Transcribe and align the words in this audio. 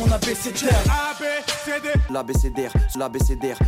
mon 0.00 0.10
abécédaire. 0.12 0.82
L'abécédaire, 2.10 2.72
l'abécédaire. 2.98 3.58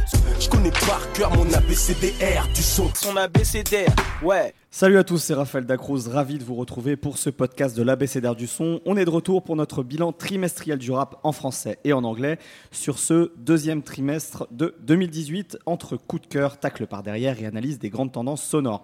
Je 0.41 0.49
connais 0.49 0.71
par 0.71 1.13
cœur 1.13 1.31
mon 1.37 1.53
abécédaire 1.53 2.49
du 2.55 2.63
son. 2.63 2.89
Son 2.95 3.17
abécédaire, 3.17 3.95
ouais. 4.23 4.55
Salut 4.71 4.97
à 4.97 5.05
tous, 5.05 5.19
c'est 5.19 5.35
Raphaël 5.35 5.67
Dacruz, 5.67 6.09
ravi 6.09 6.39
de 6.39 6.45
vous 6.45 6.55
retrouver 6.55 6.97
pour 6.97 7.19
ce 7.19 7.29
podcast 7.29 7.77
de 7.77 7.83
l'ABCDR 7.83 8.35
du 8.35 8.47
son. 8.47 8.81
On 8.87 8.97
est 8.97 9.05
de 9.05 9.11
retour 9.11 9.43
pour 9.43 9.55
notre 9.55 9.83
bilan 9.83 10.13
trimestriel 10.13 10.79
du 10.79 10.91
rap 10.91 11.21
en 11.25 11.33
français 11.33 11.79
et 11.85 11.93
en 11.93 12.05
anglais 12.05 12.39
sur 12.71 12.99
ce 12.99 13.33
deuxième 13.37 13.83
trimestre 13.83 14.47
de 14.51 14.75
2018 14.81 15.59
entre 15.67 15.99
coup 15.99 16.19
de 16.19 16.27
cœur, 16.27 16.59
tacle 16.59 16.87
par 16.87 17.03
derrière 17.03 17.39
et 17.43 17.45
analyse 17.45 17.79
des 17.79 17.91
grandes 17.91 18.13
tendances 18.13 18.43
sonores. 18.43 18.83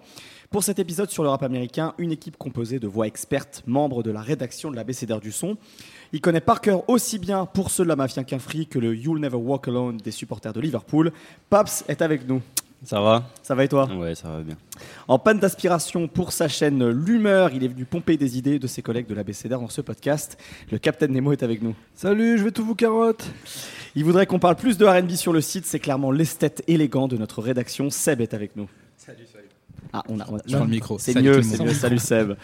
Pour 0.51 0.63
cet 0.63 0.77
épisode 0.77 1.09
sur 1.09 1.23
le 1.23 1.29
rap 1.29 1.41
américain, 1.41 1.93
une 1.97 2.11
équipe 2.11 2.37
composée 2.37 2.79
de 2.79 2.87
voix 2.87 3.07
expertes, 3.07 3.63
membres 3.65 4.03
de 4.03 4.11
la 4.11 4.21
rédaction 4.21 4.69
de 4.69 4.75
l'ABCDR 4.75 5.19
du 5.19 5.31
son. 5.31 5.57
Il 6.11 6.21
connaît 6.21 6.41
par 6.41 6.59
cœur 6.59 6.89
aussi 6.89 7.19
bien 7.19 7.45
pour 7.45 7.69
ceux 7.69 7.83
de 7.83 7.89
la 7.89 7.95
mafia 7.95 8.23
qu'un 8.23 8.39
free 8.39 8.65
que 8.65 8.79
le 8.79 8.95
You'll 8.95 9.19
Never 9.19 9.37
Walk 9.37 9.67
Alone 9.67 9.97
des 9.97 10.09
supporters 10.09 10.53
de 10.53 10.59
Liverpool. 10.59 11.11
Paps 11.51 11.85
est 11.87 12.01
avec 12.01 12.27
nous. 12.27 12.41
Ça 12.83 12.99
va? 13.01 13.29
Ça 13.43 13.53
va 13.53 13.65
et 13.65 13.67
toi? 13.67 13.87
Ouais, 13.93 14.15
ça 14.15 14.29
va 14.29 14.41
bien. 14.41 14.55
En 15.07 15.19
panne 15.19 15.37
d'aspiration 15.37 16.07
pour 16.07 16.31
sa 16.31 16.47
chaîne 16.47 16.89
L'Humeur, 16.89 17.51
il 17.53 17.63
est 17.63 17.67
venu 17.67 17.85
pomper 17.85 18.17
des 18.17 18.37
idées 18.37 18.57
de 18.57 18.67
ses 18.67 18.81
collègues 18.81 19.05
de 19.05 19.13
la 19.13 19.23
BCDR 19.23 19.59
dans 19.59 19.69
ce 19.69 19.81
podcast. 19.81 20.37
Le 20.71 20.79
Capitaine 20.79 21.11
Nemo 21.11 21.31
est 21.31 21.43
avec 21.43 21.61
nous. 21.61 21.75
Salut, 21.93 22.37
je 22.37 22.43
vais 22.43 22.51
tout 22.51 22.65
vous 22.65 22.75
carotte. 22.75 23.27
Il 23.95 24.03
voudrait 24.05 24.25
qu'on 24.25 24.39
parle 24.39 24.55
plus 24.55 24.77
de 24.77 24.85
RB 24.85 25.11
sur 25.11 25.33
le 25.33 25.41
site, 25.41 25.65
c'est 25.65 25.79
clairement 25.79 26.09
l'esthète 26.09 26.63
élégant 26.67 27.07
de 27.07 27.17
notre 27.17 27.41
rédaction. 27.41 27.89
Seb 27.89 28.21
est 28.21 28.33
avec 28.33 28.55
nous. 28.55 28.69
Ah, 29.93 30.03
on 30.07 30.19
a, 30.19 30.25
on 30.29 30.37
a- 30.37 30.41
Dans 30.47 30.63
le 30.65 30.69
micro. 30.69 30.99
C'est 30.99 31.19
mieux, 31.19 31.41
c'est 31.41 31.63
mieux. 31.63 31.73
Salut 31.73 31.97
Seb. 31.99 32.31
Euh, 32.31 32.35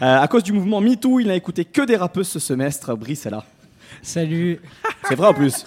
à 0.00 0.26
cause 0.28 0.42
du 0.42 0.52
mouvement 0.52 0.80
MeToo, 0.80 1.20
il 1.20 1.28
n'a 1.28 1.36
écouté 1.36 1.64
que 1.64 1.82
des 1.82 1.96
rappeuses 1.96 2.28
ce 2.28 2.38
semestre. 2.38 2.96
Brice 2.96 3.26
est 3.26 3.30
là. 3.30 3.44
Salut, 4.02 4.60
C'est 5.08 5.14
vrai 5.14 5.28
en 5.28 5.34
plus. 5.34 5.64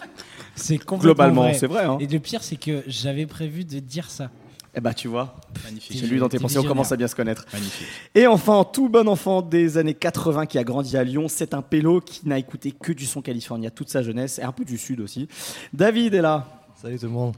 c'est 0.56 0.78
complètement 0.78 0.97
Globalement, 1.00 1.41
vrai. 1.44 1.53
c'est 1.53 1.67
vrai. 1.67 1.86
Hein. 1.86 1.97
Et 2.00 2.08
le 2.08 2.19
pire, 2.19 2.44
c'est 2.44 2.56
que 2.58 2.83
j'avais 2.88 3.25
prévu 3.25 3.64
de 3.66 3.80
dire 3.80 4.09
ça. 4.09 4.30
Eh 4.73 4.80
bah, 4.80 4.94
tu 4.94 5.09
vois, 5.09 5.36
Magnifique. 5.66 5.97
j'ai 5.97 6.08
lu 6.08 6.17
dans 6.19 6.30
tes 6.30 6.39
pensées, 6.39 6.58
on 6.58 6.64
commence 6.64 6.94
à 6.94 6.95
bien 6.95 7.08
se 7.09 7.16
connaître. 7.16 7.45
Magnifique. 7.52 7.88
Et 8.16 8.25
enfin, 8.28 8.63
tout 8.72 8.88
bon 8.88 9.09
enfant 9.09 9.41
des 9.41 9.78
années 9.78 9.94
80 9.94 10.45
qui 10.45 10.58
a 10.58 10.63
grandi 10.63 10.95
à 10.95 11.03
Lyon, 11.03 11.25
c'est 11.28 11.53
un 11.53 11.61
pélo 11.61 12.00
qui 12.00 12.22
n'a 12.25 12.38
écouté 12.39 12.72
que 12.72 12.94
du 12.94 13.06
son 13.06 13.22
californien 13.22 13.69
toute 13.69 13.89
sa 13.89 14.02
jeunesse, 14.02 14.39
et 14.39 14.44
un 14.44 14.53
peu 14.53 14.63
du 14.63 14.78
sud 14.78 15.02
aussi. 15.02 15.28
David 15.73 16.13
est 16.13 16.22
là. 16.22 16.47
Salut 16.81 16.97
tout 16.97 17.06
le 17.08 17.11
monde. 17.11 17.36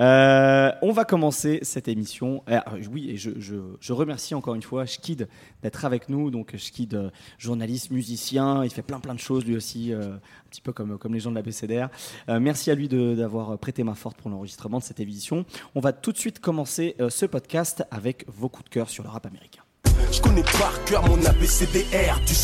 Euh, 0.00 0.70
on 0.82 0.92
va 0.92 1.04
commencer 1.04 1.60
cette 1.62 1.88
émission. 1.88 2.42
Euh, 2.48 2.60
oui, 2.90 3.10
et 3.10 3.16
je, 3.16 3.92
remercie 3.92 4.34
encore 4.34 4.54
une 4.54 4.62
fois 4.62 4.86
Shkid 4.86 5.28
d'être 5.62 5.84
avec 5.84 6.08
nous. 6.08 6.30
Donc 6.30 6.54
euh, 6.54 7.10
journaliste, 7.38 7.90
musicien, 7.90 8.64
il 8.64 8.70
fait 8.70 8.82
plein 8.82 9.00
plein 9.00 9.14
de 9.14 9.20
choses 9.20 9.44
lui 9.44 9.56
aussi, 9.56 9.92
euh, 9.92 10.14
un 10.14 10.50
petit 10.50 10.60
peu 10.60 10.72
comme, 10.72 10.98
comme 10.98 11.14
les 11.14 11.20
gens 11.20 11.30
de 11.30 11.36
la 11.36 11.42
BCDR. 11.42 11.88
Merci 12.28 12.70
à 12.70 12.74
lui 12.74 12.88
d'avoir 12.88 13.58
prêté 13.58 13.84
main 13.84 13.94
forte 13.94 14.16
pour 14.16 14.30
l'enregistrement 14.30 14.78
de 14.78 14.84
cette 14.84 15.00
émission. 15.00 15.44
On 15.74 15.80
va 15.80 15.92
tout 15.92 16.12
de 16.12 16.18
suite 16.18 16.40
commencer 16.40 16.96
ce 17.08 17.26
podcast 17.26 17.84
avec 17.90 18.24
vos 18.28 18.48
coups 18.48 18.64
de 18.64 18.70
cœur 18.70 18.90
sur 18.90 19.02
le 19.02 19.10
rap 19.10 19.26
américain. 19.26 19.62
Je 20.10 20.20
connais 20.20 20.42
par 20.42 20.84
cœur 20.84 21.06
mon 21.08 21.24
abécédaire 21.24 22.20
du. 22.26 22.34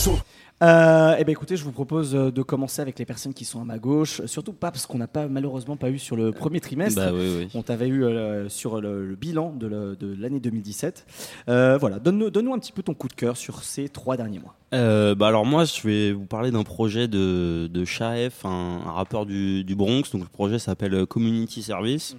Euh, 0.61 1.15
eh 1.17 1.23
ben 1.25 1.31
écoutez, 1.31 1.57
je 1.57 1.63
vous 1.63 1.71
propose 1.71 2.17
euh, 2.17 2.33
de 2.33 2.43
commencer 2.43 2.83
avec 2.83 2.99
les 2.99 3.05
personnes 3.05 3.33
qui 3.33 3.45
sont 3.45 3.61
à 3.61 3.65
ma 3.65 3.79
gauche, 3.79 4.25
surtout 4.27 4.53
pas 4.53 4.73
parce 4.73 4.87
qu'on 4.87 4.99
n'a 4.99 5.07
pas 5.07 5.29
malheureusement 5.29 5.77
pas 5.77 5.89
eu 5.89 5.99
sur 5.99 6.17
le 6.17 6.33
premier 6.33 6.59
trimestre. 6.61 7.01
Bah 7.01 7.13
oui, 7.15 7.33
oui. 7.39 7.49
On 7.55 7.63
t'avait 7.63 7.87
eu 7.87 8.03
euh, 8.05 8.49
sur 8.49 8.81
le, 8.81 9.07
le 9.07 9.15
bilan 9.15 9.53
de 9.53 9.97
l'année 10.19 10.41
2017. 10.41 11.07
Euh, 11.49 11.79
voilà, 11.79 12.01
donne-nous 12.01 12.55
un 12.55 12.59
petit 12.59 12.73
peu 12.73 12.83
ton 12.83 12.95
coup 12.95 13.07
de 13.07 13.13
cœur 13.15 13.37
sur 13.37 13.63
ces 13.63 13.89
trois 13.89 14.17
derniers 14.17 14.41
mois. 14.41 14.55
Euh, 14.75 15.15
bah 15.15 15.29
alors 15.29 15.47
moi, 15.47 15.65
je 15.65 15.81
vais 15.87 16.13
vous 16.13 16.27
parler 16.27 16.51
d'un 16.51 16.65
projet 16.65 17.07
de, 17.09 17.69
de 17.73 17.85
Shaef, 17.85 18.45
un, 18.45 18.81
un 18.85 18.91
rappeur 18.93 19.27
du, 19.27 19.63
du 19.63 19.77
Bronx. 19.77 20.11
Donc 20.13 20.23
le 20.23 20.29
projet 20.29 20.59
s'appelle 20.59 20.95
euh, 20.95 21.07
Community 21.07 21.63
Service. 21.63 22.17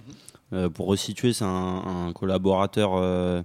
Euh, 0.52 0.68
pour 0.68 0.86
resituer, 0.86 1.32
c'est 1.32 1.44
un, 1.44 2.08
un 2.08 2.12
collaborateur 2.12 2.92
euh, 2.94 3.42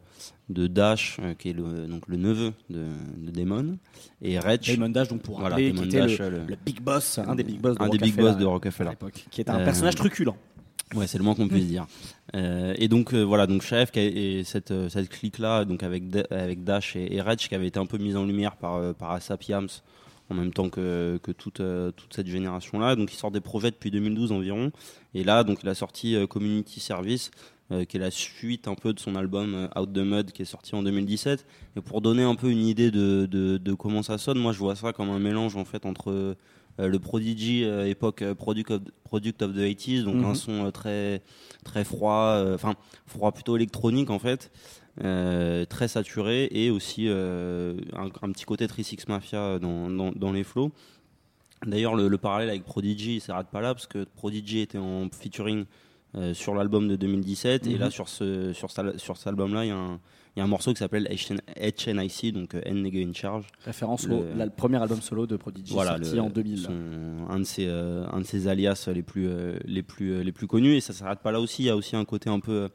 de 0.50 0.68
Dash, 0.68 1.18
euh, 1.22 1.34
qui 1.34 1.50
est 1.50 1.54
le, 1.54 1.88
donc 1.88 2.08
le 2.08 2.18
neveu 2.18 2.54
de, 2.70 2.86
de 3.18 3.32
Damon, 3.32 3.78
et 4.22 4.38
Reg, 4.40 4.62
Damon 4.66 4.90
Dash, 4.90 5.08
donc 5.08 5.22
pour 5.22 5.40
Voilà, 5.40 5.56
rappeler, 5.56 5.72
Damon 5.72 5.82
qui 5.84 5.88
était 5.90 6.00
Dash, 6.00 6.20
le, 6.20 6.56
big 6.66 6.82
boss, 6.82 7.18
un 7.20 7.36
des 7.36 7.44
big 7.44 7.60
boss 7.60 7.78
de 7.78 7.84
un 7.84 7.90
des 7.90 7.98
big 7.98 8.16
boss 8.16 8.38
de 8.38 8.46
Rockefeller. 8.46 8.92
qui 9.32 9.42
est 9.42 9.50
un 9.50 9.60
Euh, 9.60 9.66
personnage 9.66 9.96
truculent. 9.96 10.36
Ouais, 10.94 11.08
c'est 11.08 11.18
le 11.18 11.24
moins 11.24 11.34
qu'on 11.34 11.48
puisse 11.48 11.66
dire. 11.66 11.88
Euh, 12.36 12.76
et 12.78 12.88
donc 12.88 13.14
euh, 13.14 13.24
voilà, 13.24 13.48
donc 13.48 13.64
Chef 13.64 13.90
et 13.98 14.44
cette 14.44 14.70
euh, 14.70 14.88
cette 14.88 15.10
clique 15.10 15.40
là, 15.40 15.66
donc 15.66 15.82
avec 15.82 16.04
avec 16.30 16.64
Dash 16.64 16.96
et, 16.96 17.16
et 17.16 17.22
Reg, 17.22 17.40
qui 17.40 17.56
avait 17.56 17.68
été 17.68 17.80
un 17.80 17.88
peu 17.88 17.98
mise 17.98 18.16
en 18.16 18.24
lumière 18.26 18.56
par 18.56 18.76
euh, 18.76 18.94
par 18.94 19.12
Asap 19.12 19.44
Yams 19.46 19.68
en 20.30 20.36
même 20.36 20.54
temps 20.54 20.70
que 20.70 21.20
que 21.24 21.32
toute 21.32 21.60
euh, 21.60 21.92
toute 21.92 22.14
cette 22.14 22.28
génération 22.28 22.78
là. 22.80 22.96
Donc 22.96 23.12
il 23.12 23.16
sort 23.18 23.32
des 23.32 23.42
projets 23.42 23.72
depuis 23.72 23.90
2012 23.90 24.32
environ. 24.32 24.72
Et 25.16 25.24
là, 25.24 25.44
donc 25.44 25.60
il 25.64 25.70
a 25.70 25.74
sorti 25.76 26.16
euh, 26.16 26.28
Community 26.28 26.80
Service. 26.80 27.32
Euh, 27.72 27.84
qui 27.86 27.98
est 27.98 28.00
la 28.00 28.12
suite 28.12 28.68
un 28.68 28.76
peu 28.76 28.94
de 28.94 29.00
son 29.00 29.16
album 29.16 29.54
euh, 29.56 29.80
Out 29.82 29.92
the 29.94 29.98
Mud 30.00 30.32
qui 30.32 30.44
est 30.44 30.46
sorti 30.46 30.76
en 30.76 30.84
2017 30.84 31.46
et 31.76 31.82
pour 31.82 32.02
donner 32.02 32.24
un 32.24 32.36
peu 32.36 32.50
une 32.52 32.66
idée 32.66 32.92
de, 32.92 33.26
de, 33.26 33.58
de 33.58 33.74
comment 33.74 34.04
ça 34.04 34.18
sonne 34.18 34.38
moi 34.38 34.52
je 34.54 34.60
vois 34.60 34.76
ça 34.76 34.94
comme 34.94 35.10
un 35.10 35.20
mélange 35.20 35.56
en 35.56 35.66
fait 35.66 35.86
entre 35.86 36.12
euh, 36.12 36.36
le 36.78 37.00
Prodigy 37.00 37.64
époque 37.64 38.24
product 38.34 38.70
of, 38.72 38.82
product 39.06 39.42
of 39.42 39.54
the 39.54 39.60
80s 39.60 40.04
donc 40.04 40.16
Mhm. 40.16 40.26
un 40.26 40.36
son 40.36 40.66
euh, 40.66 40.72
très 40.72 41.22
très 41.64 41.84
froid 41.86 42.44
enfin 42.54 42.76
froid 43.08 43.32
plutôt 43.32 43.56
électronique 43.56 44.10
en 44.10 44.20
fait 44.20 44.52
euh, 45.04 45.66
très 45.66 45.88
saturé 45.88 46.48
et 46.52 46.70
aussi 46.70 47.08
euh, 47.08 47.76
un, 47.94 48.06
un 48.22 48.32
petit 48.32 48.46
côté 48.46 48.68
36 48.68 49.08
Mafia 49.08 49.58
dans, 49.60 49.90
dans, 49.90 50.12
dans 50.12 50.32
les 50.32 50.44
flows 50.44 50.72
d'ailleurs 51.66 51.96
le, 51.96 52.08
le 52.10 52.18
parallèle 52.18 52.50
avec 52.50 52.64
Prodigy 52.64 53.16
il 53.16 53.22
s'arrête 53.22 53.48
pas 53.48 53.62
là 53.62 53.74
parce 53.74 53.88
que 53.88 54.04
Prodigy 54.04 54.60
était 54.60 54.78
en 54.78 55.10
featuring 55.10 55.66
sur 56.34 56.56
l'album 56.56 56.88
de 56.88 56.96
2017 56.96 57.68
et 57.68 57.74
Mhm. 57.74 57.80
là 57.80 57.90
sur 57.92 58.08
ce 58.10 58.54
sur, 58.54 58.72
ce- 58.72 58.98
sur 58.98 59.18
cet 59.18 59.28
album 59.28 59.54
là 59.54 59.66
il 59.66 59.70
y 59.70 59.72
a 59.72 59.78
un 59.78 60.00
il 60.36 60.40
y 60.40 60.42
a 60.42 60.44
un 60.44 60.48
morceau 60.48 60.74
qui 60.74 60.80
s'appelle 60.80 61.08
HNIC, 61.10 62.34
donc 62.34 62.56
euh, 62.56 62.62
N 62.66 62.82
Nigga 62.84 63.00
in 63.00 63.14
Charge, 63.14 63.46
Référence 63.64 64.06
au 64.08 64.22
le 64.38 64.50
premier 64.50 64.78
album 64.82 65.00
solo 65.02 65.26
de 65.28 65.38
Prodigy 65.38 65.74
voilà, 65.74 65.92
sorti 65.92 66.16
le- 66.16 66.22
en 66.22 66.30
2000. 66.30 66.58
son- 66.60 67.28
un 67.30 67.40
de 67.40 67.44
ses 67.46 67.68
euh, 67.68 68.06
un 68.12 68.20
de 68.20 68.26
ses 68.26 68.48
alias 68.50 68.90
les 68.94 69.02
plus 69.02 69.28
euh, 69.30 69.58
les 69.66 69.82
plus 69.84 70.12
euh, 70.12 70.24
les 70.24 70.32
plus 70.34 70.48
connus. 70.48 70.76
Et 70.76 70.82
ça 70.82 70.92
s'arrête 70.94 71.20
pas 71.20 71.32
là 71.32 71.40
aussi. 71.40 71.64
Il 71.64 71.66
y 71.68 71.70
a 71.70 71.76
aussi 71.78 71.96
un 71.96 72.04
côté 72.06 72.30
un 72.30 72.40
peu 72.42 72.52
euh, 72.52 72.68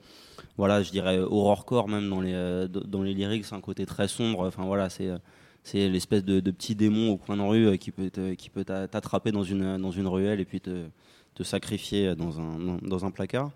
voilà 0.56 0.82
je 0.82 0.90
dirais 0.90 1.18
horrorcore 1.18 1.88
même 1.88 2.08
dans 2.08 2.20
les 2.22 2.32
euh, 2.34 2.66
dans 2.66 3.02
les 3.02 3.12
lyrics 3.14 3.44
un 3.52 3.60
côté 3.60 3.84
très 3.84 4.08
sombre. 4.08 4.46
Enfin 4.46 4.64
voilà 4.64 4.88
c'est 4.88 5.08
euh, 5.08 5.18
c'est 5.62 5.90
l'espèce 5.90 6.24
de, 6.24 6.40
de 6.40 6.50
petit 6.50 6.74
démon 6.74 7.10
au 7.10 7.16
coin 7.18 7.36
de 7.36 7.42
rue 7.42 7.66
euh, 7.66 7.76
qui 7.76 7.90
peut 7.90 8.08
te- 8.08 8.32
qui 8.34 8.48
peut 8.48 8.64
t'a- 8.64 8.88
t'attraper 8.88 9.32
dans 9.32 9.44
une 9.44 9.76
dans 9.76 9.90
une 9.90 10.06
ruelle 10.08 10.40
et 10.40 10.46
puis 10.46 10.62
te 10.62 10.86
te 11.34 11.42
sacrifier 11.42 12.14
dans 12.16 12.40
un 12.40 12.78
dans, 12.82 13.04
un 13.04 13.10
placard 13.10 13.50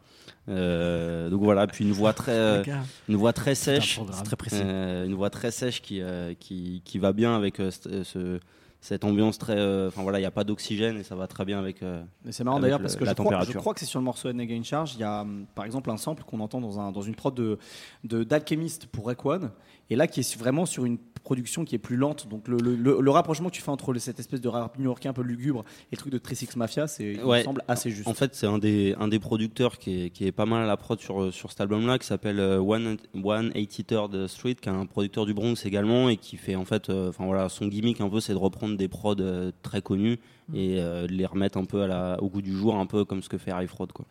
Euh, 0.48 1.30
donc 1.30 1.42
voilà 1.42 1.66
puis 1.66 1.84
une 1.84 1.92
voix 1.92 2.12
très 2.12 2.32
euh, 2.38 2.62
une 3.08 3.16
voix 3.16 3.32
très 3.32 3.54
sèche 3.54 3.98
très 4.24 4.36
précis. 4.36 4.60
euh, 4.62 5.06
une 5.06 5.14
voix 5.14 5.30
très 5.30 5.50
sèche 5.50 5.80
qui, 5.82 6.00
euh, 6.00 6.34
qui, 6.38 6.82
qui 6.84 6.98
va 6.98 7.12
bien 7.12 7.34
avec 7.34 7.60
euh, 7.60 7.70
ce- 7.70 8.04
ce- 8.04 8.40
cette 8.80 9.04
ambiance 9.04 9.38
très. 9.38 9.56
euh, 9.56 9.88
Enfin 9.88 10.02
voilà, 10.02 10.18
il 10.18 10.22
n'y 10.22 10.26
a 10.26 10.30
pas 10.30 10.44
d'oxygène 10.44 10.98
et 10.98 11.02
ça 11.04 11.14
va 11.16 11.26
très 11.26 11.46
bien 11.46 11.58
avec. 11.58 11.82
euh, 11.82 12.02
Mais 12.26 12.32
c'est 12.32 12.44
marrant 12.44 12.60
d'ailleurs 12.60 12.78
le- 12.78 12.82
parce 12.84 12.96
que 12.96 13.04
je 13.06 13.10
crois, 13.14 13.32
je 13.46 13.52
crois 13.62 13.72
que 13.74 13.80
c'est 13.80 13.86
sur 13.86 13.98
le 13.98 14.04
morceau 14.04 14.30
Nega 14.32 14.54
in 14.54 14.62
Charge. 14.62 14.92
Il 14.94 15.00
y 15.00 15.04
a 15.04 15.22
hum, 15.22 15.46
par 15.54 15.64
exemple 15.64 15.90
un 15.90 15.96
sample 15.96 16.22
qu'on 16.24 16.40
entend 16.40 16.60
dans, 16.60 16.78
un, 16.78 16.92
dans 16.92 17.00
une 17.00 17.14
prod 17.14 17.34
de, 17.34 17.58
de 18.04 18.24
d'Alchemist 18.24 18.86
pour 18.86 19.06
Rec 19.06 19.24
One. 19.24 19.50
Et 19.88 19.96
là 19.96 20.06
qui 20.06 20.20
est 20.20 20.36
vraiment 20.38 20.66
sur 20.66 20.84
une 20.84 20.98
production 21.24 21.64
qui 21.64 21.74
est 21.74 21.78
plus 21.78 21.96
lente. 21.96 22.28
Donc 22.28 22.46
le, 22.46 22.58
le- 22.58 22.76
le- 22.76 23.00
le 23.00 23.10
rapprochement 23.10 23.48
que 23.48 23.54
tu 23.54 23.62
fais 23.62 23.70
entre 23.70 23.92
le- 23.92 23.98
cette 23.98 24.20
espèce 24.20 24.40
de 24.40 24.48
rap 24.48 24.78
new-yorkais 24.78 25.08
un 25.08 25.12
peu 25.12 25.22
lugubre 25.22 25.64
et 25.90 25.96
le 25.96 25.96
truc 25.96 26.12
de 26.12 26.18
36 26.18 26.54
Mafia, 26.56 26.86
c'est, 26.86 27.14
il 27.14 27.20
me 27.20 27.24
Ouais. 27.24 27.42
semble 27.42 27.62
assez 27.66 27.90
juste. 27.90 28.06
En 28.06 28.14
fait, 28.14 28.34
c'est 28.34 28.46
un 28.46 28.58
des, 28.58 28.94
un 29.00 29.08
des 29.08 29.18
producteurs 29.18 29.78
qui 29.78 30.04
est, 30.04 30.10
qui 30.10 30.26
est 30.26 30.32
pas 30.32 30.46
mal 30.46 30.62
à 30.62 30.66
la 30.66 30.76
prod 30.76 31.00
sur, 31.00 31.32
sur 31.32 31.50
cet 31.50 31.60
album-là, 31.62 31.98
qui 31.98 32.06
s'appelle 32.06 32.38
euh, 32.38 32.58
One, 32.60 32.98
One 33.22 33.50
83rd 33.50 34.26
Street, 34.28 34.54
qui 34.54 34.68
est 34.68 34.72
un 34.72 34.86
producteur 34.86 35.26
du 35.26 35.34
Bronx 35.34 35.56
également, 35.64 36.08
et 36.08 36.16
qui 36.16 36.36
fait 36.36 36.54
en 36.56 36.64
fait, 36.64 36.90
euh, 36.90 37.08
enfin 37.08 37.24
voilà, 37.24 37.48
son 37.48 37.66
gimmick 37.66 38.00
un 38.00 38.08
peu, 38.10 38.20
c'est 38.20 38.32
de 38.34 38.38
reprendre 38.38 38.76
des 38.76 38.88
prods 38.88 39.16
euh, 39.20 39.50
très 39.62 39.80
connus 39.82 40.18
et 40.54 40.76
euh, 40.78 41.06
de 41.06 41.12
les 41.12 41.24
remettre 41.26 41.56
un 41.58 41.64
peu 41.64 41.82
à 41.82 41.86
la, 41.86 42.22
au 42.22 42.28
goût 42.28 42.42
du 42.42 42.52
jour, 42.52 42.76
un 42.76 42.86
peu 42.86 43.04
comme 43.06 43.22
ce 43.22 43.28
que 43.30 43.38
fait 43.38 43.50
Harry 43.50 43.66
Fraud, 43.66 43.86
quoi. 43.94 44.04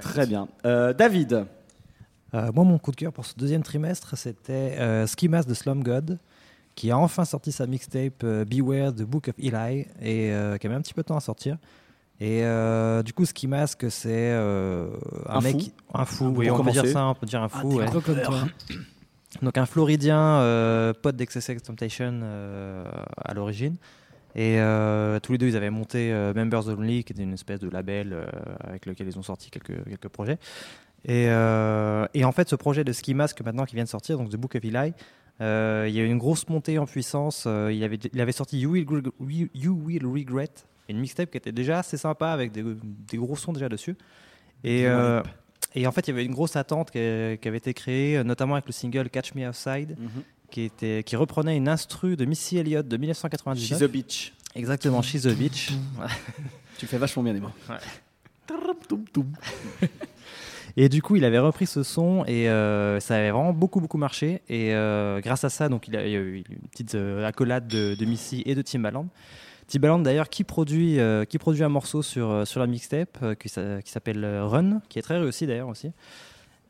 Très 0.00 0.26
bien. 0.26 0.48
Euh, 0.64 0.94
David, 0.94 1.44
Euh, 2.32 2.50
moi, 2.52 2.64
mon 2.64 2.78
coup 2.78 2.90
de 2.90 2.96
cœur 2.96 3.12
pour 3.12 3.26
ce 3.26 3.34
deuxième 3.36 3.62
trimestre, 3.62 4.16
c'était 4.18 4.76
euh, 4.80 5.06
Ski 5.06 5.28
Mask 5.28 5.48
de 5.48 5.54
Slum 5.54 5.84
God, 5.84 6.18
qui 6.74 6.90
a 6.90 6.98
enfin 6.98 7.24
sorti 7.24 7.52
sa 7.52 7.66
mixtape 7.66 8.22
euh, 8.24 8.44
Beware 8.44 8.92
the 8.92 9.02
Book 9.02 9.28
of 9.28 9.34
Eli, 9.38 9.86
et 10.02 10.32
euh, 10.32 10.56
qui 10.58 10.66
a 10.66 10.70
mis 10.70 10.76
un 10.76 10.80
petit 10.80 10.94
peu 10.94 11.02
de 11.02 11.06
temps 11.06 11.16
à 11.16 11.20
sortir. 11.20 11.56
Et 12.20 12.44
euh, 12.44 13.02
du 13.02 13.12
coup, 13.12 13.24
Ski 13.24 13.48
Mask, 13.48 13.86
c'est 13.90 14.30
euh, 14.32 14.88
un, 15.28 15.36
Un 15.38 15.40
mec, 15.40 15.56
fou. 15.60 15.70
un 15.94 16.04
fou, 16.04 16.32
oui, 16.36 16.50
on 16.50 16.62
peut 16.62 16.70
dire 16.70 16.86
ça, 16.86 17.06
on 17.08 17.14
peut 17.14 17.26
dire 17.26 17.42
un 17.42 17.48
Ah, 17.52 17.60
fou. 17.60 17.70
t'es 17.70 17.76
ouais. 17.78 17.86
gros 17.86 18.00
comme 18.00 18.20
toi. 18.22 18.40
Donc 19.42 19.58
un 19.58 19.66
Floridien, 19.66 20.18
euh, 20.38 20.92
pote 20.92 21.16
d'XSX 21.16 21.62
Temptation 21.64 22.20
euh, 22.22 22.84
à 23.16 23.34
l'origine. 23.34 23.76
Et 24.36 24.58
euh, 24.60 25.18
tous 25.20 25.32
les 25.32 25.38
deux, 25.38 25.48
ils 25.48 25.56
avaient 25.56 25.70
monté 25.70 26.12
euh, 26.12 26.32
Members 26.34 26.68
Only, 26.68 27.02
qui 27.04 27.12
était 27.12 27.22
une 27.22 27.34
espèce 27.34 27.60
de 27.60 27.68
label 27.68 28.12
euh, 28.12 28.24
avec 28.60 28.86
lequel 28.86 29.08
ils 29.08 29.18
ont 29.18 29.22
sorti 29.22 29.50
quelques, 29.50 29.84
quelques 29.84 30.08
projets. 30.08 30.38
Et, 31.04 31.26
euh, 31.28 32.06
et 32.14 32.24
en 32.24 32.32
fait, 32.32 32.48
ce 32.48 32.56
projet 32.56 32.84
de 32.84 32.92
Ski 32.92 33.14
Mask 33.14 33.40
maintenant 33.42 33.64
qui 33.64 33.74
vient 33.74 33.84
de 33.84 33.88
sortir, 33.88 34.18
donc 34.18 34.30
The 34.30 34.36
Book 34.36 34.54
of 34.54 34.64
Eli, 34.64 34.92
euh, 35.40 35.86
il 35.88 35.94
y 35.94 36.00
a 36.00 36.02
eu 36.02 36.10
une 36.10 36.18
grosse 36.18 36.48
montée 36.48 36.78
en 36.78 36.86
puissance. 36.86 37.44
Euh, 37.46 37.72
il, 37.72 37.82
avait, 37.84 37.98
il 38.12 38.20
avait 38.20 38.32
sorti 38.32 38.58
You 38.60 38.70
Will, 38.72 38.84
Regr- 38.84 39.48
You 39.54 39.80
Will 39.84 40.06
Regret 40.06 40.50
Et 40.88 40.92
une 40.92 41.00
mixtape 41.00 41.30
qui 41.30 41.38
était 41.38 41.52
déjà 41.52 41.78
assez 41.80 41.96
sympa 41.96 42.28
avec 42.28 42.52
des, 42.52 42.62
des 42.62 43.16
gros 43.16 43.36
sons 43.36 43.52
déjà 43.52 43.68
dessus. 43.68 43.96
Et, 44.62 44.86
euh, 44.86 45.22
et 45.74 45.86
en 45.86 45.92
fait, 45.92 46.06
il 46.06 46.10
y 46.10 46.14
avait 46.14 46.24
une 46.24 46.32
grosse 46.34 46.56
attente 46.56 46.90
qui, 46.90 46.98
qui 46.98 47.48
avait 47.48 47.58
été 47.58 47.74
créée, 47.74 48.22
notamment 48.24 48.54
avec 48.54 48.66
le 48.66 48.72
single 48.72 49.10
Catch 49.10 49.34
Me 49.34 49.48
Outside, 49.48 49.96
Mhm. 49.98 50.22
qui, 50.50 50.62
était, 50.62 51.02
qui 51.04 51.16
reprenait 51.16 51.56
une 51.56 51.68
instru 51.68 52.16
de 52.16 52.24
Missy 52.24 52.58
Elliott 52.58 52.86
de 52.86 52.96
1999. 52.96 53.78
She's 53.78 53.82
a 53.82 53.88
bitch. 53.88 54.32
Exactement, 54.54 55.02
She's 55.02 55.22
the 55.22 55.36
Beach. 55.36 55.72
Tu 56.78 56.86
fais 56.86 56.98
vachement 56.98 57.22
bien 57.24 57.32
les 57.32 57.40
mots. 57.40 57.50
Et 60.76 60.88
du 60.88 61.02
coup, 61.02 61.14
il 61.16 61.24
avait 61.24 61.38
repris 61.38 61.66
ce 61.66 61.82
son 61.84 62.24
et 62.26 62.48
euh, 62.48 62.98
ça 62.98 63.14
avait 63.16 63.30
vraiment 63.30 63.52
beaucoup 63.52 63.80
beaucoup 63.80 63.98
marché. 63.98 64.42
Et 64.48 64.74
euh, 64.74 65.20
grâce 65.20 65.44
à 65.44 65.48
ça, 65.50 65.68
donc 65.68 65.86
il, 65.88 65.96
a, 65.96 66.06
y 66.06 66.16
a 66.16 66.18
eu 66.18 66.42
une 66.48 66.68
petite 66.68 66.94
euh, 66.96 67.24
accolade 67.26 67.68
de, 67.68 68.04
Missy 68.04 68.42
et 68.44 68.54
de 68.54 68.62
Timbaland. 68.62 69.06
Timbaland 69.68 70.00
d'ailleurs 70.00 70.28
qui 70.28 70.44
produit 70.44 70.98
qui 71.28 71.38
produit 71.38 71.62
un 71.62 71.68
morceau 71.68 72.02
sur 72.02 72.46
sur 72.46 72.60
la 72.60 72.66
mixtape 72.66 73.34
qui, 73.38 73.48
s'a- 73.48 73.80
qui 73.82 73.90
s'appelle 73.90 74.24
Run, 74.42 74.80
qui 74.88 74.98
est 74.98 75.02
très 75.02 75.18
réussi 75.18 75.46
d'ailleurs 75.46 75.68
aussi. 75.68 75.92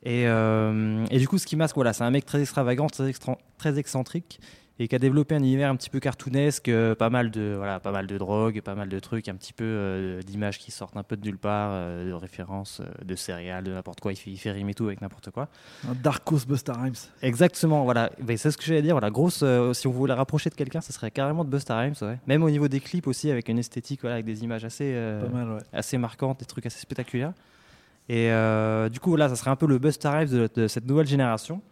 Et, 0.05 0.25
et 0.25 1.19
du 1.19 1.27
coup, 1.27 1.39
ce 1.39 1.47
qui 1.47 1.56
masque, 1.56 1.75
voilà, 1.77 1.93
c'est 1.95 2.05
un 2.05 2.11
mec 2.11 2.27
très 2.27 2.41
extravagant, 2.43 2.87
très, 2.89 3.09
extra- 3.09 3.39
très 3.59 3.79
excentrique 3.79 4.39
et 4.81 4.88
qui 4.88 4.94
a 4.94 4.99
développé 4.99 5.37
un 5.37 5.38
univers 5.38 5.71
un 5.71 5.76
petit 5.76 5.88
peu 5.88 6.00
cartoonesque, 6.00 6.69
euh, 6.69 6.97
pas 6.97 7.09
mal 7.09 7.31
de 7.31 7.55
voilà, 7.56 7.79
pas 7.79 7.93
mal 7.93 8.09
de 8.09 8.19
drogue, 8.19 8.61
pas 8.61 8.75
mal 8.75 8.88
de 8.88 8.99
trucs, 8.99 9.29
un 9.29 9.37
petit 9.37 9.53
peu 9.53 9.65
euh, 9.65 10.21
d'images 10.23 10.59
qui 10.59 10.73
sortent 10.73 10.97
un 10.97 11.05
peu 11.05 11.17
de 11.17 11.25
nulle 11.25 11.38
part, 11.38 11.71
euh, 11.73 12.09
de 12.09 12.12
références, 12.12 12.82
de 13.05 13.15
céréales, 13.15 13.62
de 13.62 13.73
n'importe 13.73 14.00
quoi. 14.00 14.12
Il 14.12 14.17
fait, 14.17 14.31
il 14.32 14.37
fait 14.37 14.50
rimer 14.50 14.75
tout 14.75 14.87
avec 14.87 15.00
n'importe 15.00 15.31
quoi. 15.31 15.49
Un 15.88 15.94
Dark 15.94 16.31
Horse 16.31 16.47
Busta 16.47 16.73
Rhymes. 16.73 16.94
Exactement, 17.23 17.85
voilà. 17.85 18.11
C'est 18.37 18.50
ce 18.50 18.56
que 18.56 18.65
j'allais 18.65 18.82
dire. 18.82 18.94
Voilà, 18.94 19.11
grosse. 19.11 19.44
si 19.75 19.87
on 19.87 19.93
voulait 19.93 20.11
la 20.11 20.17
rapprocher 20.17 20.50
de 20.50 20.56
quelqu'un, 20.56 20.81
ce 20.81 20.93
serait 20.93 21.12
carrément 21.12 21.44
de 21.44 21.50
Busta 21.50 21.79
Rhymes, 21.79 21.94
ouais. 22.03 22.19
Même 22.27 22.43
au 22.43 22.50
niveau 22.50 22.67
des 22.67 22.81
clips 22.81 23.06
aussi, 23.06 23.31
avec 23.31 23.49
une 23.49 23.61
esthétique, 23.61 24.00
voilà, 24.00 24.15
avec 24.15 24.27
des 24.27 24.43
images 24.43 24.65
assez, 24.65 24.93
Pas 25.23 25.29
mal, 25.29 25.53
ouais. 25.53 25.61
assez 25.73 25.99
marquantes, 25.99 26.41
des 26.41 26.47
trucs 26.47 26.67
assez 26.67 26.81
spectaculaires. 26.81 27.32
Et 28.09 28.29
du 28.91 28.99
coup, 28.99 29.11
voilà, 29.11 29.29
ça 29.29 29.37
serait 29.37 29.53
un 29.53 29.56
peu 29.56 29.67
le 29.67 29.79
Busta 29.79 30.11
Rhymes 30.11 30.29
de, 30.29 30.50
de 30.53 30.67
cette 30.67 30.87
nouvelle 30.87 31.06
génération. 31.06 31.62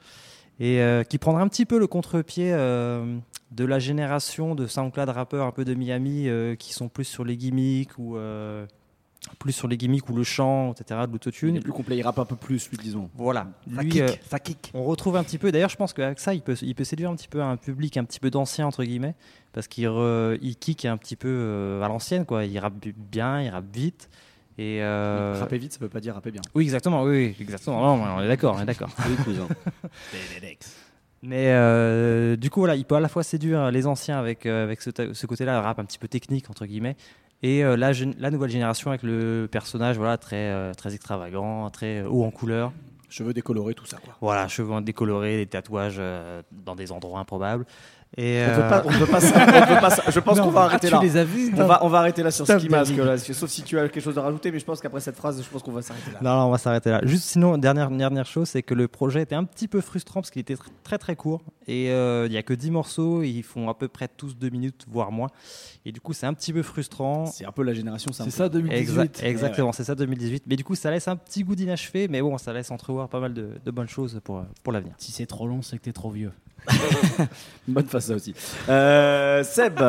Et 0.60 0.80
euh, 0.80 1.02
qui 1.02 1.18
prendra 1.18 1.42
un 1.42 1.48
petit 1.48 1.64
peu 1.66 1.78
le 1.78 1.86
contre-pied 1.86 2.52
euh, 2.52 3.16
de 3.50 3.64
la 3.64 3.78
génération 3.78 4.54
de 4.54 4.66
SoundCloud 4.66 5.08
rappeurs 5.08 5.46
un 5.46 5.50
peu 5.50 5.64
de 5.64 5.74
Miami 5.74 6.28
euh, 6.28 6.54
qui 6.54 6.72
sont 6.72 6.88
plus 6.88 7.04
sur 7.04 7.24
les 7.24 7.36
gimmicks 7.36 7.98
ou 7.98 8.16
plus 9.38 9.52
sur 9.52 9.68
les 9.68 9.76
gimmicks 9.76 10.08
ou 10.08 10.16
le 10.16 10.24
chant, 10.24 10.72
etc., 10.72 11.00
de 11.02 11.06
Il 11.06 11.12
l'autotune. 11.12 11.56
est 11.56 11.60
plus 11.60 11.72
complet, 11.72 11.96
il 11.96 12.02
rappe 12.02 12.18
un 12.18 12.24
peu 12.24 12.34
plus, 12.34 12.68
lui, 12.70 12.76
disons. 12.76 13.08
Voilà. 13.14 13.46
Ça 13.72 13.82
Lui, 13.82 13.90
kick, 13.90 14.20
ça 14.28 14.38
kick. 14.40 14.70
on 14.74 14.82
retrouve 14.82 15.16
un 15.16 15.22
petit 15.22 15.38
peu, 15.38 15.52
d'ailleurs 15.52 15.70
je 15.70 15.76
pense 15.76 15.92
qu'avec 15.92 16.18
ça 16.18 16.34
il 16.34 16.42
peut, 16.42 16.56
il 16.60 16.74
peut 16.74 16.82
séduire 16.82 17.08
un 17.08 17.14
petit 17.14 17.28
peu 17.28 17.40
un 17.40 17.56
public 17.56 17.96
un 17.96 18.04
petit 18.04 18.18
peu 18.18 18.30
d'anciens 18.30 18.66
entre 18.66 18.82
guillemets, 18.82 19.14
parce 19.52 19.68
qu'il 19.68 19.84
il 20.42 20.56
kick 20.56 20.84
un 20.86 20.96
petit 20.96 21.14
peu 21.14 21.80
à 21.82 21.88
l'ancienne 21.88 22.26
quoi, 22.26 22.44
il 22.44 22.58
rappe 22.58 22.74
bien, 22.96 23.40
il 23.40 23.48
rappe 23.48 23.72
vite. 23.72 24.08
Et 24.58 24.82
euh, 24.82 25.36
Rapper 25.40 25.58
vite, 25.58 25.72
ça 25.72 25.78
veut 25.80 25.88
pas 25.88 26.00
dire 26.00 26.14
rapper 26.14 26.30
bien. 26.30 26.42
Oui 26.54 26.64
exactement, 26.64 27.02
oui, 27.04 27.34
exactement, 27.40 27.96
Non, 27.96 28.04
on 28.16 28.20
est 28.22 28.28
d'accord, 28.28 28.56
on 28.58 28.62
est 28.62 28.66
d'accord. 28.66 28.90
Mais 31.22 31.52
euh, 31.52 32.36
du 32.36 32.50
coup 32.50 32.60
voilà, 32.60 32.74
il 32.74 32.84
peut 32.84 32.96
à 32.96 33.00
la 33.00 33.08
fois 33.08 33.22
séduire 33.22 33.70
les 33.70 33.86
anciens 33.86 34.18
avec, 34.18 34.44
euh, 34.44 34.64
avec 34.64 34.82
ce, 34.82 34.90
ce 35.12 35.26
côté-là, 35.26 35.60
rap 35.60 35.78
un 35.78 35.84
petit 35.84 35.98
peu 35.98 36.08
technique 36.08 36.50
entre 36.50 36.66
guillemets, 36.66 36.96
et 37.42 37.64
euh, 37.64 37.76
la, 37.76 37.92
la 38.18 38.30
nouvelle 38.30 38.50
génération 38.50 38.90
avec 38.90 39.04
le 39.04 39.48
personnage 39.50 39.96
voilà 39.98 40.18
très, 40.18 40.50
euh, 40.50 40.74
très 40.74 40.94
extravagant, 40.94 41.70
très 41.70 42.02
haut 42.02 42.24
en 42.24 42.30
couleur. 42.30 42.72
Cheveux 43.08 43.34
décolorés, 43.34 43.74
tout 43.74 43.84
ça, 43.84 43.98
quoi. 44.02 44.16
Voilà, 44.22 44.48
cheveux 44.48 44.80
décolorés, 44.80 45.36
des 45.36 45.46
tatouages 45.46 45.96
euh, 45.98 46.40
dans 46.50 46.74
des 46.74 46.92
endroits 46.92 47.20
improbables. 47.20 47.66
Et, 48.18 48.44
On 48.46 48.54
peut 48.54 48.62
euh, 48.62 48.68
pas, 48.68 48.82
on 48.84 48.98
peut 48.98 49.06
pas, 49.06 49.20
ça- 49.20 49.40
on 49.42 49.66
peut 49.74 49.80
pas 49.80 49.90
ça. 49.90 50.02
Je 50.10 50.20
pense 50.20 50.38
qu'on 50.38 50.50
va 50.50 50.62
ah, 50.62 50.64
arrêter 50.66 50.88
tu 50.88 50.92
là. 50.92 51.00
les 51.02 51.16
as 51.16 51.24
vus 51.24 51.50
On 51.56 51.64
va, 51.64 51.82
on 51.82 51.88
va 51.88 51.98
arrêter 52.00 52.22
là 52.22 52.30
sur 52.30 52.44
Stop, 52.44 52.58
Ski 52.60 52.68
Mask, 52.68 52.94
là, 52.96 53.16
sauf 53.16 53.48
si 53.48 53.62
tu 53.62 53.78
as 53.78 53.88
quelque 53.88 54.02
chose 54.04 54.18
à 54.18 54.22
rajouter, 54.22 54.52
mais 54.52 54.58
je 54.58 54.64
pense 54.66 54.80
qu'après 54.82 55.00
cette 55.00 55.16
phrase, 55.16 55.42
je 55.42 55.48
pense 55.48 55.62
qu'on 55.62 55.72
va 55.72 55.80
s'arrêter 55.80 56.10
là. 56.12 56.18
Non, 56.20 56.36
non, 56.36 56.46
on 56.48 56.50
va 56.50 56.58
s'arrêter 56.58 56.90
là. 56.90 57.00
Juste 57.04 57.24
sinon, 57.24 57.56
dernière, 57.56 57.90
dernière 57.90 58.26
chose, 58.26 58.48
c'est 58.50 58.62
que 58.62 58.74
le 58.74 58.86
projet 58.86 59.22
était 59.22 59.34
un 59.34 59.44
petit 59.44 59.66
peu 59.66 59.80
frustrant 59.80 60.20
parce 60.20 60.30
qu'il 60.30 60.40
était 60.40 60.54
tr- 60.54 60.66
très 60.84 60.98
très 60.98 61.16
court. 61.16 61.40
Et 61.68 61.90
euh, 61.90 62.26
il 62.26 62.32
n'y 62.32 62.36
a 62.36 62.42
que 62.42 62.52
10 62.54 62.70
morceaux, 62.70 63.22
et 63.22 63.28
ils 63.28 63.42
font 63.44 63.68
à 63.70 63.74
peu 63.74 63.88
près 63.88 64.08
tous 64.08 64.36
2 64.36 64.50
minutes, 64.50 64.84
voire 64.90 65.10
moins. 65.10 65.28
Et 65.86 65.92
du 65.92 66.00
coup, 66.00 66.12
c'est 66.12 66.26
un 66.26 66.34
petit 66.34 66.52
peu 66.52 66.62
frustrant. 66.62 67.26
C'est 67.26 67.46
un 67.46 67.52
peu 67.52 67.62
la 67.62 67.72
génération. 67.72 68.12
C'est 68.12 68.28
ça 68.30 68.48
2018. 68.50 68.78
Exact- 68.80 69.22
exactement, 69.22 69.72
c'est 69.72 69.84
ça 69.84 69.94
2018. 69.94 70.44
Mais 70.48 70.56
du 70.56 70.64
coup, 70.64 70.74
ça 70.74 70.90
laisse 70.90 71.08
un 71.08 71.16
petit 71.16 71.44
goût 71.44 71.54
d'inachevé, 71.54 72.08
mais 72.08 72.20
bon, 72.20 72.36
ça 72.36 72.52
laisse 72.52 72.70
entrevoir 72.70 73.08
pas 73.08 73.20
mal 73.20 73.32
de, 73.32 73.50
de 73.64 73.70
bonnes 73.70 73.88
choses 73.88 74.20
pour, 74.22 74.44
pour 74.62 74.72
l'avenir. 74.72 74.92
Si 74.98 75.12
c'est 75.12 75.26
trop 75.26 75.46
long, 75.46 75.62
c'est 75.62 75.78
que 75.78 75.82
t'es 75.84 75.92
trop 75.92 76.10
vieux. 76.10 76.32
Bonne 77.68 77.86
face 77.86 78.06
ça 78.06 78.14
aussi. 78.14 78.34
Euh, 78.68 79.42
Seb, 79.44 79.80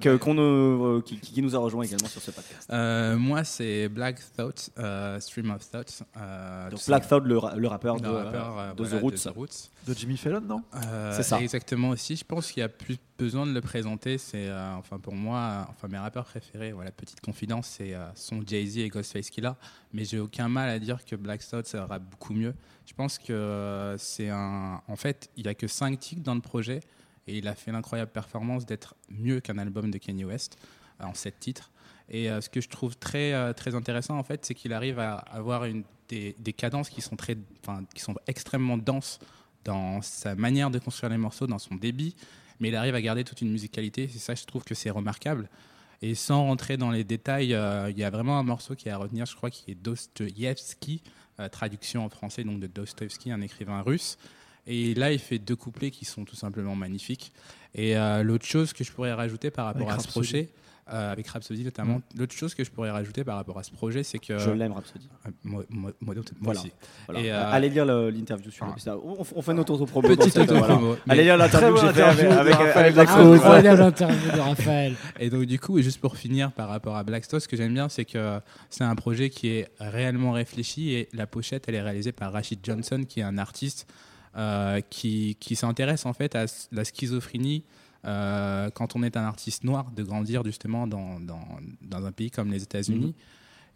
que- 0.00 0.16
qu'on 0.16 0.34
nous- 0.34 0.42
euh, 0.42 1.02
qui, 1.04 1.18
qui 1.18 1.42
nous 1.42 1.54
a 1.54 1.58
rejoint 1.58 1.84
également 1.84 2.08
sur 2.08 2.20
ce 2.20 2.30
podcast. 2.30 2.68
euh, 2.72 3.16
moi, 3.16 3.44
c'est 3.44 3.88
Black 3.88 4.20
Thought, 4.36 4.70
euh, 4.78 5.18
Stream 5.20 5.50
of 5.50 5.68
Thought. 5.70 6.02
euh, 6.16 6.70
Donc 6.70 6.80
Black 6.86 7.08
Thought, 7.08 7.24
le, 7.24 7.38
ra- 7.38 7.56
le 7.56 7.68
rappeur 7.68 8.00
de, 8.00 8.06
le 8.08 8.12
rappeur, 8.14 8.58
euh, 8.58 8.72
de 8.74 8.82
voilà, 8.84 8.98
The 8.98 9.02
Roots. 9.02 9.32
Roots. 9.34 9.70
De 9.86 9.94
Jimmy 9.94 10.16
Fallon, 10.16 10.40
non? 10.40 10.62
Euh, 10.74 11.12
C'est 11.16 11.22
ça. 11.22 11.40
Exactement 11.40 11.90
aussi. 11.90 12.16
Je 12.16 12.24
pense 12.24 12.50
qu'il 12.52 12.60
y 12.60 12.64
a 12.64 12.68
plus 12.68 12.96
besoin 13.18 13.46
de 13.46 13.52
le 13.52 13.60
présenter. 13.60 14.18
C'est, 14.18 14.48
euh, 14.48 14.74
enfin 14.76 14.98
pour 14.98 15.14
moi, 15.14 15.38
euh, 15.38 15.62
enfin 15.70 15.88
mes 15.88 15.98
rappeurs 15.98 16.24
préférés. 16.24 16.72
Voilà, 16.72 16.90
petite 16.92 17.20
confidence, 17.20 17.66
c'est 17.78 17.94
euh, 17.94 18.06
sont 18.14 18.40
Jay 18.46 18.64
Z 18.66 18.78
et 18.78 18.88
Ghostface 18.88 19.30
Killah. 19.30 19.56
Mais 19.92 20.04
j'ai 20.04 20.18
aucun 20.20 20.48
mal 20.48 20.68
à 20.68 20.78
dire 20.78 21.04
que 21.04 21.16
Black 21.16 21.46
Thought 21.48 21.66
ça 21.66 21.84
rappe 21.86 22.04
beaucoup 22.10 22.32
mieux. 22.32 22.54
Je 22.86 22.94
pense 22.94 23.18
que 23.18 23.32
euh, 23.32 23.96
c'est 23.98 24.28
un. 24.28 24.80
En 24.88 24.96
fait, 24.96 25.30
il 25.36 25.46
y 25.46 25.48
a 25.48 25.54
que 25.54 25.66
5 25.68 25.98
tics 25.98 26.22
dans 26.22 26.34
le 26.34 26.40
projet 26.40 26.80
et 27.26 27.38
il 27.38 27.48
a 27.48 27.54
fait 27.54 27.72
l'incroyable 27.72 28.10
performance 28.10 28.66
d'être 28.66 28.94
mieux 29.08 29.40
qu'un 29.40 29.58
album 29.58 29.90
de 29.90 29.98
Kanye 29.98 30.24
West 30.24 30.58
euh, 31.00 31.04
en 31.04 31.14
7 31.14 31.38
titres. 31.38 31.70
Et 32.08 32.30
euh, 32.30 32.40
ce 32.40 32.48
que 32.48 32.60
je 32.60 32.68
trouve 32.68 32.96
très, 32.96 33.32
euh, 33.32 33.52
très 33.52 33.74
intéressant, 33.74 34.18
en 34.18 34.22
fait, 34.22 34.44
c'est 34.44 34.54
qu'il 34.54 34.72
arrive 34.72 34.98
à 34.98 35.14
avoir 35.14 35.64
des, 36.08 36.52
cadences 36.56 36.90
qui 36.90 37.00
sont, 37.00 37.16
très, 37.16 37.36
qui 37.94 38.00
sont 38.00 38.14
extrêmement 38.26 38.76
denses 38.76 39.18
dans 39.64 40.02
sa 40.02 40.34
manière 40.34 40.70
de 40.70 40.78
construire 40.78 41.10
les 41.10 41.18
morceaux, 41.18 41.46
dans 41.46 41.60
son 41.60 41.76
débit, 41.76 42.16
mais 42.60 42.68
il 42.68 42.76
arrive 42.76 42.94
à 42.94 43.00
garder 43.00 43.24
toute 43.24 43.40
une 43.40 43.50
musicalité. 43.50 44.08
C'est 44.08 44.18
ça, 44.18 44.34
je 44.34 44.44
trouve 44.44 44.64
que 44.64 44.74
c'est 44.74 44.90
remarquable. 44.90 45.48
Et 46.02 46.16
sans 46.16 46.42
rentrer 46.42 46.76
dans 46.76 46.90
les 46.90 47.04
détails, 47.04 47.56
il 47.90 47.98
y 47.98 48.04
a 48.04 48.10
vraiment 48.10 48.38
un 48.38 48.42
morceau 48.42 48.74
qui 48.74 48.88
est 48.88 48.90
à 48.90 48.96
retenir, 48.96 49.24
je 49.24 49.36
crois, 49.36 49.50
qui 49.50 49.70
est 49.70 49.76
Dostoïevski, 49.76 51.00
euh, 51.40 51.48
traduction 51.48 52.04
en 52.04 52.10
français 52.10 52.44
donc 52.44 52.60
de 52.60 52.66
Dostoïevski, 52.66 53.32
un 53.32 53.40
écrivain 53.40 53.80
russe. 53.80 54.18
Et 54.66 54.94
là, 54.94 55.12
il 55.12 55.18
fait 55.18 55.38
deux 55.38 55.56
couplets 55.56 55.90
qui 55.90 56.04
sont 56.04 56.24
tout 56.24 56.36
simplement 56.36 56.76
magnifiques. 56.76 57.32
Et 57.74 57.96
euh, 57.96 58.22
l'autre 58.22 58.44
chose 58.46 58.72
que 58.72 58.84
je 58.84 58.92
pourrais 58.92 59.12
rajouter 59.12 59.50
par 59.50 59.66
rapport 59.66 59.88
Avec 59.90 59.94
à 59.94 60.02
ce 60.02 60.06
Rhapsody. 60.08 60.28
projet, 60.28 60.48
euh, 60.92 61.10
avec 61.12 61.26
Rhapsody 61.26 61.64
notamment, 61.64 62.00
l'autre 62.16 62.34
chose 62.34 62.54
que 62.54 62.62
je 62.62 62.70
pourrais 62.70 62.90
rajouter 62.90 63.24
par 63.24 63.36
rapport 63.36 63.58
à 63.58 63.62
ce 63.62 63.70
projet, 63.72 64.02
c'est 64.02 64.18
que 64.18 64.38
Je 64.38 64.50
l'aime, 64.50 64.72
Rhapsody. 64.72 65.08
Euh, 65.26 65.30
moi, 65.42 65.64
moi- 65.70 65.90
moi- 66.00 66.14
moi 66.14 66.24
Voilà. 66.42 66.60
aussi. 66.60 66.72
Voilà. 67.06 67.20
Et, 67.20 67.32
euh, 67.32 67.50
Allez 67.50 67.70
lire 67.70 67.86
le- 67.86 68.10
l'interview 68.10 68.50
sur 68.52 68.66
ah. 68.66 68.74
ça. 68.78 68.96
On, 68.98 69.24
on 69.34 69.42
fait 69.42 69.54
notre 69.54 69.72
auto-promo. 69.72 70.06
Petite 70.14 70.36
auto-promo. 70.36 70.96
Allez 71.08 71.24
lire 71.24 71.36
l'interview 71.38 71.74
que 71.74 71.80
j'ai 71.94 72.02
avec, 72.02 72.28
Raphaël 72.28 72.76
avec 72.76 72.94
Black 72.94 73.06
Lacroix. 73.08 73.22
Thought. 73.24 73.34
Incroyable 73.34 73.80
l'interview 73.80 74.30
de 74.32 74.40
Raphaël. 74.40 74.94
Et 75.18 75.30
donc 75.30 75.44
du 75.46 75.58
coup, 75.58 75.78
et 75.78 75.82
juste 75.82 76.00
pour 76.00 76.16
finir 76.16 76.52
par 76.52 76.68
rapport 76.68 76.96
à 76.96 77.02
Blackstone, 77.02 77.40
ce 77.40 77.48
que 77.48 77.56
j'aime 77.56 77.74
bien, 77.74 77.88
c'est 77.88 78.04
que 78.04 78.38
c'est 78.70 78.84
un 78.84 78.94
projet 78.94 79.30
qui 79.30 79.48
est 79.48 79.68
réellement 79.80 80.32
réfléchi 80.32 80.92
et 80.92 81.08
la 81.14 81.26
pochette, 81.26 81.64
elle 81.68 81.74
est 81.76 81.82
réalisée 81.82 82.12
par 82.12 82.32
Rachid 82.32 82.60
Johnson, 82.62 83.02
qui 83.08 83.20
est 83.20 83.24
un 83.24 83.38
artiste 83.38 83.86
qui, 84.90 85.36
qui 85.38 85.56
s'intéresse 85.56 86.06
en 86.06 86.12
fait 86.12 86.34
à 86.34 86.46
la 86.72 86.84
schizophrénie 86.84 87.64
euh, 88.04 88.70
quand 88.70 88.96
on 88.96 89.02
est 89.02 89.16
un 89.16 89.24
artiste 89.24 89.64
noir, 89.64 89.90
de 89.92 90.02
grandir 90.02 90.44
justement 90.44 90.86
dans, 90.86 91.20
dans, 91.20 91.46
dans 91.82 92.04
un 92.04 92.12
pays 92.12 92.30
comme 92.30 92.50
les 92.50 92.62
États-Unis. 92.62 93.14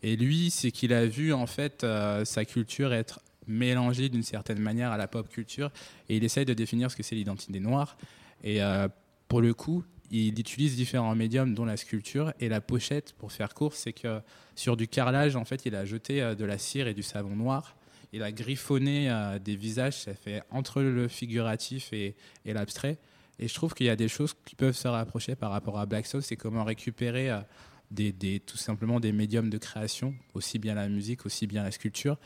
Et 0.03 0.17
lui, 0.17 0.51
c'est 0.51 0.71
qu'il 0.71 0.93
a 0.93 1.07
vu 1.07 1.33
en 1.33 1.47
fait 1.47 1.85
euh, 1.85 2.25
sa 2.25 2.45
culture 2.45 2.93
être 2.93 3.21
mélangée 3.47 4.09
d'une 4.09 4.25
certaine 4.25 4.59
manière 4.59 4.91
à 4.91 4.97
la 4.97 5.07
pop 5.07 5.29
culture 5.29 5.71
et 6.09 6.17
il 6.17 6.25
essaye 6.25 6.45
de 6.45 6.55
définir 6.55 6.91
ce 6.91 6.97
que 6.97 7.03
c'est 7.03 7.15
l'identité 7.15 7.61
noire. 7.61 7.97
Et 8.43 8.63
euh, 8.63 8.89
pour 9.29 9.41
le 9.41 9.55
coup, 9.55 9.85
il 10.11 10.39
utilise 10.39 10.77
différents 10.77 11.15
médiums, 11.15 11.55
dont 11.55 11.65
la 11.65 11.77
sculpture 11.77 12.33
et 12.41 12.49
la 12.49 12.61
pochette. 12.61 13.15
Pour 13.19 13.33
faire 13.33 13.55
court, 13.55 13.75
c'est 13.75 13.93
que 13.93 14.21
sur 14.55 14.77
du 14.77 14.87
carrelage, 14.89 15.37
en 15.37 15.45
fait, 15.45 15.67
il 15.67 15.75
a 15.75 15.85
jeté 15.85 16.23
euh, 16.23 16.35
de 16.35 16.45
la 16.45 16.59
cire 16.59 16.89
et 16.89 16.95
du 16.95 17.03
savon 17.03 17.35
noir. 17.37 17.76
Il 18.13 18.23
a 18.23 18.33
griffonné 18.33 19.11
euh, 19.11 19.39
des 19.39 19.57
visages. 19.57 19.95
Ça 20.03 20.15
fait 20.15 20.43
entre 20.51 20.83
le 20.83 21.09
figuratif 21.09 21.93
et, 21.93 22.15
et 22.45 22.53
l'abstrait. 22.53 22.99
Et 23.39 23.49
je 23.49 23.55
trouve 23.55 23.75
qu'il 23.75 23.87
y 23.87 23.91
a 23.91 23.97
des 23.97 24.09
choses 24.09 24.35
qui 24.45 24.55
peuvent 24.55 24.77
se 24.77 24.89
rapprocher 24.89 25.35
par 25.35 25.51
rapport 25.51 25.79
à 25.79 25.87
Black 25.87 26.07
Soul. 26.07 26.23
C'est 26.23 26.37
comment 26.37 26.65
récupérer 26.65 27.31
euh, 27.31 27.41
des, 27.91 28.13
des- 28.13 28.41
tout 28.41 28.57
simplement 28.57 28.99
des 29.01 29.13
médiums 29.13 29.51
de 29.51 29.59
création, 29.59 30.15
aussi 30.35 30.59
bien 30.59 30.75
la 30.75 30.89
musique, 30.89 31.27
aussi 31.27 31.47
bien 31.47 31.63
la 31.63 31.71
sculpture, 31.71 32.17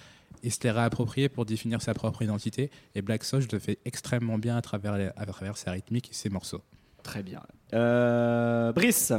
et 0.43 0.51
se 0.51 0.61
les 0.63 0.71
réapproprier 0.71 1.29
pour 1.29 1.45
définir 1.45 1.83
sa 1.83 1.93
propre 1.95 2.23
identité. 2.23 2.71
Et 2.95 3.03
Black 3.03 3.25
Soul, 3.25 3.41
je 3.43 3.49
le 3.51 3.59
fais 3.59 3.79
extrêmement 3.85 4.39
bien 4.39 4.57
à 4.57 4.63
travers, 4.63 4.97
les- 4.97 5.11
à 5.17 5.27
travers 5.27 5.57
sa 5.57 5.73
rythmique 5.73 6.11
et 6.11 6.15
ses 6.15 6.29
morceaux. 6.31 6.63
Très 7.03 7.23
bien. 7.23 7.43
Euh, 7.73 8.73
Brice, 8.73 9.13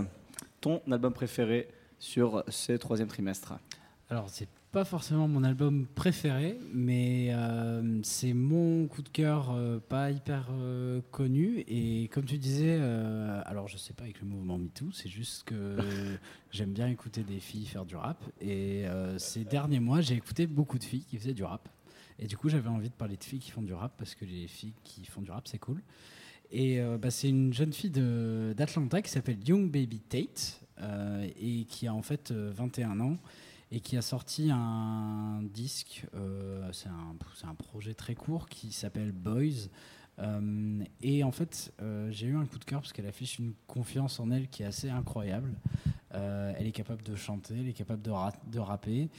ton 0.61 0.81
album 0.89 1.13
préféré 1.13 1.67
sur 1.99 2.43
ce 2.47 2.73
troisième 2.73 3.07
trimestre? 3.09 3.53
Alors, 4.09 4.29
c'est 4.29 4.47
pas 4.71 4.85
forcément 4.85 5.27
mon 5.27 5.43
album 5.43 5.85
préféré, 5.85 6.57
mais 6.73 7.29
euh, 7.31 7.99
c'est 8.03 8.33
mon 8.33 8.87
coup 8.87 9.01
de 9.01 9.09
cœur 9.09 9.51
euh, 9.51 9.79
pas 9.79 10.11
hyper 10.11 10.47
euh, 10.51 11.01
connu. 11.11 11.65
Et 11.67 12.07
comme 12.07 12.23
tu 12.23 12.37
disais, 12.37 12.79
alors 13.45 13.67
je 13.67 13.77
sais 13.77 13.93
pas 13.93 14.03
avec 14.03 14.21
le 14.21 14.27
mouvement 14.27 14.57
MeToo, 14.57 14.91
c'est 14.93 15.09
juste 15.09 15.43
que 15.43 15.77
j'aime 16.51 16.71
bien 16.71 16.87
écouter 16.87 17.23
des 17.23 17.39
filles 17.39 17.65
faire 17.65 17.85
du 17.85 17.95
rap. 17.95 18.23
Et 18.39 18.85
ces 19.17 19.43
derniers 19.43 19.79
mois, 19.79 20.01
j'ai 20.01 20.15
écouté 20.15 20.47
beaucoup 20.47 20.79
de 20.79 20.83
filles 20.83 21.03
qui 21.03 21.17
faisaient 21.17 21.33
du 21.33 21.43
rap. 21.43 21.67
Et 22.19 22.27
du 22.27 22.37
coup, 22.37 22.47
j'avais 22.47 22.69
envie 22.69 22.89
de 22.89 22.93
parler 22.93 23.17
de 23.17 23.23
filles 23.23 23.39
qui 23.39 23.51
font 23.51 23.63
du 23.63 23.73
rap 23.73 23.93
parce 23.97 24.15
que 24.15 24.25
les 24.25 24.47
filles 24.47 24.73
qui 24.83 25.05
font 25.05 25.21
du 25.21 25.31
rap, 25.31 25.47
c'est 25.47 25.59
cool. 25.59 25.81
Et 26.51 26.79
bah, 27.01 27.11
c'est 27.11 27.29
une 27.29 27.53
jeune 27.53 27.73
fille 27.73 27.91
d'Atlanta 27.91 29.01
qui 29.01 29.09
s'appelle 29.09 29.37
Young 29.45 29.69
Baby 29.71 29.99
Tate 29.99 30.61
et 31.39 31.65
qui 31.65 31.87
a 31.87 31.93
en 31.93 32.01
fait 32.01 32.31
euh, 32.31 32.51
21 32.53 32.99
ans 32.99 33.17
et 33.71 33.79
qui 33.79 33.97
a 33.97 34.01
sorti 34.01 34.49
un 34.51 35.41
disque. 35.43 36.05
euh, 36.15 36.69
c'est 36.73 36.89
un, 36.89 37.55
projet 37.55 37.93
très 37.93 38.15
court 38.15 38.49
qui 38.49 38.71
s'appelle 38.71 39.11
Boys. 39.11 39.69
Euh, 40.19 40.83
et 41.01 41.23
en 41.23 41.31
fait, 41.31 41.73
euh, 41.81 42.11
j'ai 42.11 42.27
eu 42.27 42.35
un 42.35 42.45
coup 42.45 42.59
de 42.59 42.65
cœur 42.65 42.81
parce 42.81 42.91
qu'elle 42.93 43.07
affiche 43.07 43.39
une 43.39 43.53
confiance 43.67 44.19
en 44.19 44.29
elle 44.29 44.49
qui 44.49 44.63
est 44.63 44.65
assez 44.65 44.89
incroyable. 44.89 45.53
Elle 46.13 46.67
est 46.67 46.73
capable 46.73 47.01
de 47.03 47.15
chanter, 47.15 47.55
elle 47.59 47.69
est 47.69 47.73
capable 47.73 48.01
de, 48.01 48.11
ra- 48.11 48.33
de 48.51 48.59
rapper. 48.59 49.09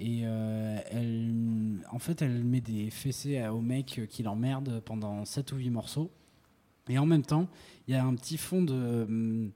Et 0.00 0.20
elle, 0.22 1.84
en 1.90 1.98
fait, 1.98 2.22
elle 2.22 2.42
met 2.44 2.62
des 2.62 2.88
fessées 2.90 3.46
aux 3.48 3.60
mecs 3.60 4.00
qui 4.08 4.22
l'emmerdent 4.22 4.80
pendant 4.80 5.26
7 5.26 5.52
ou 5.52 5.56
8 5.56 5.68
morceaux. 5.70 6.10
Et 6.88 6.98
en 6.98 7.04
même 7.04 7.22
temps, 7.22 7.48
il 7.86 7.92
y 7.92 7.96
a 7.98 8.02
un 8.04 8.14
petit 8.14 8.38
fond 8.38 8.62
de, 8.62 9.04
hum, 9.06 9.50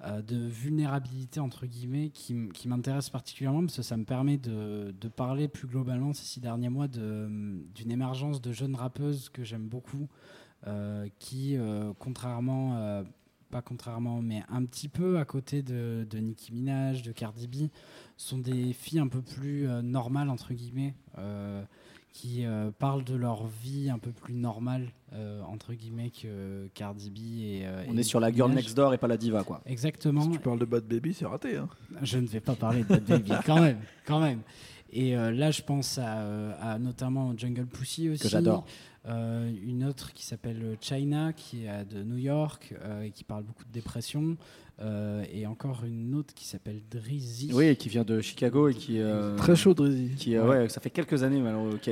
de 0.00 0.36
vulnérabilité, 0.36 1.40
entre 1.40 1.66
guillemets, 1.66 2.10
qui, 2.10 2.48
qui 2.52 2.68
m'intéresse 2.68 3.10
particulièrement 3.10 3.60
parce 3.60 3.76
que 3.76 3.82
ça 3.82 3.96
me 3.96 4.04
permet 4.04 4.36
de, 4.36 4.94
de 5.00 5.08
parler 5.08 5.48
plus 5.48 5.66
globalement 5.66 6.12
ces 6.12 6.24
six 6.24 6.40
derniers 6.40 6.68
mois 6.68 6.88
de, 6.88 7.24
hum, 7.26 7.64
d'une 7.74 7.90
émergence 7.90 8.42
de 8.42 8.52
jeunes 8.52 8.74
rappeuses 8.74 9.28
que 9.28 9.44
j'aime 9.44 9.68
beaucoup, 9.68 10.08
euh, 10.66 11.08
qui, 11.18 11.56
euh, 11.56 11.92
contrairement, 11.98 12.76
euh, 12.76 13.02
pas 13.50 13.62
contrairement, 13.62 14.20
mais 14.20 14.42
un 14.48 14.64
petit 14.64 14.88
peu 14.88 15.18
à 15.18 15.24
côté 15.24 15.62
de, 15.62 16.06
de 16.10 16.18
Nicki 16.18 16.52
Minaj, 16.52 17.02
de 17.02 17.12
Cardi 17.12 17.46
B, 17.46 17.68
sont 18.16 18.38
des 18.38 18.72
filles 18.72 18.98
un 18.98 19.08
peu 19.08 19.22
plus 19.22 19.68
euh, 19.68 19.80
normales, 19.80 20.28
entre 20.28 20.52
guillemets. 20.54 20.94
Qui 22.14 22.46
euh, 22.46 22.70
parlent 22.78 23.02
de 23.04 23.16
leur 23.16 23.46
vie 23.48 23.90
un 23.90 23.98
peu 23.98 24.12
plus 24.12 24.34
normale, 24.34 24.92
euh, 25.12 25.42
entre 25.42 25.74
guillemets, 25.74 26.10
que 26.10 26.68
Cardi 26.72 27.10
B 27.10 27.18
et. 27.18 27.62
euh, 27.66 27.84
On 27.88 27.96
et 27.96 28.00
est 28.00 28.02
sur 28.04 28.20
la 28.20 28.32
girl 28.32 28.48
Minaj. 28.50 28.64
next 28.64 28.76
door 28.76 28.94
et 28.94 28.98
pas 28.98 29.08
la 29.08 29.16
diva, 29.16 29.42
quoi. 29.42 29.60
Exactement. 29.66 30.22
Si 30.22 30.30
tu 30.30 30.38
parles 30.38 30.60
de 30.60 30.64
Bad 30.64 30.84
Baby, 30.84 31.12
c'est 31.12 31.26
raté. 31.26 31.56
Hein. 31.56 31.68
Je 32.02 32.18
ne 32.18 32.26
vais 32.26 32.40
pas 32.40 32.54
parler 32.54 32.84
de 32.84 32.88
Bad 32.88 33.04
Baby, 33.04 33.32
quand 33.44 33.60
même, 33.60 33.78
quand 34.06 34.20
même. 34.20 34.40
Et 34.92 35.16
euh, 35.16 35.32
là, 35.32 35.50
je 35.50 35.60
pense 35.62 35.98
à, 35.98 36.52
à 36.54 36.78
notamment 36.78 37.36
Jungle 37.36 37.66
Pussy 37.66 38.08
aussi. 38.08 38.22
Que 38.22 38.28
j'adore. 38.28 38.64
Euh, 39.06 39.52
une 39.62 39.84
autre 39.84 40.12
qui 40.14 40.24
s'appelle 40.24 40.78
China, 40.80 41.32
qui 41.34 41.66
est 41.66 41.84
de 41.84 42.02
New 42.04 42.16
York 42.16 42.74
euh, 42.80 43.02
et 43.02 43.10
qui 43.10 43.24
parle 43.24 43.42
beaucoup 43.42 43.64
de 43.64 43.72
dépression. 43.72 44.36
Euh, 44.80 45.24
et 45.32 45.46
encore 45.46 45.84
une 45.84 46.16
autre 46.16 46.34
qui 46.34 46.44
s'appelle 46.46 46.80
Drizzy. 46.90 47.50
Oui, 47.54 47.76
qui 47.76 47.88
vient 47.88 48.02
de 48.02 48.20
Chicago 48.20 48.68
et 48.68 48.74
qui. 48.74 48.98
euh, 48.98 49.36
Très 49.36 49.54
chaud, 49.54 49.72
Drizzy. 49.72 50.16
Qui, 50.16 50.34
euh, 50.34 50.48
ouais, 50.48 50.68
ça 50.68 50.80
fait 50.80 50.90
quelques 50.90 51.22
années 51.22 51.40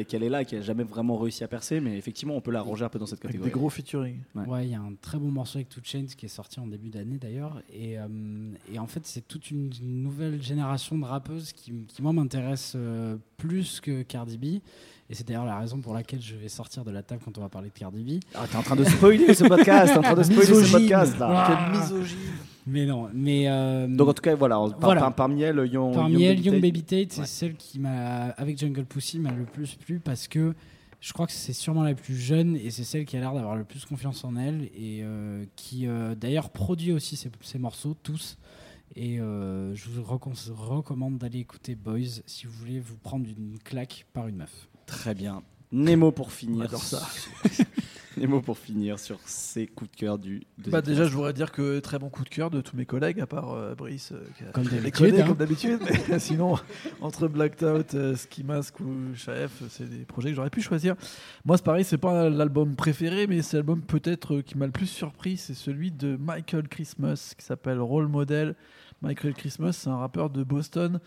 qu'elle 0.09 0.25
est 0.25 0.29
là, 0.29 0.43
et 0.43 0.45
qu'elle 0.45 0.59
n'a 0.59 0.65
jamais 0.65 0.83
vraiment 0.83 1.17
réussi 1.17 1.45
à 1.45 1.49
percer, 1.49 1.79
mais 1.79 1.97
effectivement, 1.97 2.35
on 2.35 2.41
peut 2.41 2.51
la 2.51 2.61
ranger 2.61 2.85
un 2.85 2.89
peu 2.89 2.99
dans 2.99 3.07
cette 3.07 3.21
Avec 3.25 3.35
catégorie. 3.37 3.51
des 3.51 3.55
gros 3.57 3.71
featuring. 3.71 4.17
Ouais. 4.35 4.47
Ouais, 4.47 4.67
il 4.67 4.73
y 4.73 4.75
a 4.75 4.81
un 4.81 4.95
très 5.01 5.17
bon 5.19 5.31
morceau 5.31 5.59
avec 5.59 5.69
Two 5.69 5.81
Chainz 5.85 6.17
qui 6.17 6.27
est 6.27 6.29
sorti 6.29 6.59
en 6.59 6.67
début 6.67 6.91
d'année 6.91 7.19
d'ailleurs. 7.19 7.63
Et, 7.73 8.01
euh, 8.01 8.07
et 8.73 8.81
en 8.81 8.89
fait, 8.89 9.07
c'est 9.07 9.29
toute 9.29 9.53
une 9.53 9.71
nouvelle 9.81 10.43
génération 10.43 10.99
de 10.99 11.05
rappeuses 11.05 11.53
qui, 11.53 11.73
qui 11.87 12.03
moi, 12.03 12.13
m'intéresse 12.13 12.73
euh, 12.75 13.17
plus 13.37 13.81
que 13.81 14.03
Cardi 14.03 14.39
B. 14.39 14.61
Et 15.11 15.15
c'est 15.15 15.27
d'ailleurs 15.27 15.45
la 15.45 15.59
raison 15.59 15.79
pour 15.81 15.93
laquelle 15.93 16.23
je 16.23 16.35
vais 16.37 16.49
sortir 16.49 16.85
de 16.85 16.91
la 16.91 17.03
table 17.03 17.21
quand 17.25 17.37
on 17.37 17.43
va 17.43 17.49
parler 17.51 17.69
de 17.69 17.79
Cardi 17.79 18.03
B. 18.03 18.21
Ah, 18.35 18.47
t'es 18.51 18.57
en 18.57 18.63
train 18.63 18.77
de 18.77 18.85
spoiler 18.85 19.35
ce 19.35 19.45
podcast, 19.45 19.93
t'es 19.93 19.99
en 19.99 20.03
train 20.03 20.15
de 20.15 20.23
spoiler 20.23 20.47
ce 20.47 20.53
Misogyne. 20.53 20.73
podcast 20.89 21.19
là. 21.19 21.29
Ah. 21.31 21.71
Quelle 21.71 21.81
misogyne. 21.81 22.19
Mais 22.67 22.87
non, 22.87 23.09
mais. 23.13 23.45
euh, 23.49 23.87
Donc 23.89 24.09
en 24.09 24.15
tout 24.15 24.23
cas, 24.23 24.35
voilà, 24.37 24.55
par- 24.57 24.79
Voilà. 24.81 25.01
par- 25.03 25.15
parmi 25.15 25.43
elles, 25.43 25.57
Young, 25.71 25.93
Parmi 25.95 26.13
Young 26.15 26.23
elles, 26.23 26.37
Baby 26.37 26.43
Young 26.47 26.55
Tate. 26.55 26.63
Baby 26.63 26.83
Tate, 26.83 27.13
c'est 27.13 27.21
Ouais. 27.21 27.27
celle 27.27 27.55
qui 27.57 27.79
m'a, 27.79 28.27
avec 28.39 28.57
Jungle 28.59 28.85
Pussy, 28.85 29.19
m'a 29.19 29.33
le 29.33 29.45
plus 29.45 29.75
plu 29.75 29.99
parce 30.01 30.29
que 30.29 30.55
je 31.01 31.13
crois 31.13 31.27
que 31.27 31.33
c'est 31.33 31.53
sûrement 31.53 31.83
la 31.83 31.95
plus 31.95 32.17
jeune 32.17 32.57
et 32.57 32.71
c'est 32.71 32.85
celle 32.85 33.05
qui 33.05 33.17
a 33.17 33.21
l'air 33.21 33.35
d'avoir 33.35 33.57
le 33.57 33.65
plus 33.65 33.85
confiance 33.85 34.25
en 34.25 34.37
elle 34.37 34.71
et 34.77 35.01
euh, 35.03 35.45
qui 35.57 35.89
euh, 35.89 36.15
d'ailleurs 36.15 36.49
produit 36.51 36.93
aussi 36.93 37.17
ses, 37.17 37.31
ses 37.43 37.59
morceaux, 37.59 37.97
tous. 38.03 38.39
Et 38.95 39.19
euh, 39.21 39.75
je 39.75 39.89
vous 39.91 40.03
recommande 40.05 41.19
d'aller 41.19 41.41
écouter 41.41 41.75
Boys 41.75 42.21
si 42.27 42.47
vous 42.47 42.53
voulez 42.53 42.79
vous 42.79 42.97
prendre 42.97 43.27
une 43.27 43.59
claque 43.65 44.07
par 44.13 44.29
une 44.29 44.37
meuf. 44.37 44.69
Très 44.87 45.15
bien. 45.15 45.43
Nemo 45.73 46.13
pour 46.13 46.33
finir. 46.33 46.65
adore 46.65 46.83
ça. 46.83 47.03
Nemo 48.19 48.43
pour 48.43 48.59
finir 48.59 48.99
sur 48.99 49.19
ses 49.25 49.67
coups 49.67 49.91
de 49.91 49.97
cœur 49.97 50.19
du 50.19 50.43
Bah 50.67 50.83
déjà, 50.83 51.05
je 51.05 51.15
voudrais 51.15 51.33
dire 51.33 51.51
que 51.51 51.79
très 51.81 51.99
bon 51.99 52.11
coup 52.11 52.25
de 52.25 52.29
cœur 52.29 52.51
de 52.51 52.61
tous 52.61 52.77
mes 52.77 52.85
collègues, 52.85 53.21
à 53.21 53.27
part 53.27 53.53
euh, 53.53 53.75
Brice, 53.75 54.13
euh, 54.13 54.23
qui 54.37 54.45
a 54.45 54.49
Comme 54.49 54.65
d'habitude, 54.65 55.15
hein. 55.19 55.27
comme 55.27 55.37
d'habitude. 55.37 55.81
Mais 56.09 56.19
sinon, 56.19 56.59
entre 57.01 57.27
Blacked 57.27 57.67
Out, 57.67 57.95
euh, 57.95 58.15
Ski 58.15 58.45
Mask 58.45 58.81
ou 58.81 59.15
Chef, 59.15 59.63
c'est 59.71 59.89
des 59.89 60.05
projets 60.05 60.31
que 60.31 60.37
j'aurais 60.37 60.51
pu 60.51 60.61
choisir. 60.61 60.95
Moi, 61.45 61.57
c'est 61.57 61.65
pareil, 61.65 61.85
c'est 61.85 61.99
pas 61.99 62.29
l'album 62.29 62.77
préféré, 62.77 63.27
mais 63.27 63.41
c'est 63.41 63.57
l'album 63.57 63.81
peut-être 63.81 64.43
qui 64.43 64.59
m'a 64.59 64.67
le 64.67 64.73
plus 64.73 64.87
surpris. 64.87 65.39
C'est 65.39 65.55
celui 65.55 65.91
de 65.91 66.17
Michael 66.17 66.69
Christmas, 66.69 67.35
qui 67.39 67.45
s'appelle 67.45 67.81
Role 67.81 68.09
Model. 68.09 68.55
Michael 69.01 69.35
Christmas, 69.35 69.73
c'est 69.73 69.91
un 69.91 69.97
rappeur 69.97 70.29
de 70.29 70.45
Boston. 70.45 71.01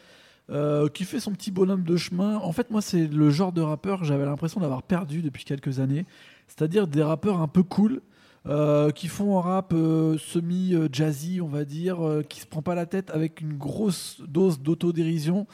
Euh, 0.51 0.87
qui 0.89 1.05
fait 1.05 1.19
son 1.19 1.31
petit 1.31 1.49
bonhomme 1.49 1.83
de 1.83 1.97
chemin. 1.97 2.37
En 2.37 2.51
fait, 2.51 2.69
moi, 2.69 2.81
c'est 2.81 3.07
le 3.07 3.29
genre 3.31 3.51
de 3.51 3.61
rappeur 3.61 3.99
que 3.99 4.05
j'avais 4.05 4.25
l'impression 4.25 4.61
d'avoir 4.61 4.83
perdu 4.83 5.21
depuis 5.21 5.43
quelques 5.43 5.79
années. 5.79 6.05
C'est-à-dire 6.47 6.87
des 6.87 7.01
rappeurs 7.01 7.41
un 7.41 7.47
peu 7.47 7.63
cool, 7.63 8.01
euh, 8.45 8.91
qui 8.91 9.07
font 9.07 9.39
un 9.39 9.41
rap 9.41 9.73
euh, 9.73 10.19
semi-jazzy, 10.19 11.41
on 11.41 11.47
va 11.47 11.65
dire, 11.65 11.97
qui 12.29 12.41
se 12.41 12.45
prend 12.45 12.61
pas 12.61 12.75
la 12.75 12.85
tête 12.85 13.09
avec 13.09 13.41
une 13.41 13.57
grosse 13.57 14.21
dose 14.27 14.59
d'autodérision, 14.59 15.47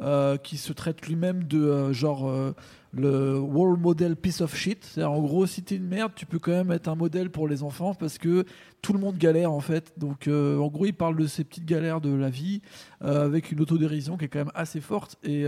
euh, 0.00 0.36
qui 0.36 0.58
se 0.58 0.72
traite 0.72 1.08
lui-même 1.08 1.42
de 1.42 1.58
euh, 1.58 1.92
genre 1.92 2.28
euh, 2.28 2.54
le 2.92 3.36
world 3.36 3.80
model 3.80 4.14
piece 4.14 4.40
of 4.40 4.54
shit. 4.54 4.84
C'est-à-dire, 4.84 5.10
en 5.10 5.20
gros, 5.20 5.44
si 5.44 5.64
t'es 5.64 5.74
une 5.74 5.88
merde, 5.88 6.12
tu 6.14 6.24
peux 6.24 6.38
quand 6.38 6.52
même 6.52 6.70
être 6.70 6.86
un 6.86 6.94
modèle 6.94 7.30
pour 7.30 7.48
les 7.48 7.64
enfants 7.64 7.94
parce 7.94 8.16
que 8.16 8.44
tout 8.80 8.92
le 8.92 9.00
monde 9.00 9.18
galère 9.18 9.50
en 9.50 9.58
fait. 9.58 9.92
Donc, 9.98 10.28
en 10.28 10.68
gros, 10.68 10.86
il 10.86 10.94
parle 10.94 11.16
de 11.16 11.26
ces 11.26 11.42
petites 11.42 11.64
galères 11.64 12.00
de 12.00 12.14
la 12.14 12.30
vie 12.30 12.62
avec 13.00 13.50
une 13.50 13.60
autodérision 13.60 14.16
qui 14.16 14.26
est 14.26 14.28
quand 14.28 14.38
même 14.38 14.52
assez 14.54 14.80
forte 14.80 15.16
et 15.24 15.46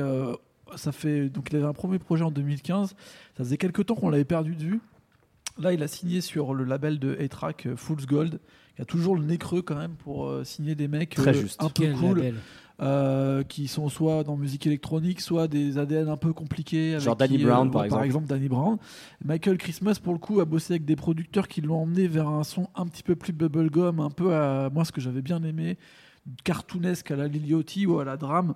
ça 0.77 0.93
fait 0.93 1.29
donc 1.29 1.49
il 1.51 1.57
avait 1.57 1.67
un 1.67 1.73
premier 1.73 1.99
projet 1.99 2.23
en 2.23 2.31
2015 2.31 2.91
ça 2.91 2.95
faisait 3.45 3.57
quelques 3.57 3.87
temps 3.87 3.97
qu'on 3.97 4.09
l'avait 4.09 4.25
perdu 4.25 4.55
de 4.55 4.63
vue 4.63 4.81
là 5.59 5.73
il 5.73 5.83
a 5.83 5.89
signé 5.89 6.21
sur 6.21 6.55
le 6.55 6.63
label 6.63 7.01
de 7.01 7.17
A-Track 7.21 7.75
Fool's 7.75 8.07
Gold 8.07 8.39
qui 8.77 8.83
a 8.83 8.85
toujours 8.85 9.17
le 9.17 9.25
nez 9.25 9.37
creux 9.37 9.63
quand 9.63 9.75
même 9.75 9.97
pour 9.97 10.33
signer 10.45 10.77
des 10.77 10.87
mecs 10.87 11.17
Très 11.17 11.35
juste. 11.35 11.61
un 11.61 11.71
peu 11.71 11.83
Quel 11.83 11.95
cool 11.95 12.19
label. 12.19 12.35
Euh, 12.81 13.43
qui 13.43 13.69
sont 13.69 13.89
soit 13.89 14.25
dans 14.25 14.37
musique 14.37 14.67
électronique, 14.67 15.21
soit 15.21 15.49
des 15.49 15.77
ADN 15.79 16.09
un 16.09 16.17
peu 16.17 16.33
compliqués. 16.33 16.93
avec 16.93 17.01
Genre 17.05 17.17
Danny 17.17 17.37
qui, 17.37 17.45
Brown, 17.45 17.67
ouais, 17.69 17.73
par 17.73 17.85
exemple. 17.85 18.05
exemple 18.07 18.27
Danny 18.27 18.49
Brown. 18.49 18.79
Michael 19.25 19.59
Christmas, 19.59 19.99
pour 20.03 20.13
le 20.15 20.19
coup, 20.19 20.41
a 20.41 20.45
bossé 20.45 20.75
avec 20.75 20.85
des 20.85 20.97
producteurs 20.97 21.47
qui 21.49 21.61
l'ont 21.61 21.83
emmené 21.83 22.09
vers 22.09 22.29
un 22.29 22.45
son 22.45 22.69
un 22.75 22.87
petit 22.87 23.03
peu 23.03 23.17
plus 23.17 23.33
bubblegum, 23.33 24.01
un 24.01 24.11
peu 24.11 24.35
à 24.35 24.71
moi 24.71 24.85
ce 24.85 24.93
que 24.93 25.01
j'avais 25.01 25.23
bien 25.23 25.43
aimé, 25.43 25.77
cartoonesque 26.45 27.11
à 27.11 27.17
la 27.17 27.29
Liliotti 27.29 27.87
ou 27.87 27.99
à 27.99 28.05
la 28.05 28.17
drame. 28.17 28.55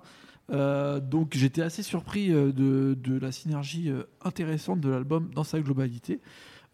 Euh, 0.51 0.99
donc 0.99 1.33
j'étais 1.35 1.63
assez 1.63 1.81
surpris 1.81 2.31
euh, 2.31 2.51
de, 2.51 2.95
de 2.99 3.17
la 3.17 3.31
synergie 3.31 3.89
euh, 3.89 4.03
intéressante 4.23 4.79
de 4.79 4.89
l'album 4.89 5.31
dans 5.33 5.43
sa 5.43 5.59
globalité, 5.59 6.21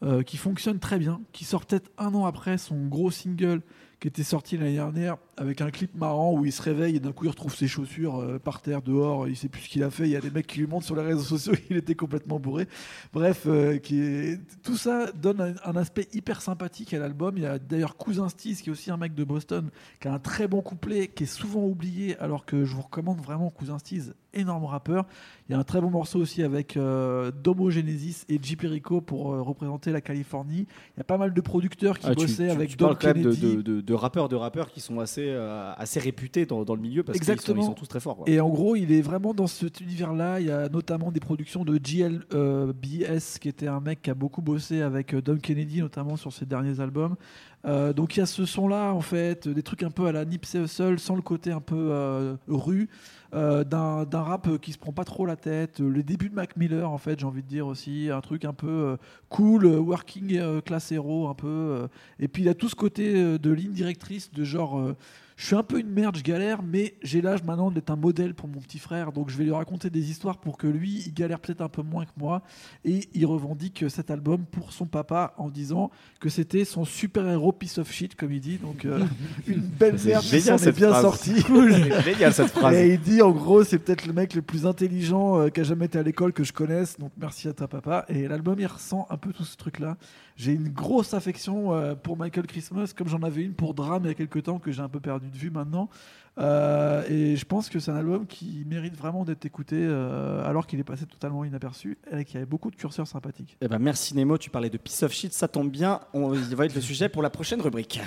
euh, 0.03 0.23
qui 0.23 0.37
fonctionne 0.37 0.79
très 0.79 0.99
bien, 0.99 1.21
qui 1.31 1.45
sort 1.45 1.65
peut-être 1.65 1.89
un 1.97 2.13
an 2.13 2.25
après 2.25 2.57
son 2.57 2.87
gros 2.87 3.11
single 3.11 3.61
qui 4.01 4.07
était 4.07 4.23
sorti 4.23 4.57
l'année 4.57 4.73
dernière 4.73 5.17
avec 5.37 5.61
un 5.61 5.71
clip 5.71 5.95
marrant 5.95 6.33
où 6.33 6.45
il 6.45 6.51
se 6.51 6.61
réveille 6.61 6.95
et 6.97 6.99
d'un 6.99 7.11
coup 7.13 7.25
il 7.25 7.29
retrouve 7.29 7.55
ses 7.55 7.67
chaussures 7.67 8.19
euh, 8.19 8.37
par 8.39 8.61
terre 8.61 8.81
dehors, 8.81 9.27
il 9.27 9.35
sait 9.35 9.47
plus 9.47 9.61
ce 9.63 9.69
qu'il 9.69 9.83
a 9.83 9.89
fait, 9.89 10.03
il 10.03 10.09
y 10.11 10.15
a 10.15 10.21
des 10.21 10.29
mecs 10.29 10.45
qui 10.47 10.59
lui 10.59 10.67
montrent 10.67 10.85
sur 10.85 10.95
les 10.95 11.01
réseaux 11.03 11.23
sociaux, 11.23 11.53
il 11.69 11.77
était 11.77 11.95
complètement 11.95 12.39
bourré. 12.39 12.67
Bref, 13.13 13.43
euh, 13.47 13.77
qui 13.77 13.99
est... 14.01 14.39
tout 14.63 14.75
ça 14.77 15.11
donne 15.13 15.41
un, 15.41 15.53
un 15.63 15.75
aspect 15.75 16.07
hyper 16.13 16.41
sympathique 16.41 16.93
à 16.93 16.99
l'album. 16.99 17.35
Il 17.37 17.43
y 17.43 17.47
a 17.47 17.57
d'ailleurs 17.59 17.95
Cousin 17.95 18.29
Stiz 18.29 18.61
qui 18.61 18.69
est 18.69 18.71
aussi 18.71 18.91
un 18.91 18.97
mec 18.97 19.15
de 19.15 19.23
Boston 19.23 19.69
qui 19.99 20.07
a 20.07 20.13
un 20.13 20.19
très 20.19 20.47
bon 20.47 20.61
couplet 20.61 21.07
qui 21.07 21.23
est 21.23 21.27
souvent 21.27 21.63
oublié 21.65 22.17
alors 22.19 22.45
que 22.45 22.65
je 22.65 22.75
vous 22.75 22.81
recommande 22.81 23.19
vraiment 23.21 23.49
Cousin 23.49 23.79
Stiz, 23.79 24.13
énorme 24.33 24.65
rappeur. 24.65 25.05
Il 25.49 25.53
y 25.53 25.55
a 25.55 25.59
un 25.59 25.63
très 25.65 25.81
bon 25.81 25.89
morceau 25.89 26.19
aussi 26.19 26.43
avec 26.43 26.77
euh, 26.77 27.31
Domo 27.43 27.69
Genesis 27.69 28.23
et 28.29 28.39
J. 28.41 28.55
Perico 28.55 29.01
pour 29.01 29.33
euh, 29.33 29.41
représenter 29.41 29.91
la 29.91 29.99
Californie. 29.99 30.65
Il 30.95 30.99
y 30.99 31.01
a 31.01 31.03
pas 31.03 31.17
mal 31.17 31.33
de 31.33 31.41
producteurs 31.41 31.99
qui 31.99 32.07
Ah, 32.07 32.13
bossaient 32.13 32.45
tu- 32.45 32.51
avec 32.51 32.69
tu 32.69 32.77
quand 32.77 33.03
même 33.03 33.21
de, 33.21 33.31
Kennedy. 33.33 33.57
de- 33.57 33.61
de- 33.61 33.81
de 33.81 33.93
rappeurs 33.93 34.29
de 34.29 34.35
rappeurs 34.37 34.71
qui 34.71 34.79
sont 34.79 34.99
assez, 35.01 35.20
euh, 35.29 35.73
assez 35.77 35.99
réputés 35.99 36.45
dans, 36.45 36.63
dans 36.63 36.75
le 36.75 36.81
milieu 36.81 37.03
parce 37.03 37.17
qu'ils 37.17 37.25
sont, 37.25 37.31
Exactement. 37.33 37.61
ils 37.61 37.65
sont 37.65 37.73
tous 37.73 37.87
très 37.87 37.99
forts. 37.99 38.17
quoi. 38.17 38.29
Et 38.29 38.39
en 38.39 38.49
gros, 38.49 38.75
il 38.75 38.91
est 38.91 39.01
vraiment 39.01 39.33
dans 39.33 39.47
cet 39.47 39.81
univers-là. 39.81 40.39
Il 40.39 40.47
y 40.47 40.51
a 40.51 40.69
notamment 40.69 41.11
des 41.11 41.19
productions 41.19 41.63
de 41.63 41.77
GLBS, 41.77 43.37
qui 43.39 43.49
était 43.49 43.67
un 43.67 43.79
mec 43.79 44.01
qui 44.01 44.09
a 44.09 44.13
beaucoup 44.13 44.41
bossé 44.41 44.81
avec 44.81 45.13
euh, 45.13 45.21
Dom 45.21 45.39
Kennedy, 45.39 45.79
notamment 45.79 46.17
sur 46.17 46.31
ses 46.33 46.45
derniers 46.45 46.79
albums. 46.79 47.15
Euh, 47.65 47.93
donc 47.93 48.15
il 48.15 48.19
y 48.19 48.23
a 48.23 48.25
ce 48.25 48.45
son-là, 48.45 48.93
en 48.93 49.01
fait, 49.01 49.47
des 49.47 49.63
trucs 49.63 49.83
un 49.83 49.91
peu 49.91 50.07
à 50.07 50.11
la 50.11 50.25
Nipsey 50.25 50.59
Hussle, 50.59 50.99
sans 50.99 51.15
le 51.15 51.21
côté 51.21 51.51
un 51.51 51.61
peu 51.61 51.89
euh, 51.91 52.35
rue, 52.47 52.89
euh, 53.33 53.63
d'un 53.63 54.05
rap 54.21 54.57
qui 54.57 54.71
se 54.73 54.77
prend 54.77 54.91
pas 54.91 55.03
trop 55.03 55.25
la 55.25 55.35
tête. 55.35 55.79
Les 55.79 56.03
débuts 56.03 56.29
de 56.29 56.35
Mac 56.35 56.57
Miller, 56.57 56.89
en 56.89 56.97
fait, 56.97 57.19
j'ai 57.19 57.25
envie 57.25 57.43
de 57.43 57.47
dire 57.47 57.67
aussi, 57.67 58.09
un 58.11 58.21
truc 58.21 58.45
un 58.45 58.53
peu 58.53 58.97
cool, 59.29 59.65
working 59.65 60.61
class 60.61 60.91
hero, 60.91 61.27
un 61.27 61.35
peu. 61.35 61.87
et 62.19 62.27
puis 62.27 62.43
il 62.43 62.49
a 62.49 62.53
tout 62.53 62.69
ce 62.69 62.75
côté 62.75 63.37
de 63.37 63.51
ligne 63.51 63.73
directrice, 63.73 64.31
de 64.31 64.43
genre. 64.43 64.93
Euh, 65.41 65.43
je 65.43 65.45
suis 65.47 65.55
un 65.55 65.63
peu 65.63 65.79
une 65.79 65.89
merde, 65.89 66.15
je 66.17 66.23
galère, 66.23 66.61
mais 66.63 66.95
j'ai 67.01 67.21
l'âge 67.21 67.43
maintenant 67.43 67.71
d'être 67.71 67.89
un 67.89 67.95
modèle 67.95 68.33
pour 68.33 68.47
mon 68.47 68.59
petit 68.59 68.79
frère, 68.79 69.11
donc 69.11 69.29
je 69.29 69.37
vais 69.37 69.43
lui 69.43 69.51
raconter 69.51 69.89
des 69.89 70.09
histoires 70.09 70.37
pour 70.37 70.57
que 70.57 70.67
lui, 70.67 71.03
il 71.05 71.13
galère 71.13 71.39
peut-être 71.39 71.61
un 71.61 71.69
peu 71.69 71.81
moins 71.81 72.05
que 72.05 72.11
moi, 72.17 72.41
et 72.85 73.01
il 73.13 73.25
revendique 73.25 73.85
cet 73.89 74.11
album 74.11 74.45
pour 74.45 74.71
son 74.71 74.85
papa 74.85 75.33
en 75.37 75.49
disant 75.49 75.91
que 76.19 76.29
c'était 76.29 76.65
son 76.65 76.85
super-héros 76.85 77.51
piece 77.51 77.77
of 77.79 77.91
shit, 77.91 78.15
comme 78.15 78.31
il 78.31 78.39
dit, 78.39 78.57
donc 78.57 78.85
euh, 78.85 79.03
une 79.47 79.61
belle 79.61 79.99
C'est 79.99 80.09
merde 80.09 80.23
qui 80.23 80.29
génial, 80.29 80.43
s'en 80.43 80.55
est 80.55 80.57
cette 80.59 80.75
bien 80.77 80.89
phrase. 80.89 81.01
sortie. 81.01 81.41
C'est 81.41 82.01
génial 82.13 82.33
cette 82.33 82.47
phrase. 82.51 82.75
Et 82.75 82.93
il 82.93 82.99
dit 83.01 83.21
en 83.21 83.31
gros, 83.31 83.63
c'est 83.63 83.79
peut-être 83.79 84.05
le 84.05 84.13
mec 84.13 84.33
le 84.33 84.41
plus 84.41 84.65
intelligent 84.65 85.39
euh, 85.39 85.49
qui 85.49 85.59
a 85.59 85.63
jamais 85.63 85.85
été 85.85 85.97
à 85.97 86.03
l'école 86.03 86.33
que 86.33 86.43
je 86.43 86.53
connaisse, 86.53 86.97
donc 86.97 87.11
merci 87.17 87.47
à 87.47 87.53
ta 87.53 87.67
papa. 87.67 88.05
Et 88.09 88.27
l'album, 88.27 88.55
il 88.59 88.67
ressent 88.67 89.07
un 89.09 89.17
peu 89.17 89.33
tout 89.33 89.43
ce 89.43 89.57
truc-là. 89.57 89.97
J'ai 90.35 90.53
une 90.53 90.69
grosse 90.69 91.13
affection 91.13 91.73
euh, 91.73 91.95
pour 91.95 92.17
Michael 92.17 92.47
Christmas, 92.47 92.93
comme 92.95 93.07
j'en 93.07 93.21
avais 93.21 93.43
une 93.43 93.53
pour 93.53 93.73
Dram 93.73 94.03
il 94.05 94.07
y 94.07 94.11
a 94.11 94.13
quelques 94.13 94.43
temps, 94.43 94.59
que 94.59 94.71
j'ai 94.71 94.81
un 94.81 94.89
peu 94.89 94.99
perdu 94.99 95.30
de 95.31 95.37
vue 95.37 95.49
maintenant. 95.49 95.89
Euh, 96.37 97.03
et 97.09 97.35
je 97.35 97.45
pense 97.45 97.69
que 97.69 97.79
c'est 97.79 97.91
un 97.91 97.95
album 97.95 98.25
qui 98.25 98.63
mérite 98.65 98.95
vraiment 98.95 99.25
d'être 99.25 99.45
écouté, 99.45 99.75
euh, 99.79 100.47
alors 100.47 100.65
qu'il 100.65 100.79
est 100.79 100.83
passé 100.83 101.05
totalement 101.05 101.43
inaperçu, 101.43 101.97
et 102.11 102.23
qu'il 102.23 102.35
y 102.35 102.37
avait 102.37 102.45
beaucoup 102.45 102.71
de 102.71 102.75
curseurs 102.75 103.07
sympathiques. 103.07 103.57
Eh 103.61 103.67
ben, 103.67 103.79
merci 103.79 104.15
Nemo, 104.15 104.37
tu 104.37 104.49
parlais 104.49 104.69
de 104.69 104.77
piece 104.77 105.03
of 105.03 105.11
shit, 105.11 105.33
ça 105.33 105.47
tombe 105.47 105.69
bien, 105.69 105.99
on 106.13 106.33
il 106.33 106.55
va 106.55 106.65
être 106.65 106.75
le 106.75 106.81
sujet 106.81 107.09
pour 107.09 107.21
la 107.21 107.29
prochaine 107.29 107.61
rubrique. 107.61 107.99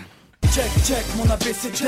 Check, 0.53 0.71
check, 0.85 1.05
mon 1.17 1.31
ABCD. 1.31 1.87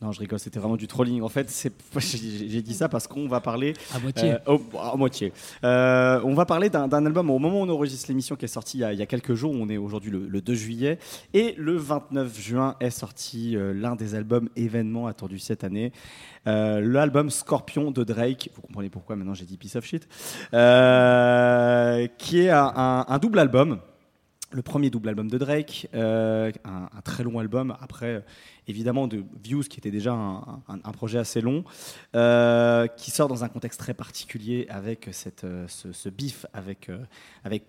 Non, 0.00 0.12
je 0.12 0.20
rigole, 0.20 0.38
c'était 0.38 0.60
vraiment 0.60 0.76
du 0.76 0.86
trolling. 0.86 1.22
En 1.22 1.28
fait, 1.28 1.50
j'ai 1.98 2.62
dit 2.62 2.74
ça 2.74 2.88
parce 2.88 3.08
qu'on 3.08 3.26
va 3.26 3.40
parler 3.40 3.74
À 3.92 3.98
moitié. 3.98 4.32
Euh, 4.32 4.38
au- 4.46 4.78
à 4.78 4.96
moitié. 4.96 5.32
Euh, 5.64 6.20
on 6.24 6.34
va 6.34 6.46
parler 6.46 6.70
d'un 6.70 7.04
album 7.04 7.30
au 7.30 7.38
moment 7.40 7.60
où 7.60 7.64
on 7.64 7.68
enregistre 7.68 8.06
l'émission 8.08 8.36
qui 8.36 8.44
est 8.44 8.48
sorti 8.48 8.78
il 8.78 8.80
y 8.82 8.84
a, 8.84 8.92
il 8.92 8.98
y 8.98 9.02
a 9.02 9.06
quelques 9.06 9.34
jours. 9.34 9.52
On 9.52 9.68
est 9.68 9.76
aujourd'hui 9.76 10.12
le, 10.12 10.26
le 10.28 10.40
2 10.40 10.54
juillet. 10.54 10.98
Et 11.34 11.54
le 11.58 11.76
29 11.76 12.40
juin 12.40 12.76
est 12.78 12.90
sorti 12.90 13.56
euh, 13.56 13.72
l'un 13.74 13.96
des 13.96 14.14
albums 14.14 14.48
événements 14.54 15.08
attendus 15.08 15.40
cette 15.40 15.64
année. 15.64 15.92
L'album 16.46 17.28
Scorpion 17.28 17.90
de 17.90 18.04
Drake. 18.04 18.50
Vous 18.54 18.62
comprenez 18.62 18.88
pourquoi 18.88 19.16
maintenant 19.16 19.34
j'ai 19.34 19.44
dit 19.44 19.56
Piece 19.58 19.76
of 19.76 19.84
Shit. 19.84 20.08
Qui 22.18 22.40
est 22.40 22.50
un, 22.50 22.72
un- 22.74 23.04
un 23.08 23.18
double 23.18 23.38
album. 23.38 23.78
Le 24.50 24.62
premier 24.62 24.88
double 24.88 25.10
album 25.10 25.28
de 25.28 25.36
Drake, 25.36 25.88
euh, 25.94 26.50
un, 26.64 27.00
très 27.02 27.22
long 27.22 27.38
album. 27.38 27.76
Après, 27.82 28.24
évidemment, 28.66 29.06
de 29.06 29.22
Views, 29.44 29.64
qui 29.64 29.78
était 29.78 29.90
déjà 29.90 30.12
un, 30.12 30.92
projet 30.92 31.18
assez 31.18 31.42
long, 31.42 31.64
euh, 32.14 32.86
qui 32.86 33.10
sort 33.10 33.28
dans 33.28 33.44
un 33.44 33.48
contexte 33.50 33.78
très 33.78 33.92
particulier 33.92 34.66
avec 34.70 35.10
cette, 35.12 35.44
euh, 35.44 35.66
ce, 35.68 35.92
ce 35.92 36.08
bif 36.08 36.46
avec, 36.54 36.88
euh, 36.88 37.04
avec. 37.44 37.66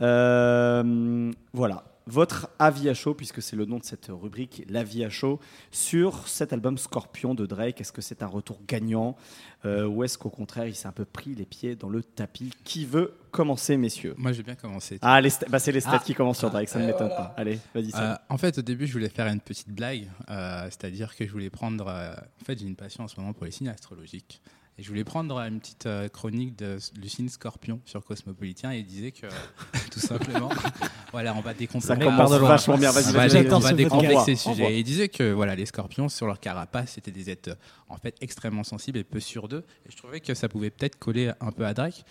Euh, 0.00 1.32
voilà. 1.52 1.84
Votre 2.10 2.48
avis 2.58 2.88
à 2.88 2.94
chaud, 2.94 3.14
puisque 3.14 3.40
c'est 3.40 3.54
le 3.54 3.66
nom 3.66 3.78
de 3.78 3.84
cette 3.84 4.08
rubrique, 4.10 4.64
l'avis 4.68 5.04
à 5.04 5.10
chaud, 5.10 5.38
sur 5.70 6.26
cet 6.26 6.52
album 6.52 6.76
Scorpion 6.76 7.34
de 7.36 7.46
Drake. 7.46 7.80
Est-ce 7.80 7.92
que 7.92 8.02
c'est 8.02 8.24
un 8.24 8.26
retour 8.26 8.60
gagnant 8.66 9.16
euh, 9.64 9.86
ou 9.86 10.02
est-ce 10.02 10.18
qu'au 10.18 10.28
contraire, 10.30 10.66
il 10.66 10.74
s'est 10.74 10.88
un 10.88 10.92
peu 10.92 11.04
pris 11.04 11.34
les 11.36 11.44
pieds 11.44 11.76
dans 11.76 11.88
le 11.88 12.02
tapis? 12.02 12.50
Qui 12.64 12.84
veut 12.84 13.14
commencer, 13.30 13.76
messieurs? 13.76 14.14
Moi, 14.18 14.32
je 14.32 14.38
vais 14.38 14.42
bien 14.42 14.56
commencer. 14.56 14.98
ah, 15.02 15.20
les 15.20 15.30
bah, 15.48 15.60
c'est 15.60 15.70
les 15.70 15.80
stats 15.80 15.92
Ah. 16.00 16.04
qui 16.04 16.14
commencent 16.14 16.38
sur 16.40 16.50
Drake, 16.50 16.68
ça 16.68 16.80
ne 16.80 16.86
m'étonne 16.86 17.10
pas. 17.10 17.32
Allez, 17.36 17.60
vas-y. 17.74 17.92
Euh, 17.94 18.14
en 18.28 18.38
fait, 18.38 18.58
au 18.58 18.62
début, 18.62 18.88
je 18.88 18.92
voulais 18.92 19.08
faire 19.08 19.28
une 19.28 19.40
petite 19.40 19.68
blague, 19.70 20.08
euh, 20.30 20.64
c'est-à-dire 20.64 21.14
que 21.14 21.24
je 21.24 21.30
voulais 21.30 21.50
prendre. 21.50 21.86
euh, 21.86 22.12
en 22.12 22.44
fait, 22.44 22.58
j'ai 22.58 22.66
une 22.66 22.74
passion 22.76 23.04
en 23.04 23.08
ce 23.08 23.20
moment 23.20 23.32
pour 23.32 23.44
les 23.44 23.52
signes 23.52 23.68
astrologiques. 23.68 24.40
Et 24.80 24.82
je 24.82 24.88
voulais 24.88 25.04
prendre 25.04 25.36
une 25.38 25.60
petite 25.60 25.84
euh, 25.84 26.08
chronique 26.08 26.56
de, 26.56 26.78
du 26.98 27.10
signe 27.10 27.28
scorpion 27.28 27.82
sur 27.84 28.02
Cosmopolitain 28.02 28.72
et 28.72 28.78
il 28.78 28.86
disait 28.86 29.12
que, 29.12 29.26
tout 29.90 30.00
simplement, 30.00 30.48
voilà, 31.12 31.34
on 31.34 31.42
va 31.42 31.50
ça 31.50 31.58
décomplexer. 31.58 32.02
commence 32.02 32.32
vachement 32.32 32.78
bien. 32.78 32.90
Vas-y, 32.90 33.08
On 33.52 33.58
va, 33.58 33.68
ce 33.68 33.74
décomplexer 33.74 34.30
le 34.30 34.36
sujet. 34.38 34.72
Et 34.72 34.78
il 34.78 34.84
disait 34.84 35.10
que 35.10 35.32
voilà, 35.32 35.54
les 35.54 35.66
scorpions, 35.66 36.08
sur 36.08 36.26
leur 36.26 36.40
carapace, 36.40 36.92
c'était 36.92 37.10
des 37.10 37.28
êtres 37.28 37.58
en 37.90 37.98
fait 37.98 38.16
extrêmement 38.22 38.64
sensibles 38.64 38.96
et 38.96 39.04
peu 39.04 39.20
sûrs 39.20 39.48
d'eux. 39.48 39.66
Et 39.86 39.90
je 39.90 39.98
trouvais 39.98 40.20
que 40.20 40.32
ça 40.32 40.48
pouvait 40.48 40.70
peut-être 40.70 40.98
coller 40.98 41.30
un 41.42 41.52
peu 41.52 41.66
à 41.66 41.74
Drake. 41.74 42.02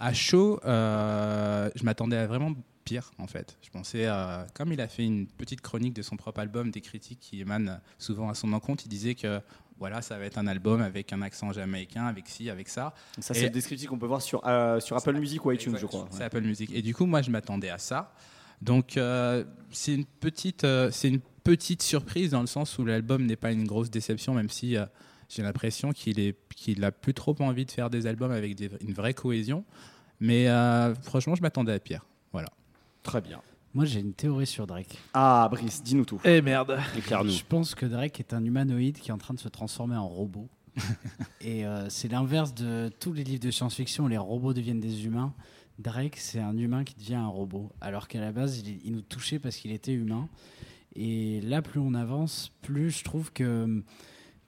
À 0.00 0.12
chaud, 0.12 0.58
euh, 0.64 1.70
je 1.76 1.84
m'attendais 1.84 2.16
à 2.16 2.26
vraiment 2.26 2.52
pire 2.82 3.12
en 3.18 3.28
fait. 3.28 3.56
Je 3.62 3.70
pensais, 3.70 4.06
euh, 4.08 4.44
comme 4.54 4.72
il 4.72 4.80
a 4.80 4.88
fait 4.88 5.04
une 5.04 5.28
petite 5.28 5.60
chronique 5.60 5.94
de 5.94 6.02
son 6.02 6.16
propre 6.16 6.40
album, 6.40 6.72
des 6.72 6.80
critiques 6.80 7.20
qui 7.20 7.40
émanent 7.40 7.78
souvent 7.96 8.28
à 8.28 8.34
son 8.34 8.52
encontre, 8.54 8.82
il 8.86 8.88
disait 8.88 9.14
que 9.14 9.40
voilà, 9.78 10.02
ça 10.02 10.18
va 10.18 10.24
être 10.24 10.38
un 10.38 10.46
album 10.46 10.80
avec 10.82 11.12
un 11.12 11.22
accent 11.22 11.52
jamaïcain, 11.52 12.06
avec 12.06 12.28
ci, 12.28 12.50
avec 12.50 12.68
ça. 12.68 12.94
Ça, 13.20 13.34
c'est 13.34 13.44
le 13.44 13.50
descriptif 13.50 13.88
qu'on 13.88 13.98
peut 13.98 14.06
voir 14.06 14.22
sur, 14.22 14.46
euh, 14.46 14.80
sur 14.80 14.96
Apple 14.96 15.14
Music 15.16 15.44
ou 15.44 15.52
iTunes, 15.52 15.76
je 15.78 15.86
crois. 15.86 16.06
C'est 16.10 16.18
Ouais. 16.18 16.24
Apple 16.24 16.40
Music. 16.42 16.70
Et 16.74 16.82
du 16.82 16.94
coup, 16.94 17.06
moi, 17.06 17.22
je 17.22 17.30
m'attendais 17.30 17.70
à 17.70 17.78
ça. 17.78 18.12
Donc, 18.60 18.96
euh, 18.96 19.44
c'est 19.70 19.94
une 19.94 20.04
petite, 20.04 20.64
euh, 20.64 20.90
c'est 20.90 21.08
une 21.08 21.20
petite 21.44 21.82
surprise 21.82 22.30
dans 22.32 22.40
le 22.40 22.46
sens 22.48 22.76
où 22.78 22.84
l'album 22.84 23.24
n'est 23.24 23.36
pas 23.36 23.52
une 23.52 23.66
grosse 23.66 23.90
déception, 23.90 24.34
même 24.34 24.50
si 24.50 24.76
j'ai 25.28 25.42
l'impression 25.42 25.92
qu'il 25.92 26.34
qu'il 26.56 26.84
a 26.84 26.90
plus 26.90 27.14
trop 27.14 27.36
envie 27.40 27.64
de 27.64 27.70
faire 27.70 27.88
des 27.88 28.06
albums 28.06 28.32
avec 28.32 28.56
des- 28.56 28.70
une 28.80 28.92
vraie 28.92 29.14
cohésion. 29.14 29.64
Mais 30.20 30.46
franchement, 31.02 31.36
je 31.36 31.42
m'attendais 31.42 31.72
à 31.72 31.78
pire. 31.78 32.04
Voilà. 32.32 32.48
Très 33.04 33.20
bien. 33.20 33.40
Moi, 33.78 33.84
j'ai 33.84 34.00
une 34.00 34.12
théorie 34.12 34.44
sur 34.44 34.66
Drake. 34.66 34.98
Ah, 35.14 35.46
Brice, 35.52 35.84
dis-nous 35.84 36.04
tout. 36.04 36.20
Eh 36.24 36.42
merde 36.42 36.80
Éclaire-nous. 36.96 37.30
Je 37.30 37.44
pense 37.48 37.76
que 37.76 37.86
Drake 37.86 38.18
est 38.18 38.34
un 38.34 38.44
humanoïde 38.44 38.98
qui 38.98 39.10
est 39.10 39.12
en 39.12 39.18
train 39.18 39.34
de 39.34 39.38
se 39.38 39.48
transformer 39.48 39.94
en 39.94 40.08
robot. 40.08 40.48
Et 41.40 41.64
euh, 41.64 41.88
c'est 41.88 42.08
l'inverse 42.08 42.52
de 42.54 42.90
tous 42.98 43.12
les 43.12 43.22
livres 43.22 43.38
de 43.38 43.52
science-fiction 43.52 44.06
où 44.06 44.08
les 44.08 44.18
robots 44.18 44.52
deviennent 44.52 44.80
des 44.80 45.06
humains. 45.06 45.32
Drake, 45.78 46.16
c'est 46.16 46.40
un 46.40 46.58
humain 46.58 46.82
qui 46.82 46.96
devient 46.96 47.14
un 47.14 47.28
robot. 47.28 47.70
Alors 47.80 48.08
qu'à 48.08 48.20
la 48.20 48.32
base, 48.32 48.58
il, 48.58 48.84
il 48.84 48.90
nous 48.90 49.00
touchait 49.00 49.38
parce 49.38 49.54
qu'il 49.54 49.70
était 49.70 49.92
humain. 49.92 50.28
Et 50.96 51.40
là, 51.42 51.62
plus 51.62 51.78
on 51.78 51.94
avance, 51.94 52.50
plus 52.62 52.90
je 52.90 53.04
trouve 53.04 53.32
que 53.32 53.62
hum, 53.62 53.84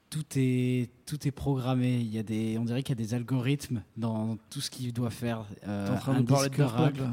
tout 0.09 0.25
est, 0.35 0.89
tout 1.05 1.25
est 1.25 1.31
programmé. 1.31 2.01
Il 2.01 2.13
y 2.13 2.19
a 2.19 2.23
des, 2.23 2.57
on 2.57 2.65
dirait 2.65 2.83
qu'il 2.83 2.99
y 2.99 3.01
a 3.01 3.05
des 3.05 3.13
algorithmes 3.13 3.81
dans 3.95 4.35
tout 4.49 4.59
ce 4.59 4.69
qu'il 4.69 4.91
doit 4.91 5.09
faire. 5.09 5.45
Euh, 5.65 5.87
T'es 5.87 5.93
en 5.93 5.99
train 5.99 6.19
de 6.19 6.27
parler 6.27 6.49
de 6.49 6.57
Daft 6.57 6.75
Punk, 6.75 6.97
là. 6.97 7.11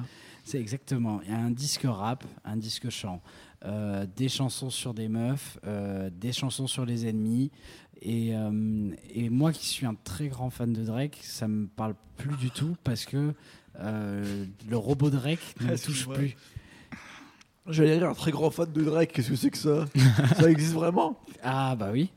C'est 0.48 0.58
exactement. 0.60 1.20
Il 1.24 1.30
y 1.30 1.34
a 1.34 1.38
un 1.38 1.50
disque 1.50 1.82
rap, 1.84 2.24
un 2.44 2.56
disque 2.56 2.88
chant, 2.90 3.20
euh, 3.64 4.06
des 4.16 4.28
chansons 4.28 4.70
sur 4.70 4.94
des 4.94 5.08
meufs, 5.08 5.58
euh, 5.66 6.10
des 6.10 6.32
chansons 6.32 6.66
sur 6.66 6.84
les 6.84 7.06
ennemis. 7.06 7.50
Et, 8.00 8.34
euh, 8.34 8.90
et 9.14 9.28
moi 9.28 9.52
qui 9.52 9.66
suis 9.66 9.84
un 9.86 9.94
très 9.94 10.28
grand 10.28 10.50
fan 10.50 10.72
de 10.72 10.84
Drake, 10.84 11.18
ça 11.22 11.48
me 11.48 11.66
parle 11.66 11.94
plus 12.16 12.36
du 12.36 12.50
tout 12.50 12.76
parce 12.84 13.04
que 13.04 13.34
euh, 13.80 14.44
le 14.68 14.76
robot 14.76 15.10
Drake 15.10 15.40
ne 15.60 15.66
me 15.66 15.70
touche 15.70 15.78
Excuse-moi. 15.86 16.14
plus. 16.16 16.36
J'allais 17.66 17.98
dire 17.98 18.08
un 18.08 18.14
très 18.14 18.30
grand 18.30 18.50
fan 18.50 18.72
de 18.72 18.82
Drake, 18.84 19.12
qu'est-ce 19.12 19.28
que 19.30 19.36
c'est 19.36 19.50
que 19.50 19.58
ça? 19.58 19.84
Ça 20.36 20.50
existe 20.50 20.72
vraiment? 20.74 21.18
Ah 21.42 21.76
bah 21.76 21.90
oui. 21.92 22.10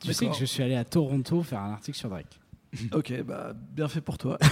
Tu 0.00 0.12
sais 0.12 0.26
que 0.28 0.34
je 0.34 0.44
suis 0.44 0.62
allé 0.62 0.74
à 0.76 0.84
Toronto 0.84 1.42
faire 1.42 1.60
un 1.60 1.72
article 1.72 1.96
sur 1.98 2.08
Drake. 2.08 2.39
Ok, 2.92 3.12
bah 3.24 3.52
bien 3.72 3.88
fait 3.88 4.00
pour 4.00 4.18
toi. 4.18 4.38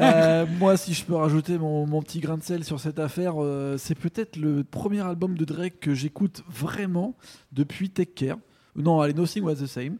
Euh, 0.00 0.46
moi, 0.58 0.76
si 0.76 0.92
je 0.92 1.04
peux 1.04 1.14
rajouter 1.14 1.56
mon, 1.56 1.86
mon 1.86 2.02
petit 2.02 2.20
grain 2.20 2.36
de 2.36 2.42
sel 2.42 2.64
sur 2.64 2.80
cette 2.80 2.98
affaire, 2.98 3.34
euh, 3.38 3.76
c'est 3.78 3.94
peut-être 3.94 4.36
le 4.36 4.64
premier 4.64 5.00
album 5.00 5.36
de 5.36 5.44
Drake 5.44 5.78
que 5.80 5.94
j'écoute 5.94 6.42
vraiment 6.48 7.14
depuis 7.52 7.90
Take 7.90 8.12
Care. 8.12 8.38
Non, 8.76 9.00
allez, 9.00 9.14
Nothing 9.14 9.44
Was 9.44 9.56
the 9.56 9.66
Same. 9.66 9.98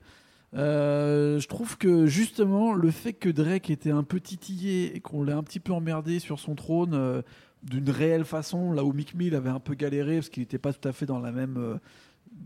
Euh, 0.54 1.38
je 1.38 1.48
trouve 1.48 1.78
que 1.78 2.06
justement 2.06 2.74
le 2.74 2.90
fait 2.90 3.12
que 3.12 3.28
Drake 3.28 3.70
était 3.70 3.90
un 3.90 4.02
peu 4.02 4.20
titillé 4.20 4.96
et 4.96 5.00
qu'on 5.00 5.22
l'ait 5.22 5.32
un 5.32 5.42
petit 5.42 5.60
peu 5.60 5.72
emmerdé 5.72 6.18
sur 6.18 6.38
son 6.38 6.54
trône 6.54 7.22
d'une 7.62 7.90
réelle 7.90 8.24
façon, 8.24 8.72
là 8.72 8.84
où 8.84 8.92
Mick 8.92 9.14
Mill 9.14 9.34
avait 9.34 9.50
un 9.50 9.60
peu 9.60 9.74
galéré 9.74 10.16
parce 10.16 10.28
qu'il 10.28 10.42
n'était 10.42 10.58
pas 10.58 10.72
tout 10.72 10.86
à 10.86 10.92
fait 10.92 11.06
dans 11.06 11.20
la 11.20 11.32
même 11.32 11.78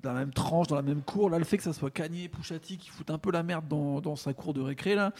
dans 0.03 0.13
la 0.13 0.21
même 0.21 0.33
tranche, 0.33 0.67
dans 0.69 0.77
la 0.77 0.83
même 0.83 1.03
cour. 1.03 1.31
Là, 1.31 1.39
le 1.39 1.45
fait 1.45 1.57
que 1.57 1.63
ça 1.63 1.73
soit 1.73 1.91
Kanye 1.91 2.29
Pouchati 2.29 2.77
qui 2.79 2.89
foutent 2.89 3.11
un 3.11 3.19
peu 3.19 3.33
la 3.33 3.43
merde 3.43 3.67
dans, 3.69 4.01
dans 4.01 4.17
sa 4.17 4.35
cour 4.35 4.55
de 4.55 4.61
récré, 4.61 4.95
là, 4.95 5.13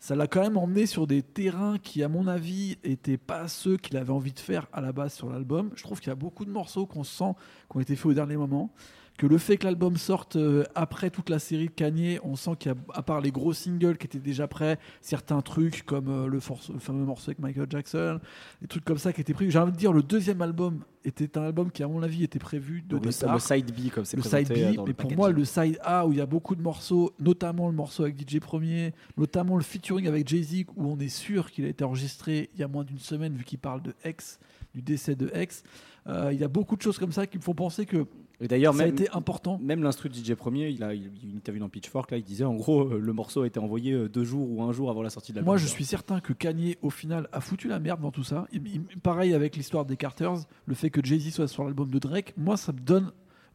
ça 0.00 0.14
l'a 0.14 0.26
quand 0.26 0.42
même 0.42 0.56
emmené 0.56 0.86
sur 0.86 1.06
des 1.06 1.22
terrains 1.22 1.78
qui, 1.78 2.02
à 2.02 2.08
mon 2.08 2.26
avis, 2.26 2.78
étaient 2.84 3.16
pas 3.16 3.48
ceux 3.48 3.76
qu'il 3.76 3.96
avait 3.96 4.12
envie 4.12 4.32
de 4.32 4.40
faire 4.40 4.66
à 4.72 4.80
la 4.80 4.92
base 4.92 5.14
sur 5.14 5.30
l'album. 5.30 5.70
Je 5.74 5.82
trouve 5.82 6.00
qu'il 6.00 6.08
y 6.08 6.12
a 6.12 6.16
beaucoup 6.16 6.44
de 6.44 6.50
morceaux 6.50 6.86
qu'on 6.86 7.04
sent 7.04 7.34
qui 7.70 7.76
ont 7.76 7.80
été 7.80 7.96
faits 7.96 8.06
au 8.06 8.14
dernier 8.14 8.36
moment. 8.36 8.70
Que 9.18 9.26
le 9.26 9.38
fait 9.38 9.56
que 9.56 9.64
l'album 9.64 9.96
sorte 9.96 10.36
euh, 10.36 10.64
après 10.74 11.08
toute 11.10 11.30
la 11.30 11.38
série 11.38 11.66
de 11.68 11.72
Kanye, 11.72 12.18
on 12.22 12.36
sent 12.36 12.50
qu'il 12.58 12.72
y 12.72 12.74
a, 12.74 12.78
à 12.92 13.02
part 13.02 13.20
les 13.22 13.30
gros 13.32 13.54
singles 13.54 13.96
qui 13.96 14.06
étaient 14.06 14.18
déjà 14.18 14.46
prêts, 14.46 14.78
certains 15.00 15.40
trucs 15.40 15.84
comme 15.84 16.08
euh, 16.08 16.26
le, 16.26 16.38
force- 16.38 16.68
le 16.70 16.78
fameux 16.78 17.04
morceau 17.04 17.30
avec 17.30 17.38
Michael 17.38 17.66
Jackson, 17.70 18.20
des 18.60 18.68
trucs 18.68 18.84
comme 18.84 18.98
ça 18.98 19.12
qui 19.14 19.22
étaient 19.22 19.32
pris. 19.32 19.50
J'ai 19.50 19.58
envie 19.58 19.72
de 19.72 19.76
dire, 19.78 19.92
le 19.94 20.02
deuxième 20.02 20.42
album 20.42 20.80
était 21.02 21.38
un 21.38 21.42
album 21.44 21.70
qui, 21.70 21.82
à 21.82 21.88
mon 21.88 22.02
avis, 22.02 22.24
était 22.24 22.38
prévu 22.38 22.82
de 22.82 22.96
le, 22.96 23.00
départ 23.00 23.34
le 23.34 23.40
side 23.40 23.72
B, 23.72 23.90
comme 23.90 24.04
c'est 24.04 24.16
le 24.18 24.20
présenté 24.22 24.44
side 24.54 24.72
B, 24.72 24.76
dans 24.76 24.82
mais 24.82 24.88
le 24.88 24.94
pour 24.94 25.12
moi 25.16 25.30
le 25.30 25.44
side 25.46 25.78
A 25.82 26.06
où 26.06 26.12
il 26.12 26.18
y 26.18 26.20
a 26.20 26.26
beaucoup 26.26 26.54
de 26.54 26.62
morceaux, 26.62 27.14
notamment 27.18 27.68
le 27.68 27.74
morceau 27.74 28.02
avec 28.02 28.20
DJ 28.20 28.38
Premier, 28.40 28.92
notamment 29.16 29.56
le 29.56 29.62
featuring 29.62 30.06
avec 30.08 30.28
Jay-Z 30.28 30.64
où 30.76 30.90
on 30.92 30.98
est 30.98 31.08
sûr 31.08 31.50
qu'il 31.50 31.64
a 31.64 31.68
été 31.68 31.84
enregistré 31.84 32.50
il 32.54 32.60
y 32.60 32.64
a 32.64 32.68
moins 32.68 32.84
d'une 32.84 32.98
semaine 32.98 33.34
vu 33.34 33.44
qu'il 33.44 33.58
parle 33.60 33.80
de 33.82 33.94
X, 34.04 34.38
du 34.74 34.82
décès 34.82 35.14
de 35.14 35.30
X. 35.34 35.62
Euh, 36.08 36.30
Il 36.32 36.38
y 36.40 36.44
a 36.44 36.48
beaucoup 36.48 36.76
de 36.76 36.82
choses 36.82 36.98
comme 36.98 37.12
ça 37.12 37.26
qui 37.26 37.38
me 37.38 37.42
font 37.42 37.54
penser 37.54 37.86
que 37.86 38.06
Et 38.40 38.48
d'ailleurs, 38.48 38.74
ça 38.74 38.82
a 38.82 38.84
même, 38.86 38.94
été 38.94 39.08
important. 39.12 39.58
même 39.62 39.82
l'instru 39.82 40.10
DJ 40.12 40.34
Premier, 40.34 40.68
il 40.68 40.82
a 40.82 40.92
il, 40.92 41.10
une 41.24 41.36
interview 41.36 41.60
dans 41.60 41.70
Pitchfork, 41.70 42.10
là, 42.10 42.18
il 42.18 42.22
disait 42.22 42.44
en 42.44 42.54
gros, 42.54 42.82
euh, 42.82 42.98
le 42.98 43.12
morceau 43.14 43.42
a 43.42 43.46
été 43.46 43.58
envoyé 43.58 43.92
euh, 43.92 44.08
deux 44.10 44.24
jours 44.24 44.50
ou 44.50 44.62
un 44.62 44.72
jour 44.72 44.90
avant 44.90 45.02
la 45.02 45.08
sortie 45.10 45.32
de 45.32 45.36
l'album. 45.36 45.52
Moi, 45.52 45.56
je 45.56 45.66
suis 45.66 45.86
certain 45.86 46.20
que 46.20 46.32
Kanye, 46.34 46.76
au 46.82 46.90
final, 46.90 47.28
a 47.32 47.40
foutu 47.40 47.66
la 47.68 47.78
merde 47.78 48.00
dans 48.02 48.10
tout 48.10 48.24
ça. 48.24 48.46
Il- 48.52 48.66
il- 48.66 49.00
pareil 49.00 49.32
avec 49.32 49.56
l'histoire 49.56 49.86
des 49.86 49.96
Carters, 49.96 50.36
le 50.66 50.74
fait 50.74 50.90
que 50.90 51.02
Jay-Z 51.02 51.30
soit 51.30 51.48
sur 51.48 51.64
l'album 51.64 51.90
de 51.90 51.98
Drake, 51.98 52.34
moi, 52.36 52.58
ça 52.58 52.72
me 52.72 52.80
donne 52.80 53.10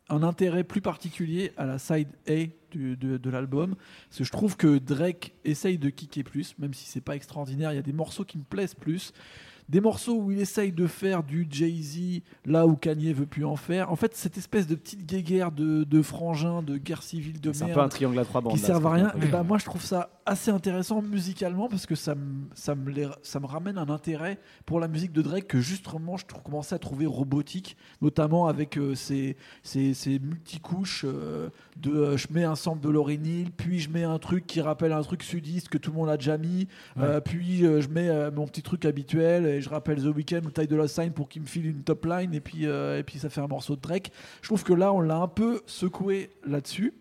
un 0.10 0.24
intérêt 0.24 0.63
plus 0.63 0.82
particulier 0.82 1.52
à 1.58 1.65
la 1.67 1.78
side 1.78 2.08
A 2.28 2.48
du- 2.72 2.98
de, 2.98 3.17
de 3.17 3.30
l'album. 3.30 3.76
Parce 4.10 4.17
que 4.17 4.24
je 4.24 4.32
trouve 4.32 4.58
que 4.58 4.80
Drake 4.80 5.34
essaye 5.46 5.78
de 5.78 5.89
kicker 5.89 6.24
plus, 6.24 6.56
même 6.58 6.74
si 6.74 6.89
c'est 6.89 7.02
pas 7.02 7.15
extraordinaire. 7.15 7.72
Il 7.72 7.76
y 7.76 7.80
a 7.80 7.84
des 7.84 7.94
morceaux 7.94 8.26
qui 8.26 8.39
me 8.39 8.44
plaisent 8.44 8.74
plus. 8.76 9.13
Des 9.71 9.79
morceaux 9.79 10.17
où 10.17 10.31
il 10.31 10.39
essaye 10.39 10.73
de 10.73 10.86
faire 10.86 11.23
du 11.23 11.47
Jay-Z 11.49 12.21
là 12.45 12.67
où 12.67 12.75
Kanye 12.75 13.13
veut 13.13 13.25
plus 13.25 13.45
en 13.45 13.55
faire. 13.55 13.89
En 13.89 13.95
fait, 13.95 14.13
cette 14.15 14.38
espèce 14.38 14.67
de 14.67 14.75
petite 14.75 15.05
guéguerre 15.05 15.53
de, 15.53 15.86
de 15.86 16.01
frangins, 16.01 16.62
de 16.62 16.75
guerre 16.77 17.03
civile, 17.03 17.39
de 17.39 17.53
C'est 17.53 17.63
un 17.63 17.67
merde 17.67 17.79
peu 17.79 17.86
un 17.86 17.88
triangle 17.88 18.19
à 18.19 18.25
trois 18.25 18.41
bandes. 18.41 18.53
qui 18.53 18.60
là, 18.60 18.67
servent 18.67 18.88
à 18.88 18.91
rien. 18.91 19.13
Et 19.23 19.27
ben 19.27 19.43
moi, 19.43 19.57
je 19.57 19.63
trouve 19.65 19.81
ça 19.84 20.10
assez 20.25 20.51
intéressant 20.51 21.01
musicalement 21.01 21.67
parce 21.67 21.86
que 21.86 21.95
ça 21.95 22.15
me, 22.15 22.45
ça 22.53 22.75
me, 22.75 22.91
les- 22.91 23.07
ça 23.23 23.39
me 23.39 23.45
ramène 23.45 23.77
un 23.77 23.89
intérêt 23.89 24.39
pour 24.65 24.79
la 24.79 24.88
musique 24.88 25.12
de 25.12 25.21
Drake 25.21 25.47
que 25.47 25.60
justement 25.60 26.17
je 26.17 26.25
commençais 26.25 26.75
à 26.75 26.79
trouver 26.79 27.05
robotique, 27.05 27.75
notamment 28.01 28.47
avec 28.47 28.77
euh, 28.77 28.95
ces, 28.95 29.36
ces, 29.63 29.93
ces 29.93 30.19
multicouches 30.19 31.05
euh, 31.07 31.49
de 31.77 31.91
euh, 31.91 32.17
je 32.17 32.27
mets 32.31 32.43
un 32.43 32.55
sample 32.55 32.81
de 32.84 32.89
Lauryn 32.89 33.23
Hill, 33.23 33.51
puis 33.51 33.79
je 33.79 33.89
mets 33.89 34.03
un 34.03 34.19
truc 34.19 34.45
qui 34.47 34.62
rappelle 34.62 34.91
un 34.91 35.01
truc 35.01 35.23
sudiste 35.23 35.69
que 35.69 35.77
tout 35.77 35.91
le 35.91 35.97
monde 35.97 36.10
a 36.10 36.17
déjà 36.17 36.38
mis, 36.38 36.67
puis 37.25 37.57
je 37.81 37.89
mets 37.89 38.31
mon 38.31 38.45
petit 38.47 38.62
truc 38.62 38.86
habituel 38.86 39.45
et 39.45 39.62
je 39.62 39.69
rappelle 39.69 40.01
The 40.01 40.15
Weeknd 40.15 40.41
ou 40.45 40.51
Ty 40.51 40.67
Dolla 40.67 40.88
Sign 40.88 41.12
pour 41.12 41.29
qu'il 41.29 41.41
me 41.41 41.47
file 41.47 41.65
une 41.67 41.84
top 41.84 42.05
line 42.05 42.34
et 42.34 42.41
puis, 42.41 42.65
et 42.65 43.03
puis 43.05 43.19
ça 43.19 43.29
fait 43.29 43.41
un 43.41 43.47
morceau 43.47 43.75
de 43.75 43.81
Drake. 43.81 44.12
Je 44.41 44.47
trouve 44.47 44.63
que 44.63 44.73
là, 44.73 44.93
on 44.93 45.01
l'a 45.01 45.17
un 45.17 45.27
peu 45.27 45.62
secoué 45.65 46.29
là-dessus. 46.45 46.93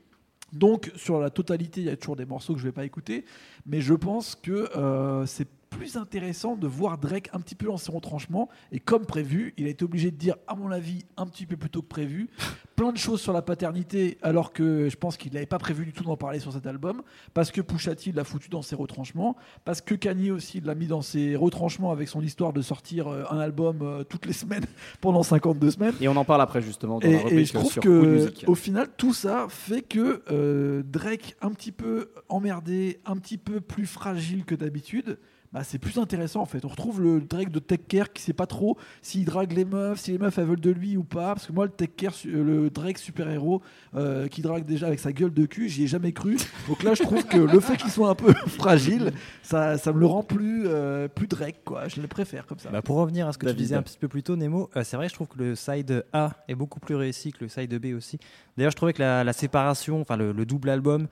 Donc, 0.52 0.90
sur 0.96 1.20
la 1.20 1.30
totalité, 1.30 1.80
il 1.80 1.86
y 1.86 1.90
a 1.90 1.96
toujours 1.96 2.16
des 2.16 2.24
morceaux 2.24 2.54
que 2.54 2.60
je 2.60 2.64
vais 2.64 2.72
pas 2.72 2.84
écouter, 2.84 3.24
mais 3.66 3.80
je 3.80 3.94
pense 3.94 4.34
que 4.34 4.76
euh, 4.76 5.26
c'est 5.26 5.48
plus 5.70 5.96
intéressant 5.96 6.56
de 6.56 6.66
voir 6.66 6.98
Drake 6.98 7.30
un 7.32 7.40
petit 7.40 7.54
peu 7.54 7.66
dans 7.66 7.76
ses 7.76 7.92
retranchements. 7.92 8.48
Et 8.72 8.80
comme 8.80 9.06
prévu, 9.06 9.54
il 9.56 9.66
a 9.66 9.70
été 9.70 9.84
obligé 9.84 10.10
de 10.10 10.16
dire, 10.16 10.36
à 10.46 10.54
mon 10.54 10.70
avis, 10.70 11.04
un 11.16 11.26
petit 11.26 11.46
peu 11.46 11.56
plus 11.56 11.70
tôt 11.70 11.80
que 11.80 11.88
prévu, 11.88 12.28
plein 12.76 12.92
de 12.92 12.98
choses 12.98 13.20
sur 13.20 13.32
la 13.32 13.42
paternité, 13.42 14.18
alors 14.22 14.52
que 14.52 14.88
je 14.88 14.96
pense 14.96 15.16
qu'il 15.16 15.32
n'avait 15.32 15.46
pas 15.46 15.58
prévu 15.58 15.84
du 15.86 15.92
tout 15.92 16.04
d'en 16.04 16.16
parler 16.16 16.40
sur 16.40 16.52
cet 16.52 16.66
album, 16.66 17.02
parce 17.34 17.50
que 17.50 17.60
Pusha 17.60 17.94
T 17.94 18.12
l'a 18.12 18.24
foutu 18.24 18.48
dans 18.48 18.62
ses 18.62 18.74
retranchements, 18.74 19.36
parce 19.64 19.80
que 19.80 19.94
Kanye 19.94 20.30
aussi 20.30 20.60
l'a 20.60 20.74
mis 20.74 20.86
dans 20.86 21.02
ses 21.02 21.36
retranchements 21.36 21.92
avec 21.92 22.08
son 22.08 22.20
histoire 22.20 22.52
de 22.52 22.62
sortir 22.62 23.08
euh, 23.08 23.24
un 23.30 23.38
album 23.38 23.80
euh, 23.82 24.04
toutes 24.04 24.26
les 24.26 24.32
semaines 24.32 24.64
pendant 25.00 25.22
52 25.22 25.70
semaines. 25.70 25.94
Et 26.00 26.08
on 26.08 26.16
en 26.16 26.24
parle 26.24 26.42
après 26.42 26.62
justement 26.62 26.98
dans 26.98 27.06
Et, 27.06 27.12
la 27.12 27.20
et 27.20 27.24
rubrique 27.24 27.46
je 27.46 27.52
trouve 27.52 27.72
sur 27.72 27.82
que 27.82 28.28
au 28.46 28.54
final 28.54 28.88
tout 28.96 29.14
ça 29.14 29.46
fait 29.48 29.82
que 29.82 30.22
euh, 30.30 30.82
Drake 30.84 31.36
un 31.42 31.50
petit 31.52 31.72
peu 31.72 32.10
emmerdé, 32.28 33.00
un 33.04 33.16
petit 33.16 33.38
peu 33.38 33.60
plus 33.60 33.86
fragile 33.86 34.44
que 34.44 34.54
d'habitude. 34.54 35.18
Bah, 35.52 35.64
c'est 35.64 35.78
plus 35.78 35.98
intéressant 35.98 36.42
en 36.42 36.46
fait. 36.46 36.64
On 36.64 36.68
retrouve 36.68 37.02
le 37.02 37.20
Drake 37.20 37.50
de 37.50 37.58
Tech 37.58 37.80
Care 37.88 38.12
qui 38.12 38.22
sait 38.22 38.32
pas 38.32 38.46
trop 38.46 38.78
s'il 39.02 39.24
drague 39.24 39.50
les 39.50 39.64
meufs, 39.64 39.98
si 39.98 40.12
les 40.12 40.18
meufs 40.18 40.38
elles 40.38 40.44
veulent 40.44 40.60
de 40.60 40.70
lui 40.70 40.96
ou 40.96 41.02
pas. 41.02 41.34
Parce 41.34 41.48
que 41.48 41.52
moi, 41.52 41.64
le 41.64 41.72
Tech 41.72 41.90
Care, 41.96 42.12
euh, 42.26 42.44
le 42.44 42.70
Drake 42.70 42.98
super 42.98 43.28
héros 43.28 43.60
euh, 43.96 44.28
qui 44.28 44.42
drague 44.42 44.64
déjà 44.64 44.86
avec 44.86 45.00
sa 45.00 45.12
gueule 45.12 45.34
de 45.34 45.46
cul, 45.46 45.68
j'y 45.68 45.84
ai 45.84 45.86
jamais 45.88 46.12
cru. 46.12 46.36
Donc 46.68 46.84
là, 46.84 46.94
je 46.94 47.02
trouve 47.02 47.24
que 47.26 47.36
le 47.38 47.58
fait 47.58 47.76
qu'il 47.76 47.90
soit 47.90 48.08
un 48.10 48.14
peu 48.14 48.32
fragile, 48.46 49.12
ça, 49.42 49.76
ça 49.76 49.92
me 49.92 49.98
le 49.98 50.06
rend 50.06 50.22
plus, 50.22 50.64
euh, 50.66 51.08
plus 51.08 51.26
Drake 51.26 51.64
quoi. 51.64 51.88
Je 51.88 52.00
le 52.00 52.06
préfère 52.06 52.46
comme 52.46 52.60
ça. 52.60 52.70
Bah, 52.70 52.80
pour 52.80 52.96
revenir 52.96 53.26
à 53.26 53.32
ce 53.32 53.38
que 53.38 53.46
David. 53.46 53.58
tu 53.58 53.62
disais 53.64 53.74
un 53.74 53.82
petit 53.82 53.98
peu 53.98 54.06
plus 54.06 54.22
tôt, 54.22 54.36
Nemo, 54.36 54.70
euh, 54.76 54.84
c'est 54.84 54.96
vrai, 54.96 55.08
je 55.08 55.14
trouve 55.14 55.26
que 55.26 55.38
le 55.38 55.56
side 55.56 56.04
A 56.12 56.30
est 56.46 56.54
beaucoup 56.54 56.78
plus 56.78 56.94
réussi 56.94 57.32
que 57.32 57.38
le 57.40 57.48
side 57.48 57.74
B 57.74 57.96
aussi. 57.96 58.20
D'ailleurs, 58.56 58.70
je 58.70 58.76
trouvais 58.76 58.92
que 58.92 59.02
la, 59.02 59.24
la 59.24 59.32
séparation, 59.32 60.00
enfin 60.00 60.16
le, 60.16 60.30
le 60.30 60.46
double 60.46 60.70
album, 60.70 61.08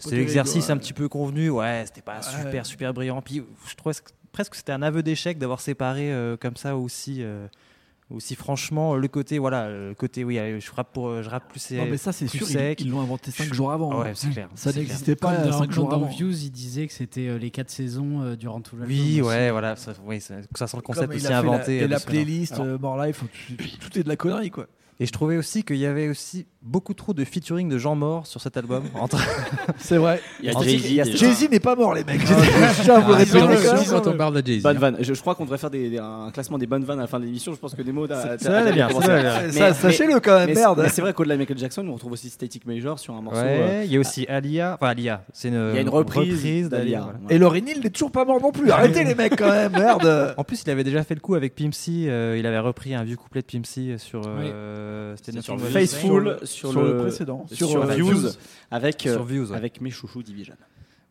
c'est 0.00 0.10
terrible, 0.10 0.26
l'exercice 0.26 0.66
ouais. 0.66 0.72
un 0.72 0.76
petit 0.76 0.92
peu 0.92 1.08
convenu. 1.08 1.50
Ouais, 1.50 1.84
c'était 1.86 2.02
pas 2.02 2.20
super, 2.22 2.66
super 2.66 2.92
brillant. 2.94 3.22
Puis 3.22 3.42
je 3.68 3.74
trouvais 3.76 3.94
que- 3.94 4.10
presque 4.32 4.52
que 4.52 4.56
c'était 4.56 4.72
un 4.72 4.82
aveu 4.82 5.02
d'échec 5.02 5.38
d'avoir 5.38 5.60
séparé 5.60 6.12
euh, 6.12 6.36
comme 6.36 6.56
ça 6.56 6.76
aussi. 6.76 7.18
euh, 7.22 7.46
aussi 8.12 8.34
franchement 8.34 8.96
le 8.96 9.06
côté 9.06 9.38
voilà 9.38 9.68
le 9.70 9.94
côté 9.94 10.24
oui 10.24 10.36
euh, 10.36 10.58
je 10.58 10.66
frappe 10.66 10.92
pour 10.92 11.06
euh, 11.06 11.22
je 11.22 11.28
rappe 11.30 11.48
plus 11.48 11.70
non 11.70 11.86
mais 11.88 11.96
ça 11.96 12.10
c'est 12.10 12.26
sûr, 12.26 12.40
ils- 12.42 12.52
sec. 12.54 12.80
ils 12.80 12.90
l'ont 12.90 13.00
inventé 13.00 13.30
5 13.30 13.54
jours 13.54 13.70
avant. 13.70 13.92
hein. 13.92 14.02
ouais 14.02 14.12
c'est 14.16 14.30
clair 14.30 14.48
Ça 14.56 14.72
n'existait 14.72 15.14
pas 15.14 15.36
dans, 15.36 15.52
5 15.52 15.58
comme 15.66 15.70
jours 15.72 15.88
dans 15.88 15.96
avant. 15.98 16.06
Views, 16.06 16.32
il 16.42 16.50
disait 16.50 16.88
que 16.88 16.92
c'était 16.92 17.28
euh, 17.28 17.38
les 17.38 17.52
quatre 17.52 17.70
saisons 17.70 18.20
euh, 18.22 18.34
durant 18.34 18.60
tout 18.62 18.74
l'album. 18.76 18.92
oui 18.96 19.20
aussi. 19.20 19.28
ouais 19.30 19.52
voilà 19.52 19.76
ça, 19.76 19.92
oui, 20.04 20.20
ça, 20.20 20.34
sent 20.42 20.76
le 20.76 20.82
concept 20.82 21.06
Comme 21.06 21.14
aussi 21.16 21.32
inventé 21.32 21.76
La, 21.76 21.82
et 21.82 21.84
euh, 21.84 21.86
la 21.86 22.00
playlist 22.00 22.54
Alors- 22.54 22.66
euh, 22.66 22.78
More 22.78 23.00
Life, 23.04 23.22
tout, 23.56 23.64
tout 23.90 23.98
est 24.00 24.02
de 24.02 24.08
la 24.08 24.16
connerie 24.16 24.50
quoi. 24.50 24.66
et 24.98 25.06
je 25.06 25.12
trouvais 25.12 25.36
aussi 25.36 25.62
qu'il 25.62 25.76
y 25.76 25.86
avait 25.86 26.08
aussi 26.08 26.48
beaucoup 26.62 26.92
trop 26.94 27.14
de 27.14 27.24
featuring 27.24 27.68
de 27.68 27.78
gens 27.78 27.94
morts 27.94 28.26
sur 28.26 28.40
cet 28.40 28.56
album 28.56 28.84
entre 28.94 29.18
C'est 29.78 29.96
vrai. 29.96 30.20
Il 30.42 30.46
y 30.46 30.52
a 30.52 30.56
En 30.56 30.60
fait, 30.60 30.76
Jay-Z. 30.78 31.48
n'est 31.50 31.58
pas 31.60 31.74
mort 31.74 31.94
les 31.94 32.04
mecs. 32.04 32.20
Ah, 32.28 32.72
quand 32.86 33.14
quand 33.88 34.06
on 34.06 34.16
parle 34.16 34.42
de 34.42 34.46
Jay-Z. 34.46 34.62
Bonne 34.62 34.76
vanne. 34.78 34.96
Je, 35.00 35.14
je 35.14 35.20
crois 35.20 35.34
qu'on 35.34 35.44
devrait 35.44 35.58
faire 35.58 35.70
des- 35.70 35.88
des- 35.90 35.98
un 35.98 36.30
classement 36.32 36.58
des 36.58 36.66
bonnes 36.66 36.84
vannes 36.84 36.98
à 36.98 37.02
la 37.02 37.08
fin 37.08 37.18
de 37.18 37.24
l'émission. 37.24 37.52
Je 37.54 37.58
pense 37.58 37.74
que 37.74 37.82
Nemo 37.82 38.04
a. 38.10 38.38
ça 38.38 38.58
allait 38.58 38.72
bien, 38.72 38.88
Sachez-le 39.72 40.20
quand 40.20 40.38
même, 40.38 40.54
merde. 40.54 40.86
c'est 40.92 41.00
vrai 41.00 41.12
qu'au-delà 41.14 41.34
de 41.34 41.40
Michael 41.40 41.58
Jackson, 41.58 41.86
on 41.88 41.94
retrouve 41.94 42.12
aussi 42.12 42.28
Static 42.28 42.66
Major 42.66 42.98
sur 42.98 43.14
un 43.14 43.22
morceau. 43.22 43.40
euh, 43.40 43.80
Ouais, 43.80 43.86
il 43.86 43.92
y 43.92 43.96
a 43.96 44.00
aussi 44.00 44.26
Alia, 44.26 44.74
enfin 44.80 44.90
Alia, 44.90 45.24
c'est 45.32 45.48
une, 45.48 45.70
il 45.72 45.76
y 45.76 45.78
a 45.78 45.80
une 45.82 45.88
reprise, 45.88 46.68
d'Alia. 46.68 47.08
Et 47.30 47.38
Lauryn 47.38 47.66
Hill 47.66 47.80
n'est 47.82 47.90
toujours 47.90 48.12
pas 48.12 48.24
mort 48.24 48.40
non 48.40 48.52
plus. 48.52 48.70
Arrêtez 48.70 49.04
les 49.04 49.14
mecs 49.14 49.36
quand 49.36 49.50
même, 49.50 49.72
merde. 49.72 50.34
En 50.36 50.44
plus, 50.44 50.62
il 50.62 50.70
avait 50.70 50.84
déjà 50.84 51.02
fait 51.04 51.14
le 51.14 51.20
coup 51.20 51.34
avec 51.34 51.54
Pimp 51.54 51.74
C, 51.74 52.04
euh, 52.06 52.36
il 52.38 52.46
avait 52.46 52.58
repris 52.58 52.94
un 52.94 53.02
vieux 53.04 53.16
couplet 53.16 53.40
de 53.42 53.46
Pimp 53.46 53.66
C 53.66 53.96
sur 53.98 54.22
euh, 54.26 55.14
C'est 55.22 55.34
sur 56.50 56.72
le 56.72 56.98
précédent. 56.98 57.46
Sur, 57.52 57.68
Sur, 57.68 57.82
euh, 57.82 57.86
euh, 57.90 57.94
Views, 57.94 58.10
Views. 58.10 58.30
avec, 58.70 59.00
Sur 59.02 59.22
euh, 59.22 59.24
Views, 59.24 59.50
ouais. 59.50 59.56
avec 59.56 59.80
mes 59.80 59.90
chouchous 59.90 60.22
Division. 60.22 60.54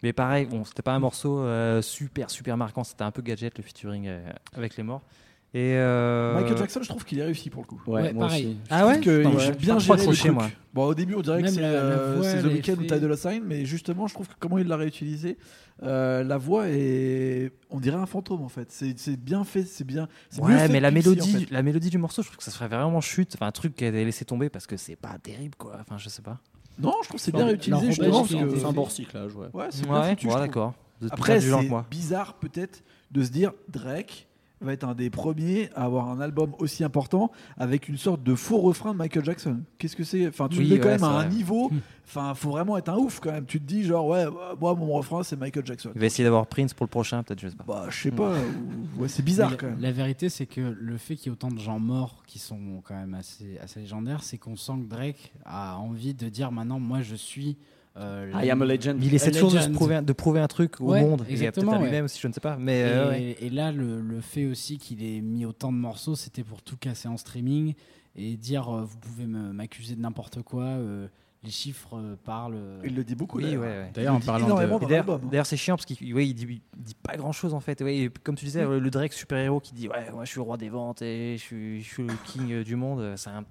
Mais 0.03 0.13
pareil, 0.13 0.45
bon, 0.45 0.63
c'était 0.63 0.81
pas 0.81 0.93
un 0.93 0.99
morceau 0.99 1.39
euh, 1.39 1.81
super 1.81 2.29
super 2.29 2.55
marquant, 2.55 2.83
c'était 2.83 3.03
un 3.03 3.11
peu 3.11 3.21
gadget 3.21 3.57
le 3.57 3.63
featuring 3.63 4.07
euh, 4.07 4.31
avec 4.53 4.77
les 4.77 4.83
morts. 4.83 5.01
Et 5.51 5.73
euh, 5.77 6.35
Michael 6.35 6.57
Jackson, 6.57 6.79
je 6.83 6.89
trouve 6.89 7.03
qu'il 7.03 7.17
est 7.17 7.23
réussi 7.23 7.49
pour 7.49 7.63
le 7.63 7.67
coup. 7.67 7.81
Ouais, 7.87 8.01
Ouais, 8.03 8.13
moi 8.13 8.27
pareil. 8.27 8.45
aussi. 8.45 8.57
Ah 8.69 8.85
ouais, 8.85 8.95
Je 8.95 8.99
trouve 9.01 9.13
qu'il 9.15 9.21
Non, 9.23 9.37
a 9.37 9.39
je- 9.39 9.51
bien 9.53 9.79
géré 9.79 9.97
que 10.05 10.09
le 10.11 10.15
truc. 10.15 10.31
moi. 10.31 10.49
Bon, 10.75 10.83
au 10.85 10.93
début, 10.93 11.15
on 11.15 11.21
dirait 11.21 11.41
que 11.41 11.47
c'est 11.49 11.63
euh, 11.63 12.13
voix, 12.17 12.23
c'est 12.23 12.41
The 12.43 12.45
Weeknd 12.45 12.73
ou 12.73 12.83
Ty 12.85 12.99
Dolla 12.99 13.17
Sign, 13.17 13.41
mais 13.45 13.65
justement, 13.65 14.05
je 14.05 14.13
trouve 14.13 14.27
que 14.27 14.33
comment 14.39 14.59
il 14.59 14.67
l'a 14.67 14.77
réutilisé, 14.77 15.39
euh, 15.81 16.23
la 16.23 16.37
voix 16.37 16.65
est, 16.69 17.51
on 17.71 17.79
dirait 17.79 17.97
un 17.97 18.05
fantôme 18.05 18.43
en 18.43 18.49
fait. 18.49 18.71
C'est 18.71 19.17
bien 19.19 19.43
fait, 19.43 19.63
c'est 19.63 19.83
bien. 19.85 20.07
Ouais, 20.37 20.55
fait 20.55 20.67
mais 20.67 20.77
que 20.77 20.83
la 20.83 20.91
mélodie, 20.91 21.21
en 21.35 21.39
fait. 21.39 21.49
la 21.51 21.63
mélodie 21.63 21.89
du 21.89 21.97
morceau, 21.97 22.21
je 22.21 22.27
trouve 22.27 22.37
que 22.37 22.43
ça 22.43 22.51
serait 22.51 22.67
vraiment 22.67 23.01
chute, 23.01 23.31
enfin 23.35 23.47
un 23.47 23.51
truc 23.51 23.75
qu'elle 23.75 23.95
a 23.95 24.03
laissé 24.03 24.25
tomber 24.25 24.49
parce 24.49 24.67
que 24.67 24.77
c'est 24.77 24.95
pas 24.95 25.17
terrible 25.23 25.55
quoi. 25.57 25.77
Enfin, 25.81 25.97
je 25.97 26.09
sais 26.09 26.21
pas. 26.21 26.37
Non, 26.77 26.93
je 27.01 27.07
trouve 27.09 27.19
que 27.19 27.25
c'est 27.25 27.31
bien 27.33 27.45
réutilisé 27.45 27.87
justement. 27.87 28.21
que- 28.23 28.55
C'est 28.55 28.65
un 28.65 28.71
bon 28.71 28.83
recyclage, 28.83 29.35
ouais. 29.35 29.47
Ouais, 29.53 29.65
c'est 29.71 29.83
bien 29.87 29.99
Ouais, 29.99 30.15
d'accord. 30.35 30.75
Vous 31.01 31.07
êtes 31.07 31.13
plus 31.13 31.19
Après, 31.19 31.41
c'est 31.41 31.49
que 31.49 31.67
moi. 31.67 31.85
bizarre 31.89 32.35
peut-être 32.35 32.83
de 33.11 33.23
se 33.23 33.31
dire 33.31 33.51
Drake 33.69 34.27
va 34.61 34.73
être 34.73 34.83
un 34.83 34.93
des 34.95 35.09
premiers 35.09 35.69
à 35.75 35.83
avoir 35.85 36.09
un 36.09 36.19
album 36.19 36.53
aussi 36.59 36.83
important 36.83 37.31
avec 37.57 37.87
une 37.87 37.97
sorte 37.97 38.23
de 38.23 38.35
faux 38.35 38.59
refrain 38.59 38.91
de 38.93 38.97
Michael 38.97 39.23
Jackson. 39.23 39.61
Qu'est-ce 39.77 39.95
que 39.95 40.03
c'est? 40.03 40.27
Enfin, 40.27 40.49
tu 40.49 40.57
Oui, 40.59 40.65
le 40.67 40.75
mets 40.75 40.79
quand 40.81 40.87
ouais, 40.89 40.95
même 40.95 41.03
à 41.03 41.19
un 41.19 41.27
niveau. 41.27 41.71
Enfin, 42.05 42.33
faut 42.33 42.49
vraiment 42.51 42.75
être 42.77 42.89
un 42.89 42.97
ouf 42.97 43.19
quand 43.19 43.31
même. 43.31 43.45
Tu 43.45 43.59
te 43.59 43.65
dis 43.65 43.83
genre 43.83 44.07
ouais, 44.07 44.25
moi 44.59 44.73
mon 44.75 44.87
refrain 44.93 45.23
c'est 45.23 45.35
Michael 45.37 45.65
Jackson. 45.65 45.91
Il 45.95 46.01
va 46.01 46.07
essayer 46.07 46.23
d'avoir 46.23 46.47
Prince 46.47 46.73
pour 46.73 46.85
le 46.85 46.89
prochain, 46.89 47.21
peut-être, 47.23 47.39
je 47.39 47.47
sais 47.49 47.55
pas. 47.55 47.63
Bah, 47.67 47.85
je 47.89 47.97
sais 48.01 48.11
pas. 48.11 48.33
ou- 48.33 49.01
Ouais, 49.01 49.07
c'est 49.07 49.23
bizarre 49.23 49.51
Mais 49.51 49.57
quand 49.57 49.67
la, 49.67 49.71
même. 49.73 49.81
la 49.81 49.91
vérité, 49.91 50.27
c'est 50.29 50.45
que 50.45 50.59
le 50.61 50.97
fait 50.97 51.15
qu'il 51.15 51.27
y 51.27 51.29
ait 51.29 51.33
autant 51.33 51.51
de 51.51 51.59
gens 51.59 51.79
morts 51.79 52.23
qui 52.27 52.39
sont 52.39 52.81
quand 52.83 52.95
même 52.95 53.13
assez, 53.13 53.57
assez 53.63 53.79
légendaires, 53.79 54.23
c'est 54.23 54.37
qu'on 54.37 54.55
sent 54.55 54.73
que 54.83 54.89
Drake 54.89 55.31
a 55.45 55.77
envie 55.77 56.13
de 56.13 56.27
dire 56.29 56.51
maintenant, 56.51 56.79
moi 56.79 57.01
je 57.01 57.15
suis. 57.15 57.57
Euh, 57.97 58.31
I 58.33 58.49
am 58.49 58.61
a 58.61 58.65
legend. 58.65 58.97
Mais 58.99 59.07
il 59.07 59.13
essaie 59.15 59.31
toujours 59.31 59.51
de, 59.51 59.59
se 59.59 59.69
prouver, 59.69 59.95
un- 59.95 60.01
de 60.01 60.13
prouver 60.13 60.39
un 60.39 60.47
truc 60.47 60.79
au 60.79 60.91
Ouais, 60.91 61.01
monde, 61.01 61.25
et 61.27 61.31
exactement, 61.31 61.71
peut-être 61.71 61.81
ouais. 61.81 61.87
lui-même 61.87 62.05
aussi, 62.05 62.19
je 62.19 62.27
ne 62.27 62.33
sais 62.33 62.39
pas. 62.39 62.55
Mais 62.57 62.79
Et, 62.79 62.83
euh, 62.83 63.09
ouais. 63.09 63.35
et 63.39 63.49
là, 63.49 63.71
le, 63.71 63.99
le 64.01 64.21
fait 64.21 64.45
aussi 64.45 64.77
qu'il 64.77 65.03
ait 65.03 65.21
mis 65.21 65.45
autant 65.45 65.71
de 65.71 65.77
morceaux, 65.77 66.15
c'était 66.15 66.43
pour 66.43 66.61
tout 66.61 66.77
casser 66.77 67.07
en 67.07 67.17
streaming 67.17 67.73
et 68.15 68.37
dire 68.37 68.69
euh, 68.73 68.83
vous 68.83 68.97
pouvez 68.97 69.25
m'accuser 69.25 69.95
de 69.95 70.01
n'importe 70.01 70.41
quoi, 70.43 70.63
euh, 70.63 71.07
les 71.43 71.51
chiffres 71.51 72.17
parlent. 72.25 72.57
Il 72.83 72.95
le 72.95 73.03
dit 73.05 73.15
beaucoup. 73.15 73.37
Oui, 73.37 73.43
d'ailleurs. 73.45 73.61
ouais, 73.61 73.67
ouais. 73.67 73.91
D'ailleurs, 73.93 74.15
en 74.15 74.19
parlant 74.19 74.47
de. 74.79 74.85
D'ailleurs, 74.87 75.09
hein. 75.09 75.21
d'ailleurs, 75.29 75.45
c'est 75.45 75.55
chiant 75.57 75.75
parce 75.77 75.85
qu'il 75.85 76.13
ouais, 76.13 76.27
il 76.27 76.33
dit, 76.33 76.45
il 76.75 76.83
dit 76.83 76.95
pas 77.01 77.15
grand 77.15 77.31
chose 77.31 77.53
en 77.53 77.61
fait. 77.61 77.81
Ouais, 77.81 77.97
et 77.97 78.09
comme 78.09 78.35
tu 78.35 78.43
disais, 78.45 78.65
Mm. 78.65 78.77
le 78.77 78.89
Drake 78.89 79.13
super-héros 79.13 79.61
qui 79.61 79.73
dit 79.73 79.87
Ouais, 79.87 80.11
moi 80.13 80.25
je 80.25 80.31
suis 80.31 80.37
le 80.39 80.43
roi 80.43 80.57
des 80.57 80.67
ventes 80.69 81.01
et 81.01 81.35
je 81.37 81.41
suis, 81.41 81.81
je 81.81 81.87
suis 81.87 82.03
le 82.03 82.13
king 82.25 82.61
du 82.63 82.75
monde, 82.75 83.13
c'est 83.15 83.29
un, 83.29 83.45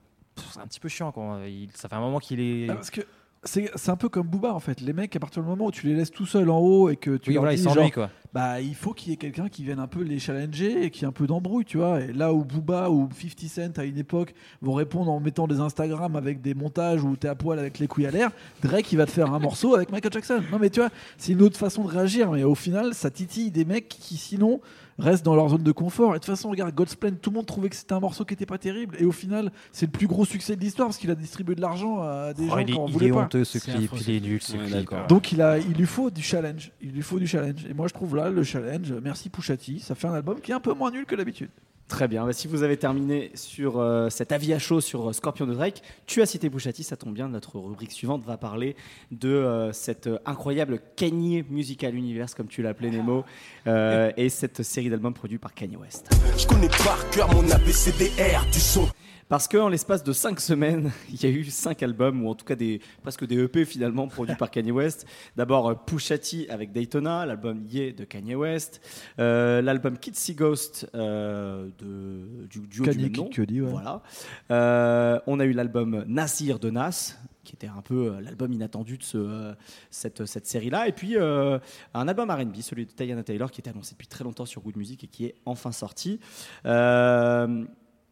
c'est 0.52 0.60
un 0.60 0.66
petit 0.66 0.80
peu 0.80 0.88
chiant. 0.90 1.12
Quoi. 1.12 1.40
Il, 1.46 1.70
ça 1.74 1.88
fait 1.88 1.94
un 1.96 2.00
moment 2.00 2.18
qu'il 2.18 2.40
est. 2.40 2.68
Ah, 2.68 2.74
parce 2.74 2.90
que 2.90 3.00
c'est 3.44 3.88
un 3.88 3.96
peu 3.96 4.08
comme 4.08 4.26
Booba 4.26 4.52
en 4.52 4.60
fait. 4.60 4.80
Les 4.80 4.92
mecs, 4.92 5.14
à 5.14 5.20
partir 5.20 5.42
du 5.42 5.48
moment 5.48 5.66
où 5.66 5.70
tu 5.70 5.86
les 5.86 5.94
laisses 5.94 6.10
tout 6.10 6.26
seuls 6.26 6.50
en 6.50 6.58
haut 6.58 6.88
et 6.90 6.96
que 6.96 7.16
tu 7.16 7.30
oui, 7.30 7.34
leur 7.34 7.42
voilà, 7.42 7.54
il 7.54 7.64
dis 7.64 7.72
genre, 7.72 7.92
quoi. 7.92 8.10
Bah, 8.34 8.60
il 8.60 8.74
faut 8.74 8.92
qu'il 8.92 9.10
y 9.10 9.12
ait 9.14 9.16
quelqu'un 9.16 9.48
qui 9.48 9.64
vienne 9.64 9.78
un 9.78 9.86
peu 9.86 10.02
les 10.02 10.18
challenger 10.18 10.84
et 10.84 10.90
qui 10.90 11.04
ait 11.04 11.08
un 11.08 11.12
peu 11.12 11.26
d'embrouille, 11.26 11.64
tu 11.64 11.78
vois. 11.78 12.00
Et 12.00 12.12
là 12.12 12.32
où 12.32 12.44
Booba 12.44 12.90
ou 12.90 13.08
50 13.12 13.48
Cent 13.48 13.78
à 13.78 13.84
une 13.84 13.98
époque 13.98 14.34
vont 14.62 14.74
répondre 14.74 15.10
en 15.10 15.20
mettant 15.20 15.46
des 15.46 15.60
Instagram 15.60 16.14
avec 16.16 16.40
des 16.40 16.54
montages 16.54 17.02
où 17.02 17.16
t'es 17.16 17.28
à 17.28 17.34
poil 17.34 17.58
avec 17.58 17.78
les 17.78 17.86
couilles 17.86 18.06
à 18.06 18.10
l'air, 18.10 18.30
Drake 18.62 18.92
il 18.92 18.96
va 18.96 19.06
te 19.06 19.10
faire 19.10 19.32
un 19.32 19.38
morceau 19.38 19.74
avec 19.74 19.90
Michael 19.90 20.12
Jackson. 20.12 20.42
Non 20.52 20.58
mais 20.58 20.70
tu 20.70 20.80
vois, 20.80 20.90
c'est 21.16 21.32
une 21.32 21.42
autre 21.42 21.56
façon 21.58 21.84
de 21.84 21.88
réagir, 21.88 22.30
mais 22.32 22.44
au 22.44 22.54
final 22.54 22.94
ça 22.94 23.10
titille 23.10 23.50
des 23.50 23.64
mecs 23.64 23.88
qui 23.88 24.16
sinon 24.16 24.60
restent 24.98 25.24
dans 25.24 25.36
leur 25.36 25.48
zone 25.48 25.62
de 25.62 25.70
confort. 25.70 26.10
Et 26.10 26.14
de 26.14 26.24
toute 26.24 26.34
façon, 26.34 26.50
regarde, 26.50 26.74
Godsplain, 26.74 27.12
tout 27.12 27.30
le 27.30 27.36
monde 27.36 27.46
trouvait 27.46 27.68
que 27.68 27.76
c'était 27.76 27.92
un 27.92 28.00
morceau 28.00 28.24
qui 28.24 28.34
était 28.34 28.46
pas 28.46 28.58
terrible. 28.58 28.96
Et 28.98 29.04
au 29.04 29.12
final, 29.12 29.52
c'est 29.70 29.86
le 29.86 29.92
plus 29.92 30.08
gros 30.08 30.24
succès 30.24 30.56
de 30.56 30.60
l'histoire 30.60 30.88
parce 30.88 30.98
qu'il 30.98 31.08
a 31.12 31.14
distribué 31.14 31.54
de 31.54 31.60
l'argent 31.60 32.00
à 32.02 32.34
des 32.34 32.46
Oh, 32.46 32.50
gens 32.50 32.58
il 32.58 32.66
qui 32.66 32.72
est, 32.72 32.76
en 32.76 32.86
il 32.88 32.92
voulaient 32.94 33.06
est 33.06 33.10
pas. 33.12 33.18
honteux 33.22 33.44
ce 33.44 33.58
clip, 33.58 33.92
il 34.00 34.10
est 34.16 34.18
nul 34.20 34.42
ce 34.42 34.54
Ouais, 34.56 34.64
clip. 34.64 34.72
d'accord. 34.74 35.06
Donc 35.06 35.30
il, 35.30 35.40
a, 35.40 35.58
il 35.58 35.74
lui 35.74 35.86
faut 35.86 36.10
du 36.10 36.20
challenge. 36.20 36.72
Il 36.82 36.90
lui 36.90 37.02
faut 37.02 37.20
du 37.20 37.28
challenge. 37.28 37.64
Et 37.70 37.74
moi 37.74 37.86
je 37.86 37.94
trouve 37.94 38.16
là 38.18 38.30
le 38.30 38.42
challenge. 38.42 38.92
Merci 39.02 39.28
Pouchati. 39.28 39.80
Ça 39.80 39.94
fait 39.94 40.08
un 40.08 40.14
album 40.14 40.40
qui 40.40 40.50
est 40.50 40.54
un 40.54 40.60
peu 40.60 40.74
moins 40.74 40.90
nul 40.90 41.06
que 41.06 41.14
d'habitude. 41.14 41.50
Très 41.88 42.06
bien. 42.06 42.26
Bah, 42.26 42.34
si 42.34 42.48
vous 42.48 42.62
avez 42.62 42.76
terminé 42.76 43.30
sur 43.34 43.78
euh, 43.78 44.10
cet 44.10 44.30
avis 44.30 44.52
à 44.52 44.58
chaud 44.58 44.82
sur 44.82 45.08
euh, 45.08 45.12
Scorpion 45.14 45.46
de 45.46 45.54
Drake, 45.54 45.82
tu 46.06 46.20
as 46.20 46.26
cité 46.26 46.50
Bouchati, 46.50 46.84
ça 46.84 46.98
tombe 46.98 47.14
bien. 47.14 47.28
Notre 47.28 47.58
rubrique 47.58 47.92
suivante 47.92 48.24
va 48.26 48.36
parler 48.36 48.76
de 49.10 49.30
euh, 49.30 49.72
cette 49.72 50.06
euh, 50.06 50.18
incroyable 50.26 50.80
Kanye 50.96 51.44
Musical 51.48 51.94
Universe, 51.94 52.34
comme 52.34 52.48
tu 52.48 52.60
l'appelais 52.60 52.90
Nemo, 52.90 53.24
euh, 53.66 54.12
et 54.18 54.28
cette 54.28 54.62
série 54.62 54.90
d'albums 54.90 55.14
produits 55.14 55.38
par 55.38 55.54
Kanye 55.54 55.76
West. 55.76 56.10
Je 56.36 56.46
connais 56.46 56.68
par 56.68 57.08
cœur 57.08 57.32
mon 57.32 57.50
ABCDR 57.50 58.44
du 58.52 58.60
son. 58.60 58.86
Parce 59.28 59.46
qu'en 59.46 59.68
l'espace 59.68 60.02
de 60.02 60.12
5 60.12 60.40
semaines, 60.40 60.90
il 61.10 61.22
y 61.22 61.26
a 61.26 61.30
eu 61.30 61.44
5 61.44 61.82
albums, 61.82 62.24
ou 62.24 62.30
en 62.30 62.34
tout 62.34 62.44
cas 62.44 62.54
des, 62.54 62.80
presque 63.02 63.26
des 63.26 63.36
EP 63.42 63.64
finalement 63.64 64.08
produits 64.08 64.36
par 64.36 64.50
Kanye 64.50 64.70
West. 64.72 65.06
D'abord 65.36 65.68
euh, 65.68 65.74
Pusha 65.74 66.18
T 66.18 66.48
avec 66.48 66.72
Daytona, 66.72 67.26
l'album 67.26 67.64
Yeah 67.68 67.92
de 67.92 68.04
Kanye 68.04 68.34
West, 68.34 68.80
euh, 69.18 69.60
l'album 69.60 69.96
See 70.12 70.34
Ghost 70.34 70.88
euh, 70.94 71.68
de, 71.78 72.46
du 72.46 72.60
duo 72.60 72.84
du 72.84 72.90
Kanye 72.90 73.10
nom. 73.10 73.28
Ouais. 73.66 73.70
Voilà. 73.70 74.02
Euh, 74.50 75.20
on 75.26 75.40
a 75.40 75.44
eu 75.44 75.52
l'album 75.52 76.04
Nasir 76.06 76.58
de 76.58 76.70
Nas, 76.70 77.16
qui 77.44 77.54
était 77.54 77.66
un 77.66 77.82
peu 77.82 78.18
l'album 78.20 78.52
inattendu 78.52 78.98
de 78.98 79.02
ce, 79.02 79.18
euh, 79.18 79.54
cette, 79.90 80.26
cette 80.26 80.46
série-là. 80.46 80.88
Et 80.88 80.92
puis 80.92 81.16
euh, 81.16 81.58
un 81.94 82.08
album 82.08 82.30
RB, 82.30 82.56
celui 82.60 82.86
de 82.86 82.92
Diana 82.96 83.22
Taylor, 83.22 83.50
qui 83.50 83.60
était 83.60 83.70
annoncé 83.70 83.92
depuis 83.92 84.06
très 84.06 84.24
longtemps 84.24 84.46
sur 84.46 84.60
Good 84.62 84.76
Music 84.76 85.04
et 85.04 85.06
qui 85.06 85.24
est 85.26 85.34
enfin 85.46 85.72
sorti. 85.72 86.20
Euh, 86.66 87.64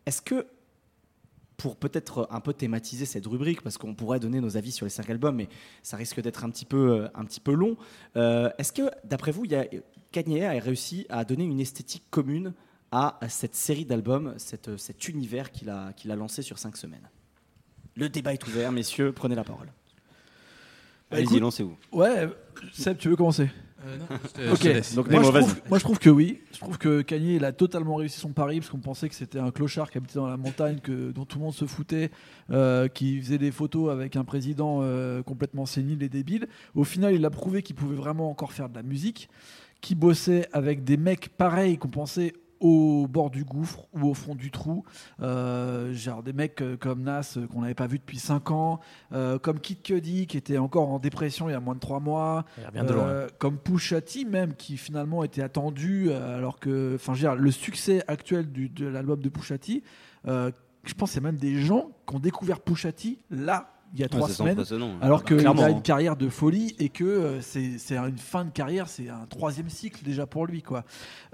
Est-ce 0.07 0.23
que 0.23 0.47
pour 1.57 1.77
peut-être 1.77 2.29
un 2.31 2.41
peu 2.41 2.53
thématiser 2.53 3.07
cette 3.07 3.27
rubrique, 3.27 3.63
parce 3.63 3.79
qu'on 3.79 3.95
pourrait 3.95 4.21
donner 4.21 4.41
nos 4.41 4.57
avis 4.57 4.73
sur 4.73 4.85
les 4.85 4.91
cinq 4.91 5.09
albums, 5.09 5.37
mais 5.37 5.49
ça 5.83 5.97
risque 5.97 6.21
d'être 6.21 6.45
un 6.45 6.51
petit 6.51 6.67
peu, 6.67 6.91
euh, 7.05 7.09
un 7.15 7.25
petit 7.25 7.41
peu 7.41 7.53
long. 7.55 7.77
Euh, 8.17 8.51
Est-ce 8.59 8.73
que, 8.73 8.83
d'après 9.05 9.33
vous, 9.33 9.45
Kanye 10.13 10.45
a 10.45 10.51
réussi 10.61 11.07
à 11.09 11.25
donner 11.25 11.45
une 11.45 11.61
esthétique 11.61 12.05
commune 12.11 12.53
à 12.93 13.19
cette 13.29 13.55
série 13.55 13.85
d'albums, 13.85 14.35
cette- 14.37 14.77
cet 14.77 15.09
univers 15.09 15.51
qu'il 15.51 15.71
a, 15.71 15.93
lancé 16.17 16.43
sur 16.43 16.59
cinq 16.59 16.77
semaines? 16.77 17.09
Le 17.97 18.09
débat 18.11 18.35
est 18.35 18.47
ouvert, 18.47 18.71
messieurs, 18.71 19.13
prenez 19.13 19.35
la 19.35 19.45
parole. 19.45 19.69
Bah, 21.11 21.17
Allez-y, 21.19 21.41
lancez-vous. 21.41 21.77
Ouais, 21.93 22.29
Seb, 22.73 22.99
tu 22.99 23.09
veux 23.09 23.17
commencer? 23.17 23.49
Ok, 24.53 24.95
Donc, 24.95 25.11
moi, 25.11 25.23
je 25.23 25.29
trouve, 25.29 25.63
moi 25.69 25.79
je 25.79 25.85
trouve 25.85 25.99
que 25.99 26.11
oui. 26.11 26.41
Je 26.53 26.59
trouve 26.59 26.79
que 26.79 27.03
Kanye 27.03 27.37
il 27.37 27.45
a 27.45 27.53
totalement 27.53 27.97
réussi 27.97 28.19
son 28.19 28.31
pari 28.31 28.61
parce 28.61 28.71
qu'on 28.71 28.79
pensait 28.79 29.09
que 29.09 29.15
c'était 29.15 29.39
un 29.39 29.51
clochard 29.51 29.91
qui 29.91 29.99
habitait 29.99 30.19
dans 30.19 30.27
la 30.27 30.37
montagne, 30.37 30.79
que, 30.83 31.11
dont 31.13 31.25
tout 31.25 31.39
le 31.39 31.45
monde 31.45 31.55
se 31.55 31.67
foutait, 31.67 32.11
euh, 32.51 32.89
qui 32.89 33.21
faisait 33.21 33.39
des 33.39 33.51
photos 33.51 33.91
avec 33.91 34.17
un 34.17 34.25
président 34.25 34.81
euh, 34.83 35.23
complètement 35.23 35.67
sénile 35.67 36.03
et 36.03 36.09
débile. 36.09 36.49
Au 36.75 36.85
final, 36.85 37.15
il 37.15 37.25
a 37.25 37.31
prouvé 37.31 37.63
qu'il 37.63 37.77
pouvait 37.77 37.97
vraiment 37.97 38.31
encore 38.31 38.53
faire 38.53 38.69
de 38.69 38.75
la 38.75 38.83
musique, 38.83 39.29
qui 39.81 39.95
bossait 39.95 40.49
avec 40.53 40.85
des 40.85 40.97
mecs 40.97 41.29
pareils 41.29 41.79
qu'on 41.79 41.89
pensait 41.89 42.33
au 42.61 43.07
bord 43.09 43.31
du 43.31 43.45
gouffre 43.45 43.87
ou 43.93 44.09
au 44.09 44.15
fond 44.15 44.35
du 44.35 44.51
trou, 44.51 44.85
Euh, 45.21 45.93
genre 45.93 46.23
des 46.23 46.33
mecs 46.33 46.61
euh, 46.63 46.77
comme 46.77 47.03
Nas 47.03 47.35
euh, 47.37 47.47
qu'on 47.47 47.61
n'avait 47.63 47.75
pas 47.75 47.87
vu 47.87 47.99
depuis 47.99 48.19
5 48.19 48.51
ans, 48.51 48.81
euh, 49.13 49.39
comme 49.39 49.61
Kid 49.61 49.83
Cudi 49.83 50.27
qui 50.27 50.37
était 50.37 50.59
encore 50.59 50.89
en 50.89 50.99
dépression 50.99 51.49
il 51.49 51.53
y 51.53 51.55
a 51.55 51.61
moins 51.61 51.75
de 51.75 51.81
3 51.81 52.01
mois, 52.01 52.45
Il 52.59 52.67
revient 52.67 52.89
de 52.89 52.95
loin. 52.95 53.05
euh, 53.07 53.29
comme 53.39 53.59
Pusha 53.59 54.01
T 54.01 54.25
même 54.25 54.55
qui 54.55 54.77
finalement 54.77 55.23
était 55.25 55.43
attendu 55.43 56.13
alors 56.13 56.59
que 56.59 56.93
enfin 56.95 57.15
je 57.15 57.27
veux 57.27 57.33
dire, 57.35 57.41
le 57.43 57.51
succès 57.51 58.03
actuel 58.09 58.51
du- 58.51 58.69
de 58.69 58.87
l'album 58.87 59.21
de 59.21 59.29
Pusha 59.29 59.59
T 59.59 59.83
je 60.27 60.95
pense 60.97 61.13
qu'il 61.13 61.21
y 61.23 61.25
a 61.27 61.29
même 61.31 61.39
des 61.41 61.61
gens 61.61 61.91
qui 62.09 62.15
ont 62.15 62.19
découvert 62.21 62.61
Pusha 62.61 62.93
T 62.93 63.19
là 63.31 63.73
il 63.95 64.01
y 64.01 64.05
a 64.05 64.09
trois 64.09 64.29
semaines 64.29 64.57
précédent. 64.57 64.93
alors 65.01 65.25
qu'il 65.25 65.47
a 65.47 65.51
hein. 65.51 65.69
une 65.69 65.83
carrière 65.83 66.17
de 66.17 66.29
folie 66.29 66.75
et 66.79 66.89
que 66.89 67.05
euh, 67.05 67.41
c'est 67.41 67.97
une 67.97 68.19
fin 68.19 68.45
de 68.45 68.51
carrière, 68.51 68.89
c'est 68.89 69.09
un 69.09 69.27
troisième 69.29 69.69
cycle 69.69 70.05
déjà 70.05 70.27
pour 70.27 70.47
lui. 70.47 70.63
quoi. 70.63 70.85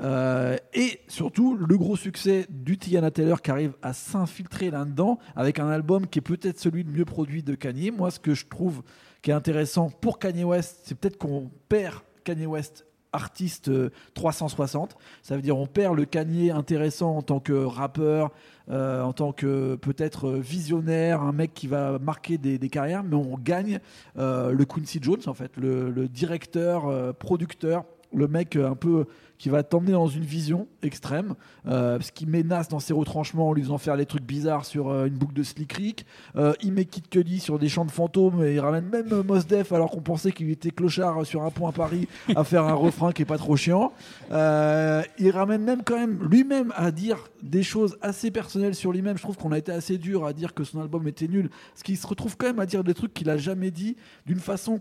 Euh, 0.01 0.57
et 0.75 1.01
surtout, 1.09 1.57
le 1.57 1.77
gros 1.77 1.97
succès 1.97 2.47
du 2.49 2.79
Tiana 2.79 3.11
Taylor 3.11 3.43
qui 3.43 3.51
arrive 3.51 3.75
à 3.83 3.93
s'infiltrer 3.93 4.71
là-dedans 4.71 5.19
avec 5.37 5.59
un 5.59 5.69
album 5.69 6.07
qui 6.07 6.19
est 6.19 6.23
peut-être 6.23 6.61
celui 6.61 6.85
le 6.85 6.93
mieux 6.93 7.05
produit 7.05 7.43
de 7.43 7.55
Kanye. 7.55 7.91
Moi, 7.91 8.11
ce 8.11 8.21
que 8.21 8.35
je 8.35 8.47
trouve 8.47 8.83
qui 9.23 9.31
est 9.31 9.35
intéressant 9.35 9.91
pour 9.91 10.19
Kanye 10.19 10.45
West, 10.45 10.81
c'est 10.85 10.97
peut-être 10.97 11.19
qu'on 11.19 11.51
perd 11.69 12.01
Kanye 12.25 12.47
West 12.47 12.87
artiste 13.13 13.69
euh, 13.69 13.91
360. 14.15 14.97
Ça 15.23 15.37
veut 15.37 15.43
dire 15.43 15.57
on 15.57 15.67
perd 15.67 15.97
le 15.97 16.05
Kanye 16.05 16.51
intéressant 16.51 17.17
en 17.17 17.23
tant 17.23 17.41
que 17.41 17.53
rappeur, 17.53 18.31
euh, 18.73 19.03
en 19.03 19.13
tant 19.13 19.33
que 19.33 19.75
peut-être 19.77 20.29
euh, 20.29 20.41
visionnaire, 20.41 21.21
un 21.21 21.33
mec 21.33 21.53
qui 21.53 21.67
va 21.67 21.99
marquer 21.99 22.39
des, 22.39 22.59
carrières, 22.71 23.05
mais 23.05 23.17
on 23.17 23.37
gagne 23.37 23.81
euh, 24.17 24.53
le 24.53 24.65
Quincy 24.65 24.99
Jones 25.03 25.21
en 25.27 25.35
fait, 25.35 25.53
le, 25.59 26.09
directeur, 26.09 27.15
producteur, 27.17 27.85
le 28.15 28.29
mec 28.29 28.57
un 28.57 28.75
peu 28.75 29.05
qui 29.43 29.49
va 29.49 29.65
t'emmener 29.65 29.91
dans 29.91 30.07
une 30.07 30.23
vision 30.23 30.69
extrême, 30.85 31.35
euh, 31.67 31.99
parce 31.99 32.13
qu'il 32.13 32.29
menace 32.29 32.69
dans 32.69 32.79
ses 32.79 32.93
retranchements 32.93 33.49
en 33.49 33.53
lui 33.53 33.63
faisant 33.63 33.77
faire 33.77 33.97
des 33.97 34.07
trucs 34.07 34.23
bizarres 34.23 34.65
sur 34.65 34.89
euh, 34.89 35.07
une 35.07 35.15
boucle 35.15 35.35
de 35.35 35.43
Slick 35.43 35.73
Rick. 35.73 36.07
Euh, 36.37 36.53
il 36.63 36.73
met 36.73 36.85
Kid 36.85 37.09
Cudi 37.09 37.41
sur 37.41 37.59
des 37.59 37.69
champs 37.69 37.85
de 37.85 37.91
fantômes 37.91 38.45
et 38.45 38.55
il 38.55 38.61
ramène 38.61 38.85
même 38.85 39.09
euh, 39.11 39.25
Mos 39.25 39.41
Def 39.41 39.73
alors 39.73 39.91
qu'on 39.91 40.01
pensait 40.01 40.31
qu'il 40.31 40.49
était 40.49 40.71
clochard 40.71 41.27
sur 41.27 41.43
un 41.43 41.51
pont 41.51 41.67
à 41.67 41.73
Paris 41.73 42.07
à 42.37 42.45
faire 42.45 42.63
un 42.63 42.75
refrain 42.75 43.11
qui 43.11 43.23
est 43.23 43.25
pas 43.25 43.37
trop 43.37 43.57
chiant. 43.57 43.93
Euh, 44.31 45.03
il 45.19 45.33
ramène 45.33 45.65
même 45.65 45.83
quand 45.83 45.99
même 45.99 46.23
lui-même 46.23 46.73
à 46.77 46.93
dire 46.93 47.19
des 47.43 47.65
choses 47.65 47.99
assez 48.01 48.31
personnelles 48.31 48.77
sur 48.77 48.93
lui-même. 48.93 49.17
Je 49.17 49.25
trouve 49.25 49.37
qu'on 49.37 49.51
a 49.51 49.59
été 49.59 49.73
assez 49.73 49.99
dur 49.99 50.25
à 50.25 50.35
dire 50.35 50.55
que 50.55 50.63
son 50.63 50.81
album 50.81 51.09
était 51.09 51.27
nul, 51.27 51.51
parce 51.73 51.83
qu'il 51.83 51.97
se 51.99 52.07
retrouve 52.07 52.37
quand 52.37 52.47
même 52.47 52.61
à 52.61 52.67
dire 52.67 52.85
des 52.85 52.95
trucs 52.95 53.13
qu'il 53.13 53.29
a 53.29 53.39
jamais 53.39 53.73
dit 53.73 53.97
d'une 54.25 54.39
façon 54.39 54.79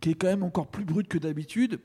qui 0.00 0.10
est 0.10 0.14
quand 0.14 0.26
même 0.26 0.42
encore 0.42 0.66
plus 0.66 0.84
brute 0.84 1.08
que 1.08 1.16
d'habitude. 1.16 1.80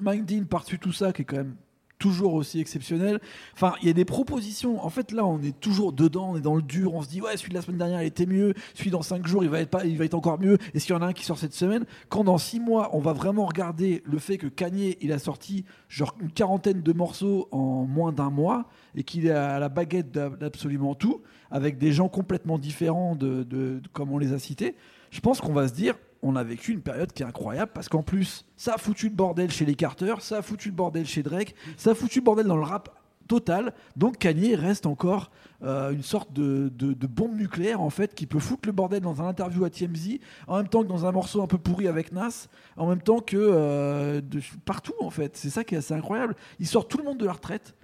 Mike 0.00 0.24
Dean 0.26 0.44
par-dessus 0.44 0.78
tout 0.78 0.92
ça, 0.92 1.12
qui 1.12 1.22
est 1.22 1.24
quand 1.24 1.36
même 1.38 1.56
toujours 1.98 2.32
aussi 2.32 2.58
exceptionnel. 2.60 3.20
Enfin, 3.52 3.74
il 3.82 3.86
y 3.86 3.90
a 3.90 3.92
des 3.92 4.06
propositions. 4.06 4.82
En 4.82 4.88
fait, 4.88 5.12
là, 5.12 5.26
on 5.26 5.38
est 5.42 5.60
toujours 5.60 5.92
dedans, 5.92 6.30
on 6.30 6.36
est 6.38 6.40
dans 6.40 6.56
le 6.56 6.62
dur. 6.62 6.94
On 6.94 7.02
se 7.02 7.08
dit, 7.08 7.20
ouais, 7.20 7.36
celui 7.36 7.50
de 7.50 7.54
la 7.54 7.60
semaine 7.60 7.76
dernière, 7.76 8.02
il 8.02 8.06
était 8.06 8.24
mieux. 8.24 8.54
Celui 8.72 8.90
dans 8.90 9.02
5 9.02 9.26
jours, 9.26 9.44
il 9.44 9.50
va 9.50 9.60
être, 9.60 9.68
pas, 9.68 9.84
il 9.84 9.98
va 9.98 10.06
être 10.06 10.14
encore 10.14 10.40
mieux. 10.40 10.56
Est-ce 10.72 10.86
qu'il 10.86 10.94
y 10.94 10.98
en 10.98 11.02
a 11.02 11.06
un 11.08 11.12
qui 11.12 11.26
sort 11.26 11.36
cette 11.36 11.52
semaine? 11.52 11.84
Quand 12.08 12.24
dans 12.24 12.38
6 12.38 12.58
mois, 12.58 12.88
on 12.94 13.00
va 13.00 13.12
vraiment 13.12 13.44
regarder 13.44 14.02
le 14.06 14.18
fait 14.18 14.38
que 14.38 14.46
Kanye, 14.46 14.96
il 15.02 15.12
a 15.12 15.18
sorti 15.18 15.66
genre 15.90 16.16
une 16.22 16.30
quarantaine 16.32 16.80
de 16.80 16.92
morceaux 16.94 17.48
en 17.50 17.84
moins 17.84 18.12
d'un 18.12 18.30
mois 18.30 18.70
et 18.94 19.02
qu'il 19.02 19.26
est 19.26 19.30
à 19.30 19.58
la 19.58 19.68
baguette 19.68 20.10
d'ab- 20.10 20.38
d'absolument 20.38 20.94
tout, 20.94 21.20
avec 21.50 21.76
des 21.76 21.92
gens 21.92 22.08
complètement 22.08 22.58
différents 22.58 23.14
de- 23.14 23.82
comme 23.92 24.10
on 24.10 24.16
les 24.18 24.32
a 24.32 24.38
cités, 24.38 24.74
je 25.10 25.20
pense 25.20 25.42
qu'on 25.42 25.52
va 25.52 25.68
se 25.68 25.74
dire, 25.74 25.96
on 26.22 26.36
a 26.36 26.44
vécu 26.44 26.72
une 26.72 26.82
période 26.82 27.12
qui 27.12 27.22
est 27.22 27.26
incroyable 27.26 27.72
parce 27.74 27.88
qu'en 27.88 28.02
plus, 28.02 28.44
ça 28.56 28.74
a 28.74 28.78
foutu 28.78 29.08
le 29.08 29.14
bordel 29.14 29.50
chez 29.50 29.64
les 29.64 29.74
Carter, 29.74 30.14
ça 30.20 30.38
a 30.38 30.42
foutu 30.42 30.68
le 30.68 30.74
bordel 30.74 31.06
chez 31.06 31.22
Drake, 31.22 31.54
ça 31.76 31.90
a 31.90 31.94
foutu 31.94 32.20
le 32.20 32.24
bordel 32.24 32.46
dans 32.46 32.56
le 32.56 32.62
rap 32.62 32.90
total. 33.30 33.72
Donc 33.96 34.18
Kanye 34.18 34.56
reste 34.56 34.86
encore 34.86 35.30
euh, 35.62 35.92
une 35.92 36.02
sorte 36.02 36.32
de, 36.32 36.68
bombe 37.06 37.36
nucléaire 37.36 37.80
en 37.80 37.90
fait 37.90 38.14
qui 38.14 38.26
peut 38.26 38.40
foutre 38.40 38.66
le 38.66 38.72
bordel 38.72 39.00
dans 39.00 39.22
un 39.22 39.28
interview 39.28 39.64
à 39.64 39.70
TMZ, 39.70 40.18
en 40.48 40.56
même 40.56 40.68
temps 40.68 40.82
que 40.82 40.88
dans 40.88 41.06
un 41.06 41.12
morceau 41.12 41.40
un 41.40 41.46
peu 41.46 41.58
pourri 41.58 41.86
avec 41.86 42.12
Nas, 42.12 42.48
en 42.76 42.88
même 42.88 43.00
temps 43.00 43.20
que 43.20 43.36
euh, 43.38 44.20
partout 44.64 44.94
en 45.00 45.10
fait. 45.10 45.36
C'est 45.36 45.50
ça 45.50 45.62
qui 45.62 45.76
est 45.76 45.78
assez 45.78 45.94
incroyable. 45.94 46.34
Il 46.58 46.66
sort 46.66 46.88
tout 46.88 46.98
le 46.98 47.04
monde 47.04 47.18
de 47.18 47.26
la 47.26 47.32
retraite 47.32 47.76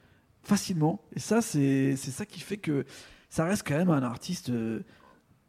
facilement 0.42 1.00
et 1.14 1.20
ça 1.20 1.40
c'est 1.40 1.94
c'est 1.96 2.10
ça 2.10 2.26
qui 2.26 2.40
fait 2.40 2.56
que 2.56 2.84
ça 3.30 3.44
reste 3.44 3.66
quand 3.66 3.76
même 3.76 3.90
un 3.90 4.02
artiste 4.02 4.50
euh, 4.50 4.80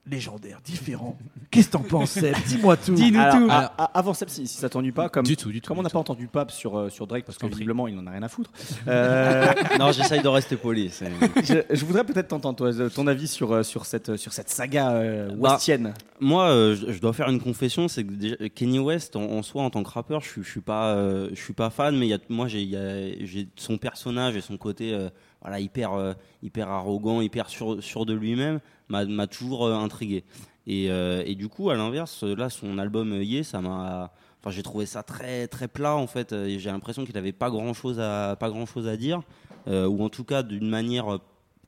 légendaire, 0.09 0.59
différent. 0.63 1.17
Qu'est-ce 1.51 1.67
que 1.67 1.71
t'en 1.73 1.79
penses 1.83 2.11
Seb? 2.11 2.35
Dis-moi 2.47 2.75
tout. 2.77 2.95
Alors, 3.17 3.49
a- 3.51 3.83
a- 3.83 3.97
avant 3.97 4.13
Seb, 4.13 4.29
si, 4.29 4.47
si 4.47 4.57
ça 4.57 4.67
t'ennuie 4.69 4.91
pas, 4.91 5.07
comme, 5.09 5.25
Du 5.25 5.37
tout, 5.37 5.49
du 5.51 5.61
tout, 5.61 5.69
comme 5.69 5.79
on 5.79 5.81
n'a 5.83 5.89
tout. 5.89 5.93
pas 5.93 5.99
entendu 5.99 6.27
Pape 6.27 6.51
sur, 6.51 6.77
euh, 6.77 6.89
sur 6.89 7.07
Drake, 7.07 7.25
parce 7.25 7.37
que 7.37 7.47
visiblement 7.47 7.87
il 7.87 7.95
n'en 7.95 8.05
a 8.07 8.11
rien 8.11 8.23
à 8.23 8.27
foutre, 8.27 8.51
euh, 8.87 9.53
non, 9.79 9.91
j'essaye 9.91 10.21
de 10.21 10.27
rester 10.27 10.55
poli. 10.57 10.91
je, 11.43 11.63
je 11.69 11.85
voudrais 11.85 12.03
peut-être 12.03 12.27
t'entendre 12.29 12.57
toi, 12.57 12.67
euh, 12.73 12.89
ton 12.89 13.07
avis 13.07 13.27
sur, 13.27 13.63
sur, 13.65 13.85
cette, 13.85 14.17
sur 14.17 14.33
cette 14.33 14.49
saga 14.49 14.91
euh, 14.91 15.29
Bah, 15.35 15.51
westienne. 15.53 15.93
Moi, 16.19 16.49
euh, 16.49 16.75
je, 16.75 16.91
je 16.91 16.99
dois 16.99 17.13
faire 17.13 17.29
une 17.29 17.39
confession, 17.41 17.87
c'est 17.87 18.03
que 18.03 18.11
déjà, 18.11 18.35
Kanye 18.53 18.79
West, 18.79 19.15
en, 19.15 19.23
en 19.23 19.43
soi, 19.43 19.63
en 19.63 19.69
tant 19.69 19.83
que 19.83 19.89
rappeur, 19.89 20.21
je, 20.21 20.29
suis- 20.29 20.43
je 20.43 20.49
suis 20.49 20.61
pas, 20.61 20.95
euh, 20.95 21.29
je 21.33 21.41
suis 21.41 21.53
pas 21.53 21.69
fan, 21.69 21.95
mais 21.97 22.07
il 22.07 22.09
y 22.09 22.13
a, 22.13 22.19
moi, 22.29 22.47
j'ai, 22.47 22.61
il 22.61 22.69
y 22.69 22.75
a- 22.77 23.25
j'ai 23.25 23.47
son 23.55 23.77
personnage 23.77 24.35
et 24.35 24.41
son 24.41 24.57
côté, 24.57 24.93
euh, 24.93 25.09
voilà, 25.41 25.59
hyper, 25.59 25.93
euh, 25.93 26.13
hyper 26.41 26.69
arrogant, 26.69 27.21
hyper 27.21 27.49
sûr, 27.49 27.81
sûr 27.83 28.05
de 28.05 28.13
lui-même, 28.13 28.59
m'a, 28.89 29.27
toujours 29.27 29.65
euh, 29.65 29.75
intrigué. 29.75 30.23
Et, 30.65 30.89
euh, 30.89 31.23
et 31.25 31.35
du 31.35 31.47
coup, 31.47 31.69
à 31.69 31.75
l'inverse, 31.75 32.23
là, 32.23 32.49
son 32.49 32.77
album 32.77 33.13
Yeah, 33.21 33.43
ça 33.43 33.61
m'a, 33.61 34.11
enfin, 34.39 34.51
j'ai 34.51 34.63
trouvé 34.63 34.85
ça 34.85 35.03
très 35.03 35.47
très 35.47 35.67
plat 35.67 35.95
en 35.95 36.07
fait. 36.07 36.35
J'ai 36.57 36.69
l'impression 36.69 37.05
qu'il 37.05 37.17
avait 37.17 37.31
pas 37.31 37.49
grand 37.49 37.73
chose 37.73 37.99
à 37.99 38.35
grand 38.41 38.65
à 38.85 38.97
dire, 38.97 39.21
ou 39.67 40.03
en 40.03 40.09
tout 40.09 40.25
cas 40.25 40.43
d'une 40.43 40.67
manière 40.67 41.19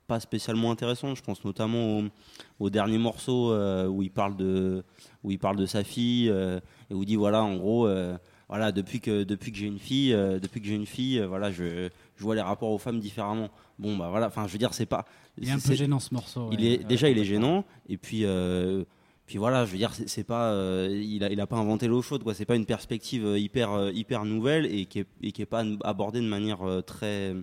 pas 0.08 0.20
spécialement 0.20 0.72
intéressante. 0.72 1.16
Je 1.16 1.22
pense 1.22 1.46
notamment 1.46 2.02
au, 2.60 2.70
dernier 2.70 2.98
morceau 2.98 3.56
où 3.88 4.04
il 4.04 4.12
parle 4.12 4.36
de 4.36 4.84
où 5.24 5.32
il 5.32 5.40
parle 5.40 5.56
de 5.56 5.66
sa 5.66 5.86
fille 5.86 6.28
et 6.28 6.94
où 6.94 7.04
il 7.04 7.06
dit 7.06 7.16
voilà 7.16 7.42
en 7.42 7.56
gros 7.56 7.88
voilà 8.50 8.74
depuis 8.74 9.00
que 9.00 9.24
depuis 9.24 9.54
que 9.54 9.58
j'ai 9.58 9.68
une 9.68 9.80
fille 9.80 10.12
depuis 10.12 10.60
que 10.60 10.68
j'ai 10.68 10.76
une 10.76 10.86
fille 10.86 11.22
voilà 11.22 11.52
je, 11.52 11.90
je 12.20 12.24
vois 12.24 12.36
les 12.36 12.42
rapports 12.42 12.70
aux 12.72 12.78
femmes 12.78 13.00
différemment. 13.00 13.50
Bon 13.80 13.96
bah 13.98 14.10
voilà 14.10 14.28
enfin 14.28 14.46
je 14.46 14.52
veux 14.52 14.60
dire 14.60 14.74
c'est 14.74 14.86
pas 14.86 15.06
Il 15.38 15.48
est 15.48 15.52
un 15.52 15.60
peu 15.60 15.74
gênant 15.74 16.00
ce 16.00 16.14
morceau. 16.14 16.50
il 16.52 16.60
ouais. 16.60 16.66
est 16.74 16.84
déjà 16.84 17.10
il 17.10 17.18
est 17.18 17.24
gênant 17.24 17.64
et 17.88 17.98
puis 17.98 18.26
euh, 18.26 18.84
puis 19.26 19.38
voilà 19.38 19.66
je 19.66 19.72
veux 19.72 19.78
dire 19.78 19.94
c'est 19.94 20.24
pas 20.26 20.52
euh, 20.52 20.90
il 21.02 21.24
a 21.24 21.32
il 21.32 21.40
a 21.40 21.48
pas 21.48 21.56
inventé 21.56 21.88
l'eau 21.88 22.02
chaude 22.02 22.24
quoi 22.24 22.34
c'est 22.34 22.46
pas 22.46 22.56
une 22.58 22.66
perspective 22.66 23.26
euh, 23.26 23.40
hyper 23.40 23.72
euh, 23.72 23.92
hyper 23.94 24.26
nouvelle 24.26 24.66
et 24.66 24.86
qui 24.86 25.00
est 25.00 25.08
et 25.22 25.32
qui 25.32 25.42
est 25.42 25.46
pas 25.46 25.64
abordée 25.84 26.20
de 26.20 26.28
manière 26.28 26.62
euh, 26.68 26.82
très 26.82 27.36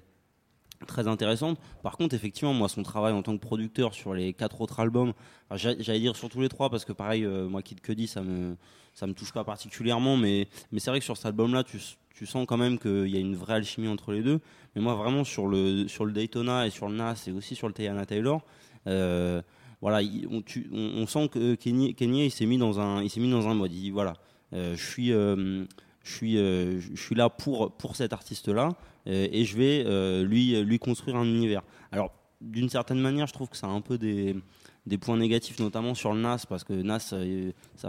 très 0.86 1.08
intéressante 1.08 1.58
par 1.82 1.96
contre 1.96 2.14
effectivement 2.14 2.52
moi 2.52 2.68
son 2.68 2.82
travail 2.82 3.12
en 3.12 3.22
tant 3.22 3.36
que 3.36 3.40
producteur 3.40 3.94
sur 3.94 4.12
les 4.14 4.32
quatre 4.32 4.60
autres 4.60 4.78
albums 4.80 5.12
j'allais 5.54 6.00
dire 6.00 6.16
sur 6.16 6.28
tous 6.28 6.40
les 6.40 6.48
trois 6.48 6.68
parce 6.70 6.84
que 6.84 6.92
pareil 6.92 7.24
euh, 7.24 7.48
moi 7.48 7.62
Kid 7.62 7.80
Cudi 7.80 8.06
ça 8.06 8.22
me 8.22 8.56
ça 8.92 9.06
me 9.06 9.14
touche 9.14 9.32
pas 9.32 9.44
particulièrement 9.44 10.16
mais 10.16 10.48
mais 10.72 10.80
c'est 10.80 10.90
vrai 10.90 10.98
que 10.98 11.04
sur 11.04 11.16
cet 11.16 11.26
album 11.26 11.54
là 11.54 11.64
tu 11.64 11.78
tu 12.14 12.26
sens 12.26 12.46
quand 12.46 12.56
même 12.56 12.78
qu'il 12.78 13.08
y 13.08 13.16
a 13.16 13.20
une 13.20 13.36
vraie 13.36 13.54
alchimie 13.54 13.88
entre 13.88 14.12
les 14.12 14.22
deux 14.22 14.40
mais 14.74 14.82
moi 14.82 14.94
vraiment 14.94 15.24
sur 15.24 15.46
le 15.48 15.88
sur 15.88 16.04
le 16.04 16.12
Daytona 16.12 16.66
et 16.66 16.70
sur 16.70 16.88
le 16.88 16.94
Nas 16.96 17.24
et 17.26 17.32
aussi 17.32 17.54
sur 17.54 17.68
le 17.68 17.72
Teyana 17.74 18.04
Taylor 18.06 18.44
euh, 18.86 19.40
voilà, 19.82 20.00
il- 20.00 20.26
on, 20.72 21.06
sent 21.06 21.28
que 21.28 21.54
Kenny, 21.54 21.94
Kanye, 21.94 22.24
il 22.26 22.30
s'est 22.30 22.46
mis 22.46 22.56
dans 22.56 22.80
un, 22.80 23.02
il 23.02 23.10
s'est 23.10 23.20
mis 23.20 23.30
dans 23.30 23.46
un 23.46 23.52
mode. 23.54 23.72
Il 23.74 23.80
dit 23.82 23.90
voilà, 23.90 24.14
euh, 24.54 24.74
je 24.74 24.82
suis, 24.84 25.12
euh, 25.12 25.64
je 26.06 26.12
suis, 26.14 26.38
euh, 26.38 26.80
je 26.80 27.00
suis 27.00 27.14
là 27.14 27.28
pour 27.28 27.72
pour 27.72 27.96
cet 27.96 28.12
artiste-là 28.12 28.74
euh, 29.08 29.28
et 29.30 29.44
je 29.44 29.56
vais 29.56 29.82
euh, 29.86 30.24
lui 30.24 30.62
lui 30.62 30.78
construire 30.78 31.16
un 31.16 31.24
univers. 31.24 31.62
Alors 31.92 32.10
d'une 32.40 32.68
certaine 32.68 33.00
manière, 33.00 33.26
je 33.26 33.32
trouve 33.32 33.48
que 33.48 33.56
ça 33.56 33.66
a 33.66 33.70
un 33.70 33.80
peu 33.80 33.98
des 33.98 34.36
des 34.86 34.98
points 34.98 35.16
négatifs, 35.16 35.58
notamment 35.58 35.94
sur 35.94 36.12
le 36.14 36.20
Nas, 36.20 36.44
parce 36.48 36.62
que 36.62 36.72
Nas, 36.72 37.00
ça, 37.00 37.18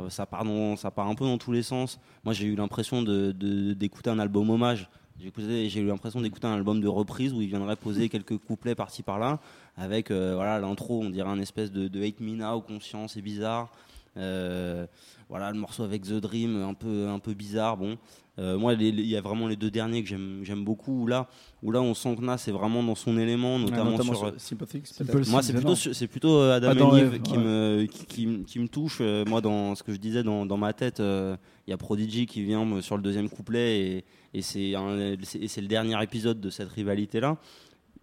ça, 0.09 0.25
part 0.25 0.43
dans- 0.45 0.75
ça 0.75 0.89
part 0.89 1.07
un 1.07 1.13
peu 1.13 1.25
dans 1.25 1.37
tous 1.37 1.51
les 1.51 1.61
sens. 1.61 1.99
Moi, 2.23 2.33
j'ai 2.33 2.47
eu 2.47 2.55
l'impression 2.55 3.03
de- 3.03 3.31
de- 3.33 3.73
d'écouter 3.73 4.09
un 4.09 4.17
album 4.17 4.49
hommage. 4.49 4.89
J'ai 5.19 5.79
eu 5.79 5.85
l'impression 5.85 6.21
d'écouter 6.21 6.47
un 6.47 6.53
album 6.55 6.81
de 6.81 6.87
reprise 6.87 7.33
où 7.33 7.41
il 7.41 7.49
viendrait 7.49 7.75
poser 7.75 8.09
quelques 8.09 8.37
couplets 8.39 8.73
par-ci 8.73 9.03
par-là, 9.03 9.39
avec 9.75 10.09
voilà 10.11 10.59
l'intro, 10.59 11.01
on 11.03 11.11
dirait 11.11 11.29
un 11.29 11.39
espèce 11.39 11.71
de, 11.71 11.87
de 11.87 12.03
Hate 12.03 12.19
Me 12.19 12.33
Now, 12.35 12.61
conscient, 12.61 13.07
c'est 13.07 13.21
bizarre. 13.21 13.71
Euh, 14.17 14.85
voilà 15.29 15.51
le 15.51 15.57
morceau 15.59 15.83
avec 15.83 16.03
The 16.03 16.13
Dream, 16.21 16.61
un 16.61 16.73
peu 16.73 17.07
un 17.07 17.19
peu 17.19 17.33
bizarre. 17.33 17.77
Bon, 17.77 17.97
Euh, 18.39 18.55
moi, 18.55 18.73
il 18.73 18.99
y 19.07 19.15
a 19.17 19.21
vraiment 19.21 19.47
les 19.47 19.55
deux 19.55 19.71
derniers 19.71 20.03
que 20.03 20.09
j'aime 20.09 20.41
j'aime 20.43 20.63
beaucoup. 20.63 21.01
Où 21.03 21.07
là, 21.07 21.27
où 21.63 21.71
là, 21.71 21.81
on 21.81 21.95
sent 21.95 22.15
que 22.15 22.21
Nas 22.21 22.35
est 22.47 22.51
vraiment 22.51 22.83
dans 22.83 22.93
son 22.93 23.17
élément, 23.17 23.57
notamment, 23.57 23.91
notamment 23.91 24.13
sur, 24.13 24.31
moi, 25.31 25.41
c'est 25.41 25.53
plutôt, 25.53 25.75
c'est 25.75 26.07
plutôt 26.07 26.35
euh, 26.37 26.55
Adam 26.57 26.69
Adam 26.69 26.89
and 26.91 26.97
et 26.97 27.01
Eve 27.01 27.13
Eve, 27.15 27.21
qui, 27.23 27.31
ouais. 27.31 27.37
me, 27.43 27.85
qui, 27.89 28.05
qui 28.05 28.27
me- 28.27 28.43
qui 28.43 28.59
me 28.59 28.67
touche. 28.67 28.99
Euh, 29.01 29.25
moi, 29.25 29.41
dans 29.41 29.73
ce 29.73 29.81
que 29.81 29.91
je 29.91 29.97
disais 29.97 30.21
dans, 30.21 30.45
dans 30.45 30.57
ma 30.57 30.71
tête, 30.73 30.99
euh, 30.99 31.35
il 31.65 31.71
y 31.71 31.73
a 31.73 31.77
Prodigy 31.77 32.27
qui 32.27 32.43
vient 32.43 32.79
sur 32.81 32.95
le 32.95 33.01
deuxième 33.01 33.27
couplet 33.27 33.79
et, 33.79 34.05
et 34.35 34.41
c'est 34.43 34.73
le 34.73 35.67
dernier 35.67 36.01
épisode 36.03 36.39
de 36.39 36.51
cette 36.51 36.69
rivalité-là. 36.69 37.37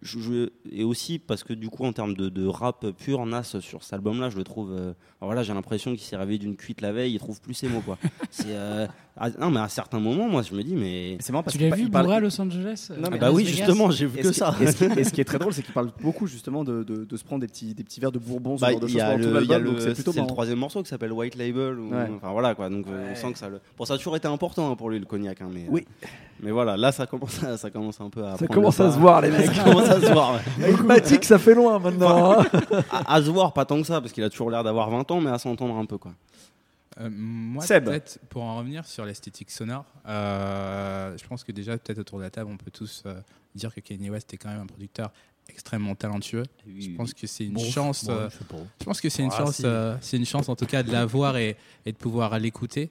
Je- 0.01 0.19
je- 0.19 0.49
et 0.71 0.83
aussi 0.83 1.19
parce 1.19 1.43
que 1.43 1.53
du 1.53 1.69
coup 1.69 1.85
en 1.85 1.93
termes 1.93 2.13
de, 2.15 2.29
de 2.29 2.45
rap 2.45 2.85
pur 2.91 3.25
Nas 3.25 3.43
sur 3.43 3.83
cet 3.83 3.93
album 3.93 4.19
là 4.19 4.29
je 4.29 4.37
le 4.37 4.43
trouve 4.43 4.71
euh, 4.71 4.93
alors 5.19 5.29
voilà 5.29 5.43
j'ai 5.43 5.53
l'impression 5.53 5.91
qu'il 5.91 6.01
s'est 6.01 6.17
réveillé 6.17 6.39
d'une 6.39 6.55
cuite 6.57 6.81
la 6.81 6.91
veille 6.91 7.13
il 7.13 7.19
trouve 7.19 7.39
plus 7.41 7.53
ses 7.53 7.67
mots 7.69 7.81
quoi. 7.81 7.97
C'est 8.31 8.45
euh, 8.55 8.87
ah, 9.17 9.29
non 9.39 9.49
mais 9.49 9.61
à 9.61 9.69
certains 9.69 9.99
moments 9.99 10.27
moi 10.27 10.41
je 10.41 10.53
me 10.53 10.61
dis 10.63 10.75
mais 10.75 11.17
C'est 11.21 11.31
marrant 11.31 11.43
parce 11.43 11.55
Tu 11.57 11.63
l'as 11.63 11.73
vu 11.75 11.83
il 11.83 11.91
parle- 11.91 12.11
à 12.11 12.19
Los 12.19 12.39
Angeles 12.41 12.89
Non, 12.91 12.95
euh, 12.95 13.07
mais 13.11 13.17
à 13.17 13.19
bah 13.19 13.25
Las 13.27 13.35
oui 13.35 13.43
Vegas 13.45 13.57
justement 13.57 13.89
j'ai 13.91 14.05
vu 14.07 14.19
que 14.21 14.31
ça 14.33 14.53
et, 14.59 14.67
ce 14.67 14.75
qui, 14.85 14.99
et 14.99 15.03
ce 15.05 15.13
qui 15.13 15.21
est 15.21 15.25
très 15.25 15.37
drôle, 15.39 15.53
c'est 15.53 15.61
qu'il 15.63 15.73
parle 15.73 15.89
beaucoup 16.01 16.27
justement 16.27 16.63
de, 16.63 16.83
de, 16.83 17.05
de 17.05 17.17
se 17.17 17.23
prendre 17.23 17.41
des 17.41 17.47
petits, 17.47 17.73
des 17.73 17.83
petits 17.83 17.99
verres 18.01 18.11
de 18.11 18.19
bourbon, 18.19 18.57
ce 18.57 18.61
Bah, 18.61 18.73
il 18.73 18.93
y 18.93 18.99
a 18.99 19.15
le, 19.15 19.23
il 19.41 19.49
y 19.49 19.53
a 19.53 19.57
l'album, 19.59 19.75
le- 19.77 20.27
troisième 20.27 20.59
morceau 20.59 20.83
qui 20.83 20.89
s'appelle 20.89 21.13
White 21.13 21.35
Label. 21.35 21.79
ou- 21.79 21.91
Ouais. 21.93 22.07
Enfin 22.17 22.31
voilà 22.33 22.55
quoi. 22.55 22.69
Donc 22.69 22.85
euh, 22.87 23.11
on 23.11 23.15
sent 23.15 23.31
que 23.33 23.39
ça. 23.39 23.47
Le... 23.47 23.59
Bon, 23.77 23.85
ça 23.85 23.93
a 23.93 23.97
toujours 23.97 24.17
été 24.17 24.27
important 24.27 24.71
hein, 24.71 24.75
pour 24.75 24.89
lui 24.89 24.99
le 24.99 25.05
cognac. 25.05 25.41
hein, 25.41 25.47
mais, 25.51 25.65
Oui. 25.69 25.85
Mais 26.41 26.51
voilà, 26.51 26.75
là 26.75 26.91
ça 26.91 27.07
commence, 27.07 27.41
à, 27.43 27.55
ça 27.57 27.69
commence 27.69 28.01
un 28.01 28.09
peu 28.09 28.25
à. 28.25 28.35
Ça 28.37 28.47
commence 28.47 28.79
à 28.81 28.85
pas. 28.87 28.91
se 28.91 28.99
voir, 28.99 29.21
les 29.21 29.31
mecs. 29.31 29.45
ça 29.45 29.63
commence 29.63 29.89
à 29.89 30.01
se 30.01 30.11
voir. 30.11 30.39
Avec 30.89 31.23
ça 31.23 31.39
fait 31.39 31.55
loin 31.55 31.79
maintenant. 31.79 32.41
hein. 32.41 32.45
À, 32.91 33.15
à 33.15 33.21
se 33.21 33.29
voir, 33.29 33.53
pas 33.53 33.63
tant 33.63 33.79
que 33.79 33.87
ça, 33.87 34.01
parce 34.01 34.11
qu'il 34.11 34.23
a 34.25 34.29
toujours 34.29 34.51
l'air 34.51 34.61
d'avoir 34.63 34.89
20 34.89 35.09
ans, 35.11 35.21
mais 35.21 35.29
à 35.31 35.37
s'entendre 35.39 35.77
un 35.77 35.85
peu 35.85 35.97
quoi. 35.97 36.11
Euh, 36.99 37.09
moi, 37.11 37.65
peut-être, 37.67 38.19
pour 38.29 38.43
en 38.43 38.57
revenir 38.57 38.85
sur 38.85 39.05
l'esthétique 39.05 39.51
sonore, 39.51 39.85
euh, 40.07 41.17
je 41.17 41.27
pense 41.27 41.43
que 41.43 41.51
déjà, 41.51 41.77
peut-être 41.77 41.99
autour 41.99 42.19
de 42.19 42.23
la 42.23 42.29
table, 42.29 42.49
on 42.51 42.57
peut 42.57 42.71
tous 42.71 43.03
euh, 43.05 43.19
dire 43.53 43.73
que 43.75 43.81
Kanye 43.81 44.09
West 44.09 44.33
est 44.33 44.37
quand 44.37 44.49
même 44.49 44.61
un 44.61 44.65
producteur 44.65 45.11
extrêmement 45.49 45.93
talentueux. 45.93 46.43
Je 46.79 46.89
pense 46.95 47.13
que 47.13 47.27
c'est 47.27 47.45
une 47.45 47.59
chance. 47.59 48.07
euh, 48.09 48.29
je 48.79 48.85
pense 48.85 49.01
que 49.01 49.09
c'est 49.09 49.23
une 49.23 49.29
Ah, 49.33 49.37
chance. 49.37 49.57
si. 49.57 49.65
euh, 49.65 49.95
c'est 50.01 50.17
une 50.17 50.25
chance 50.25 50.47
en 50.49 50.55
tout 50.55 50.65
cas 50.65 50.83
de 50.83 50.91
l'avoir 50.91 51.37
et, 51.37 51.57
et 51.85 51.91
de 51.91 51.97
pouvoir 51.97 52.39
l'écouter. 52.39 52.89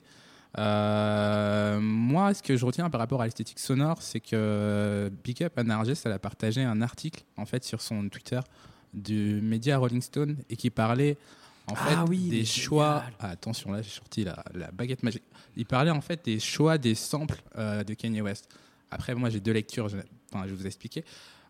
Euh, 0.59 1.81
moi, 1.81 2.33
ce 2.35 2.43
que 2.43 2.57
je 2.57 2.65
retiens 2.65 2.89
par 2.91 3.01
rapport 3.01 3.21
à 3.23 3.25
l'esthétique 3.25 3.59
sonore, 3.59 4.01
c'est 4.03 4.21
que 4.21 5.11
Big 5.25 5.43
Up 5.43 5.59
Anargis, 5.59 6.01
elle 6.05 6.13
a 6.13 6.19
partagé 6.19 6.63
un 6.63 6.81
article 6.81 7.25
en 7.37 7.47
fait 7.47 7.65
sur 7.65 7.81
son 7.81 8.09
Twitter 8.09 8.41
du 8.93 9.41
média 9.43 9.79
Rolling 9.79 10.01
Stone 10.03 10.37
et 10.49 10.57
qui 10.57 10.71
parlait 10.71 11.17
en 11.67 11.75
fait 11.75 11.95
Ah 11.97 12.05
oui, 12.09 12.21
il 12.25 12.31
des 12.31 12.45
choix. 12.45 13.05
Ah, 13.21 13.31
attention, 13.31 13.73
là 13.73 13.83
j'ai 13.83 13.91
sorti 13.91 14.25
la, 14.25 14.45
la 14.55 14.71
baguette 14.71 15.03
magique. 15.03 15.23
Il 15.57 15.67
parlait 15.67 15.91
en 15.91 16.01
fait 16.01 16.25
des 16.25 16.41
choix 16.41 16.79
des 16.79 16.95
samples 16.95 17.41
euh, 17.57 17.85
de 17.85 17.95
Kanye 17.95 18.21
West. 18.21 18.49
Après, 18.91 19.15
moi 19.15 19.31
j'ai 19.31 19.41
deux 19.41 19.53
lectures. 19.53 19.89
Je, 19.89 19.97
enfin, 20.33 20.45
je 20.45 20.51
vais 20.51 20.57
vous 20.57 20.67
expliquer. 20.67 21.05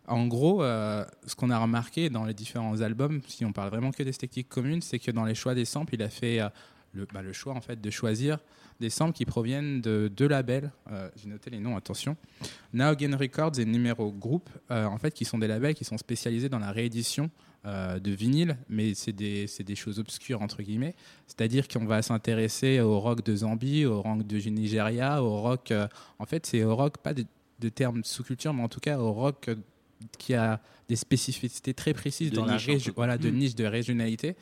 En 0.07 0.27
gros, 0.27 0.63
euh, 0.63 1.03
ce 1.25 1.35
qu'on 1.35 1.49
a 1.49 1.57
remarqué 1.57 2.09
dans 2.09 2.25
les 2.25 2.33
différents 2.35 2.81
albums, 2.81 3.21
si 3.27 3.43
on 3.43 3.51
parle 3.51 3.69
vraiment 3.69 3.91
que 3.91 4.03
d'esthétique 4.03 4.47
commune, 4.47 4.81
c'est 4.81 4.99
que 4.99 5.09
dans 5.11 5.25
les 5.25 5.33
choix 5.33 5.55
des 5.55 5.65
samples, 5.65 5.95
il 5.95 6.03
a 6.03 6.09
fait 6.09 6.39
euh, 6.39 6.49
le, 6.95 7.07
bah, 7.13 7.21
le 7.21 7.33
choix 7.33 7.53
en 7.53 7.61
fait 7.61 7.79
de 7.79 7.89
choisir 7.89 8.39
des 8.79 8.89
samples 8.89 9.13
qui 9.13 9.25
proviennent 9.25 9.81
de 9.81 10.11
deux 10.13 10.27
labels. 10.27 10.71
Euh, 10.91 11.09
J'ai 11.15 11.29
noté 11.29 11.49
les 11.49 11.59
noms, 11.59 11.77
attention. 11.77 12.17
Now 12.73 12.87
Again 12.87 13.15
Records 13.15 13.59
et 13.59 13.65
Numero 13.65 14.11
Group, 14.11 14.49
euh, 14.71 14.85
en 14.85 14.97
fait, 14.97 15.13
qui 15.13 15.25
sont 15.25 15.37
des 15.37 15.47
labels 15.47 15.75
qui 15.75 15.85
sont 15.85 15.97
spécialisés 15.97 16.49
dans 16.49 16.59
la 16.59 16.71
réédition 16.71 17.29
euh, 17.65 17.99
de 17.99 18.11
vinyle, 18.11 18.57
mais 18.69 18.93
c'est 18.93 19.13
des, 19.13 19.45
des 19.59 19.75
choses 19.75 19.99
obscures 19.99 20.41
entre 20.41 20.61
guillemets. 20.61 20.95
C'est-à-dire 21.27 21.67
qu'on 21.67 21.85
va 21.85 22.01
s'intéresser 22.01 22.79
au 22.79 22.99
rock 22.99 23.23
de 23.23 23.35
Zambie, 23.35 23.85
au 23.85 24.01
rock 24.01 24.27
de 24.27 24.37
Nigeria, 24.49 25.23
au 25.23 25.41
rock. 25.41 25.73
en 26.19 26.25
fait, 26.25 26.45
c'est 26.45 26.63
au 26.63 26.75
rock 26.75 26.97
pas 26.97 27.13
de, 27.13 27.23
de 27.59 27.69
termes 27.69 28.03
sous-culture, 28.03 28.53
mais 28.53 28.63
en 28.63 28.69
tout 28.69 28.81
cas 28.81 28.99
au 28.99 29.11
rock 29.13 29.49
qui 30.17 30.33
a 30.33 30.61
des 30.87 30.95
spécificités 30.95 31.73
très 31.73 31.93
précises 31.93 32.31
De 32.31 32.35
dans 32.35 32.45
la 32.45 32.53
niche, 32.53 32.67
région, 32.67 32.93
voilà, 32.95 33.17
de 33.17 33.29
niche, 33.29 33.55
de 33.55 33.65
régionalité. 33.65 34.35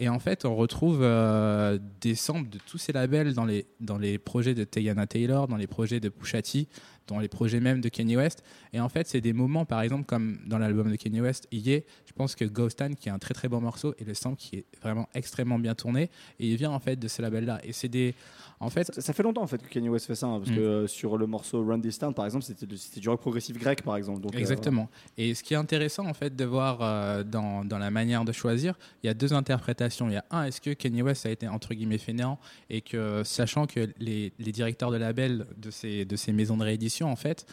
Et 0.00 0.08
en 0.08 0.20
fait, 0.20 0.44
on 0.44 0.54
retrouve 0.54 1.00
euh, 1.02 1.76
des 2.00 2.14
samples 2.14 2.48
de 2.48 2.58
tous 2.66 2.78
ces 2.78 2.92
labels 2.92 3.34
dans 3.34 3.44
les, 3.44 3.66
dans 3.80 3.98
les 3.98 4.16
projets 4.16 4.54
de 4.54 4.62
Teyana 4.62 5.08
Taylor, 5.08 5.48
dans 5.48 5.56
les 5.56 5.66
projets 5.66 5.98
de 5.98 6.08
Pusha 6.08 6.40
T, 6.40 6.68
dans 7.08 7.18
les 7.18 7.28
projets 7.28 7.58
même 7.60 7.80
de 7.80 7.88
Kanye 7.88 8.16
West. 8.16 8.44
Et 8.72 8.80
en 8.80 8.88
fait, 8.88 9.08
c'est 9.08 9.20
des 9.20 9.32
moments, 9.32 9.64
par 9.64 9.80
exemple, 9.82 10.04
comme 10.04 10.38
dans 10.46 10.58
l'album 10.58 10.90
de 10.90 10.96
Kanye 10.96 11.20
West, 11.20 11.48
il 11.50 11.66
y 11.66 11.72
est, 11.72 11.84
je 12.06 12.12
pense 12.12 12.34
que 12.36 12.44
Ghostan, 12.44 12.90
qui 12.94 13.08
est 13.08 13.12
un 13.12 13.18
très 13.18 13.34
très 13.34 13.48
bon 13.48 13.60
morceau, 13.60 13.94
et 13.98 14.04
le 14.04 14.14
sample 14.14 14.36
qui 14.36 14.56
est 14.56 14.64
vraiment 14.82 15.08
extrêmement 15.14 15.58
bien 15.58 15.74
tourné, 15.74 16.10
et 16.38 16.48
il 16.48 16.56
vient 16.56 16.70
en 16.70 16.78
fait 16.78 16.96
de 16.96 17.08
ce 17.08 17.20
label-là. 17.22 17.60
Et 17.64 17.72
c'est 17.72 17.88
des. 17.88 18.14
En 18.60 18.70
fait, 18.70 18.92
Ça, 18.92 19.00
ça 19.00 19.12
fait 19.12 19.22
longtemps 19.22 19.42
en 19.42 19.46
fait 19.46 19.58
que 19.62 19.68
Kanye 19.68 19.88
West 19.88 20.06
fait 20.06 20.14
ça, 20.16 20.26
hein, 20.26 20.38
parce 20.38 20.50
Mm. 20.50 20.56
que 20.56 20.60
euh, 20.60 20.86
sur 20.88 21.16
le 21.16 21.26
morceau 21.26 21.64
Run 21.64 21.80
This 21.80 21.98
Town 21.98 22.12
par 22.12 22.24
exemple, 22.24 22.44
c'était 22.44 22.66
du- 22.66 23.08
rock 23.08 23.20
progressif 23.20 23.56
grec 23.56 23.82
par 23.82 23.96
exemple. 23.96 24.20
Donc, 24.20 24.34
euh, 24.34 24.38
Exactement. 24.38 24.88
Et 25.16 25.34
ce 25.34 25.42
qui 25.44 25.54
est 25.54 25.56
intéressant 25.56 26.06
en 26.06 26.14
fait 26.14 26.34
de 26.34 26.44
voir 26.44 26.78
euh, 26.82 27.22
dans, 27.22 27.64
dans 27.64 27.78
la 27.78 27.90
manière 27.90 28.24
de 28.24 28.32
choisir, 28.32 28.74
il 29.02 29.06
y 29.06 29.10
a 29.10 29.14
deux 29.14 29.32
interprétations. 29.32 30.08
Il 30.08 30.14
y 30.14 30.16
a 30.16 30.24
un, 30.32 30.44
est-ce 30.44 30.60
que 30.60 30.72
Kanye 30.72 31.02
West 31.02 31.24
a 31.26 31.30
été 31.30 31.46
entre 31.46 31.72
guillemets 31.72 31.98
fainéant 31.98 32.38
et 32.68 32.80
que 32.80 33.22
sachant 33.24 33.66
que 33.66 33.88
les, 34.00 34.32
les 34.40 34.52
directeurs 34.52 34.90
de 34.90 34.96
label 34.96 35.46
de 35.56 35.70
ces, 35.70 36.04
de 36.04 36.16
ces 36.16 36.32
maisons 36.32 36.56
de 36.56 36.64
réédition 36.64 36.97
en 37.06 37.16
fait, 37.16 37.46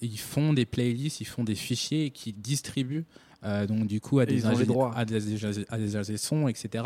ils 0.00 0.18
font 0.18 0.52
des 0.52 0.66
playlists, 0.66 1.20
ils 1.20 1.26
font 1.26 1.44
des 1.44 1.54
fichiers 1.54 2.10
qui 2.10 2.32
distribuent 2.32 3.04
euh, 3.44 3.66
donc 3.66 3.86
du 3.86 4.00
coup 4.00 4.18
à 4.18 4.26
des, 4.26 4.44
ingé- 4.62 4.66
à 4.96 5.04
des, 5.04 5.64
à 5.68 5.78
des 5.78 5.96
ingé 5.96 6.16
sons, 6.16 6.48
etc. 6.48 6.84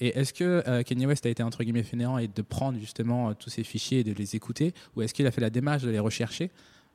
Et 0.00 0.18
est-ce 0.18 0.32
que 0.32 0.62
euh, 0.68 0.82
Kanye 0.82 1.06
West 1.06 1.26
a 1.26 1.28
été 1.28 1.42
entre 1.42 1.64
guillemets 1.64 1.82
fainéant 1.82 2.18
et 2.18 2.28
de 2.28 2.42
prendre 2.42 2.78
justement 2.78 3.30
euh, 3.30 3.32
tous 3.34 3.50
ces 3.50 3.64
fichiers 3.64 4.00
et 4.00 4.04
de 4.04 4.12
les 4.12 4.36
écouter, 4.36 4.72
ou 4.96 5.02
est-ce 5.02 5.12
qu'il 5.14 5.26
a 5.26 5.30
fait 5.30 5.40
la 5.40 5.50
démarche 5.50 5.82
de 5.82 5.90
les 5.90 5.98
rechercher 5.98 6.50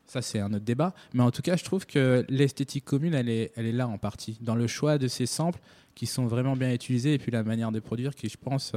ça, 0.06 0.22
c'est 0.22 0.40
un 0.42 0.52
autre 0.54 0.66
débat. 0.66 0.94
Mais 1.14 1.24
en 1.24 1.32
tout 1.32 1.42
cas, 1.42 1.56
je 1.56 1.64
trouve 1.64 1.86
que 1.86 2.26
l'esthétique 2.28 2.84
commune, 2.84 3.14
elle 3.14 3.30
est, 3.30 3.54
elle 3.56 3.66
est 3.66 3.72
là 3.72 3.88
en 3.88 3.98
partie. 3.98 4.38
Dans 4.42 4.54
le 4.54 4.68
choix 4.68 4.98
de 4.98 5.08
ces 5.08 5.26
samples 5.26 5.60
qui 5.96 6.08
sont 6.08 6.26
vraiment 6.28 6.58
bien 6.58 6.74
utilisés 6.74 7.14
et 7.14 7.18
puis 7.18 7.32
la 7.32 7.42
manière 7.42 7.72
de 7.72 7.80
produire 7.80 8.14
qui, 8.14 8.28
je 8.28 8.36
pense, 8.38 8.74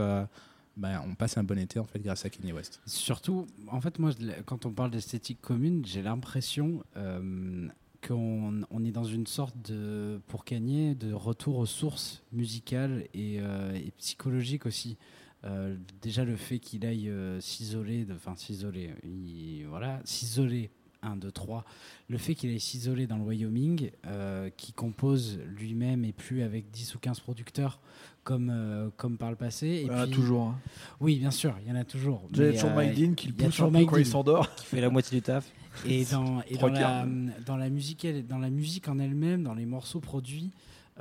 ben, 0.76 1.02
on 1.06 1.14
passe 1.14 1.38
un 1.38 1.44
bon 1.44 1.58
été 1.58 1.78
en 1.78 1.84
fait 1.84 2.00
grâce 2.00 2.24
à 2.24 2.30
Kanye 2.30 2.52
West. 2.52 2.80
Surtout, 2.86 3.46
en 3.68 3.80
fait, 3.80 3.98
moi, 3.98 4.10
quand 4.44 4.66
on 4.66 4.72
parle 4.72 4.90
d'esthétique 4.90 5.40
commune, 5.40 5.84
j'ai 5.86 6.02
l'impression 6.02 6.82
euh, 6.96 7.68
qu'on 8.06 8.62
on 8.70 8.84
est 8.84 8.92
dans 8.92 9.04
une 9.04 9.26
sorte 9.26 9.56
de, 9.70 10.20
pour 10.26 10.44
Kanye, 10.44 10.94
de 10.94 11.12
retour 11.12 11.58
aux 11.58 11.66
sources 11.66 12.22
musicales 12.32 13.06
et, 13.14 13.38
euh, 13.40 13.78
psychologiques 13.98 14.66
aussi. 14.66 14.96
Euh, 15.44 15.76
déjà 16.02 16.24
le 16.24 16.36
fait 16.36 16.58
qu'il 16.58 16.84
aille 16.84 17.12
s'isoler, 17.40 18.06
enfin 18.14 18.34
s'isoler, 18.36 18.90
il- 19.04 19.64
voilà, 19.68 20.00
s'isoler, 20.04 20.70
1, 21.02 21.16
2, 21.16 21.30
3, 21.30 21.64
le 22.08 22.18
fait 22.18 22.34
qu'il 22.34 22.50
aille 22.50 22.60
s'isoler 22.60 23.06
dans 23.06 23.16
le 23.16 23.22
Wyoming, 23.24 23.90
euh, 24.06 24.50
qui 24.56 24.72
compose 24.72 25.38
lui-même 25.46 26.04
et 26.04 26.12
plus 26.12 26.42
avec 26.42 26.70
10 26.70 26.94
ou 26.94 26.98
15 26.98 27.20
producteurs 27.20 27.80
comme, 28.24 28.50
euh, 28.50 28.88
comme 28.96 29.18
par 29.18 29.30
le 29.30 29.36
passé. 29.36 29.66
Et 29.66 29.80
Il 29.82 29.86
y 29.86 29.90
en 29.90 29.94
a 29.98 30.06
toujours. 30.06 30.42
hein. 30.48 30.58
Oui, 31.00 31.18
bien 31.18 31.30
sûr, 31.30 31.54
il 31.62 31.68
y 31.68 31.72
en 31.72 31.76
a 31.76 31.84
toujours. 31.84 32.22
Il 32.32 32.38
y 32.38 32.42
a 32.48 32.52
toujours 32.52 32.70
euh, 32.70 32.74
Mike 32.74 32.94
Dean 32.94 33.14
qui 33.14 33.28
le 33.28 33.34
pousse 33.34 33.60
un 33.60 33.66
peu 33.66 33.84
quand 33.86 33.96
il 33.96 34.06
s'endort. 34.06 34.54
Qui 34.56 34.66
fait 34.66 34.80
la 34.80 34.90
moitié 34.90 35.16
du 35.18 35.22
taf. 35.22 35.50
Et 35.86 36.04
dans, 36.06 36.40
et 36.48 36.56
dans, 36.56 36.68
la, 36.68 37.06
dans, 37.44 37.56
la 37.58 37.68
musique, 37.68 38.04
elle- 38.06 38.26
dans 38.26 38.38
la 38.38 38.48
musique 38.48 38.88
en 38.88 38.98
elle-même, 38.98 39.42
dans 39.42 39.52
les 39.54 39.66
morceaux 39.66 40.00
produits, 40.00 40.50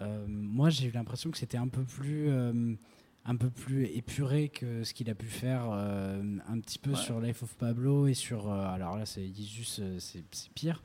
euh, 0.01 0.25
moi 0.27 0.69
j'ai 0.69 0.87
eu 0.87 0.91
l'impression 0.91 1.31
que 1.31 1.37
c'était 1.37 1.57
un 1.57 1.69
peu 1.69 1.83
plus. 1.83 2.27
Un 3.25 3.35
peu 3.35 3.49
plus 3.49 3.85
épuré 3.85 4.49
que 4.49 4.83
ce 4.83 4.93
qu'il 4.93 5.09
a 5.09 5.15
pu 5.15 5.25
faire 5.25 5.69
euh, 5.71 6.21
un 6.47 6.59
petit 6.59 6.77
peu 6.79 6.91
Ouais. 6.91 6.95
sur 6.95 7.19
Life 7.19 7.41
of 7.43 7.55
Pablo 7.55 8.07
et 8.07 8.13
sur 8.13 8.51
euh, 8.51 8.67
alors 8.67 8.97
là 8.97 9.05
c'est 9.05 9.27
juste 9.33 9.79
euh, 9.79 9.97
c'est 9.99 10.23
c'est 10.31 10.51
pire 10.53 10.81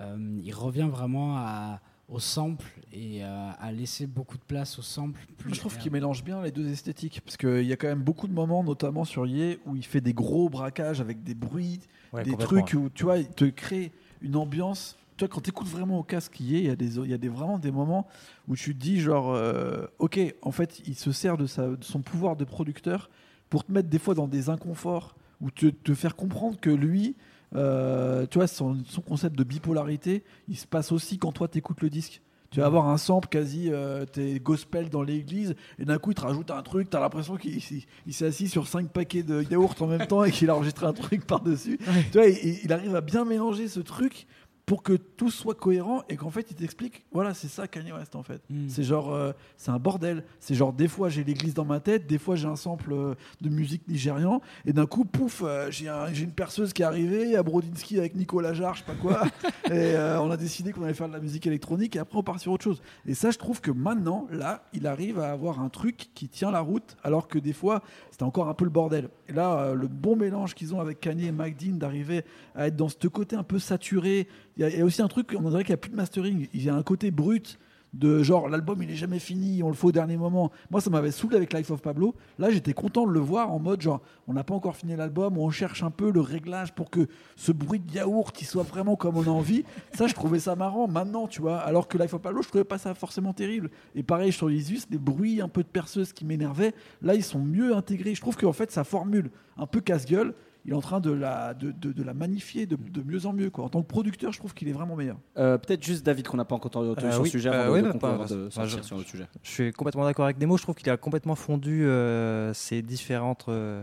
Euh, 0.00 0.38
il 0.44 0.54
revient 0.54 0.88
vraiment 0.88 1.36
à, 1.38 1.80
au 2.08 2.20
sample 2.20 2.66
et 2.92 3.24
euh, 3.24 3.50
à 3.58 3.72
laisser 3.72 4.06
beaucoup 4.06 4.36
de 4.38 4.44
place 4.44 4.78
au 4.78 4.82
sample 4.82 5.18
plus 5.38 5.52
je 5.54 5.58
trouve 5.58 5.76
qu'il 5.76 5.90
mélange 5.90 6.22
bien 6.22 6.40
les 6.42 6.52
deux 6.52 6.68
esthétiques. 6.70 7.20
Parce 7.24 7.36
qu'il 7.36 7.64
y 7.64 7.72
a 7.72 7.76
quand 7.76 7.88
même 7.88 8.02
beaucoup 8.04 8.28
de 8.28 8.32
moments, 8.32 8.62
notamment 8.62 9.04
sur 9.04 9.26
Ye, 9.26 9.58
où 9.66 9.74
il 9.74 9.84
fait 9.84 10.00
des 10.00 10.12
gros 10.14 10.48
braquages 10.48 11.00
avec 11.00 11.24
des 11.24 11.34
bruits, 11.34 11.80
Ouais, 12.12 12.22
des 12.22 12.36
trucs 12.36 12.74
où 12.74 12.88
tu 12.94 13.04
vois, 13.04 13.18
il 13.18 13.28
te 13.28 13.44
crée 13.46 13.90
une 14.22 14.36
ambiance. 14.36 14.96
Tu 15.18 15.24
vois, 15.24 15.28
quand 15.34 15.40
tu 15.40 15.50
écoutes 15.50 15.66
vraiment 15.66 15.98
au 15.98 16.02
casque 16.04 16.38
Ye, 16.40 16.58
il 16.60 16.66
y 16.66 16.70
a, 16.70 16.76
des, 16.76 16.96
il 16.98 17.10
y 17.10 17.14
a 17.14 17.18
des, 17.18 17.28
vraiment 17.28 17.58
des 17.58 17.72
moments 17.72 18.06
où 18.46 18.54
tu 18.56 18.72
te 18.74 18.80
dis, 18.80 19.00
genre, 19.00 19.34
euh, 19.34 19.84
ok, 19.98 20.18
en 20.42 20.52
fait, 20.52 20.80
il 20.86 20.94
se 20.94 21.10
sert 21.12 21.36
de, 21.36 21.46
sa, 21.46 21.66
de 21.68 21.82
son 21.84 22.00
pouvoir 22.02 22.36
de 22.36 22.44
producteur 22.44 23.10
pour 23.50 23.64
te 23.64 23.72
mettre 23.72 23.88
des 23.88 23.98
fois 23.98 24.14
dans 24.14 24.28
des 24.28 24.48
inconforts, 24.48 25.16
ou 25.40 25.50
te, 25.50 25.66
te 25.66 25.92
faire 25.94 26.14
comprendre 26.16 26.58
que 26.60 26.70
lui. 26.70 27.16
euh, 27.56 28.26
tu 28.30 28.38
vois, 28.38 28.46
son, 28.46 28.76
son 28.86 29.00
concept 29.00 29.36
de 29.36 29.42
bipolarité, 29.44 30.22
il 30.48 30.56
se 30.56 30.66
passe 30.66 30.92
aussi 30.92 31.18
quand 31.18 31.32
toi 31.32 31.48
t'écoutes 31.48 31.80
le 31.80 31.90
disque. 31.90 32.20
Tu 32.50 32.60
vas 32.60 32.66
avoir 32.66 32.88
un 32.88 32.96
sample 32.96 33.28
quasi, 33.28 33.68
euh, 33.70 34.06
t'es 34.06 34.38
gospel 34.40 34.88
dans 34.88 35.02
l'église, 35.02 35.54
et 35.78 35.84
d'un 35.84 35.98
coup 35.98 36.12
il 36.12 36.14
te 36.14 36.22
rajoute 36.22 36.50
un 36.50 36.62
truc, 36.62 36.88
t'as 36.88 36.98
l'impression 37.00 37.36
qu'il 37.36 37.56
il- 37.56 37.84
il 38.06 38.14
s'est 38.14 38.24
assis 38.26 38.48
sur 38.48 38.66
cinq 38.66 38.88
paquets 38.90 39.22
de 39.22 39.42
yaourt 39.50 39.80
en 39.82 39.86
même 39.86 40.06
temps 40.06 40.24
et 40.24 40.30
qu'il 40.30 40.48
a 40.48 40.56
enregistré 40.56 40.86
un 40.86 40.92
truc 40.94 41.26
par-dessus. 41.26 41.78
Tu 42.10 42.18
vois, 42.18 42.26
il, 42.26 42.60
il 42.64 42.72
arrive 42.72 42.94
à 42.96 43.00
bien 43.02 43.24
mélanger 43.26 43.68
ce 43.68 43.80
truc 43.80 44.26
pour 44.68 44.82
que 44.82 44.92
tout 44.92 45.30
soit 45.30 45.54
cohérent 45.54 46.02
et 46.10 46.16
qu'en 46.16 46.28
fait 46.28 46.46
il 46.50 46.54
t'explique, 46.54 47.06
voilà, 47.10 47.32
c'est 47.32 47.48
ça 47.48 47.66
Kanye 47.66 47.90
West 47.90 48.14
en 48.14 48.22
fait. 48.22 48.42
Mm. 48.50 48.68
C'est 48.68 48.82
genre, 48.82 49.14
euh, 49.14 49.32
c'est 49.56 49.70
un 49.70 49.78
bordel. 49.78 50.24
C'est 50.40 50.54
genre, 50.54 50.74
des 50.74 50.88
fois 50.88 51.08
j'ai 51.08 51.24
l'église 51.24 51.54
dans 51.54 51.64
ma 51.64 51.80
tête, 51.80 52.06
des 52.06 52.18
fois 52.18 52.36
j'ai 52.36 52.46
un 52.48 52.54
sample 52.54 52.92
euh, 52.92 53.14
de 53.40 53.48
musique 53.48 53.88
nigérian, 53.88 54.42
et 54.66 54.74
d'un 54.74 54.84
coup, 54.84 55.06
pouf, 55.06 55.42
euh, 55.42 55.70
j'ai 55.70 55.88
un- 55.88 56.12
j'ai 56.12 56.24
une 56.24 56.32
perceuse 56.32 56.74
qui 56.74 56.82
est 56.82 56.84
arrivée, 56.84 57.34
a 57.34 57.42
Brodinski 57.42 57.98
avec 57.98 58.14
Nicolas 58.14 58.52
Jarre, 58.52 58.74
je 58.74 58.80
sais 58.80 58.84
pas 58.84 58.92
quoi, 58.94 59.22
et 59.72 59.96
on 60.20 60.30
a 60.30 60.36
décidé 60.36 60.72
qu'on 60.72 60.84
allait 60.84 60.92
faire 60.92 61.08
de 61.08 61.14
la 61.14 61.20
musique 61.20 61.46
électronique, 61.46 61.96
et 61.96 61.98
après 61.98 62.18
on 62.18 62.22
part 62.22 62.38
sur 62.38 62.52
autre 62.52 62.64
chose. 62.64 62.82
Et 63.06 63.14
ça, 63.14 63.30
je 63.30 63.38
trouve 63.38 63.62
que 63.62 63.70
maintenant, 63.70 64.26
là, 64.30 64.64
il 64.74 64.86
arrive 64.86 65.18
à 65.18 65.32
avoir 65.32 65.60
un 65.60 65.70
truc 65.70 66.10
qui 66.14 66.28
tient 66.28 66.50
la 66.50 66.60
route, 66.60 66.98
alors 67.02 67.26
que 67.26 67.38
des 67.38 67.54
fois, 67.54 67.82
c'était 68.10 68.24
encore 68.24 68.50
un 68.50 68.54
peu 68.54 68.66
le 68.66 68.70
bordel. 68.70 69.08
Et 69.28 69.32
là, 69.32 69.72
le 69.72 69.88
bon 69.88 70.14
mélange 70.14 70.54
qu'ils 70.54 70.74
ont 70.74 70.80
avec 70.80 71.00
Kanye 71.00 71.26
et 71.28 71.32
Mike 71.32 71.56
Dean 71.56 71.76
d'arriver 71.76 72.24
à 72.54 72.66
être 72.66 72.76
dans 72.76 72.90
ce 72.90 73.08
côté 73.08 73.34
un 73.34 73.42
peu 73.42 73.58
saturé, 73.58 74.28
il 74.58 74.68
y, 74.68 74.80
a- 74.80 74.84
aussi 74.84 75.00
un 75.02 75.08
truc, 75.08 75.34
on 75.38 75.48
dirait 75.50 75.62
qu'il 75.64 75.72
n'y 75.72 75.74
a 75.74 75.78
plus 75.78 75.90
de 75.90 75.96
mastering, 75.96 76.48
il 76.52 76.62
y 76.62 76.68
a 76.68 76.74
un 76.74 76.82
côté 76.82 77.10
brut 77.10 77.58
de 77.94 78.22
genre 78.22 78.50
l'album 78.50 78.82
il 78.82 78.90
est 78.90 78.96
jamais 78.96 79.18
fini, 79.18 79.62
on 79.62 79.68
le 79.68 79.74
fait 79.74 79.86
au 79.86 79.92
dernier 79.92 80.18
moment. 80.18 80.50
Moi 80.70 80.82
ça 80.82 80.90
m'avait 80.90 81.10
saoulé 81.10 81.36
avec 81.36 81.54
Life 81.54 81.70
of 81.70 81.80
Pablo. 81.80 82.14
Là 82.38 82.50
j'étais 82.50 82.74
content 82.74 83.06
de 83.06 83.12
le 83.12 83.18
voir 83.20 83.50
en 83.50 83.58
mode 83.58 83.80
genre 83.80 84.02
on 84.26 84.34
n'a 84.34 84.44
pas 84.44 84.52
encore 84.54 84.76
fini 84.76 84.94
l'album, 84.94 85.38
on 85.38 85.48
cherche 85.48 85.82
un 85.82 85.90
peu 85.90 86.10
le 86.12 86.20
réglage 86.20 86.74
pour 86.74 86.90
que 86.90 87.06
ce 87.34 87.50
bruit 87.50 87.80
de 87.80 87.90
yaourt 87.94 88.38
il 88.42 88.44
soit 88.44 88.62
vraiment 88.62 88.94
comme 88.94 89.16
on 89.16 89.22
a 89.22 89.30
envie. 89.30 89.64
Ça 89.94 90.06
je 90.06 90.12
trouvais 90.12 90.38
ça 90.38 90.54
marrant 90.54 90.86
maintenant 90.86 91.28
tu 91.28 91.40
vois. 91.40 91.60
Alors 91.60 91.88
que 91.88 91.96
Life 91.96 92.12
of 92.12 92.20
Pablo 92.20 92.42
je 92.42 92.48
trouvais 92.48 92.64
pas 92.64 92.76
ça 92.76 92.92
forcément 92.92 93.32
terrible. 93.32 93.70
Et 93.94 94.02
pareil 94.02 94.32
sur 94.32 94.50
Isus, 94.50 94.82
les 94.90 94.98
bruits 94.98 95.40
un 95.40 95.48
peu 95.48 95.62
de 95.62 95.68
perceuse 95.68 96.12
qui 96.12 96.26
m'énervaient, 96.26 96.74
là 97.00 97.14
ils 97.14 97.24
sont 97.24 97.40
mieux 97.40 97.74
intégrés. 97.74 98.14
Je 98.14 98.20
trouve 98.20 98.36
qu'en 98.36 98.52
fait 98.52 98.70
sa 98.70 98.84
formule 98.84 99.30
un 99.56 99.66
peu 99.66 99.80
casse-gueule. 99.80 100.34
Il 100.64 100.72
est 100.72 100.76
en 100.76 100.80
train 100.82 101.00
de 101.00 101.10
la, 101.10 101.54
de, 101.54 101.70
de- 101.70 101.92
de 101.92 102.02
la 102.02 102.12
magnifier 102.12 102.66
de, 102.66 102.76
de 102.76 103.02
mieux 103.02 103.24
en 103.26 103.32
mieux. 103.32 103.48
Quoi. 103.48 103.64
En 103.64 103.68
tant 103.70 103.80
que 103.80 103.86
producteur, 103.86 104.32
je 104.32 104.38
trouve 104.38 104.52
qu'il 104.54 104.68
est 104.68 104.72
vraiment 104.72 104.96
meilleur. 104.96 105.16
Euh, 105.38 105.56
Peut-être 105.56 105.82
juste 105.82 106.04
David 106.04 106.26
qu'on 106.28 106.36
n'a 106.36 106.44
pas 106.44 106.56
encore 106.56 106.70
entendu 106.76 107.06
Euh, 107.06 107.10
sur 107.12 107.20
oui. 107.22 107.28
le 107.28 107.30
sujet 107.30 107.48
avant 107.48 107.72
oui, 107.72 107.80
bah, 107.82 107.92
pas- 107.98 108.26
je- 108.26 108.82
sur 108.82 108.96
le 108.98 109.04
sujet. 109.04 109.26
Je 109.42 109.50
suis 109.50 109.72
complètement 109.72 110.04
d'accord 110.04 110.26
avec 110.26 110.38
Nemo. 110.38 110.56
Je 110.58 110.62
trouve 110.62 110.74
qu'il 110.74 110.90
a 110.90 110.96
complètement 110.98 111.36
fondu 111.36 111.86
euh, 111.86 112.52
ses 112.52 112.82
différentes 112.82 113.46
euh, 113.48 113.82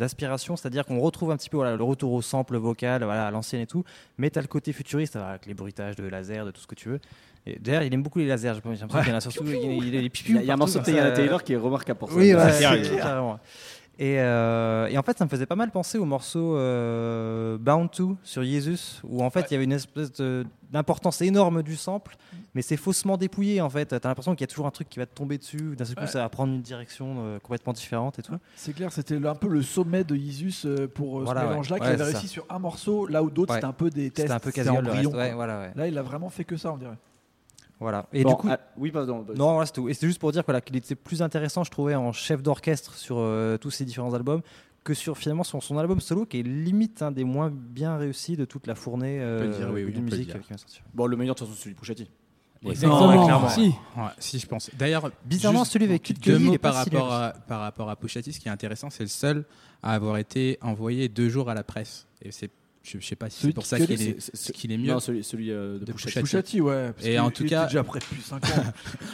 aspirations. 0.00 0.56
C'est-à-dire 0.56 0.86
qu'on 0.86 1.00
retrouve 1.00 1.30
un 1.32 1.36
petit 1.36 1.50
peu 1.50 1.58
voilà, 1.58 1.76
le 1.76 1.84
retour 1.84 2.12
au 2.12 2.22
sample 2.22 2.56
vocal, 2.56 3.04
voilà, 3.04 3.26
à 3.26 3.30
l'ancienne 3.30 3.60
et 3.60 3.66
tout. 3.66 3.84
Mais 4.16 4.30
tu 4.30 4.38
as 4.38 4.42
le 4.42 4.48
côté 4.48 4.72
futuriste 4.72 5.16
avec 5.16 5.44
les 5.46 5.54
bruitages 5.54 5.96
de 5.96 6.04
laser, 6.04 6.46
de 6.46 6.50
tout 6.50 6.60
ce 6.62 6.66
que 6.66 6.74
tu 6.74 6.88
veux. 6.88 7.00
D'ailleurs, 7.60 7.82
il 7.82 7.92
aime 7.92 8.04
beaucoup 8.04 8.20
les 8.20 8.26
lasers. 8.26 8.52
J'ai 8.54 8.70
l'impression 8.70 8.86
qu'il 9.00 9.08
y 9.08 9.12
en 9.12 9.16
a 9.16 9.20
surtout. 9.20 9.44
Il, 9.44 9.54
il, 9.54 9.94
il, 9.94 10.10
Il 10.28 10.34
y 10.34 10.38
a, 10.38 10.40
il 10.42 10.46
y 10.46 10.50
a 10.50 10.54
un 10.54 10.56
morceau 10.56 10.78
de 10.78 10.84
Taylor 10.84 11.42
qui 11.42 11.52
est 11.52 11.56
remarquable 11.56 11.98
pour 11.98 12.08
ça. 12.08 12.14
Oui, 12.16 12.32
ouais, 12.32 12.82
carrément. 12.96 13.38
Et, 13.98 14.18
euh, 14.20 14.86
et 14.88 14.96
en 14.98 15.02
fait, 15.02 15.18
ça 15.18 15.24
me 15.24 15.30
faisait 15.30 15.46
pas 15.46 15.54
mal 15.54 15.70
penser 15.70 15.98
au 15.98 16.04
morceau 16.06 16.56
euh, 16.56 17.58
Bound 17.58 17.90
to 17.90 18.16
sur 18.22 18.42
Jesus, 18.42 19.00
où 19.04 19.22
en 19.22 19.28
fait 19.30 19.46
il 19.50 19.52
y 19.52 19.56
avait 19.56 19.64
une 19.64 19.72
espèce 19.72 20.10
d'importance 20.72 21.20
énorme 21.20 21.62
du 21.62 21.76
sample, 21.76 22.16
mais 22.54 22.62
c'est 22.62 22.78
faussement 22.78 23.16
dépouillé 23.18 23.60
en 23.60 23.68
fait. 23.68 23.86
T'as 23.86 24.08
l'impression 24.08 24.32
qu'il 24.34 24.40
y 24.40 24.44
a 24.44 24.46
toujours 24.48 24.66
un 24.66 24.70
truc 24.70 24.88
qui 24.88 24.98
va 24.98 25.04
te 25.06 25.14
tomber 25.14 25.36
dessus, 25.36 25.76
d'un 25.76 25.84
seul 25.84 25.94
coup 25.94 26.00
Ouais. 26.02 26.06
ça 26.08 26.20
va 26.20 26.28
prendre 26.30 26.52
une 26.54 26.62
direction 26.62 27.16
euh, 27.18 27.38
complètement 27.38 27.74
différente 27.74 28.18
et 28.18 28.22
tout. 28.22 28.32
C'est 28.56 28.72
clair, 28.72 28.90
c'était 28.92 29.24
un 29.24 29.34
peu 29.34 29.48
le 29.48 29.62
sommet 29.62 30.04
de 30.04 30.16
euh, 30.64 30.88
pour 30.88 31.20
euh, 31.20 31.24
Voilà, 31.24 31.40
ce 31.42 31.44
ouais. 31.44 31.50
mélange-là, 31.50 31.76
qui 31.78 31.82
Ouais, 31.84 31.90
avait 31.92 32.04
réussi 32.04 32.26
ça. 32.28 32.32
sur 32.32 32.46
un 32.48 32.58
morceau, 32.58 33.06
là 33.06 33.22
où 33.22 33.30
d'autres 33.30 33.50
Ouais. 33.52 33.58
c'était 33.58 33.66
un 33.66 33.72
peu 33.72 33.90
des 33.90 34.10
tests. 34.10 34.22
C'était 34.28 34.32
un 34.32 34.40
peu 34.40 34.50
casual 34.52 34.82
le 34.84 34.90
embryon, 34.90 35.10
reste. 35.10 35.20
Ouais, 35.22 35.26
quoi. 35.28 35.34
voilà, 35.36 35.60
ouais. 35.60 35.72
Là, 35.76 35.86
il 35.88 35.98
a 35.98 36.02
vraiment 36.02 36.30
fait 36.30 36.44
que 36.44 36.56
ça, 36.56 36.72
on 36.72 36.78
dirait. 36.78 36.96
Voilà. 37.82 38.06
Et 38.12 38.22
Bon, 38.22 38.30
du 38.30 38.36
coup, 38.36 38.48
ah, 38.50 38.58
oui, 38.76 38.90
pardon. 38.90 39.26
Non, 39.36 39.52
voilà, 39.52 39.66
c'est 39.66 39.72
tout. 39.72 39.88
Et 39.88 39.94
c'est 39.94 40.06
juste 40.06 40.20
pour 40.20 40.32
dire 40.32 40.42
voilà, 40.46 40.60
qu'il 40.60 40.76
était 40.76 40.94
plus 40.94 41.20
intéressant, 41.20 41.64
je 41.64 41.70
trouvais, 41.70 41.94
en 41.94 42.12
chef 42.12 42.42
d'orchestre 42.42 42.94
sur 42.94 43.16
euh, 43.18 43.58
tous 43.58 43.70
ces 43.70 43.84
différents 43.84 44.14
albums 44.14 44.40
que 44.84 44.94
sur 44.94 45.16
finalement 45.16 45.44
son 45.44 45.78
album 45.78 46.00
solo, 46.00 46.26
qui 46.26 46.40
est 46.40 46.42
limite 46.42 47.02
un 47.02 47.12
des 47.12 47.24
moins 47.24 47.50
bien 47.52 47.96
réussis 47.96 48.36
de 48.36 48.44
toute 48.44 48.66
la 48.66 48.74
fournée 48.74 49.20
euh, 49.20 49.46
le 49.46 49.56
dire, 49.56 49.70
oui, 49.72 49.84
oui, 49.84 49.92
de 49.92 50.00
musique 50.00 50.26
dire. 50.26 50.40
qui 50.40 50.50
va 50.50 50.58
sortir. 50.58 50.82
Bon, 50.94 51.06
le 51.06 51.16
meilleur 51.16 51.34
de 51.34 51.38
toute 51.38 51.48
façon, 51.48 51.56
c'est 51.56 51.64
celui 51.64 51.74
de 51.74 51.80
Pushati. 51.80 52.08
Exactement. 52.64 53.08
ouais, 53.08 53.24
clairement. 53.24 53.48
si. 53.48 53.74
Ouais, 53.96 54.04
si 54.18 54.38
je 54.38 54.46
pense. 54.46 54.70
D'ailleurs, 54.78 55.10
Bizarrement, 55.24 55.64
celui 55.64 55.86
avec 55.86 56.02
Kid 56.02 56.20
deux 56.20 56.38
mots 56.38 56.58
par 56.58 56.74
rapport 56.74 57.12
à 57.12 57.32
par 57.32 57.60
rapport 57.60 57.90
à 57.90 57.96
Pusha 57.96 58.22
T, 58.22 58.30
ce 58.30 58.38
qui 58.38 58.48
est 58.48 58.52
intéressant, 58.52 58.88
c'est 58.90 59.02
le 59.02 59.08
seul 59.08 59.44
à 59.82 59.94
avoir 59.94 60.16
été 60.16 60.58
envoyé 60.62 61.08
deux 61.08 61.28
jours 61.28 61.50
à 61.50 61.54
la 61.54 61.64
presse. 61.64 62.06
Et 62.22 62.30
c'est, 62.30 62.50
je, 62.82 62.98
je 62.98 63.06
sais 63.06 63.16
pas 63.16 63.30
si 63.30 63.38
c'est 63.46 63.52
pour 63.52 63.62
de 63.62 63.68
ça 63.68 63.78
qu'il 63.78 64.72
est, 64.72 64.76
mieux. 64.78 64.92
Non, 64.92 64.98
celui, 65.00 65.22
celui 65.22 65.50
euh, 65.50 65.78
de, 65.78 65.84
De 65.84 65.92
T. 65.92 66.20
Pushati, 66.20 66.60
ouais. 66.60 66.92
parce 66.92 67.06
Et 67.06 67.18
en 67.18 67.30
tout 67.30 67.44
cas- 67.44 67.66
déjà 67.66 67.84
près 67.84 68.00
depuis 68.00 68.20
5 68.22 68.44
ans. 68.44 68.48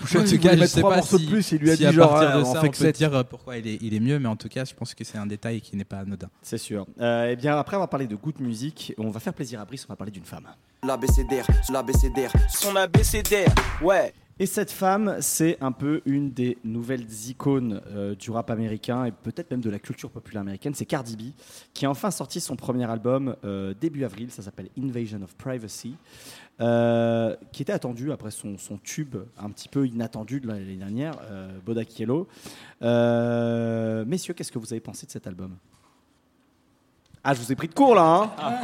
En 0.03 0.07
tout 0.25 0.27
il 0.27 0.41
cas, 0.41 0.57
je 0.57 0.65
sais 0.65 0.81
pas 0.81 0.97
morceaux 0.97 1.19
si, 1.19 1.27
de 1.27 1.31
plus, 1.31 1.53
il 1.53 1.59
lui 1.59 1.71
a 1.71 1.75
si 1.75 1.79
dit 1.81 1.87
à 1.87 1.93
genre, 1.93 2.11
partir 2.11 2.31
ah, 2.33 2.37
de 2.39 2.43
on 2.43 2.53
ça, 2.55 2.61
fait 2.61 2.69
on 2.69 2.71
que 2.71 2.79
peut 2.79 2.85
7. 2.85 2.97
dire 2.97 3.15
euh, 3.15 3.23
pourquoi 3.25 3.59
il 3.59 3.67
est, 3.67 3.79
il 3.83 3.93
est 3.95 4.01
mieux, 4.01 4.19
mais 4.19 4.29
en 4.29 4.37
tout 4.37 4.49
cas, 4.49 4.65
je 4.65 4.73
pense 4.75 4.95
que 4.95 5.05
c'est 5.05 5.19
un 5.19 5.27
détail 5.27 5.61
qui 5.61 5.77
n'est 5.77 5.85
pas 5.85 5.99
anodin. 5.99 6.29
C'est 6.43 6.57
sûr. 6.59 6.87
Euh, 7.01 7.29
eh 7.31 7.37
bien, 7.37 7.59
après 7.59 7.75
avoir 7.77 7.89
parlé 7.91 8.07
de 8.07 8.17
good 8.17 8.41
music, 8.41 8.95
on 8.97 9.11
va 9.11 9.21
faire 9.21 9.35
plaisir 9.35 9.61
à 9.61 9.65
Brice, 9.67 9.85
on 9.89 9.93
va 9.93 9.97
parler 9.97 10.13
d'une 10.13 10.25
femme. 10.25 10.47
L'abécédaire, 10.87 11.47
l'abécédaire. 11.73 12.33
Son 12.49 12.75
abécédaire, 12.77 13.53
ouais. 13.83 14.15
Et 14.41 14.47
cette 14.47 14.71
femme, 14.71 15.17
c'est 15.21 15.59
un 15.61 15.73
peu 15.73 16.01
une 16.07 16.31
des 16.31 16.59
nouvelles 16.63 17.07
icônes 17.27 17.81
euh, 17.89 18.15
du 18.15 18.31
rap 18.31 18.51
américain 18.51 19.05
et 19.05 19.11
peut-être 19.11 19.51
même 19.51 19.61
de 19.61 19.69
la 19.69 19.81
culture 19.81 20.11
populaire 20.11 20.43
américaine. 20.43 20.75
C'est 20.75 20.87
Cardi 20.87 21.17
B, 21.17 21.33
qui 21.75 21.87
a 21.87 21.91
enfin 21.91 22.13
sorti 22.13 22.39
son 22.39 22.55
premier 22.55 22.89
album 22.89 23.35
euh, 23.45 23.75
début 23.81 24.05
avril. 24.05 24.31
Ça 24.31 24.43
s'appelle 24.43 24.69
Invasion 24.79 25.23
of 25.23 25.35
Privacy, 25.35 25.97
euh, 26.61 27.35
qui 27.51 27.63
était 27.63 27.73
attendu 27.73 28.13
après 28.13 28.31
son, 28.31 28.59
son 28.59 28.79
tube 28.79 29.17
un 29.39 29.51
petit 29.51 29.69
peu 29.69 29.89
inattendu 29.89 30.39
de 30.39 30.47
l'année 30.47 30.77
dernière, 30.77 31.15
Bodak 31.67 31.99
Yellow. 31.99 32.29
Messieurs, 32.81 34.35
qu'est-ce 34.35 34.53
que 34.53 34.61
vous 34.61 34.73
avez 34.73 34.81
pensé 34.81 35.05
de 35.05 35.11
cet 35.11 35.27
album? 35.27 35.57
Ah, 37.25 37.35
je 37.35 37.41
vous 37.41 37.53
ai 37.53 37.57
pris 37.57 37.69
de 37.69 37.75
court 37.75 37.95
là, 37.95 38.33
hein 38.41 38.61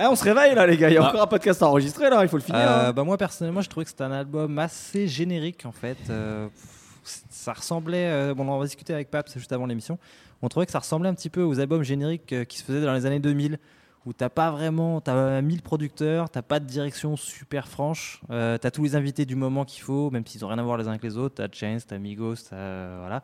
Eh, 0.00 0.06
On 0.06 0.16
se 0.16 0.24
réveille 0.24 0.54
là, 0.54 0.66
les 0.66 0.76
gars. 0.76 0.88
Il 0.88 0.94
y 0.94 0.96
a 0.98 1.08
encore 1.08 1.22
un 1.22 1.26
podcast 1.26 1.62
à 1.62 1.68
enregistrer 1.68 2.10
là, 2.10 2.22
il 2.22 2.28
faut 2.28 2.36
le 2.36 2.42
finir. 2.42 2.60
Euh, 2.60 2.88
hein. 2.88 2.92
bah, 2.92 3.04
moi 3.04 3.16
personnellement, 3.16 3.60
je 3.60 3.68
trouvais 3.68 3.84
que 3.84 3.90
c'était 3.90 4.04
un 4.04 4.12
album 4.12 4.58
assez 4.58 5.08
générique 5.08 5.66
en 5.66 5.72
fait. 5.72 5.98
Euh, 6.10 6.48
ça 7.04 7.52
ressemblait, 7.52 8.08
euh, 8.10 8.34
bon, 8.34 8.48
on 8.48 8.58
va 8.58 8.64
discuter 8.64 8.94
avec 8.94 9.10
Paps 9.10 9.32
juste 9.34 9.52
avant 9.52 9.66
l'émission. 9.66 9.98
On 10.42 10.48
trouvait 10.48 10.66
que 10.66 10.72
ça 10.72 10.78
ressemblait 10.78 11.08
un 11.08 11.14
petit 11.14 11.30
peu 11.30 11.42
aux 11.42 11.60
albums 11.60 11.82
génériques 11.82 12.32
euh, 12.32 12.44
qui 12.44 12.58
se 12.58 12.64
faisaient 12.64 12.84
dans 12.84 12.94
les 12.94 13.06
années 13.06 13.20
2000 13.20 13.58
où 14.04 14.12
t'as 14.12 14.28
pas 14.28 14.50
vraiment, 14.50 15.00
t'as 15.00 15.40
1000 15.40 15.62
producteurs, 15.62 16.28
t'as 16.28 16.42
pas 16.42 16.58
de 16.58 16.64
direction 16.64 17.16
super 17.16 17.68
franche, 17.68 18.20
euh, 18.30 18.58
t'as 18.58 18.72
tous 18.72 18.82
les 18.82 18.96
invités 18.96 19.24
du 19.26 19.36
moment 19.36 19.64
qu'il 19.64 19.82
faut, 19.82 20.10
même 20.10 20.26
s'ils 20.26 20.44
ont 20.44 20.48
rien 20.48 20.58
à 20.58 20.62
voir 20.62 20.76
les 20.76 20.86
uns 20.86 20.90
avec 20.90 21.04
les 21.04 21.16
autres. 21.16 21.36
T'as 21.36 21.46
Chance, 21.52 21.86
t'as 21.86 21.98
Migos, 21.98 22.34
t'as 22.50 22.98
voilà. 22.98 23.22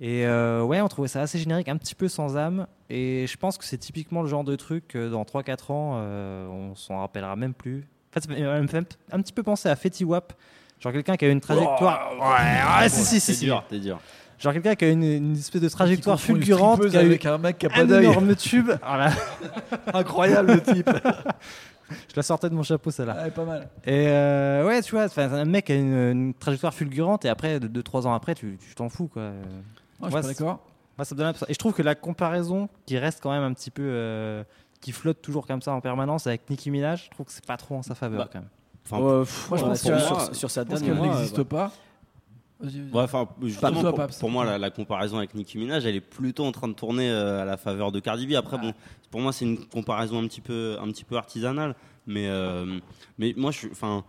Et 0.00 0.26
euh, 0.26 0.62
ouais, 0.62 0.80
on 0.80 0.88
trouvait 0.88 1.08
ça 1.08 1.22
assez 1.22 1.38
générique, 1.38 1.68
un 1.68 1.76
petit 1.76 1.94
peu 1.94 2.08
sans 2.08 2.36
âme. 2.36 2.66
Et 2.90 3.26
je 3.28 3.36
pense 3.36 3.56
que 3.58 3.64
c'est 3.64 3.78
typiquement 3.78 4.22
le 4.22 4.28
genre 4.28 4.44
de 4.44 4.56
truc 4.56 4.88
que 4.88 5.08
dans 5.08 5.22
3-4 5.22 5.72
ans, 5.72 5.92
euh, 5.96 6.46
on 6.48 6.74
s'en 6.74 6.98
rappellera 6.98 7.36
même 7.36 7.54
plus. 7.54 7.86
En 8.10 8.20
fait, 8.20 8.28
ça 8.28 8.60
me 8.60 8.66
fait 8.66 8.96
un 9.12 9.20
petit 9.22 9.32
peu 9.32 9.42
penser 9.42 9.68
à 9.68 9.76
Fetty 9.76 10.04
Wap. 10.04 10.32
Genre 10.80 10.92
quelqu'un 10.92 11.16
qui 11.16 11.24
a 11.24 11.28
eu 11.28 11.32
une 11.32 11.40
trajectoire. 11.40 12.12
ouais, 12.12 12.82
ouais, 12.82 12.88
si, 12.88 13.04
si, 13.04 13.04
si. 13.04 13.20
C'est 13.20 13.32
si. 13.34 13.44
dur, 13.46 13.64
c'est 13.70 13.78
dur. 13.78 13.98
Genre 14.38 14.52
quelqu'un 14.52 14.74
qui 14.74 14.84
a 14.84 14.90
une, 14.90 15.04
une 15.04 15.36
espèce 15.36 15.62
de 15.62 15.68
trajectoire 15.68 16.20
fulgurante, 16.20 16.88
qui 16.88 16.96
a 16.96 17.02
eu 17.02 17.06
avec 17.06 17.24
un 17.24 17.38
mec 17.38 17.58
qui 17.58 17.66
a 17.66 17.70
pas 17.70 17.80
un 17.82 17.84
d'œil. 17.84 18.04
énorme 18.06 18.34
tube. 18.34 18.70
Voilà. 18.82 19.10
Incroyable 19.92 20.54
le 20.54 20.60
type. 20.60 20.90
Je 21.90 22.16
la 22.16 22.22
sortais 22.22 22.48
de 22.50 22.54
mon 22.54 22.62
chapeau, 22.62 22.90
celle-là. 22.90 23.24
Ouais, 23.24 23.30
pas 23.30 23.44
mal. 23.44 23.68
Et 23.86 24.08
euh, 24.08 24.66
ouais, 24.66 24.82
tu 24.82 24.96
vois, 24.96 25.06
un 25.16 25.44
mec 25.44 25.66
qui 25.66 25.72
a 25.72 25.76
une, 25.76 25.94
une 25.94 26.34
trajectoire 26.34 26.74
fulgurante 26.74 27.24
et 27.24 27.28
après, 27.28 27.58
2-3 27.58 28.06
ans 28.06 28.14
après, 28.14 28.34
tu 28.34 28.58
t'en 28.74 28.88
fous, 28.88 29.06
quoi. 29.08 29.30
Je 30.00 30.04
suis 30.06 30.12
pas 30.14 30.22
d'accord. 30.22 30.60
Moi, 30.98 31.04
ça 31.04 31.14
me 31.14 31.18
donne 31.18 31.26
l'impression- 31.26 31.46
Et 31.48 31.54
je 31.54 31.58
trouve 31.58 31.72
que 31.72 31.82
la 31.82 31.94
comparaison 31.94 32.68
qui 32.86 32.98
reste 32.98 33.20
quand 33.22 33.30
même 33.32 33.42
un 33.42 33.52
petit 33.52 33.70
peu. 33.70 33.82
euh, 33.84 34.44
qui 34.80 34.92
flotte 34.92 35.22
toujours 35.22 35.46
comme 35.46 35.62
ça 35.62 35.72
en 35.72 35.80
permanence 35.80 36.26
avec 36.26 36.50
Nicki 36.50 36.70
Minaj, 36.70 37.04
je 37.06 37.10
trouve 37.10 37.24
que 37.24 37.32
c'est 37.32 37.46
pas 37.46 37.56
trop 37.56 37.74
en 37.76 37.82
sa 37.82 37.94
faveur 37.94 38.18
Bah, 38.24 38.28
quand 38.30 38.40
même. 38.40 38.48
Enfin, 38.84 38.98
Ouais, 38.98 39.20
pff, 39.24 39.48
Moi, 39.48 39.58
je 39.58 39.64
pense 39.64 39.80
sur, 39.80 39.98
sur, 39.98 40.34
sur 40.36 40.50
sa 40.50 40.62
dernière 40.64 40.94
n'existe 41.02 41.38
ouais. 41.38 41.44
pas. 41.44 41.72
Ouais, 42.62 43.02
enfin, 43.02 43.26
justement, 43.42 43.92
pour, 44.20 44.30
moi, 44.30 44.44
la, 44.44 44.58
la 44.58 44.70
comparaison 44.70 45.16
avec 45.18 45.34
Nicki 45.34 45.56
Minaj, 45.56 45.86
elle 45.86 45.96
est 45.96 46.00
plutôt 46.02 46.44
en 46.44 46.52
train 46.52 46.68
de 46.68 46.74
tourner 46.74 47.10
euh, 47.10 47.40
à 47.40 47.44
la 47.46 47.56
faveur 47.56 47.92
de 47.92 48.00
Cardi 48.00 48.26
B. 48.26 48.32
Après, 48.34 48.58
bon, 48.58 48.72
pour 49.10 49.20
moi, 49.22 49.32
c'est 49.32 49.46
une 49.46 49.64
comparaison 49.66 50.22
un 50.22 50.26
petit 50.28 50.40
peu, 50.42 50.76
un 50.80 50.86
petit 50.88 51.04
peu 51.04 51.16
artisanale, 51.16 51.74
mais, 52.06 52.28
euh, 52.28 52.78
mais 53.18 53.32
moi, 53.38 53.50
je 53.52 53.58
suis, 53.58 53.68
enfin, 53.72 54.04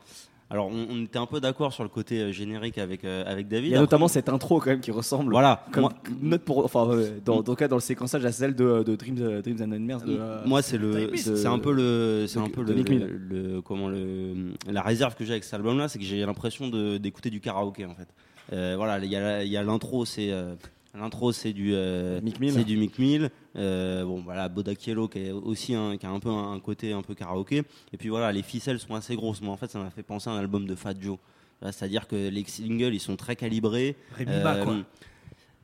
alors, 0.50 0.68
on, 0.68 0.88
on 0.92 1.04
était 1.04 1.18
un 1.18 1.26
peu 1.26 1.40
d'accord 1.40 1.74
sur 1.74 1.82
le 1.84 1.90
côté 1.90 2.20
euh, 2.22 2.32
générique 2.32 2.78
avec 2.78 3.04
euh, 3.04 3.24
avec 3.26 3.48
David. 3.48 3.66
Il 3.70 3.72
y 3.72 3.74
a 3.74 3.78
Après, 3.78 3.84
notamment 3.86 4.08
cette 4.08 4.30
intro 4.30 4.60
quand 4.60 4.70
même 4.70 4.80
qui 4.80 4.92
ressemble. 4.92 5.32
voilà. 5.32 5.66
Comme 5.72 5.82
moi, 5.84 5.94
note 6.22 6.42
pour, 6.44 6.64
enfin, 6.64 6.88
euh, 6.92 7.18
dans, 7.26 7.42
dans 7.42 7.56
dans 7.56 7.76
le 7.76 7.82
séquençage 7.82 8.24
à 8.26 8.32
celle 8.32 8.54
de, 8.56 8.84
de 8.84 8.96
Dreams, 8.96 9.18
euh, 9.22 9.42
Dreams 9.42 9.62
and 9.64 9.68
Nightmares 9.68 10.02
de. 10.06 10.18
euh, 10.20 10.42
moi, 10.46 10.62
c'est 10.62 10.78
le, 10.78 11.10
un 11.48 11.60
peu 11.60 11.74
le, 11.74 12.26
c'est 12.28 12.40
un 12.40 12.50
peu 12.50 12.62
le, 12.62 13.62
comment 13.62 13.88
le, 13.90 14.54
la 14.72 14.82
réserve 14.84 15.16
que 15.16 15.26
j'ai 15.26 15.32
avec 15.32 15.44
cet 15.44 15.56
album-là, 15.56 15.88
c'est 15.88 15.98
que 16.00 16.06
j'ai 16.06 16.24
l'impression 16.26 16.68
de- 16.70 16.98
d'écouter 16.98 17.30
du 17.32 17.40
karaoké 17.40 17.86
en 17.86 17.96
fait. 17.96 18.08
Euh, 18.54 18.76
voilà, 18.78 19.04
il 19.04 19.10
y 19.12 19.16
a, 19.16 19.22
la- 19.22 19.44
il 19.44 19.52
y 19.52 19.58
a 19.58 19.64
l'intro, 19.64 20.06
c'est 20.06 20.32
euh, 20.32 20.54
l'intro, 20.98 21.32
c'est 21.32 21.54
du 21.54 21.72
euh, 21.74 22.22
Mick 22.22 22.40
Mill. 22.40 22.54
c'est 22.54 22.64
du 22.64 22.78
Mick 22.78 22.98
Mill. 23.00 23.30
Euh, 23.56 24.04
bon, 24.06 24.22
voilà, 24.22 24.50
Bodakielo 24.50 25.08
qui 25.08 25.20
est 25.20 25.32
aussi 25.32 25.74
un, 25.76 25.98
qui 25.98 26.06
a 26.06 26.10
un 26.10 26.20
peu 26.20 26.30
un, 26.30 26.54
un 26.54 26.60
côté 26.60 26.94
un 26.94 27.02
peu 27.02 27.16
karaoké. 27.16 27.64
Et 27.94 27.98
puis 27.98 28.10
voilà, 28.10 28.32
les 28.32 28.42
ficelles 28.44 28.80
sont 28.80 28.96
assez 28.96 29.16
grosses. 29.16 29.42
Moi, 29.42 29.54
en 29.54 29.58
fait, 29.58 29.70
ça 29.72 29.80
m'a 29.80 29.90
fait 29.90 30.04
penser 30.04 30.30
à 30.30 30.34
un 30.34 30.38
album 30.40 30.66
de 30.68 30.76
Fat 30.76 30.94
Joe. 31.00 31.18
C'est-à-dire 31.62 32.08
que 32.08 32.16
les 32.30 32.44
singles, 32.44 32.94
ils 32.94 33.00
sont 33.00 33.16
très 33.16 33.36
calibrés. 33.36 33.96
Rémi 34.18 34.32
Ma, 34.44 34.58
quoi. 34.58 34.76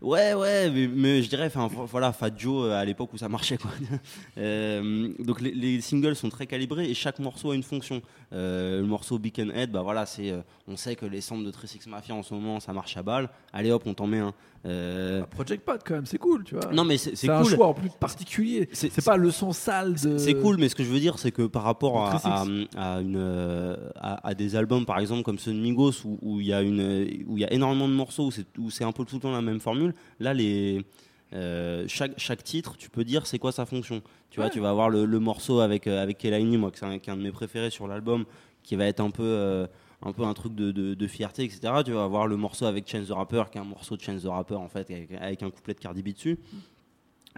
Ouais, 0.02 0.34
ouais, 0.34 0.72
mais, 0.72 0.88
mais 0.88 1.22
je 1.22 1.30
dirais, 1.30 1.46
enfin 1.46 1.68
vo- 1.68 1.86
voilà, 1.86 2.12
Fat 2.12 2.32
Joe 2.36 2.66
euh, 2.66 2.74
à 2.74 2.84
l'époque 2.84 3.14
où 3.14 3.18
ça 3.20 3.30
marchait 3.30 3.58
quoi. 3.58 3.70
Euh, 4.40 5.10
donc 5.20 5.42
les, 5.42 5.52
les 5.52 5.80
singles 5.82 6.16
sont 6.16 6.30
très 6.30 6.48
calibrés 6.48 6.90
et 6.90 6.94
chaque 6.96 7.20
morceau 7.20 7.52
a 7.52 7.56
une 7.56 7.62
fonction. 7.62 8.02
Euh, 8.34 8.80
le 8.82 8.88
morceau 8.88 9.20
Beacon 9.20 9.52
Head, 9.54 9.72
bah 9.72 9.82
voilà, 9.82 10.06
c'est, 10.06 10.32
euh, 10.32 10.42
on 10.68 10.78
sait 10.78 10.96
que 10.96 11.06
les 11.06 11.20
samples 11.20 11.44
de 11.46 11.52
36 11.52 11.88
Mafia 11.88 12.16
en 12.16 12.24
ce 12.24 12.34
moment, 12.34 12.60
ça 12.62 12.72
marche 12.72 12.96
à 12.96 13.04
balle. 13.04 13.30
Allez 13.52 13.72
hop, 13.72 13.84
on 13.86 13.94
t'en 13.94 14.08
met 14.08 14.20
un. 14.20 14.34
Euh, 14.66 15.20
Bah, 15.22 15.28
Project 15.32 15.66
Pat, 15.66 15.82
quand 15.86 15.96
même, 15.96 16.06
c'est 16.06 16.18
cool, 16.18 16.44
tu 16.46 16.56
vois. 16.56 16.72
non 16.72 16.84
mais 16.86 16.98
c'est 16.98 17.10
c'est 17.12 17.28
c'est 17.28 17.30
un 17.30 17.44
choix 17.44 17.68
en 17.68 17.74
plus 17.74 17.90
particulier. 18.00 18.70
C'est- 18.72 18.90
C'est 18.92 19.04
pas 19.04 19.18
le 19.18 19.32
son 19.32 19.52
sale 19.52 19.96
de. 20.02 20.18
C'est 20.18 20.36
cool, 20.36 20.58
mais 20.58 20.70
ce 20.70 20.76
que 20.76 20.84
je 20.84 20.90
veux 20.90 21.00
dire, 21.00 21.20
c'est 21.20 21.32
que 21.32 21.42
par 21.48 21.64
rapport 21.64 22.06
à, 22.08 22.16
à, 22.24 22.46
à 22.78 23.02
une, 23.02 23.78
à, 23.96 24.28
à 24.28 24.34
des 24.34 24.56
albums, 24.56 24.86
par 24.86 25.00
exemple 25.00 25.24
comme 25.24 25.38
ceux 25.40 25.52
de 25.54 25.60
Migos, 25.60 26.06
où 26.06 26.18
où 26.22 26.40
il 26.40 26.48
y 26.48 26.54
a 26.54 26.62
une, 26.62 27.26
où 27.28 27.38
il 27.38 27.42
y 27.42 27.46
a 27.46 27.52
énormément 27.52 27.88
de 27.88 27.94
morceaux, 27.94 28.28
où 28.28 28.32
c'est 28.32 28.46
où 28.58 28.70
c'est 28.70 28.84
un 28.84 28.92
peu 28.92 29.04
tout 29.04 29.16
le 29.16 29.22
temps 29.22 29.32
la 29.32 29.42
même 29.42 29.60
formule. 29.60 29.94
Là, 30.20 30.34
les 30.34 30.86
euh, 31.34 31.86
chaque, 31.88 32.14
chaque 32.18 32.44
titre, 32.44 32.76
tu 32.78 32.90
peux 32.90 33.04
dire 33.04 33.26
c'est 33.26 33.40
quoi 33.40 33.52
sa 33.52 33.66
fonction. 33.66 34.02
Tu 34.30 34.40
vois, 34.40 34.50
tu 34.50 34.60
vas 34.60 34.70
avoir 34.70 34.90
le, 34.90 35.06
le 35.06 35.20
morceau 35.20 35.60
avec 35.60 35.88
euh, 35.88 36.02
avec 36.02 36.18
Kelaini, 36.18 36.58
moi, 36.58 36.72
que 36.72 36.78
c'est 36.80 36.86
un, 36.86 37.00
qui 37.00 37.10
est 37.10 37.14
un 37.14 37.18
de 37.18 37.22
mes 37.22 37.32
préférés 37.32 37.70
sur 37.70 37.88
l'album, 37.88 38.26
qui 38.64 38.76
va 38.76 38.86
être 38.86 39.00
un 39.00 39.12
peu 39.12 39.24
euh, 39.24 39.66
un 40.02 40.12
peu 40.14 40.24
un 40.24 40.34
truc 40.34 40.56
de, 40.56 40.72
de, 40.72 40.94
de 40.94 41.08
fierté, 41.08 41.44
etc. 41.44 41.74
Tu 41.86 41.92
vas 41.92 42.04
avoir 42.04 42.28
le 42.28 42.36
morceau 42.38 42.66
avec 42.66 42.90
Chance 42.90 43.08
the 43.08 43.12
Rapper, 43.12 43.44
qui 43.52 43.58
est 43.58 43.62
un 43.62 43.66
morceau 43.66 43.96
de 43.96 44.02
Chance 44.02 44.24
the 44.24 44.28
Rapper 44.28 44.56
en 44.56 44.68
fait, 44.68 44.90
avec, 44.92 45.12
avec 45.14 45.44
un 45.44 45.50
couplet 45.52 45.74
de 45.74 45.80
Cardi 45.80 46.02
B 46.04 46.10
dessus. 46.14 46.38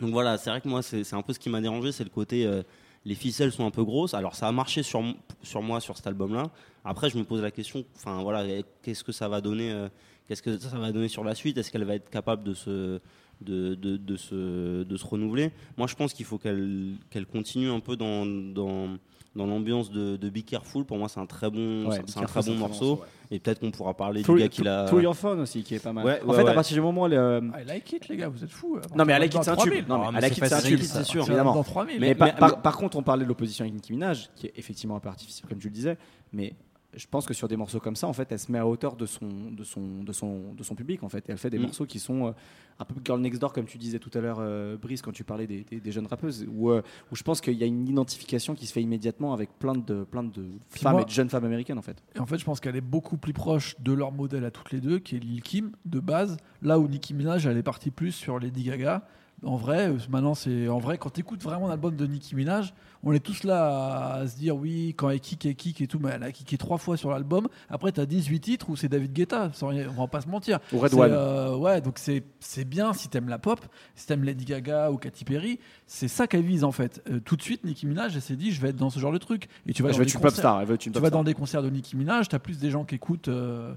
Donc 0.01 0.11
voilà, 0.11 0.37
c'est 0.37 0.49
vrai 0.49 0.59
que 0.61 0.67
moi, 0.67 0.81
c'est 0.81 1.13
un 1.13 1.21
peu 1.21 1.33
ce 1.33 1.39
qui 1.39 1.49
m'a 1.49 1.61
dérangé, 1.61 1.91
c'est 1.91 2.03
le 2.03 2.09
côté. 2.09 2.45
euh, 2.45 2.63
les 3.05 3.15
ficelles 3.15 3.51
sont 3.51 3.65
un 3.65 3.69
peu 3.71 3.83
grosses. 3.83 4.13
Alors 4.13 4.33
ça 4.33 4.47
a 4.47 4.51
marché 4.53 4.81
sur, 4.81 5.03
sur 5.41 5.61
moi 5.61 5.81
sur 5.81 5.97
cet 5.97 6.07
album-là. 6.07 6.49
Après, 6.85 7.09
je 7.09 7.17
me 7.17 7.25
pose 7.25 7.41
la 7.41 7.51
question, 7.51 7.83
enfin 7.95 8.23
voilà, 8.23 8.45
qu'est-ce 8.81 9.03
que 9.03 9.11
ça 9.11 9.27
va 9.27 9.41
donner 9.41 9.87
Qu'est-ce 10.25 10.41
que 10.41 10.57
ça 10.57 10.77
va 10.77 10.93
donner 10.93 11.09
sur 11.09 11.25
la 11.25 11.35
suite? 11.35 11.57
Est-ce 11.57 11.69
qu'elle 11.69 11.83
va 11.83 11.95
être 11.95 12.09
capable 12.09 12.43
de 12.43 12.53
se, 12.53 13.01
de, 13.41 13.75
de, 13.75 13.97
de 13.97 14.15
se, 14.15 14.83
de 14.83 14.97
se 14.97 15.05
renouveler 15.05 15.51
Moi, 15.77 15.87
je 15.87 15.95
pense 15.95 16.13
qu'il 16.13 16.25
faut 16.25 16.37
qu'elle 16.37 16.93
qu'elle 17.09 17.25
continue 17.25 17.69
un 17.69 17.79
peu 17.79 17.95
dans, 17.95 18.25
dans, 18.25 18.97
dans 19.35 19.45
l'ambiance 19.47 19.91
de, 19.91 20.15
de 20.15 20.29
Be 20.29 20.43
Careful. 20.45 20.85
Pour 20.85 20.97
moi, 20.97 21.09
c'est 21.09 21.19
un 21.19 21.25
très 21.25 21.49
bon, 21.49 21.87
Ouais, 21.87 21.95
c'est- 21.97 22.11
c'est 22.13 22.19
un 22.19 22.23
très 22.23 22.41
bon 22.43 22.55
morceau. 22.55 22.95
ouais. 22.95 23.07
Et 23.31 23.39
peut-être 23.39 23.59
qu'on 23.59 23.71
pourra 23.71 23.95
parler 23.95 24.21
Through- 24.21 24.35
du 24.35 24.41
gars 24.43 24.47
qui 24.49 24.61
l'a. 24.61 24.85
Through 24.85 25.01
Your 25.01 25.15
Phone 25.15 25.39
aussi, 25.39 25.63
qui 25.63 25.73
est 25.75 25.79
pas 25.83 25.91
mal. 25.91 26.05
Ouais, 26.05 26.21
en 26.23 26.27
ouais, 26.29 26.35
fait, 26.43 26.47
à 26.49 26.53
partir 26.53 26.75
du 26.75 26.81
moment 26.81 27.03
où 27.03 27.07
le. 27.07 27.41
I 27.59 27.65
like 27.67 27.91
it, 27.91 28.07
les 28.07 28.15
gars, 28.17 28.29
vous 28.29 28.43
êtes 28.43 28.51
fous. 28.51 28.77
Non, 28.95 29.05
mais 29.05 29.15
I 29.15 29.19
like 29.19 29.33
it, 29.33 29.43
c'est 29.43 29.49
un 29.49 29.55
tube. 29.55 29.87
Non, 29.89 30.03
Ah, 30.05 30.11
mais 30.11 30.19
I 30.19 30.21
like 30.21 30.33
c'est 30.35 30.41
it, 30.45 30.47
c'est 30.47 30.53
un 30.53 30.61
tube, 30.61 30.79
c'est 30.81 31.03
sûr, 31.03 31.21
Évidemment. 31.23 31.25
évidemment. 31.25 31.53
Dans 31.55 31.63
3000. 31.63 31.99
Mais, 31.99 32.07
Mais- 32.09 32.15
par, 32.15 32.27
mais- 32.27 32.33
par- 32.39 32.61
par 32.61 32.77
contre, 32.77 32.95
on 32.97 33.01
parlait 33.03 33.23
de 33.23 33.29
l'opposition 33.29 33.63
avec 33.63 33.73
Nicki 33.73 33.91
Minaj, 33.93 34.29
qui 34.35 34.45
est 34.47 34.53
effectivement 34.55 34.95
un 34.95 34.99
peu 34.99 35.09
artificielle, 35.09 35.49
comme 35.49 35.57
tu 35.57 35.67
le 35.67 35.73
disais, 35.73 35.97
mais 36.31 36.53
je 36.95 37.05
pense 37.07 37.25
que 37.25 37.33
sur 37.33 37.47
des 37.47 37.57
morceaux 37.57 37.79
comme 37.79 37.95
ça, 37.95 38.07
en 38.07 38.13
fait, 38.13 38.31
elle 38.31 38.39
se 38.39 38.51
met 38.51 38.57
à 38.59 38.67
hauteur 38.67 38.95
de 38.95 39.05
son, 39.05 39.27
de 39.51 39.63
son, 39.63 40.03
de 40.03 40.11
son, 40.13 40.53
de 40.53 40.63
son 40.63 40.75
public, 40.75 41.03
en 41.03 41.09
fait. 41.09 41.27
Et 41.27 41.31
elle 41.31 41.37
fait 41.37 41.49
des 41.49 41.57
Mm. 41.59 41.63
morceaux 41.63 41.85
qui 41.85 41.99
sont 41.99 42.27
euh, 42.27 42.31
un 42.79 42.85
peu 42.85 42.95
Girl 43.03 43.19
Next 43.21 43.39
Door, 43.41 43.53
comme 43.53 43.65
tu 43.65 43.77
disais 43.77 43.99
tout 43.99 44.11
à 44.13 44.19
l'heure, 44.19 44.37
euh, 44.39 44.77
Brice, 44.77 45.01
quand 45.01 45.11
tu 45.11 45.23
parlais 45.23 45.47
des, 45.47 45.63
des- 45.63 45.79
des 45.79 45.91
jeunes 45.91 46.07
rappeuses, 46.07 46.45
où, 46.51 46.69
euh, 46.71 46.81
où 47.11 47.15
je 47.15 47.23
pense 47.23 47.41
qu'il 47.41 47.53
y 47.53 47.63
a 47.63 47.65
une 47.67 47.87
identification 47.87 48.55
qui 48.55 48.65
se 48.67 48.73
fait 48.73 48.81
immédiatement 48.81 49.33
avec 49.33 49.49
plein 49.59 49.73
de, 49.75 50.03
plein 50.03 50.23
de 50.23 50.45
femmes 50.69 50.93
moi- 50.93 51.01
et 51.01 51.05
de 51.05 51.09
jeunes 51.09 51.29
femmes 51.29 51.45
américaines, 51.45 51.77
en 51.77 51.83
fait. 51.83 52.03
Et 52.15 52.19
en 52.19 52.25
fait, 52.25 52.37
je 52.37 52.45
pense 52.45 52.59
qu'elle 52.59 52.75
est 52.75 52.81
beaucoup 52.81 53.17
plus 53.17 53.33
proche 53.33 53.75
de 53.79 53.93
leur 53.93 54.11
modèle 54.11 54.45
à 54.45 54.51
toutes 54.51 54.71
les 54.71 54.81
deux, 54.81 54.99
qui 54.99 55.15
est 55.15 55.19
Lil 55.19 55.41
Kim, 55.41 55.71
de 55.85 55.99
base. 55.99 56.37
Là 56.61 56.79
où 56.79 56.87
Nicki 56.87 57.13
Minaj, 57.13 57.45
elle 57.45 57.57
est 57.57 57.63
partie 57.63 57.91
plus 57.91 58.11
sur 58.11 58.39
Lady 58.39 58.63
Gaga. 58.63 59.07
En 59.45 59.55
vrai, 59.57 59.89
euh, 59.89 59.97
maintenant, 60.09 60.35
c'est 60.35 60.67
en 60.67 60.79
vrai, 60.79 60.97
quand 60.97 61.09
tu 61.11 61.19
écoutes 61.21 61.41
vraiment 61.43 61.67
l'album 61.67 61.95
de 61.95 62.05
Nicki 62.07 62.35
Minaj, 62.35 62.73
on 63.05 63.11
est 63.11 63.19
tous 63.19 63.43
là 63.43 64.13
à 64.13 64.27
se 64.27 64.37
dire 64.37 64.55
oui, 64.55 64.93
quand 64.95 65.09
elle 65.09 65.19
kick, 65.19 65.45
elle 65.45 65.55
kick 65.55 65.81
et 65.81 65.87
tout, 65.87 65.99
mais 65.99 66.11
elle 66.13 66.23
a 66.23 66.31
kické 66.31 66.57
trois 66.57 66.77
fois 66.77 66.95
sur 66.95 67.09
l'album. 67.11 67.49
Après, 67.69 67.91
tu 67.91 67.99
as 67.99 68.05
18 68.05 68.39
titres 68.39 68.69
où 68.69 68.77
c'est 68.77 68.87
David 68.87 69.11
Guetta, 69.11 69.49
sans 69.53 69.71
on 69.73 70.01
va 70.01 70.07
pas 70.07 70.21
se 70.21 70.29
mentir. 70.29 70.59
Ou 70.71 70.77
Red 70.79 70.93
One. 70.93 71.11
euh, 71.11 71.57
ouais, 71.57 71.81
donc 71.81 71.99
c'est 71.99 72.23
bien 72.65 72.93
si 72.93 73.09
t'aimes 73.09 73.27
la 73.27 73.39
pop, 73.39 73.59
si 73.95 74.07
t'aimes 74.07 74.23
Lady 74.23 74.45
Gaga 74.45 74.89
ou 74.91 74.97
Katy 74.97 75.25
Perry, 75.25 75.59
c'est 75.85 76.07
ça 76.07 76.27
qu'elle 76.27 76.43
vise 76.45 76.63
en 76.63 76.71
fait. 76.71 77.03
Euh, 77.11 77.19
tout 77.19 77.35
de 77.35 77.41
suite, 77.41 77.65
Nicki 77.65 77.85
Minaj, 77.85 78.15
elle 78.15 78.21
s'est 78.21 78.37
dit, 78.37 78.53
je 78.53 78.61
vais 78.61 78.69
être 78.69 78.77
dans 78.77 78.89
ce 78.89 78.99
genre 78.99 79.11
de 79.11 79.17
truc. 79.17 79.49
Et 79.67 79.73
tu 79.73 79.83
vas 79.83 79.89
je 79.89 79.95
dans 79.97 79.99
des 80.03 80.07
être 80.09 80.13
une 80.15 80.21
pop 80.21 80.29
concerts- 80.29 80.39
star. 80.39 80.61
Elle 80.61 80.67
veut 80.67 80.77
tu 80.77 80.89
vas 80.91 81.09
dans 81.09 81.23
des 81.25 81.33
concerts 81.33 81.63
de 81.63 81.69
Nicki 81.69 81.97
Minaj, 81.97 82.29
t'as 82.29 82.39
plus 82.39 82.57
des 82.59 82.69
gens 82.71 82.85
qui 82.85 82.95
écoutent 82.95 83.27
euh, 83.27 83.73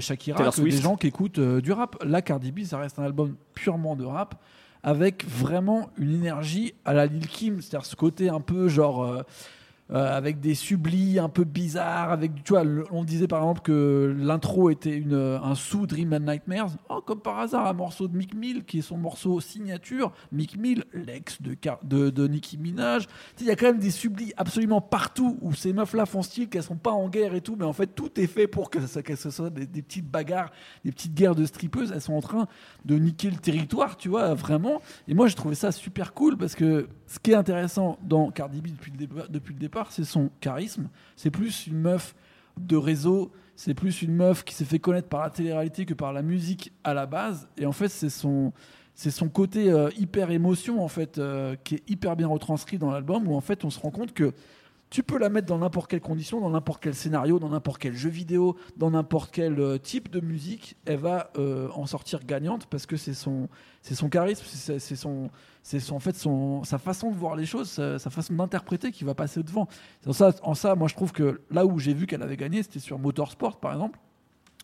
Shakira 0.00 0.38
que 0.50 0.60
des 0.62 0.70
gens 0.82 0.96
qui 0.96 1.08
écoutent 1.08 1.38
du 1.40 1.72
rap. 1.72 2.02
Là, 2.02 2.22
Cardi 2.22 2.52
B, 2.52 2.60
ça 2.64 2.78
reste 2.78 2.98
un 2.98 3.02
album 3.04 3.34
purement 3.54 3.96
de 3.96 4.04
rap 4.04 4.36
avec 4.82 5.24
vraiment 5.26 5.90
une 5.96 6.14
énergie 6.14 6.74
à 6.84 6.92
la 6.92 7.06
Lil 7.06 7.26
Kim, 7.28 7.60
c'est-à-dire 7.60 7.86
ce 7.86 7.96
côté 7.96 8.28
un 8.28 8.40
peu 8.40 8.68
genre 8.68 9.24
euh, 9.90 10.02
euh, 10.02 10.16
avec 10.16 10.40
des 10.40 10.54
sublis 10.54 11.18
un 11.18 11.28
peu 11.28 11.44
bizarres, 11.44 12.12
avec 12.12 12.44
tu 12.44 12.52
vois, 12.52 12.64
on 12.90 13.04
disait 13.04 13.28
par 13.28 13.40
exemple 13.40 13.60
que 13.62 14.14
l'intro 14.18 14.70
était 14.70 14.96
une, 14.96 15.14
un 15.14 15.54
sous 15.54 15.86
Dream 15.86 16.12
and 16.12 16.20
Nightmares. 16.20 16.70
Oh, 16.88 17.00
comme 17.00 17.20
par 17.20 17.38
hasard, 17.38 17.66
un 17.66 17.72
morceau 17.72 18.08
de 18.08 18.16
Mick 18.16 18.34
Mill 18.34 18.64
qui 18.64 18.78
est 18.78 18.82
son 18.82 18.96
morceau 18.96 19.40
signature. 19.40 20.12
Mick 20.32 20.56
Mill, 20.56 20.84
l'ex 20.92 21.40
de, 21.40 21.56
de, 21.84 22.10
de 22.10 22.26
Nicki 22.26 22.58
Minaj. 22.58 23.06
Il 23.40 23.46
y 23.46 23.50
a 23.50 23.56
quand 23.56 23.66
même 23.66 23.78
des 23.78 23.90
sublis 23.90 24.32
absolument 24.36 24.80
partout 24.80 25.38
où 25.40 25.52
ces 25.54 25.72
meufs-là 25.72 26.06
font 26.06 26.22
style 26.22 26.48
qu'elles 26.48 26.62
sont 26.62 26.76
pas 26.76 26.92
en 26.92 27.08
guerre 27.08 27.34
et 27.34 27.40
tout, 27.40 27.56
mais 27.58 27.64
en 27.64 27.72
fait 27.72 27.88
tout 27.88 28.10
est 28.20 28.26
fait 28.26 28.46
pour 28.46 28.70
que 28.70 28.78
ce 28.86 29.30
soit 29.30 29.50
des, 29.50 29.66
des 29.66 29.82
petites 29.82 30.10
bagarres, 30.10 30.50
des 30.84 30.92
petites 30.92 31.14
guerres 31.14 31.34
de 31.34 31.44
strippeuses. 31.44 31.92
Elles 31.92 32.00
sont 32.00 32.14
en 32.14 32.22
train 32.22 32.48
de 32.84 32.96
niquer 32.96 33.30
le 33.30 33.36
territoire, 33.36 33.96
tu 33.96 34.08
vois, 34.08 34.34
vraiment. 34.34 34.80
Et 35.08 35.14
moi, 35.14 35.26
j'ai 35.26 35.34
trouvé 35.34 35.54
ça 35.54 35.72
super 35.72 36.14
cool 36.14 36.36
parce 36.36 36.54
que 36.54 36.88
ce 37.12 37.18
qui 37.18 37.32
est 37.32 37.34
intéressant 37.34 37.98
dans 38.02 38.30
Cardi 38.30 38.62
B 38.62 38.68
depuis 38.68 38.90
le, 38.90 38.96
déba- 38.96 39.28
depuis 39.28 39.52
le 39.52 39.60
départ, 39.60 39.92
c'est 39.92 40.04
son 40.04 40.30
charisme. 40.40 40.88
C'est 41.14 41.30
plus 41.30 41.66
une 41.66 41.76
meuf 41.78 42.14
de 42.58 42.74
réseau, 42.74 43.30
c'est 43.54 43.74
plus 43.74 44.00
une 44.00 44.14
meuf 44.14 44.44
qui 44.44 44.54
s'est 44.54 44.64
fait 44.64 44.78
connaître 44.78 45.08
par 45.08 45.20
la 45.20 45.28
télé-réalité 45.28 45.84
que 45.84 45.92
par 45.92 46.14
la 46.14 46.22
musique 46.22 46.72
à 46.84 46.94
la 46.94 47.04
base. 47.04 47.48
Et 47.58 47.66
en 47.66 47.72
fait, 47.72 47.88
c'est 47.88 48.08
son, 48.08 48.54
son 48.94 49.28
côté 49.28 49.70
euh, 49.70 49.90
hyper 49.98 50.30
émotion 50.30 50.82
en 50.82 50.88
fait 50.88 51.18
euh, 51.18 51.54
qui 51.64 51.74
est 51.74 51.90
hyper 51.90 52.16
bien 52.16 52.28
retranscrit 52.28 52.78
dans 52.78 52.90
l'album 52.90 53.28
où 53.28 53.34
en 53.34 53.42
fait 53.42 53.66
on 53.66 53.70
se 53.70 53.78
rend 53.78 53.90
compte 53.90 54.14
que 54.14 54.32
tu 54.88 55.02
peux 55.02 55.18
la 55.18 55.28
mettre 55.28 55.46
dans 55.46 55.58
n'importe 55.58 55.90
quelle 55.90 56.02
condition, 56.02 56.40
dans 56.40 56.50
n'importe 56.50 56.82
quel 56.82 56.94
scénario, 56.94 57.38
dans 57.38 57.48
n'importe 57.50 57.80
quel 57.80 57.94
jeu 57.94 58.10
vidéo, 58.10 58.56
dans 58.78 58.90
n'importe 58.90 59.30
quel 59.32 59.58
euh, 59.60 59.76
type 59.78 60.10
de 60.10 60.20
musique, 60.20 60.76
elle 60.86 60.98
va 60.98 61.30
en 61.36 61.84
sortir 61.84 62.20
gagnante 62.24 62.66
parce 62.66 62.86
que 62.86 62.96
c'est 62.96 63.14
son, 63.14 63.48
son 63.82 64.08
charisme, 64.08 64.44
c'est 64.46 64.96
son, 64.96 65.30
c'est 65.62 65.80
son, 65.80 65.96
en 65.96 66.00
fait 66.00 66.16
son, 66.16 66.64
sa 66.64 66.78
façon 66.78 67.10
de 67.10 67.16
voir 67.16 67.36
les 67.36 67.46
choses, 67.46 67.68
sa, 67.70 67.98
façon 68.10 68.34
d'interpréter 68.34 68.90
qui 68.90 69.04
va 69.04 69.14
passer 69.14 69.40
au 69.40 69.42
devant. 69.42 69.68
En 70.06 70.12
ça, 70.12 70.32
en 70.42 70.54
ça, 70.54 70.74
moi 70.74 70.88
je 70.88 70.94
trouve 70.94 71.12
que 71.12 71.40
là 71.50 71.64
où 71.64 71.78
j'ai 71.78 71.94
vu 71.94 72.06
qu'elle 72.06 72.22
avait 72.22 72.36
gagné, 72.36 72.62
c'était 72.62 72.80
sur 72.80 72.98
Motorsport 72.98 73.60
par 73.60 73.72
exemple, 73.72 73.98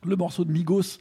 le 0.05 0.17
morceau 0.17 0.45
de 0.45 0.53
Migos 0.53 0.99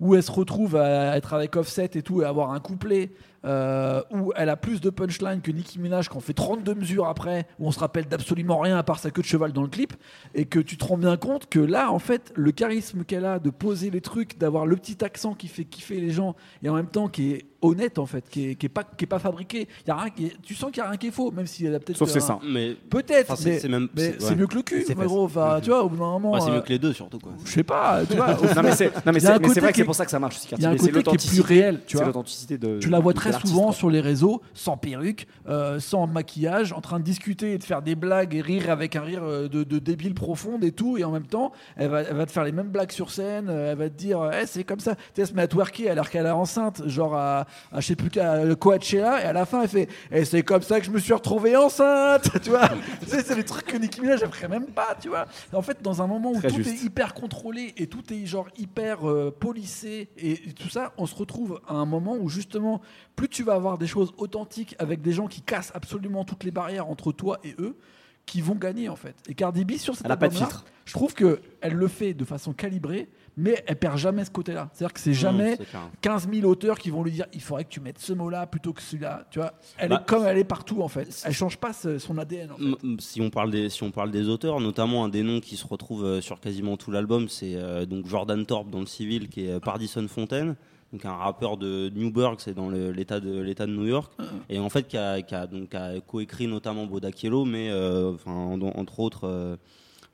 où 0.00 0.14
elle 0.14 0.22
se 0.22 0.32
retrouve 0.32 0.76
à 0.76 1.16
être 1.16 1.32
avec 1.32 1.56
Offset 1.56 1.90
et 1.94 2.02
tout 2.02 2.22
et 2.22 2.24
avoir 2.24 2.52
un 2.52 2.60
couplet 2.60 3.12
euh, 3.46 4.02
où 4.10 4.32
elle 4.36 4.48
a 4.48 4.56
plus 4.56 4.80
de 4.80 4.90
punchline 4.90 5.40
que 5.40 5.50
Nicki 5.50 5.78
Minaj 5.78 6.08
qu'on 6.08 6.20
fait 6.20 6.32
32 6.32 6.74
mesures 6.74 7.06
après 7.06 7.46
où 7.58 7.66
on 7.68 7.70
se 7.70 7.78
rappelle 7.78 8.06
d'absolument 8.06 8.58
rien 8.58 8.76
à 8.76 8.82
part 8.82 8.98
sa 8.98 9.10
queue 9.10 9.22
de 9.22 9.26
cheval 9.26 9.52
dans 9.52 9.62
le 9.62 9.68
clip 9.68 9.92
et 10.34 10.44
que 10.46 10.58
tu 10.58 10.76
te 10.76 10.84
rends 10.84 10.98
bien 10.98 11.16
compte 11.16 11.48
que 11.48 11.60
là 11.60 11.90
en 11.92 11.98
fait 11.98 12.32
le 12.34 12.50
charisme 12.52 13.04
qu'elle 13.04 13.24
a 13.24 13.38
de 13.38 13.50
poser 13.50 13.90
les 13.90 14.00
trucs 14.00 14.38
d'avoir 14.38 14.66
le 14.66 14.76
petit 14.76 15.04
accent 15.04 15.34
qui 15.34 15.48
fait 15.48 15.64
kiffer 15.64 16.00
les 16.00 16.10
gens 16.10 16.34
et 16.62 16.68
en 16.68 16.74
même 16.74 16.88
temps 16.88 17.08
qui 17.08 17.32
est 17.32 17.44
honnête 17.62 17.98
en 17.98 18.06
fait 18.06 18.28
qui 18.28 18.50
est, 18.50 18.54
qui 18.54 18.66
est 18.66 18.70
pas 18.70 18.84
qui 18.84 19.04
est 19.04 19.08
pas 19.08 19.18
fabriqué 19.18 19.66
y 19.86 19.90
a 19.90 19.96
rien 19.96 20.10
qui 20.10 20.26
est- 20.26 20.36
tu 20.42 20.54
sens 20.54 20.70
qu'il 20.70 20.82
y 20.82 20.86
a 20.86 20.88
rien 20.88 20.98
qui 20.98 21.06
est 21.08 21.10
faux 21.10 21.30
même 21.30 21.46
s'il 21.46 21.70
y 21.70 21.74
a 21.74 21.78
peut-être 21.80 21.96
Sauf 21.96 22.10
c'est 22.10 22.18
un- 22.18 22.20
ça. 22.20 22.38
Mais 22.46 22.74
peut-être 22.90 23.30
Enfin, 23.30 23.42
c'est- 23.42 23.50
mais 23.50 23.58
c'est 23.58 23.68
même- 23.68 23.88
mais 23.96 24.02
c'est- 24.02 24.20
c'est 24.20 24.36
mieux 24.36 24.46
que 24.46 24.54
le 24.56 24.62
cul 24.62 24.84
C'est 24.86 24.94
mais 24.96 25.04
gros 25.06 25.24
enfin, 25.24 25.58
tu 25.62 25.70
vois 25.70 25.82
au 25.82 25.88
bout 25.88 25.96
d'un 25.96 26.02
moment 26.18 26.38
c'est 26.40 26.50
mieux 26.50 26.56
euh, 26.58 26.60
que 26.60 26.68
les 26.68 26.78
deux 26.78 26.92
surtout 26.92 27.18
quoi. 27.18 27.32
je 27.44 27.50
sais 27.50 27.62
pas 27.64 28.02
tu 28.10 28.16
vois 28.16 28.38
au 28.40 28.44
Non 28.54 28.62
mais 28.62 28.72
c'est 28.72 28.86
non, 29.06 29.12
mais 29.12 29.20
c'est 29.20 29.38
mais 29.40 29.48
c'est 29.48 29.60
vrai 29.60 29.70
que 29.72 29.78
c'est 29.78 29.84
pour 29.84 29.94
ça 29.94 30.04
que 30.04 30.10
ça 30.10 30.18
marche 30.18 30.36
aussi. 30.36 30.48
il 30.52 30.62
y 30.62 30.66
a 30.66 30.70
un. 30.70 30.72
C'est 30.76 30.78
côté 30.78 30.92
qui 30.92 30.98
est 30.98 31.02
plus 31.02 31.02
l'authenticité- 31.38 31.42
réel 31.42 31.76
tu 31.86 31.96
C'est 31.96 31.96
vois 31.96 32.06
l'authenticité 32.06 32.58
de. 32.58 32.78
tu 32.78 32.90
la 32.90 33.00
vois 33.00 33.14
très 33.14 33.32
souvent 33.40 33.72
sur 33.72 33.90
les 33.90 34.00
réseaux, 34.00 34.42
sans 34.54 34.76
perruque, 34.76 35.26
euh, 35.48 35.80
sans 35.80 36.06
maquillage, 36.06 36.72
en 36.72 36.80
train 36.80 36.98
de 36.98 37.04
discuter 37.04 37.52
et 37.52 37.58
de 37.58 37.64
faire 37.64 37.82
des 37.82 37.94
blagues 37.94 38.34
et 38.34 38.40
rire 38.40 38.70
avec 38.70 38.96
un 38.96 39.02
rire 39.02 39.22
euh, 39.24 39.48
de, 39.48 39.64
de 39.64 39.78
débile 39.78 40.14
profonde 40.14 40.64
et 40.64 40.72
tout. 40.72 40.96
Et 40.98 41.04
en 41.04 41.10
même 41.10 41.26
temps, 41.26 41.52
elle 41.76 41.90
va, 41.90 42.02
elle 42.02 42.16
va 42.16 42.26
te 42.26 42.32
faire 42.32 42.44
les 42.44 42.52
mêmes 42.52 42.68
blagues 42.70 42.92
sur 42.92 43.10
scène. 43.10 43.48
euh, 43.48 43.72
Elle 43.72 43.78
va 43.78 43.88
te 43.90 43.94
dire, 43.96 44.30
Eh, 44.40 44.46
c'est 44.46 44.64
comme 44.64 44.80
ça. 44.80 44.94
Tu 44.94 45.02
sais, 45.14 45.22
elle 45.22 45.26
se 45.28 45.34
met 45.34 45.42
à 45.42 45.48
twerker 45.48 45.90
alors 45.90 46.08
qu'elle 46.10 46.26
est 46.26 46.30
enceinte, 46.30 46.86
genre 46.88 47.14
à, 47.16 47.46
à 47.72 47.80
je 47.80 47.86
sais 47.86 47.96
plus 47.96 48.10
le 48.14 48.54
Coachella. 48.54 49.22
Et 49.22 49.24
à 49.26 49.32
la 49.32 49.46
fin, 49.46 49.62
elle 49.62 49.68
fait, 49.68 49.88
Eh, 50.10 50.24
c'est 50.24 50.42
comme 50.42 50.62
ça 50.62 50.80
que 50.80 50.86
je 50.86 50.90
me 50.90 50.98
suis 50.98 51.12
retrouvée 51.12 51.56
enceinte. 51.56 52.30
tu 52.42 52.50
vois 52.50 52.68
c'est 53.06 53.34
des 53.34 53.44
trucs 53.44 53.66
que 53.66 53.76
Nicki 53.76 54.00
Minaj, 54.00 54.20
elle 54.22 54.30
ferait 54.30 54.48
même 54.48 54.66
pas. 54.66 54.96
Tu 55.00 55.08
vois 55.08 55.26
En 55.52 55.62
fait, 55.62 55.82
dans 55.82 56.02
un 56.02 56.06
moment 56.06 56.30
où 56.32 56.38
Très 56.38 56.48
tout 56.48 56.56
juste. 56.56 56.70
est 56.82 56.84
hyper 56.84 57.14
contrôlé 57.14 57.74
et 57.76 57.86
tout 57.86 58.02
est 58.12 58.26
genre 58.26 58.46
hyper 58.58 59.08
euh, 59.08 59.34
policé 59.38 60.08
et, 60.18 60.32
et 60.32 60.52
tout 60.52 60.68
ça, 60.68 60.92
on 60.98 61.06
se 61.06 61.14
retrouve 61.14 61.60
à 61.68 61.74
un 61.74 61.86
moment 61.86 62.16
où 62.18 62.28
justement, 62.28 62.80
plus 63.14 63.25
tu 63.26 63.42
vas 63.42 63.54
avoir 63.54 63.78
des 63.78 63.86
choses 63.86 64.12
authentiques 64.18 64.74
avec 64.78 65.02
des 65.02 65.12
gens 65.12 65.26
qui 65.26 65.42
cassent 65.42 65.72
absolument 65.74 66.24
toutes 66.24 66.44
les 66.44 66.50
barrières 66.50 66.88
entre 66.88 67.12
toi 67.12 67.38
et 67.44 67.54
eux, 67.58 67.76
qui 68.24 68.40
vont 68.40 68.56
gagner 68.56 68.88
en 68.88 68.96
fait. 68.96 69.14
Et 69.28 69.34
Cardi 69.34 69.64
B 69.64 69.72
sur 69.72 69.94
cet 69.94 70.04
Elle 70.06 70.12
a 70.12 70.16
pas 70.16 70.28
de 70.28 70.32
album-là, 70.34 70.48
filtre. 70.58 70.64
je 70.84 70.92
trouve 70.94 71.14
que 71.14 71.40
elle 71.60 71.74
le 71.74 71.86
fait 71.86 72.12
de 72.12 72.24
façon 72.24 72.52
calibrée, 72.52 73.08
mais 73.36 73.62
elle 73.68 73.76
perd 73.76 73.98
jamais 73.98 74.24
ce 74.24 74.32
côté-là. 74.32 74.68
C'est-à-dire 74.72 74.92
que 74.94 74.98
c'est 74.98 75.12
jamais 75.12 75.52
Mmh, 75.52 75.56
c'est 75.58 75.64
clair. 75.70 75.90
15 76.00 76.28
000 76.32 76.48
auteurs 76.50 76.78
qui 76.78 76.90
vont 76.90 77.04
lui 77.04 77.12
dire 77.12 77.26
il 77.32 77.40
faudrait 77.40 77.62
que 77.62 77.68
tu 77.68 77.78
mettes 77.80 78.00
ce 78.00 78.12
mot-là 78.12 78.48
plutôt 78.48 78.72
que 78.72 78.82
celui-là. 78.82 79.28
Tu 79.30 79.38
vois, 79.38 79.52
elle 79.78 79.90
Bah, 79.90 80.00
est 80.04 80.08
comme 80.08 80.24
elle 80.26 80.38
est 80.38 80.44
partout 80.44 80.82
en 80.82 80.88
fait. 80.88 81.22
Elle 81.24 81.34
change 81.34 81.56
pas 81.58 81.72
son 81.72 82.18
ADN. 82.18 82.50
En 82.50 82.56
fait. 82.56 83.00
Si 83.00 83.20
on 83.20 83.30
parle 83.30 83.52
des 83.52 83.68
si 83.70 83.84
on 83.84 83.92
parle 83.92 84.10
des 84.10 84.28
auteurs, 84.28 84.58
notamment 84.58 85.04
un 85.04 85.08
des 85.08 85.22
noms 85.22 85.38
qui 85.38 85.56
se 85.56 85.64
retrouve 85.66 86.04
euh, 86.04 86.20
sur 86.20 86.40
quasiment 86.40 86.76
tout 86.76 86.90
l'album, 86.90 87.28
c'est 87.28 87.54
euh, 87.54 87.86
donc 87.86 88.06
Jordan 88.08 88.44
Thorpe 88.44 88.70
dans 88.70 88.80
le 88.80 88.86
civil, 88.86 89.28
qui 89.28 89.46
est 89.46 89.50
euh, 89.52 89.60
Pardison 89.60 90.08
Fontaine, 90.08 90.56
donc 90.96 91.04
un 91.04 91.14
rappeur 91.16 91.56
de 91.56 91.90
Newburgh, 91.94 92.36
c'est 92.38 92.54
dans 92.54 92.70
l'État 92.70 93.20
de 93.20 93.40
l'État 93.40 93.66
de 93.66 93.72
New 93.72 93.86
York, 93.86 94.12
et 94.48 94.58
en 94.58 94.68
fait 94.70 94.88
qui 94.88 94.96
a, 94.96 95.22
qui 95.22 95.34
a 95.34 95.46
donc 95.46 95.74
coécrit 96.06 96.46
notamment 96.46 96.86
Bodakielo, 96.86 97.44
mais 97.44 97.70
euh, 97.70 98.12
enfin 98.14 98.32
en- 98.32 98.60
entre 98.62 99.00
autres. 99.00 99.24
euh, 99.24 99.56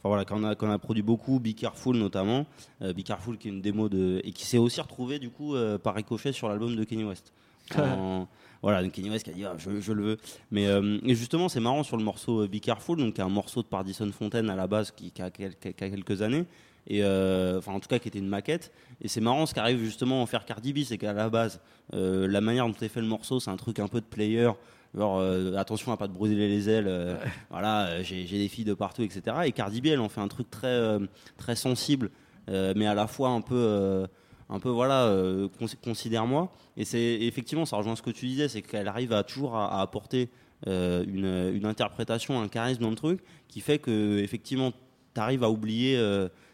Enfin 0.04 0.08
voilà, 0.08 0.56
qu'on 0.56 0.68
a, 0.70 0.78
produit 0.80 1.02
beaucoup, 1.04 1.38
Be 1.38 1.54
Careful 1.54 1.96
notamment, 1.96 2.44
euh, 2.82 2.92
Be 2.92 3.02
Careful 3.04 3.38
qui 3.38 3.46
est 3.46 3.52
une 3.52 3.60
démo 3.62 3.88
de 3.88 4.20
et 4.24 4.32
qui 4.32 4.44
s'est 4.44 4.58
aussi 4.58 4.80
retrouvé 4.80 5.20
du 5.20 5.30
coup 5.30 5.54
euh, 5.54 5.78
par 5.78 5.94
ricochet 5.94 6.32
sur 6.32 6.48
l'album 6.48 6.74
de 6.74 6.82
Kanye 6.82 7.04
West. 7.04 7.32
En- 7.78 8.26
voilà, 8.62 8.82
donc 8.82 8.90
Kanye 8.90 9.10
West 9.10 9.24
qui 9.24 9.30
a 9.30 9.32
dit 9.34 9.44
ah, 9.44 9.54
je, 9.58 9.80
je 9.80 9.92
le 9.92 10.02
veux. 10.02 10.16
Mais 10.50 10.66
euh, 10.66 10.98
et 11.04 11.14
justement, 11.14 11.48
c'est 11.48 11.60
marrant 11.60 11.84
sur 11.84 11.96
le 11.96 12.02
morceau 12.02 12.48
Be 12.48 12.58
Careful, 12.58 12.98
donc 12.98 13.14
qui 13.14 13.20
est 13.20 13.24
un 13.24 13.28
morceau 13.28 13.62
de 13.62 13.68
Pardison 13.68 14.10
Fontaine 14.10 14.50
à 14.50 14.56
la 14.56 14.66
base 14.66 14.90
qui, 14.90 15.12
qui 15.12 15.22
a, 15.22 15.30
quel- 15.30 15.54
qui 15.56 15.68
a 15.68 15.72
quelques 15.72 16.20
années. 16.20 16.46
Et 16.88 17.02
euh, 17.04 17.58
enfin, 17.58 17.72
en 17.72 17.80
tout 17.80 17.88
cas, 17.88 17.98
qui 17.98 18.08
était 18.08 18.18
une 18.18 18.28
maquette. 18.28 18.72
Et 19.00 19.08
c'est 19.08 19.20
marrant 19.20 19.46
ce 19.46 19.54
qu'arrive 19.54 19.78
justement 19.82 20.20
à 20.20 20.22
en 20.22 20.26
faire 20.26 20.44
Cardi 20.44 20.72
B, 20.72 20.78
c'est 20.84 20.98
qu'à 20.98 21.12
la 21.12 21.28
base, 21.30 21.60
euh, 21.94 22.26
la 22.28 22.40
manière 22.40 22.66
dont 22.66 22.74
est 22.80 22.88
fait 22.88 23.00
le 23.00 23.06
morceau, 23.06 23.38
c'est 23.40 23.50
un 23.50 23.56
truc 23.56 23.78
un 23.78 23.88
peu 23.88 24.00
de 24.00 24.06
player. 24.06 24.50
Genre, 24.94 25.18
euh, 25.18 25.54
attention 25.56 25.90
à 25.92 25.96
pas 25.96 26.06
te 26.08 26.12
brûler 26.12 26.48
les 26.48 26.68
ailes. 26.68 26.86
euh, 26.88 27.16
Voilà, 27.50 27.86
euh, 27.86 28.02
j'ai 28.02 28.24
des 28.24 28.48
filles 28.48 28.64
de 28.64 28.74
partout, 28.74 29.02
etc. 29.02 29.22
Et 29.46 29.52
Cardi 29.52 29.80
B, 29.80 29.86
elle 29.86 30.00
en 30.00 30.08
fait 30.08 30.20
un 30.20 30.28
truc 30.28 30.50
très, 30.50 30.98
très 31.38 31.56
sensible, 31.56 32.10
mais 32.48 32.86
à 32.86 32.94
la 32.94 33.06
fois 33.06 33.30
un 33.30 33.40
peu, 33.40 34.06
un 34.50 34.58
peu 34.60 34.68
voilà, 34.68 35.10
cons- 35.58 35.66
considère-moi. 35.82 36.52
Et 36.76 36.84
c'est 36.84 36.98
effectivement, 37.22 37.64
ça 37.64 37.76
rejoint 37.76 37.96
ce 37.96 38.02
que 38.02 38.10
tu 38.10 38.26
disais, 38.26 38.48
c'est 38.48 38.60
qu'elle 38.62 38.88
arrive 38.88 39.12
à 39.12 39.22
toujours 39.22 39.56
à, 39.56 39.78
à 39.78 39.80
apporter 39.82 40.28
une, 40.66 41.52
une 41.54 41.64
interprétation, 41.66 42.40
un 42.40 42.48
charisme 42.48 42.82
dans 42.82 42.90
le 42.90 42.96
truc, 42.96 43.20
qui 43.48 43.60
fait 43.60 43.78
que 43.78 44.18
effectivement, 44.18 44.72
t'arrives 45.14 45.44
à 45.44 45.50
oublier, 45.50 45.96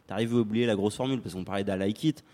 t'arrives 0.09 0.35
à 0.35 0.39
oublier 0.39 0.67
la 0.67 0.75
grosse 0.75 0.97
formule, 0.97 1.21
parce 1.21 1.35
qu'on 1.37 1.45
parlait 1.45 1.63
d'A 1.65 1.77
Like 1.77 2.03
It. 2.03 2.25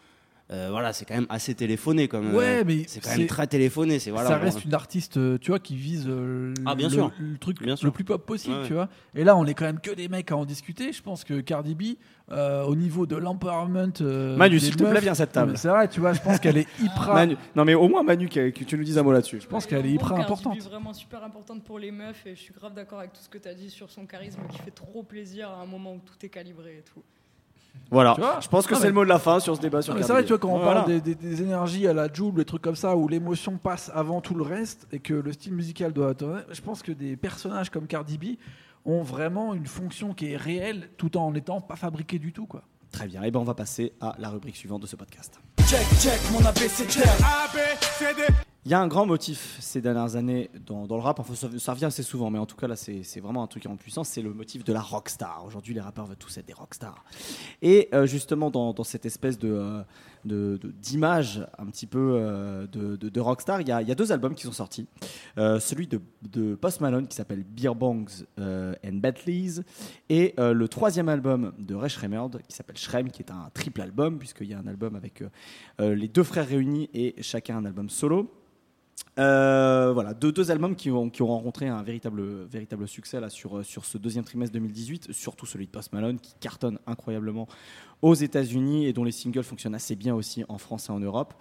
Euh, 0.51 0.68
voilà, 0.70 0.93
c'est 0.93 1.07
quand 1.07 1.14
même 1.14 1.25
assez 1.31 1.55
téléphoné 1.55 2.07
comme. 2.07 2.35
Ouais, 2.35 2.61
euh, 2.61 2.64
mais 2.66 2.83
c'est 2.87 3.01
quand 3.01 3.16
même 3.16 3.27
très 3.27 3.47
téléphoné. 3.47 3.99
C'est 3.99 4.11
voilà. 4.11 4.29
ça 4.29 4.39
on- 4.39 4.45
reste 4.45 4.62
une 4.66 4.75
artiste, 4.75 5.16
euh, 5.16 5.39
tu 5.39 5.51
vois, 5.51 5.59
qui 5.59 5.75
vise 5.75 6.05
euh, 6.07 6.53
Ah, 6.66 6.75
bien 6.75 6.89
le, 6.89 6.93
sûr. 6.95 7.11
le 7.18 7.39
truc 7.39 7.62
Bien 7.62 7.72
le 7.72 7.77
sûr. 7.79 7.91
plus 7.95 8.05
pop 8.05 8.27
possible, 8.27 8.57
Ouais, 8.57 8.61
ouais. 8.61 8.66
tu 8.66 8.75
vois. 8.75 8.91
Et 9.14 9.25
là, 9.25 9.37
on 9.37 9.47
est 9.47 9.55
quand 9.55 9.64
même 9.64 9.81
que 9.81 9.91
des 9.91 10.07
mecs 10.09 10.31
à 10.31 10.37
en 10.37 10.45
discuter. 10.45 10.93
Je 10.93 11.01
pense 11.01 11.25
que 11.25 11.41
Cardi 11.41 11.75
B, 11.75 11.83
euh, 12.31 12.62
au 12.64 12.77
niveau 12.77 13.07
de 13.07 13.16
l'empowerment. 13.16 13.95
euh, 14.03 14.37
Manu, 14.37 14.61
s'il 14.61 14.77
te 14.77 14.85
plaît, 14.85 15.01
viens 15.01 15.12
à 15.12 15.14
cette 15.14 15.33
table. 15.33 15.57
C'est 15.57 15.68
vrai, 15.68 15.89
tu 15.89 16.01
vois, 16.01 16.12
je 16.12 16.20
pense 16.20 16.39
qu'elle 16.39 16.59
est 16.59 16.68
hyper. 16.79 17.14
Manu- 17.14 17.37
Non 17.57 17.64
mais 17.64 17.72
au 17.72 17.89
moins 17.89 18.03
Manu 18.03 18.29
que, 18.29 18.51
que 18.51 18.64
tu 18.64 18.77
nous 18.77 18.85
dises 18.85 18.99
un 18.99 19.03
mot 19.03 19.12
là-dessus. 19.12 19.41
Je 19.41 19.47
pense 19.47 19.64
qu'elle 19.64 19.87
est 19.87 19.93
hyper 19.93 20.12
importante. 20.12 20.59
vraiment 20.61 20.93
super 20.93 21.25
importante 21.25 21.64
pour 21.64 21.79
les 21.79 21.91
meufs 21.91 22.27
et 22.27 22.35
je 22.37 22.41
suis 22.43 22.53
grave 22.53 22.75
d'accord 22.75 22.99
avec 22.99 23.14
tout 23.14 23.22
ce 23.22 23.31
que 23.31 23.39
tu 23.39 23.49
as 23.49 23.55
dit 23.55 23.70
sur 23.70 23.89
son 23.91 24.05
charisme 24.05 24.41
qui 24.51 24.59
fait 24.59 24.70
trop 24.72 25.03
plaisir 25.03 25.49
à 25.49 25.62
un 25.62 25.66
moment 25.66 25.95
où 25.95 26.01
tout 26.05 26.22
est 26.22 26.29
calibré 26.29 26.77
et 26.81 26.83
tout. 26.83 27.03
Voilà. 27.91 28.16
Je 28.41 28.49
pense 28.49 28.66
que 28.66 28.75
c'est 28.75 28.83
mais- 28.83 28.89
le 28.89 28.95
mot 28.95 29.05
de 29.05 29.09
la 29.09 29.18
fin 29.18 29.41
sur 29.41 29.55
ce 29.57 29.61
débat 29.61 29.83
sur 29.83 29.95
c'est 29.97 30.12
vrai, 30.12 30.22
tu 30.22 30.29
vois, 30.29 30.39
quand 30.39 30.49
on 30.49 30.59
Voilà. 30.59 30.81
parle 30.83 30.93
des, 30.93 31.01
des- 31.01 31.14
des 31.14 31.43
énergies 31.43 31.87
à 31.87 31.93
la 31.93 32.12
Joule, 32.12 32.35
des 32.35 32.45
trucs 32.45 32.62
comme 32.62 32.77
ça, 32.77 32.97
où 32.97 33.07
l'émotion 33.09 33.57
passe 33.59 33.91
avant 33.95 34.20
tout 34.20 34.35
le 34.35 34.43
reste 34.43 34.87
et 34.91 34.99
que 34.99 35.14
le 35.14 35.33
style 35.33 35.55
musical 35.55 35.93
doit 35.93 36.11
être. 36.12 36.47
Je 36.51 36.61
pense 36.61 36.83
que 36.83 36.93
des 36.93 37.16
personnages 37.16 37.70
comme 37.70 37.87
Cardi 37.87 38.18
B 38.18 38.25
ont 38.85 39.03
vraiment 39.03 39.55
une 39.55 39.66
fonction 39.66 40.12
qui 40.14 40.33
est 40.33 40.37
réelle 40.37 40.91
tout 40.97 41.16
en 41.16 41.31
n'étant 41.33 41.61
pas 41.61 41.77
fabriqués 41.77 42.18
du 42.18 42.33
tout, 42.33 42.47
quoi. 42.47 42.62
Très 42.91 43.07
bien. 43.07 43.22
Et 43.22 43.31
ben 43.31 43.41
on 43.41 43.45
va 43.45 43.55
passer 43.55 43.93
à 44.01 44.14
la 44.18 44.29
rubrique 44.29 44.57
suivante 44.57 44.83
de 44.83 44.87
ce 44.87 44.97
podcast. 44.97 45.41
Check, 45.66 45.87
check, 46.01 46.20
mon 46.33 46.45
ABCDR. 46.45 47.05
Il 48.67 48.71
y 48.71 48.75
a 48.75 48.81
un 48.81 48.89
grand 48.89 49.05
motif 49.05 49.59
ces 49.61 49.83
dernières 49.83 50.17
années 50.17 50.49
dans, 50.65 50.87
le 50.87 50.95
rap, 50.95 51.21
enfin 51.21 51.35
ça, 51.35 51.73
revient 51.73 51.85
assez 51.85 52.03
souvent, 52.03 52.31
mais 52.31 52.39
en 52.39 52.47
tout 52.47 52.57
cas 52.57 52.67
là 52.67 52.77
c'est 52.77 53.21
vraiment 53.21 53.43
un 53.43 53.47
truc 53.47 53.67
en 53.67 53.77
puissance, 53.77 54.09
c'est 54.09 54.23
le 54.23 54.33
motif 54.33 54.65
de 54.65 54.73
la 54.73 54.81
rockstar. 54.81 55.45
Aujourd'hui 55.45 55.75
les 55.75 55.83
rappeurs 55.83 56.07
veulent 56.07 56.17
tous 56.17 56.39
être 56.39 56.47
des 56.47 56.55
rockstars. 56.55 57.05
Et 57.61 57.91
euh, 57.93 58.07
justement 58.07 58.51
dans, 58.51 58.73
cette 58.83 59.05
espèce 59.05 59.39
euh, 59.45 59.85
d'image 60.25 61.47
un 61.59 61.67
petit 61.67 61.87
peu 61.87 62.15
euh, 62.15 62.67
de, 62.67 63.21
rockstar, 63.21 63.61
il 63.61 63.69
y, 63.69 63.71
a, 63.71 63.95
deux 63.95 64.12
albums 64.12 64.35
qui 64.35 64.45
sont 64.45 64.53
sortis. 64.53 64.87
Celui 65.37 65.87
de, 65.87 66.55
Post 66.55 66.81
Malone 66.81 67.07
qui 67.07 67.17
s'appelle 67.17 67.45
Beer 67.45 67.75
Bongs 67.75 68.25
and 68.39 68.95
Bentleys 68.95 69.62
et 70.09 70.35
le 70.39 70.67
troisième 70.69 71.11
album 71.11 71.53
de 71.59 71.75
Ray 71.75 71.91
qui 71.91 72.57
s'appelle 72.57 72.79
Shrem 72.79 73.11
qui 73.11 73.21
est 73.21 73.31
un 73.31 73.51
triple 73.53 73.83
album 73.83 74.19
puisqu'il 74.19 74.47
y 74.47 74.55
a 74.55 74.59
un 74.59 74.67
album 74.67 74.97
avec 74.97 75.23
les 75.79 76.09
deux 76.09 76.25
frères 76.25 76.49
réunis 76.49 76.89
et 76.95 77.15
chacun 77.21 77.59
un 77.59 77.67
album 77.67 77.91
solo. 77.91 78.31
Euh, 79.19 79.93
voilà, 79.93 80.13
deux, 80.13 80.33
deux 80.33 80.51
albums 80.51 80.75
qui 80.75 80.91
ont, 80.91 81.09
qui 81.09 81.23
ont 81.23 81.29
rencontré 81.29 81.69
un 81.69 81.83
véritable, 81.83 82.45
véritable 82.47 82.89
succès 82.89 83.21
là, 83.21 83.31
sur, 83.31 83.59
euh, 83.59 83.63
sur 83.63 83.85
ce 83.85 83.97
deuxième 83.97 84.25
trimestre 84.25 84.53
2018, 84.55 85.13
surtout 85.13 85.47
celui 85.47 85.67
de 85.67 85.71
Post 85.71 85.93
Malone 85.93 86.19
qui 86.19 86.35
cartonne 86.41 86.79
incroyablement 86.87 87.47
aux 88.03 88.15
États-Unis 88.15 88.87
et 88.87 88.93
dont 88.93 89.05
les 89.05 89.13
singles 89.13 89.45
fonctionnent 89.45 89.77
assez 89.77 89.95
bien 89.95 90.15
aussi 90.15 90.45
en 90.49 90.59
France 90.59 90.89
et 90.89 90.93
en 90.93 90.99
Europe. 90.99 91.35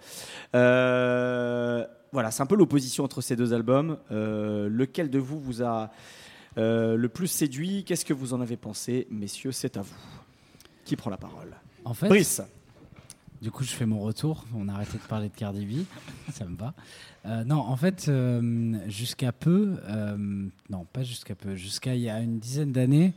Euh, 0.54 1.84
voilà, 2.12 2.30
c'est 2.30 2.42
un 2.42 2.46
peu 2.46 2.56
l'opposition 2.56 3.02
entre 3.02 3.20
ces 3.20 3.34
deux 3.34 3.52
albums. 3.52 3.98
Euh, 4.12 4.68
lequel 4.68 5.10
de 5.10 5.18
vous 5.18 5.40
vous 5.40 5.62
a 5.62 5.90
le 6.56 7.06
plus 7.08 7.26
séduit? 7.26 7.82
Qu'est-ce 7.82 8.04
que 8.04 8.14
vous 8.14 8.34
en 8.34 8.40
avez 8.40 8.56
pensé? 8.56 9.08
Messieurs, 9.10 9.50
c'est 9.50 9.76
à 9.76 9.82
vous. 9.82 9.96
Qui 10.84 10.94
prend 10.94 11.10
la 11.10 11.16
parole? 11.16 11.56
En 11.84 11.92
fait, 11.92 12.08
Brice 12.08 12.40
Du 13.44 13.50
coup, 13.50 13.62
je 13.62 13.72
fais 13.72 13.84
mon 13.84 14.00
retour. 14.00 14.46
On 14.56 14.70
a 14.70 14.72
arrêté 14.72 14.96
de 14.96 15.02
parler 15.02 15.28
de 15.28 15.34
Cardi 15.34 15.66
B. 15.66 15.84
Ça 16.32 16.46
me 16.46 16.56
va. 16.56 16.72
Euh, 17.26 17.44
non, 17.44 17.58
en 17.58 17.76
fait, 17.76 18.06
euh, 18.08 18.78
jusqu'à 18.88 19.32
peu, 19.32 19.76
euh, 19.86 20.16
non, 20.70 20.86
pas 20.90 21.02
jusqu'à 21.02 21.34
peu, 21.34 21.54
jusqu'à 21.54 21.94
il 21.94 22.00
y 22.00 22.08
a 22.08 22.20
une 22.20 22.38
dizaine 22.38 22.72
d'années, 22.72 23.12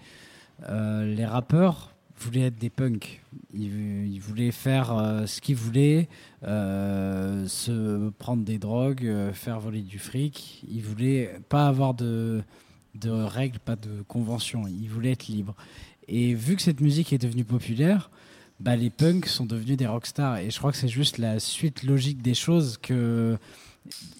les 0.67 1.25
rappeurs 1.25 1.93
voulaient 2.19 2.47
être 2.47 2.57
des 2.57 2.69
punks. 2.69 3.23
Ils, 3.53 4.19
voulaient 4.19 4.51
faire 4.51 4.87
ce 5.25 5.39
qu'ils 5.39 5.55
voulaient, 5.55 6.09
se 6.41 8.09
prendre 8.09 8.43
des 8.43 8.59
drogues, 8.59 9.31
faire 9.31 9.61
voler 9.61 9.81
du 9.81 9.97
fric. 9.97 10.61
Ils 10.69 10.81
voulaient 10.81 11.39
pas 11.47 11.69
avoir 11.69 11.93
de 11.93 12.43
règles, 13.05 13.59
pas 13.59 13.77
de 13.77 14.01
conventions. 14.09 14.67
Ils 14.67 14.89
voulaient 14.89 15.13
être 15.13 15.27
libres. 15.27 15.55
Et 16.09 16.33
vu 16.33 16.57
que 16.57 16.61
cette 16.61 16.81
musique 16.81 17.13
est 17.13 17.17
devenue 17.17 17.45
populaire, 17.45 18.09
bah, 18.59 18.75
les 18.75 18.89
punks 18.89 19.27
sont 19.27 19.45
devenus 19.45 19.77
des 19.77 19.87
rockstars. 19.87 20.37
Et 20.39 20.49
je 20.49 20.57
crois 20.57 20.71
que 20.71 20.77
c'est 20.77 20.87
juste 20.87 21.17
la 21.17 21.39
suite 21.39 21.83
logique 21.83 22.21
des 22.21 22.33
choses 22.33 22.77
que 22.77 23.37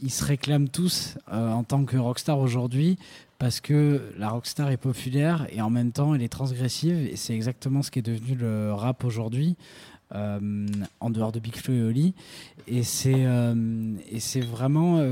ils 0.02 0.12
se 0.12 0.24
réclament 0.24 0.70
tous 0.70 1.18
euh, 1.32 1.52
en 1.52 1.64
tant 1.64 1.84
que 1.84 1.98
rockstar 1.98 2.40
aujourd'hui 2.40 2.98
parce 3.38 3.60
que 3.60 4.14
la 4.18 4.30
rockstar 4.30 4.70
est 4.70 4.78
populaire 4.78 5.46
et 5.52 5.62
en 5.62 5.70
même 5.70 5.92
temps 5.92 6.16
elle 6.16 6.22
est 6.22 6.30
transgressive 6.30 6.96
et 6.96 7.18
c'est 7.18 7.36
exactement 7.36 7.82
ce 7.82 7.92
qui 7.92 8.00
est 8.00 8.04
devenu 8.04 8.36
le 8.36 8.74
rap 8.74 9.04
aujourd'hui. 9.04 9.56
euh, 10.16 10.68
en 11.02 11.10
dehors 11.10 11.34
de 11.34 11.40
Big 11.40 11.58
Flo 11.58 11.74
et 11.74 11.82
Oli. 11.82 12.14
Et 12.66 12.84
c'est 12.84 13.26
euh, 13.26 13.94
c'est 14.20 14.40
vraiment 14.40 15.04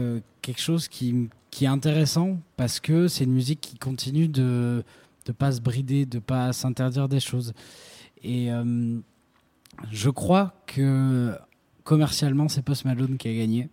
quelque 0.42 0.62
chose 0.62 0.88
qui, 0.88 1.28
qui 1.52 1.66
est 1.66 1.68
intéressant 1.68 2.38
parce 2.56 2.80
que 2.80 3.10
c'est 3.10 3.26
une 3.26 3.34
musique 3.34 3.60
qui 3.60 3.78
continue 3.78 4.30
de 4.30 4.86
ne 5.28 5.34
pas 5.34 5.52
se 5.52 5.60
brider, 5.60 6.06
de 6.06 6.20
pas 6.20 6.54
s'interdire 6.54 7.10
des 7.10 7.20
choses. 7.20 7.54
Et 8.24 8.50
je 9.92 10.10
crois 10.10 10.54
que 10.68 11.34
commercialement, 11.84 12.48
c'est 12.48 12.62
Post 12.62 12.86
Malone 12.86 13.18
qui 13.18 13.28
a 13.28 13.34
gagné. 13.34 13.70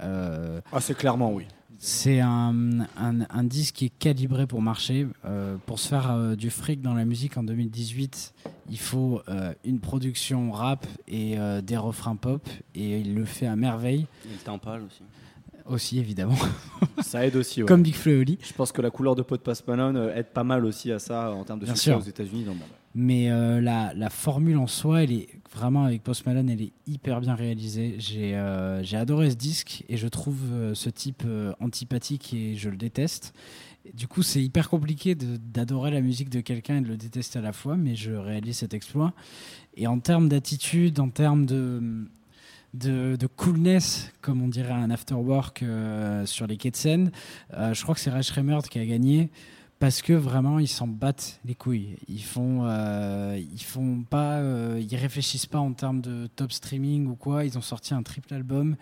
Euh, 0.00 0.60
Ah, 0.72 0.80
c'est 0.80 0.96
clairement 0.96 1.32
oui. 1.32 1.46
c'est 1.78 2.20
un, 2.20 2.80
un, 2.96 3.20
un 3.30 3.44
disque 3.44 3.74
qui 3.76 3.84
est 3.86 3.92
calibré 3.98 4.46
pour 4.46 4.62
marcher. 4.62 5.06
Euh, 5.24 5.56
pour 5.66 5.78
se 5.78 5.88
faire 5.88 6.10
euh, 6.10 6.34
du 6.34 6.50
fric 6.50 6.80
dans 6.80 6.94
la 6.94 7.04
musique 7.04 7.36
en 7.36 7.42
2018, 7.44 8.34
il 8.70 8.78
faut 8.78 9.20
euh, 9.28 9.52
une 9.64 9.78
production 9.80 10.50
rap 10.50 10.86
et 11.08 11.38
euh, 11.38 11.60
des 11.60 11.76
refrains 11.76 12.16
pop. 12.16 12.48
Et 12.74 12.98
il 13.00 13.14
le 13.14 13.24
fait 13.24 13.46
à 13.46 13.54
merveille, 13.56 14.06
Et 14.26 14.32
le 14.32 14.38
timpal 14.44 14.82
aussi. 14.82 15.02
aussi 15.66 15.98
évidemment, 16.00 16.36
Ça 17.02 17.24
aide 17.26 17.36
aussi. 17.36 17.62
ouais. 17.62 17.68
comme 17.68 17.82
Big 17.82 17.94
Flo 17.94 18.12
et 18.12 18.16
Oli. 18.18 18.38
Je 18.42 18.52
pense 18.54 18.72
que 18.72 18.82
la 18.82 18.90
couleur 18.90 19.14
de 19.14 19.22
peau 19.22 19.36
de 19.36 19.42
Post 19.42 19.68
Malone 19.68 20.10
aide 20.16 20.28
pas 20.32 20.44
mal 20.44 20.64
aussi 20.64 20.90
à 20.90 20.98
ça 20.98 21.30
en 21.32 21.44
termes 21.44 21.60
de 21.60 21.66
Bien 21.66 21.74
succès 21.74 21.90
sûr. 21.90 21.98
aux 21.98 22.02
États-Unis. 22.02 22.44
dans 22.44 22.52
le 22.52 22.58
monde. 22.58 22.68
Mais 22.94 23.30
euh, 23.30 23.60
la, 23.60 24.10
formule 24.10 24.58
en 24.58 24.66
soi, 24.66 25.02
elle 25.04 25.12
est 25.12 25.28
vraiment 25.54 25.84
avec 25.84 26.02
Post 26.02 26.26
Malone, 26.26 26.50
elle 26.50 26.60
est 26.60 26.72
hyper 26.86 27.20
bien 27.20 27.34
réalisée. 27.34 27.94
J'ai 27.98 28.32
euh, 28.34 28.82
adoré 28.92 29.30
ce 29.30 29.36
disque 29.36 29.84
et 29.88 29.96
je 29.96 30.08
trouve 30.08 30.40
euh, 30.52 30.74
ce 30.74 30.90
type 30.90 31.24
antipathique 31.60 32.34
et 32.34 32.54
je 32.54 32.68
le 32.68 32.76
déteste. 32.76 33.34
Du 33.94 34.06
coup, 34.06 34.22
c'est 34.22 34.42
hyper 34.42 34.68
compliqué 34.68 35.14
d'adorer 35.14 35.90
la 35.90 36.00
musique 36.00 36.28
de 36.28 36.40
quelqu'un 36.40 36.78
et 36.78 36.80
de 36.82 36.88
le 36.88 36.96
détester 36.96 37.38
à 37.38 37.42
la 37.42 37.52
fois, 37.52 37.76
mais 37.76 37.96
je 37.96 38.12
réalise 38.12 38.58
cet 38.58 38.74
exploit. 38.74 39.12
Et 39.74 39.86
en 39.86 39.98
termes 39.98 40.28
d'attitude, 40.28 41.00
en 41.00 41.08
termes 41.08 41.46
de, 41.46 42.06
coolness, 43.36 44.12
comme 44.20 44.40
on 44.40 44.48
dirait 44.48 44.72
un 44.72 44.90
afterwork 44.90 45.64
sur 46.26 46.46
les 46.46 46.58
quais 46.58 46.70
de 46.70 46.76
Seine, 46.76 47.10
je 47.50 47.82
crois 47.82 47.96
que 47.96 48.00
c'est 48.00 48.10
Ray 48.10 48.22
Shremmerd 48.22 48.68
qui 48.68 48.78
a 48.78 48.86
gagné 48.86 49.30
parce 49.82 50.00
que 50.00 50.12
vraiment 50.12 50.60
ils 50.60 50.68
s'en 50.68 50.86
battent 50.86 51.40
les 51.44 51.56
couilles. 51.56 51.96
Ils 52.06 52.22
font, 52.22 52.60
euh, 52.66 53.36
ils 53.36 53.64
font 53.64 54.04
pas, 54.08 54.36
euh, 54.36 54.80
ils 54.80 54.94
réfléchissent 54.94 55.46
pas 55.46 55.58
en 55.58 55.72
termes 55.72 56.00
de 56.00 56.28
top 56.36 56.52
streaming 56.52 57.08
ou 57.08 57.16
quoi. 57.16 57.44
Ils 57.44 57.58
ont 57.58 57.62
sorti 57.62 57.92
un 57.92 58.04
triple 58.04 58.32
album 58.32 58.76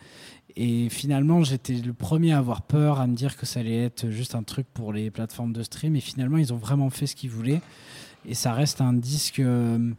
et 0.56 0.90
finalement 0.90 1.42
j'étais 1.42 1.72
le 1.72 1.94
premier 1.94 2.32
à 2.32 2.36
avoir 2.36 2.60
peur, 2.60 3.00
à 3.00 3.06
me 3.06 3.14
dire 3.14 3.38
que 3.38 3.46
ça 3.46 3.60
allait 3.60 3.82
être 3.82 4.10
juste 4.10 4.34
un 4.34 4.42
truc 4.42 4.66
pour 4.74 4.92
les 4.92 5.10
plateformes 5.10 5.54
de 5.54 5.62
stream. 5.62 5.96
Et 5.96 6.00
finalement 6.00 6.36
ils 6.36 6.52
ont 6.52 6.58
vraiment 6.58 6.90
fait 6.90 7.06
ce 7.06 7.16
qu'ils 7.16 7.30
voulaient 7.30 7.62
et 8.26 8.34
ça 8.34 8.52
reste 8.52 8.82
un 8.82 8.92
disque. 8.92 9.38
euh, 9.38 9.94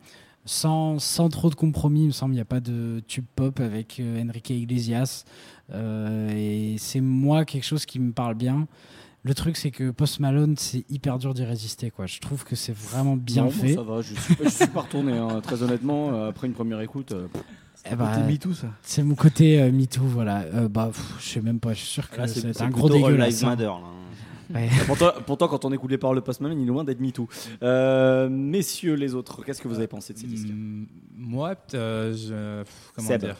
sans, 0.45 0.99
sans 0.99 1.29
trop 1.29 1.49
de 1.49 1.55
compromis, 1.55 2.01
il 2.01 2.07
me 2.07 2.11
semble, 2.11 2.33
il 2.33 2.37
n'y 2.37 2.41
a 2.41 2.45
pas 2.45 2.59
de 2.59 3.01
tube 3.07 3.25
pop 3.35 3.59
avec 3.59 3.99
Enrique 3.99 4.51
Iglesias. 4.51 5.25
Et 5.71 6.75
c'est 6.79 7.01
moi 7.01 7.45
quelque 7.45 7.63
chose 7.63 7.85
qui 7.87 7.99
me 7.99 8.11
parle 8.11 8.35
bien. 8.35 8.67
Le 9.23 9.33
truc, 9.35 9.55
c'est 9.55 9.69
que 9.71 9.91
Post 9.91 10.19
Malone, 10.19 10.55
c'est 10.57 10.83
hyper 10.89 11.19
dur 11.19 11.33
d'y 11.35 11.43
résister. 11.45 11.91
Quoi. 11.91 12.07
Je 12.07 12.19
trouve 12.19 12.43
que 12.43 12.55
c'est 12.55 12.75
vraiment 12.75 13.15
bien 13.15 13.43
Non, 13.43 13.49
fait. 13.51 13.75
ça 13.75 13.83
va, 13.83 14.01
je 14.01 14.15
suis, 14.15 14.35
je 14.43 14.49
suis 14.49 14.67
pas 14.67 14.81
retourné, 14.81 15.13
hein, 15.15 15.41
très 15.43 15.61
honnêtement. 15.61 16.11
euh, 16.13 16.29
après 16.29 16.47
une 16.47 16.53
première 16.53 16.81
écoute, 16.81 17.11
euh, 17.11 17.27
Eh 17.85 17.95
Côté 17.95 18.21
MeToo, 18.27 18.53
ça. 18.53 18.67
c'est 18.81 19.03
mon 19.03 19.13
côté 19.15 19.61
euh, 19.61 19.71
MeToo, 19.71 20.03
voilà. 20.05 20.39
Euh, 20.53 20.67
bah, 20.67 20.87
pff, 20.91 21.15
je 21.19 21.29
sais 21.29 21.41
même 21.41 21.59
pas, 21.59 21.73
je 21.73 21.79
suis 21.79 21.87
sûr 21.87 22.09
que 22.09 22.17
Là, 22.17 22.27
c'est 22.27 22.51
c'est 22.53 22.61
un 22.63 22.69
gros 22.69 22.89
dégueulasse. 22.89 23.43
Hein. 23.43 23.55
Là. 23.55 23.79
Ouais. 24.53 24.69
pourtant, 24.87 25.11
pourtant, 25.25 25.47
quand 25.47 25.65
on 25.65 25.71
écoute 25.71 25.91
les 25.91 25.97
paroles 25.99 26.17
de 26.17 26.21
Post 26.21 26.41
Malone, 26.41 26.59
il 26.59 26.63
est 26.63 26.67
loin 26.67 26.83
d'être 26.83 26.99
MeToo. 26.99 27.29
Euh, 27.63 28.27
messieurs 28.27 28.95
les 28.95 29.13
autres, 29.13 29.43
qu'est-ce 29.45 29.61
que 29.61 29.67
vous 29.67 29.77
avez 29.77 29.87
pensé 29.87 30.13
de 30.13 30.17
ces 30.17 30.25
disques 30.27 30.49
Mm, 30.49 30.85
Moi, 31.15 31.55
euh, 31.75 32.13
je, 32.13 32.63
comment 32.95 33.07
Seb. 33.07 33.21
dire? 33.21 33.37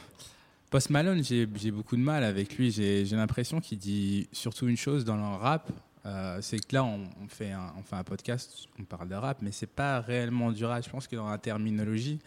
Post 0.72 0.90
Malone, 0.90 1.22
j'ai 1.22 1.46
beaucoup 1.46 1.98
de 1.98 2.02
mal 2.02 2.24
avec 2.24 2.58
lui. 2.58 2.72
J'ai 2.72 3.04
l'impression 3.04 3.60
qu'il 3.60 3.78
dit 3.78 4.30
surtout 4.32 4.70
une 4.70 4.78
chose 4.78 5.04
dans 5.04 5.18
le 5.18 5.36
rap. 5.36 5.70
euh, 6.06 6.38
c'est 6.42 6.66
que 6.66 6.74
là, 6.74 6.86
on, 6.86 7.10
fait 7.28 7.52
un, 7.52 7.74
un 7.92 8.04
podcast, 8.06 8.68
on 8.80 8.86
parle 8.86 9.10
de 9.10 9.16
rap, 9.16 9.42
mais 9.42 9.52
c'est 9.52 9.68
pas 9.68 10.00
réellement 10.00 10.50
du 10.54 10.64
rap. 10.64 10.82
Je 10.86 10.90
pense 10.90 11.10
que 11.10 11.18
dans 11.18 11.30
la 11.30 11.38
terminologie, 11.38 12.20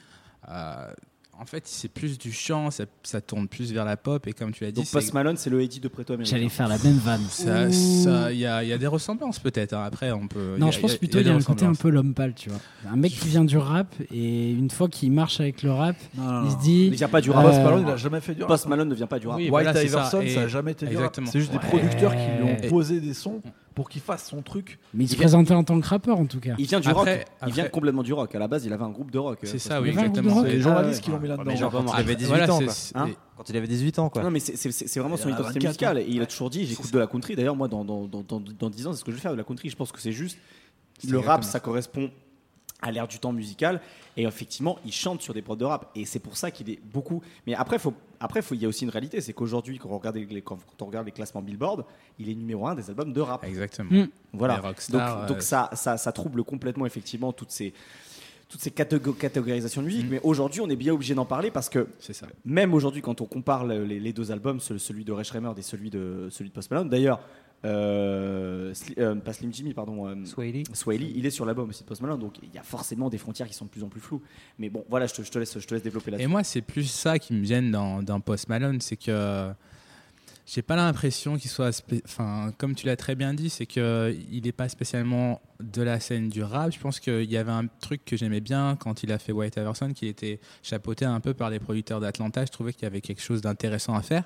euh, 0.51 0.92
en 1.41 1.47
fait, 1.47 1.66
c'est 1.66 1.89
plus 1.89 2.18
du 2.18 2.32
chant, 2.32 2.70
ça, 2.70 2.85
ça 3.03 3.20
tourne 3.20 3.49
plus 3.49 3.72
vers 3.72 3.85
la 3.85 3.97
pop. 3.97 4.26
Et 4.26 4.32
comme 4.32 4.53
tu 4.53 4.64
l'as 4.64 4.70
dit, 4.70 4.80
Donc 4.80 4.91
Post 4.91 5.12
Malone, 5.14 5.37
c'est 5.37 5.51
le 5.51 5.61
Haiti 5.62 5.80
de 5.80 5.89
Préto 5.89 6.12
Américain. 6.14 6.37
J'allais 6.37 6.49
faire 6.49 6.68
la 6.68 6.78
même 6.78 6.97
vanne. 6.99 7.22
ça- 7.28 7.70
ça- 7.70 8.32
il 8.32 8.39
y, 8.39 8.47
a, 8.47 8.62
il 8.62 8.68
y 8.68 8.72
a 8.72 8.78
des 8.78 8.87
ressemblances 8.87 9.39
peut-être. 9.39 9.72
hein. 9.74 9.85
Après, 9.85 10.12
on 10.12 10.26
peut. 10.28 10.57
Non, 10.59 10.66
il 10.66 10.68
a- 10.68 10.70
je 10.72 10.80
pense 10.80 10.91
il 10.91 10.95
y 10.95 10.97
a- 10.97 10.99
plutôt 10.99 11.18
qu'il 11.18 11.26
y 11.26 11.30
a 11.30 11.35
un 11.35 11.41
côté 11.41 11.64
un 11.64 11.74
peu 11.74 11.89
l'homme 11.91 12.14
pâle, 12.14 12.35
tu 12.35 12.49
vois. 12.51 12.59
Un 12.91 12.97
mec 12.97 13.12
qui 13.12 13.28
vient 13.28 13.45
du 13.45 13.59
rap 13.59 13.95
et 14.12 14.51
une 14.53 14.70
fois 14.70 14.89
qu'il 14.89 15.12
marche 15.12 15.41
avec 15.41 15.62
le 15.62 15.72
rap, 15.72 15.97
Non, 16.16 16.24
non, 16.24 16.45
il 16.47 16.51
se 16.53 16.57
dit. 16.59 16.87
Il 16.87 16.95
vient 16.95 17.09
pas 17.09 17.20
du 17.20 17.30
Euh, 17.30 17.35
rap. 17.35 17.47
Post 17.47 17.59
Malone, 17.62 17.85
il 17.87 17.91
a 17.93 17.97
jamais 17.97 18.20
fait 18.20 18.35
du 18.35 18.43
rap. 18.43 18.49
Post 18.49 18.66
Malone 18.66 18.89
ne 18.89 18.95
vient 18.95 19.07
pas 19.07 19.18
du 19.18 19.26
rap. 19.26 19.37
Oui, 19.37 19.45
White 19.45 19.51
voilà, 19.51 19.74
c'est 19.74 19.89
ça. 19.89 20.05
Ça, 20.05 20.18
a 20.18 20.49
jamais 20.49 20.72
été 20.72 20.87
du 20.87 20.97
rap. 20.97 21.18
C'est 21.26 21.41
juste 21.41 21.53
des 21.53 21.59
producteurs 21.59 22.12
qui 22.12 22.43
lui 22.43 22.51
ont 22.53 22.57
Et- 22.62 22.68
posé 22.68 23.01
des 23.01 23.14
sons 23.14 23.41
pour 23.74 23.88
qu'il 23.88 24.00
fasse 24.00 24.28
son 24.28 24.40
truc. 24.42 24.78
Mais 24.92 25.04
il 25.04 25.08
se 25.08 25.12
Il 25.14 25.16
vient- 25.16 25.24
présentait 25.24 25.54
en 25.54 25.64
tant 25.64 25.80
que 25.80 25.86
rappeur 25.86 26.18
en 26.18 26.26
tout 26.26 26.38
cas. 26.40 26.54
Il 26.58 26.66
vient 26.66 26.78
du 26.80 26.88
Après- 26.88 27.16
rock. 27.18 27.26
Il 27.46 27.52
vient 27.52 27.68
complètement 27.68 28.02
du 28.02 28.12
rock. 28.12 28.34
À 28.34 28.38
la 28.38 28.46
base, 28.48 28.64
il 28.64 28.72
avait 28.72 28.84
un 28.84 28.90
groupe 28.90 29.10
de 29.10 29.18
rock. 29.18 29.38
C'est 29.42 29.58
ça, 29.58 29.80
oui, 29.82 29.88
exactement. 29.88 30.34
rock. 30.34 30.44
C'est 30.46 30.52
Et- 30.52 30.56
les 30.56 30.60
journalistes 30.62 31.02
qui 31.02 31.10
l'ont 31.10 31.18
mis 31.18 31.28
là-dedans. 31.28 31.44
quand 31.70 31.84
il 31.94 32.00
avait 32.00 32.14
18 32.16 32.28
Voilà, 32.28 32.52
ans, 32.54 32.58
quoi. 32.60 32.72
Hein 32.94 33.10
Quand 33.36 33.50
il 33.50 33.56
avait 33.56 33.66
18 33.66 33.98
ans, 33.98 34.08
quoi. 34.10 34.22
Non, 34.22 34.30
mais 34.30 34.38
c'est- 34.40 34.98
vraiment 35.00 35.16
son 35.16 35.28
Il 35.28 35.32
a 35.32 35.34
identité 35.34 35.58
24, 35.58 35.64
musicale. 35.70 35.98
Et 35.98 36.06
il 36.08 36.22
a 36.22 36.26
toujours 36.26 36.50
dit 36.50 36.64
j'écoute 36.66 36.92
de 36.92 36.98
la 37.00 37.06
country. 37.08 37.34
D'ailleurs, 37.34 37.56
moi, 37.56 37.66
dans, 37.68 37.84
dans, 37.84 38.06
dans, 38.06 38.22
dans, 38.22 38.40
dans 38.40 38.70
10 38.70 38.86
ans, 38.86 38.92
c'est 38.92 39.00
ce 39.00 39.04
que 39.04 39.10
je 39.10 39.16
vais 39.16 39.22
faire 39.22 39.32
de 39.32 39.36
la 39.36 39.44
country. 39.44 39.68
Je 39.70 39.76
pense 39.76 39.90
que 39.90 40.00
c'est 40.00 40.12
juste. 40.12 40.38
Le 41.08 41.18
rap, 41.18 41.42
ça 41.42 41.58
correspond 41.58 42.10
à 42.80 42.92
l'ère 42.92 43.08
du 43.08 43.18
temps 43.18 43.32
musical. 43.32 43.80
Et 44.16 44.22
effectivement, 44.24 44.78
il 44.84 44.92
chante 44.92 45.20
sur 45.22 45.34
des 45.34 45.42
prods 45.42 45.56
de 45.56 45.64
rap. 45.64 45.90
Et 45.96 46.04
c'est 46.04 46.20
pour 46.20 46.36
ça 46.36 46.50
qu'il 46.52 46.70
est 46.70 46.78
beaucoup. 46.92 47.22
Mais 47.48 47.54
après, 47.54 47.78
faut, 47.80 47.94
après 48.24 48.40
il 48.52 48.62
y 48.62 48.64
a 48.64 48.68
aussi 48.68 48.84
une 48.84 48.90
réalité 48.90 49.20
c'est 49.20 49.32
qu'aujourd'hui, 49.34 49.78
quand, 49.78 49.90
on 49.90 49.98
regarde 49.98 50.16
les- 50.16 50.42
quand, 50.42 50.56
quand 50.56 50.82
on 50.82 50.86
regarde 50.86 51.06
les 51.06 51.12
classements 51.12 51.42
Billboard, 51.42 51.84
il 52.18 52.28
est 52.30 52.34
numéro 52.34 52.66
un 52.66 52.74
des 52.74 52.88
albums 52.90 53.12
de 53.12 53.20
rap. 53.20 53.44
Exactement. 53.44 53.90
Mm. 53.90 54.08
Voilà. 54.32 54.54
Donc, 55.26 55.36
euh, 55.36 55.40
ça, 55.40 55.70
ça, 55.74 55.96
ça 55.96 56.12
trouble 56.12 56.42
complètement 56.44 56.86
effectivement 56.86 57.32
toutes 57.32 57.50
ces, 57.50 57.72
toutes 58.48 58.60
ces 58.60 58.70
catégo- 58.70 59.12
catégorisations 59.14 59.82
de 59.82 59.86
musique. 59.86 60.06
Mm. 60.06 60.10
Mais 60.10 60.20
aujourd'hui, 60.22 60.60
on 60.60 60.68
est 60.70 60.76
bien 60.76 60.92
obligé 60.94 61.14
d'en 61.14 61.24
parler 61.26 61.50
parce 61.50 61.68
que 61.68 61.86
ça. 62.00 62.26
même 62.44 62.72
aujourd'hui, 62.74 63.02
quand 63.02 63.20
on 63.20 63.26
compare 63.26 63.64
le- 63.66 63.84
les, 63.84 64.00
les 64.00 64.12
deux 64.12 64.30
albums, 64.32 64.58
ce- 64.60 64.78
celui 64.78 65.04
de 65.04 65.12
Ray 65.12 65.26
et 65.56 65.62
celui 65.62 65.90
de, 65.90 66.28
celui 66.30 66.50
de 66.50 66.54
Post 66.54 66.70
Malone, 66.70 66.88
d'ailleurs, 66.88 67.20
euh, 67.64 68.72
Sli- 68.74 68.94
euh, 68.98 69.14
pas 69.14 69.32
Slim 69.32 69.52
Jimmy, 69.52 69.74
pardon, 69.74 70.06
euh, 70.06 70.24
Swaley. 70.24 70.64
Swaley, 70.72 71.12
il 71.14 71.26
est 71.26 71.30
sur 71.30 71.44
l'album 71.46 71.68
aussi 71.70 71.82
de 71.82 71.88
Post 71.88 72.02
Malone, 72.02 72.20
donc 72.20 72.34
il 72.42 72.54
y 72.54 72.58
a 72.58 72.62
forcément 72.62 73.08
des 73.08 73.18
frontières 73.18 73.46
qui 73.48 73.54
sont 73.54 73.64
de 73.64 73.70
plus 73.70 73.82
en 73.82 73.88
plus 73.88 74.00
floues. 74.00 74.22
Mais 74.58 74.68
bon, 74.70 74.84
voilà, 74.88 75.06
je 75.06 75.14
te, 75.14 75.22
je 75.22 75.30
te 75.30 75.38
laisse, 75.38 75.58
je 75.58 75.66
te 75.66 75.74
laisse 75.74 75.82
développer 75.82 76.08
Et 76.08 76.12
là-dessus. 76.12 76.28
moi, 76.28 76.44
c'est 76.44 76.62
plus 76.62 76.84
ça 76.90 77.18
qui 77.18 77.32
me 77.34 77.44
gêne 77.44 77.70
dans, 77.70 78.02
dans 78.02 78.20
Post 78.20 78.48
Malone, 78.48 78.80
c'est 78.80 78.96
que 78.96 79.50
j'ai 80.46 80.60
pas 80.60 80.76
l'impression 80.76 81.38
qu'il 81.38 81.50
soit. 81.50 81.82
Enfin, 82.04 82.52
comme 82.58 82.74
tu 82.74 82.84
l'as 82.86 82.96
très 82.96 83.14
bien 83.14 83.32
dit, 83.32 83.48
c'est 83.48 83.64
que 83.64 84.14
il 84.30 84.42
n'est 84.44 84.52
pas 84.52 84.68
spécialement 84.68 85.40
de 85.58 85.80
la 85.80 86.00
scène 86.00 86.28
du 86.28 86.42
rap. 86.42 86.70
Je 86.70 86.78
pense 86.78 87.00
qu'il 87.00 87.30
y 87.30 87.38
avait 87.38 87.50
un 87.50 87.66
truc 87.80 88.04
que 88.04 88.14
j'aimais 88.18 88.42
bien 88.42 88.76
quand 88.78 89.02
il 89.02 89.10
a 89.10 89.18
fait 89.18 89.32
White 89.32 89.56
Iverson, 89.56 89.92
qui 89.94 90.06
était 90.06 90.40
chapeauté 90.62 91.06
un 91.06 91.20
peu 91.20 91.32
par 91.32 91.48
les 91.48 91.60
producteurs 91.60 91.98
d'Atlanta. 92.00 92.44
Je 92.44 92.50
trouvais 92.52 92.74
qu'il 92.74 92.82
y 92.82 92.86
avait 92.86 93.00
quelque 93.00 93.22
chose 93.22 93.40
d'intéressant 93.40 93.94
à 93.94 94.02
faire. 94.02 94.24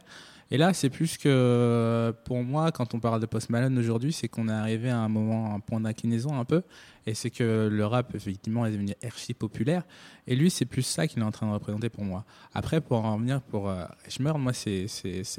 Et 0.51 0.57
là, 0.57 0.73
c'est 0.73 0.89
plus 0.89 1.19
que 1.19 2.15
pour 2.25 2.43
moi, 2.43 2.73
quand 2.73 2.95
on 2.95 3.01
parle 3.01 3.21
de 3.21 3.27
Post 3.27 3.51
Malone 3.51 3.77
aujourd'hui, 3.79 4.13
c'est 4.13 4.29
qu'on 4.29 4.49
est 4.49 4.53
arrivé 4.53 4.89
à 4.89 4.99
un 4.99 5.09
moment, 5.09 5.55
un 5.55 5.61
point 5.61 5.81
d'inclinaison 5.81 6.39
un 6.39 6.45
peu. 6.45 6.63
Et 7.07 7.15
c'est 7.15 7.31
que 7.31 7.69
le 7.71 7.87
rap, 7.87 8.15
effectivement, 8.15 8.65
est 8.65 8.73
devenu 8.73 8.95
archi 9.05 9.35
populaire. 9.35 9.83
Et 10.27 10.37
lui, 10.37 10.51
c'est 10.51 10.65
plus 10.65 10.83
ça 10.83 11.07
qu'il 11.07 11.21
est 11.21 11.25
en 11.25 11.31
train 11.31 11.47
de 11.47 11.53
représenter 11.53 11.91
pour 11.91 12.05
moi. 12.05 12.25
Après, 12.55 12.81
pour 12.81 13.05
en 13.05 13.15
revenir 13.15 13.43
pour 13.43 13.69
euh, 13.69 13.85
moi, 14.21 14.53
c'est, 14.55 14.87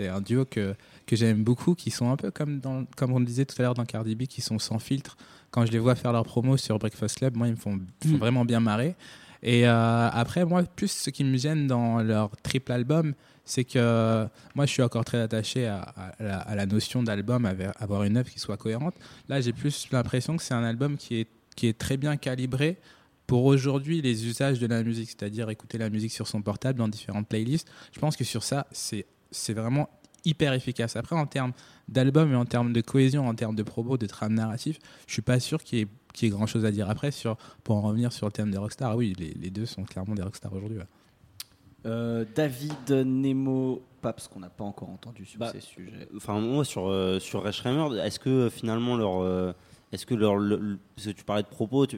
un 0.07 0.22
duo 0.22 0.45
que, 0.45 0.76
que 1.07 1.16
j'aime 1.16 1.43
beaucoup, 1.43 1.74
qui 1.74 1.89
sont 1.89 2.12
un 2.12 2.16
peu 2.16 2.30
comme, 2.30 2.60
dans, 2.60 2.86
comme 2.95 3.12
on 3.12 3.20
le 3.20 3.26
disait 3.26 3.45
tout 3.45 3.55
à 3.60 3.64
l'heure 3.64 3.74
dans 3.74 3.86
Cardi 3.86 4.16
B, 4.16 4.24
qui 4.24 4.41
sont 4.41 4.60
sans 4.60 4.80
filtre. 4.80 5.18
Quand 5.49 5.66
je 5.66 5.72
les 5.72 5.80
vois 5.80 5.95
faire 5.95 6.14
leur 6.14 6.24
promo 6.24 6.55
sur 6.57 6.78
Breakfast 6.78 7.18
Club, 7.18 7.36
moi, 7.36 7.47
ils 7.47 7.51
me 7.53 7.55
font, 7.55 7.80
font 8.03 8.10
Mm. 8.10 8.18
vraiment 8.18 8.45
bien 8.45 8.60
marrer. 8.60 8.95
Et 9.41 9.68
euh, 9.68 10.10
après, 10.10 10.45
moi, 10.45 10.64
plus 10.64 10.91
ce 10.91 11.10
qui 11.10 11.24
me 11.24 11.38
gêne 11.38 11.68
dans 11.68 12.01
leur 12.03 12.32
triple 12.43 12.72
album, 12.72 13.14
c'est 13.50 13.64
que 13.64 14.28
moi, 14.54 14.68
je 14.68 14.72
suis 14.72 14.84
encore 14.84 15.04
très 15.04 15.20
attaché 15.20 15.66
à, 15.66 16.14
la, 16.20 16.66
notion 16.68 17.02
d'album, 17.02 17.50
avoir 17.80 18.04
une 18.04 18.18
œuvre 18.18 18.30
qui 18.30 18.38
soit 18.38 18.58
cohérente. 18.58 18.93
Là, 19.28 19.41
j'ai 19.41 19.54
plus 19.54 19.88
l'impression 19.91 20.38
que 20.38 20.43
c'est 20.43 20.54
un 20.54 20.64
album 20.64 20.97
qui 20.97 21.26
est, 21.58 21.78
très 21.80 21.97
bien 21.97 22.16
calibré 22.16 22.78
pour 23.26 23.45
aujourd'hui 23.45 24.02
les 24.04 24.28
usages 24.28 24.60
de 24.60 24.68
la 24.68 24.84
musique, 24.84 25.10
c'est-à-dire 25.10 25.50
écouter 25.50 25.80
la 25.80 25.89
musique 25.89 26.12
sur 26.12 26.28
son 26.28 26.43
portable 26.43 26.78
dans 26.78 26.88
différentes 26.88 27.28
playlists. 27.28 27.68
Je 27.91 28.00
pense 28.00 28.16
que 28.16 28.24
sur 28.24 28.43
ça, 28.43 28.68
c'est 28.72 29.54
vraiment 29.54 29.89
hyper 30.26 30.54
efficace. 30.54 30.95
Après, 30.95 31.16
en 31.16 31.26
termes 31.26 31.54
d'album 31.88 32.32
et 32.32 32.36
en 32.36 32.45
termes 32.45 32.72
de 32.72 32.82
cohésion, 32.82 33.28
en 33.28 33.34
termes 33.34 33.56
de 33.56 33.64
propos, 33.64 33.97
de 33.97 34.06
trame 34.06 34.36
narratif, 34.36 34.78
je 35.08 35.14
suis 35.14 35.24
pas 35.24 35.39
sûr 35.39 35.64
qu'il 35.64 35.80
y 35.80 35.82
ait, 35.82 36.28
ait 36.28 36.30
grand-chose 36.30 36.66
à 36.66 36.72
dire 36.72 36.88
après. 36.88 37.10
Pour 37.64 37.78
en 37.78 37.82
revenir 37.82 38.14
sur 38.14 38.28
le 38.28 38.32
thème 38.32 38.52
des 38.52 38.60
rockstars, 38.60 38.95
oui, 38.95 39.16
les, 39.18 39.50
deux 39.50 39.66
sont 39.66 39.84
clairement 39.86 40.14
des 40.14 40.22
rockstars 40.22 40.54
aujourd'hui. 40.54 40.78
Euh, 41.86 42.26
David, 42.36 42.90
Nemo, 42.90 43.82
Paps, 44.02 44.28
qu'on 44.28 44.40
n'a 44.42 44.50
pas 44.50 44.64
encore 44.64 44.90
entendu 44.90 45.26
sur 45.26 45.40
Bah, 45.40 45.52
ces 45.52 45.62
sujets. 45.62 46.08
Enfin, 46.16 46.40
moi, 46.40 46.66
sur, 46.66 46.88
euh, 46.88 47.20
sur 47.20 47.48
est-ce 47.48 48.20
que 48.20 48.30
euh, 48.30 48.50
finalement 48.50 48.96
leur. 48.98 49.22
euh, 49.22 49.54
est-ce 49.92 50.06
que 50.06 50.14
leur. 50.14 50.36
le- 50.38 50.58
le- 50.58 50.80
parce 50.96 51.08
que 51.08 51.12
tu 51.14 51.24
parlais 51.24 51.44
de 51.44 51.48
propos, 51.48 51.86
tu, 51.88 51.98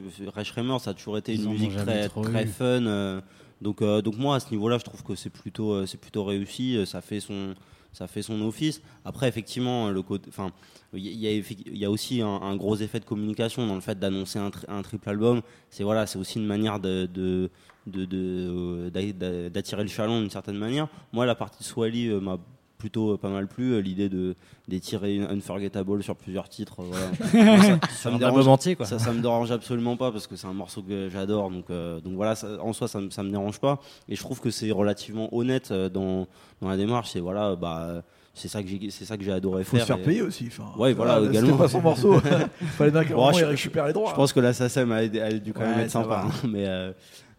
ça 0.78 0.90
a 0.90 0.94
toujours 0.94 1.18
été 1.18 1.34
Ils 1.34 1.44
une 1.44 1.50
musique 1.50 1.76
très, 1.76 2.08
très 2.08 2.44
eu. 2.44 2.46
fun, 2.48 2.64
euh, 2.86 3.20
Donc, 3.60 3.82
euh, 3.82 4.02
donc 4.02 4.16
moi, 4.18 4.36
à 4.36 4.40
ce 4.40 4.50
niveau-là, 4.50 4.78
je 4.78 4.84
trouve 4.84 5.02
que 5.04 5.14
c'est 5.14 5.30
plutôt, 5.30 5.72
euh, 5.72 5.86
c'est 5.86 5.98
plutôt 6.00 6.24
réussi. 6.24 6.76
euh, 6.76 6.84
Ça 6.84 7.00
fait 7.00 7.20
son, 7.20 7.54
ça 7.92 8.06
fait 8.08 8.22
son 8.22 8.40
office. 8.42 8.80
Après, 9.04 9.28
effectivement, 9.28 9.90
le 9.90 10.02
côté, 10.02 10.28
enfin, 10.30 10.50
il 10.94 11.06
y, 11.06 11.26
a- 11.28 11.32
il 11.32 11.76
y 11.76 11.84
a 11.84 11.90
aussi 11.90 12.22
un, 12.22 12.26
un 12.28 12.56
gros 12.56 12.76
effet 12.76 12.98
de 13.00 13.04
communication 13.04 13.66
dans 13.66 13.74
le 13.74 13.80
fait 13.80 13.98
d'annoncer 13.98 14.38
un, 14.38 14.50
tri- 14.50 14.66
un 14.68 14.82
triple 14.82 15.08
album. 15.10 15.42
C'est 15.70 15.84
voilà, 15.84 16.06
c'est 16.06 16.18
aussi 16.18 16.38
une 16.38 16.46
manière 16.46 16.80
de, 16.80 17.06
de, 17.06 17.50
de- 17.86 18.04
de, 18.04 18.18
euh, 18.18 18.90
d'a- 18.90 19.12
d'a- 19.12 19.50
d'attirer 19.50 19.82
le 19.82 19.88
chaland 19.88 20.20
d'une 20.20 20.30
certaine 20.30 20.56
manière. 20.58 20.88
Moi, 21.12 21.26
la 21.26 21.34
partie 21.34 21.64
Swally 21.64 22.08
euh, 22.08 22.20
m'a 22.20 22.38
plutôt 22.78 23.12
euh, 23.12 23.16
pas 23.16 23.28
mal 23.28 23.46
plu. 23.48 23.72
euh, 23.74 23.78
L'idée 23.80 24.08
de 24.08 24.34
d'étirer 24.68 25.14
une 25.16 25.24
Unforgettable 25.24 26.02
sur 26.02 26.16
plusieurs 26.16 26.48
titres, 26.48 26.80
euh, 26.80 26.84
voilà. 27.32 27.56
Ça, 27.80 27.88
ça 27.90 28.10
me 28.10 28.18
dérange 28.18 28.38
album 28.38 28.48
entier, 28.52 28.74
quoi. 28.76 28.86
ça, 28.86 28.98
ça 28.98 29.12
me 29.12 29.20
dérange 29.20 29.50
absolument 29.52 29.96
pas 29.96 30.10
parce 30.12 30.26
que 30.26 30.34
c'est 30.36 30.46
un 30.46 30.52
morceau 30.52 30.82
que 30.82 31.08
j'adore. 31.10 31.50
Donc, 31.50 31.64
euh, 31.70 32.00
donc 32.00 32.14
voilà, 32.14 32.34
ça- 32.34 32.48
en 32.60 32.72
soi, 32.72 32.88
ça, 32.88 33.00
me- 33.00 33.10
ça 33.10 33.22
me 33.22 33.30
dérange 33.30 33.58
pas. 33.60 33.80
Et 34.08 34.16
je 34.16 34.20
trouve 34.20 34.40
que 34.40 34.50
c'est 34.50 34.70
relativement 34.70 35.28
honnête 35.34 35.70
euh, 35.70 35.88
dans, 35.88 36.26
dans 36.60 36.68
la 36.68 36.76
démarche. 36.76 37.14
Et 37.16 37.20
voilà, 37.20 37.54
bah, 37.56 38.02
c'est 38.34 38.48
ça 38.48 38.62
que 38.62 38.68
j'ai, 38.68 38.90
c'est 38.90 39.04
ça 39.04 39.16
que 39.16 39.22
j'ai 39.24 39.32
adoré 39.32 39.62
Faut 39.64 39.76
faire. 39.76 39.82
se 39.86 39.92
faire 39.92 39.98
Et- 39.98 40.02
payer 40.04 40.22
aussi. 40.22 40.46
Enfin, 40.48 40.72
Ouais, 40.78 40.92
voilà, 40.94 41.16
C'était 41.20 41.30
également. 41.38 41.56
pas 41.58 41.68
son 41.68 41.82
morceau. 41.82 42.18
Fallait 42.78 42.90
bien 42.92 43.04
qu'à 43.04 43.12
un 43.12 43.16
Bon, 43.16 43.20
moment, 43.26 43.32
je- 43.32 43.40
il 43.40 43.44
récupère 43.44 43.86
les 43.86 43.92
droits. 43.92 44.10
Je 44.10 44.14
pense 44.16 44.32
que 44.32 44.40
la 44.40 44.52
SACEM 44.52 44.90
a, 44.92 45.02
aidé- 45.04 45.20
a 45.20 45.32
dû 45.32 45.52
quand 45.52 45.60
même 45.60 45.80
être 45.80 45.90
sympa. 45.90 46.24
hein. 46.26 46.48
mais, 46.48 46.66
euh, 46.66 46.92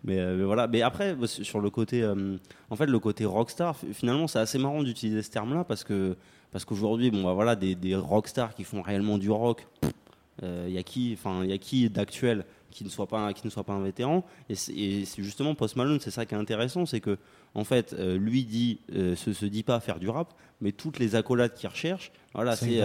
mais, 0.04 0.20
euh, 0.20 0.36
mais 0.38 0.44
voilà. 0.44 0.68
Mais 0.68 0.82
après, 0.82 1.16
bah, 1.16 1.28
sur 1.28 1.60
le 1.60 1.70
côté, 1.70 2.02
euh, 2.02 2.38
en 2.70 2.76
fait, 2.76 2.86
le 2.86 3.00
côté 3.00 3.26
rockstar, 3.26 3.76
finalement, 3.94 4.28
c'est 4.28 4.40
assez 4.40 4.58
marrant 4.58 4.84
d'utiliser 4.84 5.22
ce 5.22 5.32
terme-là 5.32 5.64
parce 5.64 5.84
que 5.84 6.16
parce 6.52 6.66
qu'aujourd'hui, 6.66 7.10
bon, 7.10 7.24
bah, 7.24 7.34
voilà, 7.34 7.56
des, 7.56 7.74
des 7.74 7.96
rockstars 7.96 8.54
qui 8.54 8.64
font 8.64 8.82
réellement 8.82 9.18
du 9.18 9.32
rock, 9.32 9.68
il 10.42 10.72
y 10.72 10.78
a 10.78 10.84
qui, 10.84 11.16
enfin, 11.18 11.42
il 11.44 11.50
y 11.50 11.54
a 11.54 11.58
qui 11.58 11.90
d'actuel 11.90 12.44
qui 12.74 12.84
ne 12.84 12.90
soit 12.90 13.08
pas 13.08 13.32
qui 13.34 13.46
ne 13.46 13.52
soit 13.52 13.64
pas 13.64 13.74
un 13.74 13.84
vétéran 13.84 14.26
et 14.50 14.56
c'est 14.56 15.22
justement 15.22 15.54
Post 15.54 15.76
Malone 15.76 16.00
c'est 16.02 16.12
ça 16.12 16.26
qui 16.26 16.34
est 16.34 16.38
intéressant 16.38 16.86
c'est 16.86 17.00
que 17.00 17.18
en 17.54 17.64
fait 17.64 17.94
euh, 17.94 18.18
lui 18.18 18.44
dit 18.44 18.80
euh, 18.96 19.16
se, 19.16 19.32
se 19.32 19.46
dit 19.46 19.64
pas 19.64 19.80
faire 19.80 20.00
du 20.00 20.10
rap 20.10 20.34
mais 20.60 20.72
toutes 20.72 20.98
les 21.00 21.16
accolades 21.16 21.54
qu'il 21.54 21.70
recherche 21.70 22.12
voilà 22.34 22.56
C'est 22.56 22.82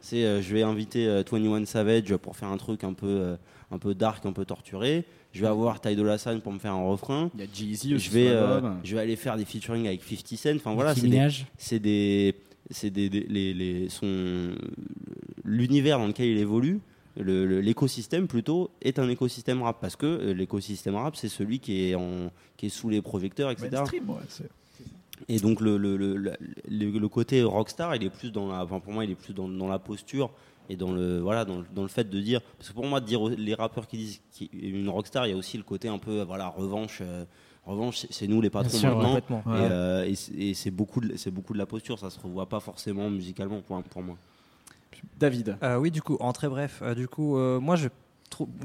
c'est 0.00 0.24
euh, 0.24 0.38
euh, 0.38 0.42
je 0.42 0.54
vais 0.54 0.62
inviter 0.62 1.06
euh, 1.06 1.22
21 1.28 1.64
Savage 1.64 2.14
pour 2.16 2.36
faire 2.36 2.48
un 2.48 2.58
truc 2.58 2.84
un 2.84 2.92
peu 2.92 3.06
euh, 3.06 3.36
un 3.70 3.78
peu 3.78 3.94
dark 3.94 4.26
un 4.26 4.32
peu 4.32 4.44
torturé 4.44 5.06
je 5.32 5.40
vais 5.40 5.46
avoir 5.46 5.80
Ty 5.80 5.94
Dolla 5.96 6.18
Sign 6.18 6.40
pour 6.40 6.52
me 6.52 6.58
faire 6.58 6.72
un 6.72 6.86
refrain. 6.88 7.30
Il 7.34 7.40
y 7.40 7.44
a 7.44 7.46
Jeezy 7.52 7.94
aussi 7.94 8.04
je 8.06 8.10
vais 8.10 8.28
euh, 8.28 8.60
je 8.84 8.94
vais 8.96 9.00
aller 9.02 9.16
faire 9.16 9.36
des 9.36 9.44
featuring 9.44 9.86
avec 9.86 10.02
50 10.02 10.36
Cent. 10.38 10.56
Enfin 10.56 10.74
voilà 10.74 10.94
c'est 10.94 11.02
des, 11.08 11.16
c'est 11.58 11.78
des 11.80 12.34
c'est 12.70 12.90
des, 12.90 13.08
des- 13.08 13.26
les, 13.28 13.52
les 13.54 13.88
son 13.88 14.52
l'univers 15.44 15.98
dans 15.98 16.06
lequel 16.06 16.28
il 16.28 16.38
évolue 16.38 16.80
le- 17.16 17.46
le- 17.46 17.60
l'écosystème 17.60 18.28
plutôt 18.28 18.70
est 18.82 18.98
un 18.98 19.08
écosystème 19.08 19.62
rap 19.62 19.78
parce 19.80 19.96
que 19.96 20.06
euh, 20.06 20.32
l'écosystème 20.34 20.94
rap 20.94 21.16
c'est 21.16 21.28
celui 21.28 21.58
qui 21.58 21.84
est 21.90 21.94
en 21.94 22.30
qui 22.56 22.66
est 22.66 22.70
sous 22.70 22.88
les 22.88 23.02
projecteurs 23.02 23.50
etc 23.50 23.68
Mainstream, 23.78 24.10
ouais, 24.10 24.16
c'est- 24.28 24.48
et 25.28 25.38
donc 25.38 25.60
le, 25.60 25.76
le, 25.76 25.96
le, 25.98 26.16
le- 26.16 26.32
le- 26.68 26.98
le 26.98 27.08
côté 27.08 27.42
rockstar, 27.42 27.94
il 27.94 28.04
est 28.04 28.08
plus 28.10 28.32
dans 28.32 28.48
la, 28.50 28.64
enfin, 28.64 28.80
pour 28.80 28.94
moi, 28.94 29.04
il 29.04 29.10
est 29.10 29.14
plus 29.14 29.34
dans, 29.34 29.48
dans 29.50 29.68
la 29.68 29.78
posture 29.78 30.30
et 30.70 30.76
dans 30.76 30.92
le 30.92 31.18
voilà 31.20 31.44
dans, 31.44 31.58
le- 31.58 31.66
dans 31.74 31.82
le 31.82 31.88
fait 31.88 32.08
de 32.08 32.20
dire 32.20 32.40
parce 32.56 32.68
que 32.70 32.74
pour 32.74 32.86
moi 32.86 33.00
de 33.00 33.06
dire 33.06 33.20
aux- 33.20 33.28
les 33.28 33.54
rappeurs 33.54 33.86
qui 33.86 33.96
disent 33.98 34.20
qu'il 34.30 34.48
y 34.54 34.66
a 34.74 34.78
une 34.78 34.88
rockstar, 34.88 35.26
il 35.26 35.30
y 35.30 35.32
a 35.34 35.36
aussi 35.36 35.56
le 35.58 35.62
côté 35.64 35.88
un 35.88 35.98
peu 35.98 36.22
voilà 36.22 36.48
revanche. 36.48 36.98
euh, 37.02 37.24
revanche, 37.66 38.06
c'est- 38.10 38.26
nous 38.26 38.40
les 38.40 38.48
patrons 38.50 38.78
sûr, 38.78 38.96
maintenant. 38.98 39.42
Et, 39.46 39.70
euh, 39.70 40.04
et 40.06 40.14
c'est- 40.14 40.32
et 40.32 40.54
c'est 40.54 40.70
beaucoup, 40.70 41.00
de- 41.00 41.16
c'est 41.16 41.30
beaucoup 41.30 41.52
de 41.52 41.58
la 41.58 41.66
posture. 41.66 41.98
Ça 41.98 42.08
se 42.10 42.18
revoit 42.18 42.48
pas 42.48 42.58
forcément 42.60 43.10
musicalement 43.10 43.60
pour, 43.60 43.82
pour 43.82 44.02
moi. 44.02 44.16
David. 45.18 45.56
Euh, 45.62 45.76
oui, 45.76 45.90
du 45.90 46.02
coup, 46.02 46.16
en 46.20 46.32
très 46.32 46.48
bref, 46.48 46.80
euh, 46.82 46.94
du 46.94 47.06
coup, 47.08 47.36
euh, 47.36 47.60
moi, 47.60 47.76
je 47.76 47.88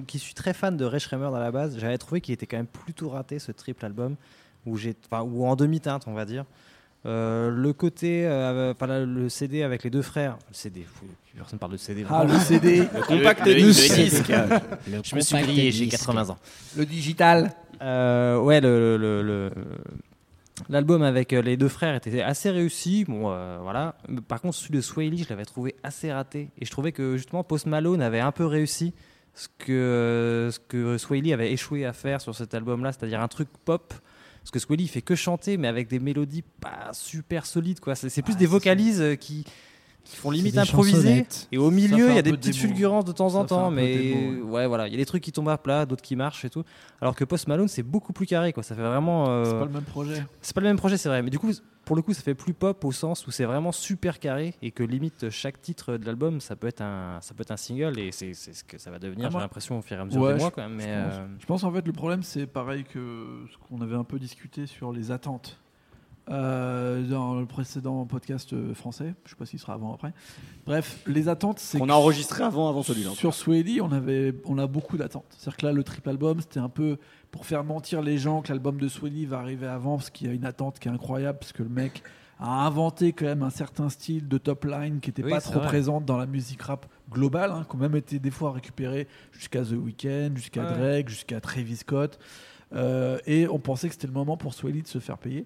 qui 0.08 0.20
suis 0.20 0.34
très 0.36 0.53
fan 0.53 0.78
de 0.78 0.86
Ray 0.86 0.99
Schremer 0.99 1.26
à 1.36 1.39
la 1.39 1.51
base, 1.51 1.78
j'avais 1.80 1.97
trouvé 1.97 2.22
qu'il 2.22 2.34
était 2.34 2.45
quand 2.45 2.58
même 2.58 2.68
plutôt 2.68 3.10
raté 3.10 3.39
ce 3.39 3.51
triple 3.51 3.84
album, 3.86 4.16
où 4.66 4.78
j'ai, 4.78 4.95
enfin, 5.12 5.24
ou 5.24 5.45
en 5.45 5.56
demi-teinte, 5.56 6.03
on 6.08 6.14
va 6.14 6.26
dire. 6.26 6.45
Euh, 7.06 7.51
le 7.51 7.72
côté, 7.74 8.26
euh, 8.26 8.72
enfin, 8.74 8.88
là, 8.88 9.06
le 9.06 9.30
CD 9.30 9.62
avec 9.64 9.84
les 9.84 9.89
deux 9.89 10.01
frères, 10.01 10.38
le 10.49 10.53
CD, 10.56 10.86
personne 11.38 11.60
parle 11.60 11.74
de 11.74 11.78
CD. 11.78 12.03
Ah, 12.10 12.24
le 12.24 12.38
CD, 12.39 12.84
Compact 13.08 13.45
le- 13.45 13.53
disque. 13.56 13.97
le- 14.30 15.01
Je 15.03 15.16
me 15.16 15.22
suis 15.22 15.38
grillé, 15.38 15.72
j'ai 15.72 15.88
80 15.88 16.30
ans. 16.32 16.38
le 16.76 16.86
digital. 16.86 17.51
Euh, 17.82 18.39
ouais, 18.39 18.60
le, 18.62 18.97
le- 18.97 19.22
le- 19.22 19.51
l'album 20.70 21.03
avec 21.03 21.34
euh, 21.34 21.41
les 21.41 21.58
deux 21.58 21.68
frères 21.68 21.95
était 21.95 22.22
assez 22.22 22.49
réussi. 22.49 23.06
Bon, 23.06 23.30
euh, 23.32 23.60
voilà. 23.62 23.95
Par 24.28 24.41
contre, 24.41 24.56
celui 24.56 24.76
de 24.78 24.82
Swaley, 24.82 25.18
je 25.18 25.30
l'avais 25.30 25.45
trouvé 25.45 25.76
assez 25.84 26.12
raté. 26.12 26.49
Et 26.60 26.66
je 26.66 26.72
trouvais 26.72 26.91
que 26.91 27.18
justement 27.18 27.43
Post 27.43 27.66
Malone 27.68 28.01
avait 28.01 28.20
un 28.22 28.32
peu 28.32 28.45
réussi 28.45 28.93
ce 29.34 29.47
que, 29.58 29.72
euh, 29.74 30.51
ce 30.51 30.60
que 30.60 30.97
Swaley 30.97 31.34
avait 31.34 31.51
échoué 31.51 31.86
à 31.86 31.93
faire 31.93 32.22
sur 32.22 32.34
cet 32.34 32.53
album-là, 32.53 32.91
c'est-à-dire 32.93 33.22
un 33.22 33.28
truc 33.28 33.49
pop. 33.66 33.93
Parce 34.46 34.52
que 34.52 34.60
Swaley, 34.60 34.84
il 34.84 34.88
fait 34.88 35.02
que 35.02 35.16
chanter, 35.16 35.58
mais 35.58 35.68
avec 35.68 35.88
des 35.88 35.98
mélodies 35.98 36.43
pas 36.62 36.91
super 36.93 37.48
solides. 37.48 37.80
quoi. 37.80 37.96
C'est 37.96 38.22
plus 38.22 38.36
Ah, 38.36 38.38
des 38.38 38.46
vocalises 38.46 39.02
euh, 39.02 39.16
qui, 39.16 39.43
qui 40.06 40.16
font 40.16 40.32
limite 40.32 40.58
improviser. 40.58 41.26
Et 41.51 41.58
au 41.58 41.70
milieu, 41.72 42.10
il 42.10 42.16
y 42.16 42.18
a 42.18 42.22
des 42.22 42.32
petites 42.32 42.53
démo. 42.53 42.68
fulgurances 42.68 43.06
de 43.06 43.12
temps 43.12 43.36
en 43.36 43.43
temps, 43.45 43.70
mais 43.72 43.97
démo, 44.14 44.45
ouais. 44.51 44.68
voilà, 44.68 44.88
il 44.88 44.91
y 44.91 44.93
a 44.93 44.97
des 44.97 45.06
trucs 45.06 45.24
qui 45.24 45.32
tombent 45.34 45.49
à 45.49 45.58
plat, 45.58 45.86
d'autres 45.86 46.03
qui 46.03 46.16
marchent 46.16 46.45
et 46.45 46.49
tout. 46.49 46.64
Alors 47.01 47.16
que 47.16 47.26
Post 47.26 47.47
Malone, 47.47 47.68
c'est 47.68 47.84
beaucoup 47.84 48.14
plus 48.14 48.26
carré, 48.26 48.53
quoi. 48.53 48.64
Ça 48.64 48.76
fait 48.76 48.82
vraiment. 48.84 49.26
euh, 49.30 49.43
C'est 49.45 49.60
pas 49.60 49.66
le 49.66 49.72
même 49.72 49.84
projet. 49.84 50.24
c'est 50.41 50.53
pas 50.56 50.62
le 50.62 50.68
même 50.68 50.78
projet, 50.78 50.97
c'est 50.97 51.10
vrai, 51.10 51.22
mais 51.22 51.30
du 51.30 51.39
coup, 51.39 51.51
pour 51.86 51.95
le 51.95 52.01
coup, 52.01 52.14
ça 52.14 52.22
fait 52.24 52.34
plus 52.34 52.53
pop 52.53 52.84
au 52.84 52.91
sens 52.91 53.28
où 53.28 53.32
c'est 53.32 53.45
vraiment 53.45 53.72
super 53.72 54.20
carré 54.20 54.56
et 54.64 54.72
que 54.72 54.82
limite 54.84 55.30
chaque 55.30 55.62
titre 55.62 55.97
de 55.97 56.06
l'album, 56.06 56.39
ça 56.41 56.56
peut 56.56 56.68
être 56.68 56.82
un, 56.82 57.20
ça 57.22 57.34
peut 57.36 57.41
être 57.41 57.51
un 57.51 57.58
single 57.58 57.99
et 57.99 58.12
c'est 58.12 58.34
c'est 58.34 58.53
ce 58.53 58.64
que 58.64 58.78
ça 58.80 58.89
va 58.91 58.97
devenir. 58.99 59.28
Ah, 59.28 59.30
j'ai 59.34 59.38
l'impression 59.39 59.78
au 59.78 59.82
fur 59.84 59.97
et 59.97 59.99
à 59.99 60.06
mesure 60.06 60.22
Ouais, 60.22 60.34
des 60.34 60.39
mois, 60.39 60.49
je- 60.49 60.53
quand 60.56 60.62
même. 60.68 60.76
Mais 60.78 60.84
je, 60.86 60.89
pense. 61.10 61.14
euh, 61.20 61.26
Je 61.39 61.45
pense 61.45 61.64
en 61.64 61.72
fait 61.72 61.86
le 61.86 61.93
problème 61.93 62.24
c'est 62.24 62.47
pareil 62.47 62.86
que 62.86 63.45
ce 63.51 63.58
qu'on 63.68 63.82
avait 63.82 63.95
un 63.95 64.03
peu 64.03 64.18
discuté 64.18 64.66
sur 64.66 64.91
les 64.91 65.12
attentes 65.12 65.60
Euh, 66.28 67.03
dans 67.07 67.36
le 67.39 67.45
précédent 67.45 68.03
podcast 68.05 68.51
euh, 68.53 68.73
français. 68.73 69.13
Je 69.26 69.30
sais 69.30 69.36
pas 69.36 69.45
s'il 69.45 69.59
sera 69.59 69.73
avant 69.73 69.91
ou 69.91 69.93
après. 69.93 70.11
Bref, 70.65 71.03
les 71.05 71.30
attentes 71.30 71.59
c'est 71.59 71.80
On 71.80 71.88
a 71.89 71.93
enregistré 71.93 72.43
avant, 72.43 72.67
avant 72.67 72.82
celui-là. 72.82 73.11
Sur 73.11 73.36
Swaley, 73.36 73.80
on 73.80 73.91
avait, 73.91 74.34
on 74.45 74.57
a 74.57 74.65
beaucoup 74.65 74.97
d'attentes. 74.97 75.26
C'est-à-dire 75.38 75.57
que 75.57 75.65
là, 75.67 75.71
le 75.71 75.84
triple 75.84 76.09
album, 76.09 76.41
c'était 76.41 76.59
un 76.59 76.69
peu 76.69 76.97
pour 77.30 77.45
faire 77.45 77.63
mentir 77.63 78.01
les 78.01 78.17
gens 78.17 78.41
que 78.41 78.47
l'album 78.51 78.80
de 78.80 78.88
Swaley 78.88 79.26
va 79.26 79.38
arriver 79.38 79.67
avant, 79.67 79.97
parce 79.97 80.09
qu'il 80.09 80.26
y 80.26 80.30
a 80.32 80.34
une 80.34 80.45
attente 80.45 80.80
qui 80.80 80.88
est 80.88 80.91
incroyable, 80.91 81.38
parce 81.38 81.51
que 81.53 81.61
le 81.61 81.69
mec 81.69 82.01
a 82.39 82.65
inventé 82.65 83.13
quand 83.13 83.26
même 83.26 83.43
un 83.43 83.51
certain 83.51 83.89
style 83.89 84.28
de 84.28 84.38
top 84.39 84.65
line 84.65 84.99
qui 85.01 85.09
n'était 85.09 85.23
Oui, 85.23 85.30
pas 85.30 85.41
trop 85.41 85.59
vrai. 85.59 85.67
présente 85.67 86.05
dans 86.05 86.17
la 86.17 86.26
musique 86.26 86.63
rap 86.63 86.88
globale, 87.11 87.51
hein, 87.51 87.67
qui 87.69 87.76
ont 87.76 87.80
même 87.80 87.95
été 87.95 88.17
des 88.17 88.32
fois 88.32 88.51
récupéré 88.51 89.07
jusqu'à 89.32 89.61
The 89.63 89.73
Weeknd, 89.73 90.32
jusqu'à 90.36 90.63
Ouais. 90.63 90.73
Drake, 90.76 91.09
jusqu'à 91.09 91.39
Travis 91.39 91.76
Scott. 91.78 92.17
Euh, 92.73 93.19
et 93.28 93.47
on 93.47 93.59
pensait 93.59 93.88
que 93.89 93.93
c'était 93.93 94.07
le 94.07 94.13
moment 94.13 94.38
pour 94.38 94.55
Swaley 94.55 94.82
de 94.82 94.88
se 94.88 94.97
faire 94.97 95.19
payer. 95.19 95.45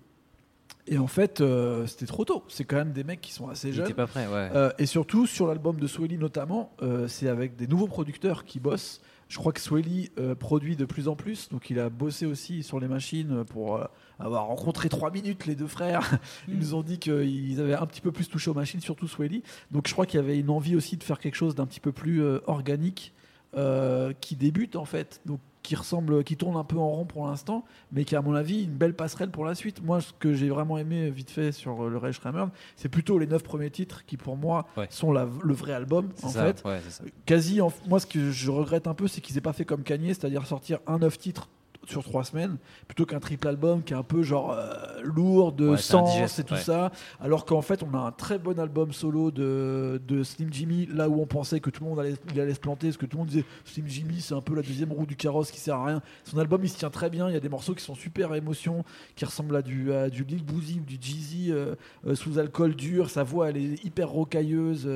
Et 0.91 0.97
en 0.97 1.07
fait, 1.07 1.39
euh, 1.39 1.85
c'était 1.85 2.07
trop 2.07 2.25
tôt. 2.25 2.43
C'est 2.47 2.65
quand 2.65 2.75
même 2.75 2.91
des 2.91 3.03
mecs 3.03 3.21
qui 3.21 3.31
sont 3.31 3.47
assez 3.47 3.71
jeunes. 3.71 3.93
pas 3.93 4.07
prêt, 4.07 4.27
ouais. 4.27 4.49
Euh, 4.55 4.71
et 4.79 4.87
surtout, 4.87 5.27
sur 5.27 5.47
l'album 5.47 5.79
de 5.79 5.87
Swelly 5.87 6.17
notamment, 6.17 6.71
euh, 6.81 7.07
c'est 7.07 7.29
avec 7.29 7.55
des 7.55 7.67
nouveaux 7.67 7.87
producteurs 7.87 8.43
qui 8.43 8.59
bossent. 8.59 8.99
Je 9.29 9.37
crois 9.37 9.53
que 9.53 9.61
Swelly 9.61 10.09
euh, 10.17 10.33
produit 10.33 10.75
de 10.75 10.85
plus 10.85 11.07
en 11.07 11.15
plus, 11.15 11.49
donc 11.49 11.69
il 11.69 11.79
a 11.79 11.91
bossé 11.91 12.25
aussi 12.25 12.63
sur 12.63 12.79
les 12.79 12.87
machines 12.87 13.45
pour 13.45 13.75
euh, 13.75 13.85
avoir 14.17 14.47
rencontré 14.47 14.89
trois 14.89 15.11
minutes 15.11 15.45
les 15.45 15.53
deux 15.53 15.67
frères. 15.67 16.17
Ils 16.47 16.57
nous 16.57 16.73
ont 16.73 16.81
dit 16.81 16.97
qu'ils 16.97 17.61
avaient 17.61 17.75
un 17.75 17.85
petit 17.85 18.01
peu 18.01 18.11
plus 18.11 18.27
touché 18.27 18.49
aux 18.49 18.55
machines, 18.55 18.81
surtout 18.81 19.07
Swelly. 19.07 19.43
Donc 19.69 19.87
je 19.87 19.93
crois 19.93 20.07
qu'il 20.07 20.19
y 20.19 20.23
avait 20.23 20.39
une 20.39 20.49
envie 20.49 20.75
aussi 20.75 20.97
de 20.97 21.03
faire 21.03 21.19
quelque 21.19 21.35
chose 21.35 21.53
d'un 21.53 21.67
petit 21.67 21.79
peu 21.79 21.91
plus 21.91 22.23
euh, 22.23 22.39
organique, 22.47 23.13
euh, 23.55 24.13
qui 24.19 24.35
débute 24.35 24.75
en 24.75 24.85
fait, 24.85 25.21
donc 25.25 25.39
qui 25.61 25.75
ressemble, 25.75 26.23
qui 26.23 26.37
tourne 26.37 26.55
un 26.55 26.63
peu 26.63 26.77
en 26.77 26.87
rond 26.89 27.05
pour 27.05 27.27
l'instant, 27.27 27.65
mais 27.91 28.05
qui 28.05 28.15
à 28.15 28.21
mon 28.21 28.33
avis 28.33 28.63
une 28.63 28.71
belle 28.77 28.93
passerelle 28.95 29.29
pour 29.29 29.43
la 29.45 29.55
suite. 29.55 29.83
Moi, 29.83 29.99
ce 30.01 30.13
que 30.17 30.33
j'ai 30.33 30.49
vraiment 30.49 30.77
aimé 30.77 31.09
vite 31.09 31.29
fait 31.29 31.51
sur 31.51 31.83
euh, 31.85 31.89
le 31.89 31.97
Ray 31.97 32.13
Schremer, 32.13 32.45
c'est 32.75 32.89
plutôt 32.89 33.19
les 33.19 33.27
neuf 33.27 33.43
premiers 33.43 33.69
titres 33.69 34.05
qui 34.05 34.15
pour 34.17 34.37
moi 34.37 34.65
Ouais. 34.77 34.87
sont 34.89 35.11
la- 35.11 35.27
le 35.43 35.53
vrai 35.53 35.73
album 35.73 36.09
en 36.23 36.29
ça, 36.29 36.45
fait. 36.45 36.63
ouais. 36.65 36.79
Quasi, 37.25 37.59
en- 37.61 37.71
moi 37.87 37.99
ce 37.99 38.05
que 38.05 38.31
je 38.31 38.49
regrette 38.51 38.87
un 38.87 38.93
peu, 38.93 39.07
c'est 39.07 39.21
qu'ils 39.21 39.37
aient 39.37 39.41
pas 39.41 39.53
fait 39.53 39.65
comme 39.65 39.83
Kanye, 39.83 40.07
c'est-à-dire 40.13 40.45
sortir 40.47 40.79
un 40.87 40.99
neuf 40.99 41.17
titres 41.17 41.49
sur 41.89 42.03
trois 42.03 42.23
semaines, 42.23 42.57
plutôt 42.87 43.05
qu'un 43.05 43.19
triple 43.19 43.47
album 43.47 43.83
qui 43.83 43.93
est 43.93 43.97
un 43.97 44.03
peu 44.03 44.21
genre 44.23 44.51
euh, 44.51 45.01
lourd 45.03 45.51
de 45.51 45.69
Ouais, 45.69 45.77
sens 45.77 46.39
et 46.39 46.43
tout 46.43 46.53
ouais. 46.53 46.59
ça, 46.59 46.91
alors 47.19 47.45
qu'en 47.45 47.61
fait 47.61 47.83
on 47.83 47.93
a 47.93 47.99
un 47.99 48.11
très 48.11 48.37
bon 48.39 48.59
album 48.59 48.91
solo 48.93 49.31
de, 49.31 50.01
de 50.07 50.23
Slim 50.23 50.51
Jimmy, 50.51 50.87
là 50.91 51.09
où 51.09 51.21
on 51.21 51.25
pensait 51.25 51.59
que 51.59 51.69
tout 51.69 51.83
le 51.83 51.89
monde 51.89 51.99
allait, 51.99 52.15
il 52.33 52.39
allait 52.39 52.53
se 52.53 52.59
planter, 52.59 52.87
parce 52.87 52.97
que 52.97 53.05
tout 53.05 53.17
le 53.17 53.19
monde 53.21 53.29
disait 53.29 53.45
Slim 53.65 53.87
Jimmy 53.87 54.21
c'est 54.21 54.33
un 54.33 54.41
peu 54.41 54.55
la 54.55 54.61
deuxième 54.61 54.91
roue 54.91 55.05
du 55.05 55.15
carrosse 55.15 55.51
qui 55.51 55.59
sert 55.59 55.75
à 55.75 55.85
rien. 55.85 56.01
Son 56.23 56.37
album 56.37 56.61
il 56.63 56.69
se 56.69 56.77
tient 56.77 56.89
très 56.89 57.09
bien, 57.09 57.27
il 57.29 57.33
y 57.33 57.37
a 57.37 57.39
des 57.39 57.49
morceaux 57.49 57.73
qui 57.73 57.83
sont 57.83 57.95
super 57.95 58.33
émotion, 58.35 58.83
qui 59.15 59.25
ressemblent 59.25 59.55
à 59.55 59.61
du, 59.61 59.91
à 59.93 60.09
du 60.09 60.23
Lil 60.23 60.43
Boozy 60.43 60.79
ou 60.81 60.85
du 60.85 60.97
Jeezy 60.99 61.51
euh, 61.51 61.75
euh, 62.07 62.15
sous 62.15 62.39
alcool 62.39 62.75
dur, 62.75 63.09
sa 63.09 63.23
voix 63.23 63.49
elle 63.49 63.57
est 63.57 63.83
hyper 63.83 64.09
rocailleuse, 64.09 64.87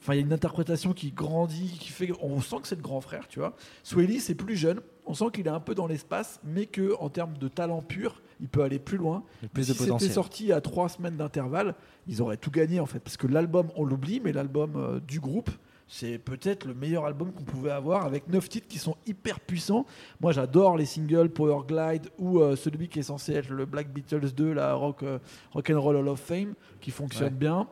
enfin 0.00 0.14
il 0.14 0.16
y 0.16 0.18
a 0.18 0.22
une 0.22 0.32
interprétation 0.32 0.92
qui 0.92 1.10
grandit, 1.10 1.76
qui 1.80 1.90
fait, 1.90 2.10
on 2.22 2.40
sent 2.40 2.56
que 2.62 2.68
c'est 2.68 2.76
le 2.76 2.82
grand 2.82 3.00
frère, 3.00 3.26
tu 3.28 3.38
vois. 3.38 3.54
Swelly 3.82 4.20
c'est 4.20 4.34
plus 4.34 4.56
jeune, 4.56 4.80
on 5.06 5.14
sent 5.14 5.26
qu'il 5.32 5.46
est 5.46 5.50
un 5.50 5.60
peu 5.60 5.74
dans 5.74 5.86
l'espace, 5.86 6.40
mais 6.44 6.66
que 6.66 6.94
en 6.98 7.08
termes 7.08 7.36
de 7.38 7.48
talent 7.48 7.82
pur, 7.82 8.22
il 8.40 8.48
peut 8.48 8.62
aller 8.62 8.78
plus 8.78 8.98
loin. 8.98 9.22
Plus 9.52 9.64
si 9.64 9.74
c'était 9.74 10.08
sorti 10.08 10.52
à 10.52 10.60
trois 10.60 10.88
semaines 10.88 11.16
d'intervalle, 11.16 11.74
ils 12.06 12.22
auraient 12.22 12.36
tout 12.36 12.50
gagné 12.50 12.80
en 12.80 12.86
fait, 12.86 13.00
parce 13.00 13.16
que 13.16 13.26
l'album 13.26 13.68
on 13.76 13.84
l'oublie, 13.84 14.20
mais 14.22 14.32
l'album 14.32 14.72
euh, 14.76 15.00
du 15.00 15.20
groupe 15.20 15.50
c'est 15.88 16.18
peut-être 16.18 16.64
le 16.64 16.74
meilleur 16.74 17.04
album 17.04 17.32
qu'on 17.32 17.44
pouvait 17.44 17.70
avoir 17.70 18.04
avec 18.04 18.28
9 18.28 18.48
titres 18.48 18.66
qui 18.66 18.78
sont 18.78 18.96
hyper 19.06 19.38
puissants. 19.38 19.86
Moi 20.20 20.32
j'adore 20.32 20.76
les 20.76 20.84
singles 20.84 21.28
Power 21.28 21.64
Glide 21.66 22.10
ou 22.18 22.40
euh, 22.40 22.56
celui 22.56 22.88
qui 22.88 22.98
est 22.98 23.04
censé 23.04 23.34
être 23.34 23.50
le 23.50 23.66
Black 23.66 23.92
Beatles 23.92 24.32
2, 24.34 24.52
la 24.52 24.74
Rock, 24.74 25.02
euh, 25.04 25.18
Rock 25.52 25.70
and 25.70 25.80
Roll 25.80 25.96
Hall 25.96 26.08
of 26.08 26.20
Fame, 26.20 26.54
qui 26.80 26.90
fonctionne 26.90 27.34
bien. 27.34 27.68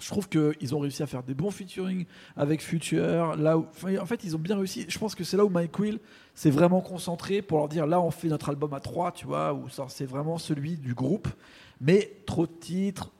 Je 0.00 0.08
trouve 0.08 0.28
qu'ils 0.28 0.74
ont 0.74 0.80
réussi 0.80 1.02
à 1.02 1.06
faire 1.06 1.22
des 1.22 1.34
bons 1.34 1.50
featuring 1.50 2.06
avec 2.36 2.62
Future. 2.62 3.36
Là 3.36 3.56
où, 3.58 3.66
en 4.00 4.06
fait, 4.06 4.24
ils 4.24 4.34
ont 4.34 4.38
bien 4.38 4.56
réussi. 4.56 4.84
Je 4.88 4.98
pense 4.98 5.14
que 5.14 5.22
c'est 5.22 5.36
là 5.36 5.44
où 5.44 5.48
Mike 5.48 5.78
Will 5.78 6.00
s'est 6.34 6.50
vraiment 6.50 6.80
concentré 6.80 7.42
pour 7.42 7.58
leur 7.58 7.68
dire 7.68 7.86
là, 7.86 8.00
on 8.00 8.10
fait 8.10 8.28
notre 8.28 8.48
album 8.48 8.72
à 8.74 8.80
3, 8.80 9.12
tu 9.12 9.26
vois, 9.26 9.58
ça, 9.70 9.86
c'est 9.88 10.06
vraiment 10.06 10.38
celui 10.38 10.76
du 10.76 10.94
groupe. 10.94 11.28
Mais 11.80 12.10
trop 12.26 12.46
de 12.46 12.52
titres, 12.52 13.10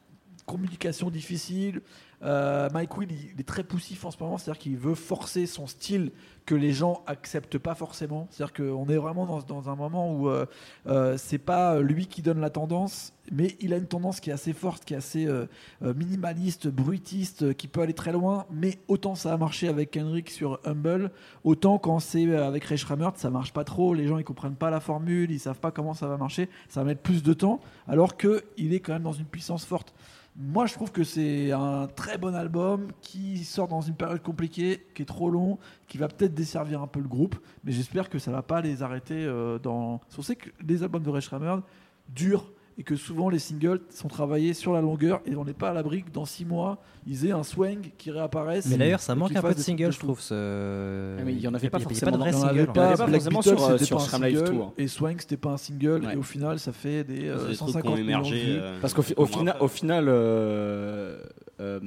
communication 0.47 1.11
difficile. 1.11 1.81
Euh, 2.23 2.69
Mike 2.73 2.97
Will, 2.97 3.09
il, 3.11 3.41
est 3.41 3.47
très 3.47 3.65
poussif 3.65 4.05
en 4.05 4.11
ce 4.11 4.17
moment, 4.21 4.39
c'est-à-dire 4.39 4.61
qu'il 4.61 4.77
veut 4.77 4.95
forcer 4.95 5.47
son 5.47 5.67
style 5.67 6.13
que 6.47 6.55
les 6.55 6.73
gens 6.73 7.03
acceptent 7.07 7.59
pas 7.59 7.75
forcément. 7.75 8.29
C'est-à-dire 8.31 8.55
qu'on 8.55 8.89
est 8.89 8.97
vraiment 8.97 9.27
dans, 9.27 9.41
dans 9.41 9.69
un 9.71 9.77
moment 9.77 10.13
où 10.13 10.29
euh, 10.29 10.47
euh, 10.87 11.17
c'est 11.17 11.39
pas 11.39 11.81
lui 11.81 12.07
qui 12.07 12.23
donne 12.23 12.41
la 12.41 12.51
tendance, 12.51 13.13
mais 13.31 13.57
il 13.61 13.73
a 13.73 13.77
une 13.77 13.87
tendance 13.87 14.21
qui 14.21 14.31
est 14.31 14.33
assez 14.33 14.53
forte, 14.53 14.85
qui 14.85 14.95
est 14.95 14.97
assez 14.97 15.27
euh, 15.27 15.47
euh, 15.83 15.95
minimaliste, 15.95 16.69
bruitiste, 16.69 17.55
qui 17.55 17.69
peut 17.69 17.81
aller 17.81 17.95
très 17.95 18.13
loin. 18.13 18.47
Mais 18.51 18.79
autant 18.89 19.15
ça 19.15 19.33
a 19.33 19.37
marché 19.37 19.69
avec 19.69 19.97
Henrik 19.97 20.31
sur 20.31 20.61
Humble, 20.65 21.11
autant 21.45 21.79
quand 21.79 22.01
c'est 22.01 22.35
avec 22.37 22.65
Ray 22.65 22.79
Schrammert, 22.79 23.13
ça 23.17 23.31
marche 23.31 23.53
pas 23.53 23.65
trop. 23.65 23.95
Les 23.95 24.07
gens 24.07 24.19
ils 24.19 24.25
comprennent 24.25 24.57
pas 24.57 24.71
la 24.71 24.81
formule, 24.81 25.31
ils 25.31 25.41
savent 25.41 25.61
pas 25.61 25.71
comment 25.71 25.95
ça 25.95 26.09
va 26.09 26.17
marcher, 26.17 26.49
ça 26.69 26.81
va 26.81 26.87
mettre 26.87 27.03
plus 27.03 27.23
de 27.23 27.33
temps, 27.33 27.61
alors 27.89 28.17
que 28.17 28.45
il 28.57 28.75
est 28.75 28.81
quand 28.81 28.93
même 28.93 29.03
dans 29.03 29.13
une 29.13 29.27
puissance 29.27 29.65
forte. 29.65 29.95
Moi, 30.35 30.65
je 30.65 30.73
trouve 30.73 30.91
que 30.91 31.05
c'est 31.05 31.53
un 31.53 31.87
très 31.89 32.17
bon 32.17 32.35
album 32.35 32.89
qui 33.03 33.45
sort 33.45 33.69
dans 33.69 33.83
une 33.83 33.95
période 33.95 34.23
compliquée, 34.23 34.87
qui 34.95 35.03
est 35.03 35.07
trop 35.07 35.29
long, 35.29 35.59
qui 35.89 35.99
va 35.99 36.09
peut-être 36.09 36.33
desservir 36.33 36.81
un 36.81 36.87
peu 36.87 37.01
le 37.01 37.09
groupe, 37.09 37.37
mais 37.65 37.73
j'espère 37.73 38.09
que 38.09 38.19
ça 38.19 38.31
va 38.31 38.41
pas 38.41 38.63
les 38.63 38.83
arrêter 38.83 39.27
euh, 39.27 39.59
dans. 39.59 40.01
On 40.17 40.23
sait 40.23 40.37
que 40.37 40.49
les 40.67 40.83
albums 40.83 41.03
de 41.03 41.11
Ray 41.11 41.21
Schrammerd 41.21 41.63
durent 42.09 42.51
et 42.79 42.83
que 42.85 42.97
souvent 42.97 43.29
les 43.29 43.39
singles 43.39 43.81
sont 43.91 44.09
travaillés 44.09 44.55
sur 44.55 44.73
la 44.73 44.81
longueur 44.81 45.21
et 45.27 45.37
on 45.37 45.45
n'est 45.45 45.53
pas 45.53 45.71
à 45.71 45.73
l'abri 45.75 46.03
que 46.03 46.11
dans 46.11 46.25
6 46.25 46.45
mois 46.47 46.79
ils 47.07 47.27
aient 47.27 47.33
un 47.33 47.43
swing 47.43 47.91
qui 47.99 48.11
réapparaisse. 48.13 48.67
Mais 48.69 48.77
d'ailleurs, 48.77 49.01
ça 49.01 49.15
manque 49.17 49.35
un 49.35 49.43
peu 49.43 49.53
de 49.55 49.59
singles, 49.59 49.91
je 49.93 49.99
trouve. 49.99 50.21
Ce... 50.21 51.17
Ah, 51.19 51.23
mais 51.25 51.33
il 51.33 51.41
y 51.41 51.49
en 51.49 51.55
avait 51.55 51.69
pas 51.69 51.81
forcément 51.81 52.13
de 52.13 52.17
vrais 52.19 52.31
Il 52.31 52.37
n'y 52.37 52.43
en 52.43 52.47
avait 52.47 52.59
singles. 52.61 52.73
pas, 52.73 52.97
pas 52.97 53.07
Black 53.07 53.23
Beatles, 53.25 53.43
sur, 53.43 53.81
sur 53.81 53.97
pas 53.97 54.03
un 54.05 54.07
single, 54.07 54.45
Tour. 54.45 54.75
et 54.79 54.87
Swing 54.89 55.17
c'était 55.19 55.37
pas 55.37 55.51
un 55.51 55.57
single 55.57 56.03
Ouais. 56.07 56.15
et 56.15 56.17
au 56.17 56.23
final 56.23 56.59
ça 56.61 56.73
fait 56.73 57.03
des 57.05 57.29
euh, 57.29 57.39
C'est 57.41 57.49
des 57.51 57.57
trucs 57.57 57.67
qui 57.69 57.73
150 57.73 57.93
ont 57.93 57.95
millions 57.97 58.05
de 58.05 58.11
émergé. 58.11 58.37
vues. 58.45 58.59
euh, 58.61 58.79
Parce 58.81 58.95
qu'au 58.95 59.03
fi- 59.03 59.15
final, 59.27 59.57
au 59.61 59.69
final 59.69 60.05
euh, 60.09 61.19
euh, 61.63 61.81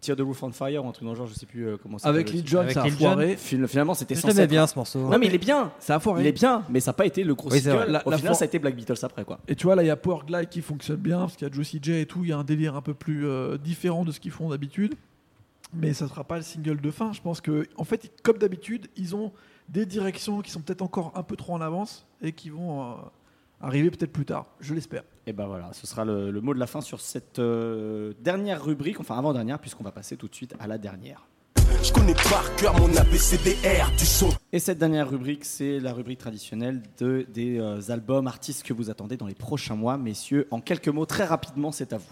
Tear 0.00 0.16
the 0.16 0.20
Roof 0.22 0.42
on 0.42 0.50
Fire 0.50 0.84
ou 0.84 0.88
un 0.88 0.92
truc 0.92 1.04
dans 1.04 1.12
le 1.12 1.16
genre, 1.18 1.26
je 1.26 1.34
sais 1.34 1.46
plus 1.46 1.66
euh, 1.68 1.76
comment 1.80 1.98
ça 1.98 2.08
Avec 2.08 2.30
Lee. 2.32 2.42
John, 2.44 2.62
Avec 2.62 2.72
ça 2.74 2.82
a 2.82 2.90
foiré. 2.90 3.36
Fin- 3.36 3.66
Finalement, 3.66 3.94
c'était 3.94 4.14
Je 4.14 4.20
censé 4.20 4.40
être- 4.40 4.50
bien 4.50 4.66
ce 4.66 4.74
morceau. 4.76 5.00
Non, 5.00 5.18
mais 5.18 5.26
il 5.26 5.34
est 5.34 5.38
bien. 5.38 5.70
Ça 5.78 5.96
a 5.96 6.00
foiré. 6.00 6.22
Il 6.22 6.26
est 6.26 6.32
bien, 6.32 6.64
mais 6.70 6.80
ça 6.80 6.90
n'a 6.90 6.94
pas 6.94 7.06
été 7.06 7.22
le 7.24 7.34
gros 7.34 7.50
Oui, 7.50 7.58
c'est 7.58 7.64
single. 7.70 7.76
vrai. 7.84 7.90
La- 7.92 8.06
Au 8.06 8.10
la 8.10 8.16
final, 8.16 8.32
for- 8.32 8.38
ça 8.38 8.44
a 8.44 8.48
été 8.48 8.58
Black 8.58 8.74
Beatles 8.74 8.94
après, 9.02 9.24
quoi. 9.24 9.38
Et 9.46 9.54
tu 9.54 9.64
vois, 9.66 9.76
là, 9.76 9.82
il 9.82 9.86
y 9.86 9.90
a 9.90 9.96
Power 9.96 10.20
Glide 10.26 10.48
qui 10.48 10.62
fonctionne 10.62 10.96
bien, 10.96 11.18
parce 11.20 11.36
qu'il 11.36 11.46
y 11.46 11.50
a 11.50 11.54
Juicy 11.54 11.78
J 11.82 11.92
et 12.00 12.06
tout, 12.06 12.24
il 12.24 12.30
y 12.30 12.32
a 12.32 12.38
un 12.38 12.44
délire 12.44 12.74
un 12.76 12.82
peu 12.82 12.94
plus 12.94 13.26
euh, 13.26 13.58
différent 13.58 14.04
de 14.04 14.12
ce 14.12 14.20
qu'ils 14.20 14.30
font 14.32 14.48
d'habitude. 14.48 14.94
Mais 15.74 15.92
ça 15.92 16.06
ne 16.06 16.10
sera 16.10 16.24
pas 16.24 16.36
le 16.36 16.42
single 16.42 16.80
de 16.80 16.90
fin. 16.90 17.12
Je 17.12 17.20
pense 17.20 17.40
que, 17.42 17.66
en 17.76 17.84
fait, 17.84 18.10
comme 18.22 18.38
d'habitude, 18.38 18.86
ils 18.96 19.14
ont 19.14 19.32
des 19.68 19.84
directions 19.84 20.40
qui 20.40 20.50
sont 20.50 20.60
peut-être 20.62 20.80
encore 20.80 21.12
un 21.14 21.22
peu 21.22 21.36
trop 21.36 21.52
en 21.52 21.60
avance 21.60 22.06
et 22.22 22.32
qui 22.32 22.48
vont 22.48 22.82
euh, 22.82 22.94
arriver 23.60 23.90
peut-être 23.90 24.12
plus 24.12 24.24
tard. 24.24 24.46
Je 24.60 24.72
l'espère. 24.72 25.02
Et 25.28 25.34
ben 25.34 25.46
voilà, 25.46 25.68
ce 25.74 25.86
sera 25.86 26.06
le, 26.06 26.30
le 26.30 26.40
mot 26.40 26.54
de 26.54 26.58
la 26.58 26.66
fin 26.66 26.80
sur 26.80 27.02
cette 27.02 27.38
euh, 27.38 28.14
dernière 28.18 28.64
rubrique, 28.64 28.98
enfin 28.98 29.18
avant-dernière, 29.18 29.58
puisqu'on 29.58 29.84
va 29.84 29.92
passer 29.92 30.16
tout 30.16 30.26
de 30.26 30.34
suite 30.34 30.54
à 30.58 30.66
la 30.66 30.78
dernière. 30.78 31.26
Je 31.82 31.92
connais 31.92 32.14
par 32.14 32.56
cœur 32.56 32.72
mon 32.80 32.88
ABCDR 32.96 33.90
du 33.98 34.06
son. 34.06 34.30
Et 34.54 34.58
cette 34.58 34.78
dernière 34.78 35.10
rubrique, 35.10 35.44
c'est 35.44 35.80
la 35.80 35.92
rubrique 35.92 36.20
traditionnelle 36.20 36.80
de, 36.98 37.26
des 37.28 37.58
euh, 37.60 37.78
albums, 37.90 38.26
artistes 38.26 38.62
que 38.62 38.72
vous 38.72 38.88
attendez 38.88 39.18
dans 39.18 39.26
les 39.26 39.34
prochains 39.34 39.76
mois. 39.76 39.98
Messieurs, 39.98 40.48
en 40.50 40.62
quelques 40.62 40.88
mots, 40.88 41.04
très 41.04 41.26
rapidement, 41.26 41.72
c'est 41.72 41.92
à 41.92 41.98
vous. 41.98 42.04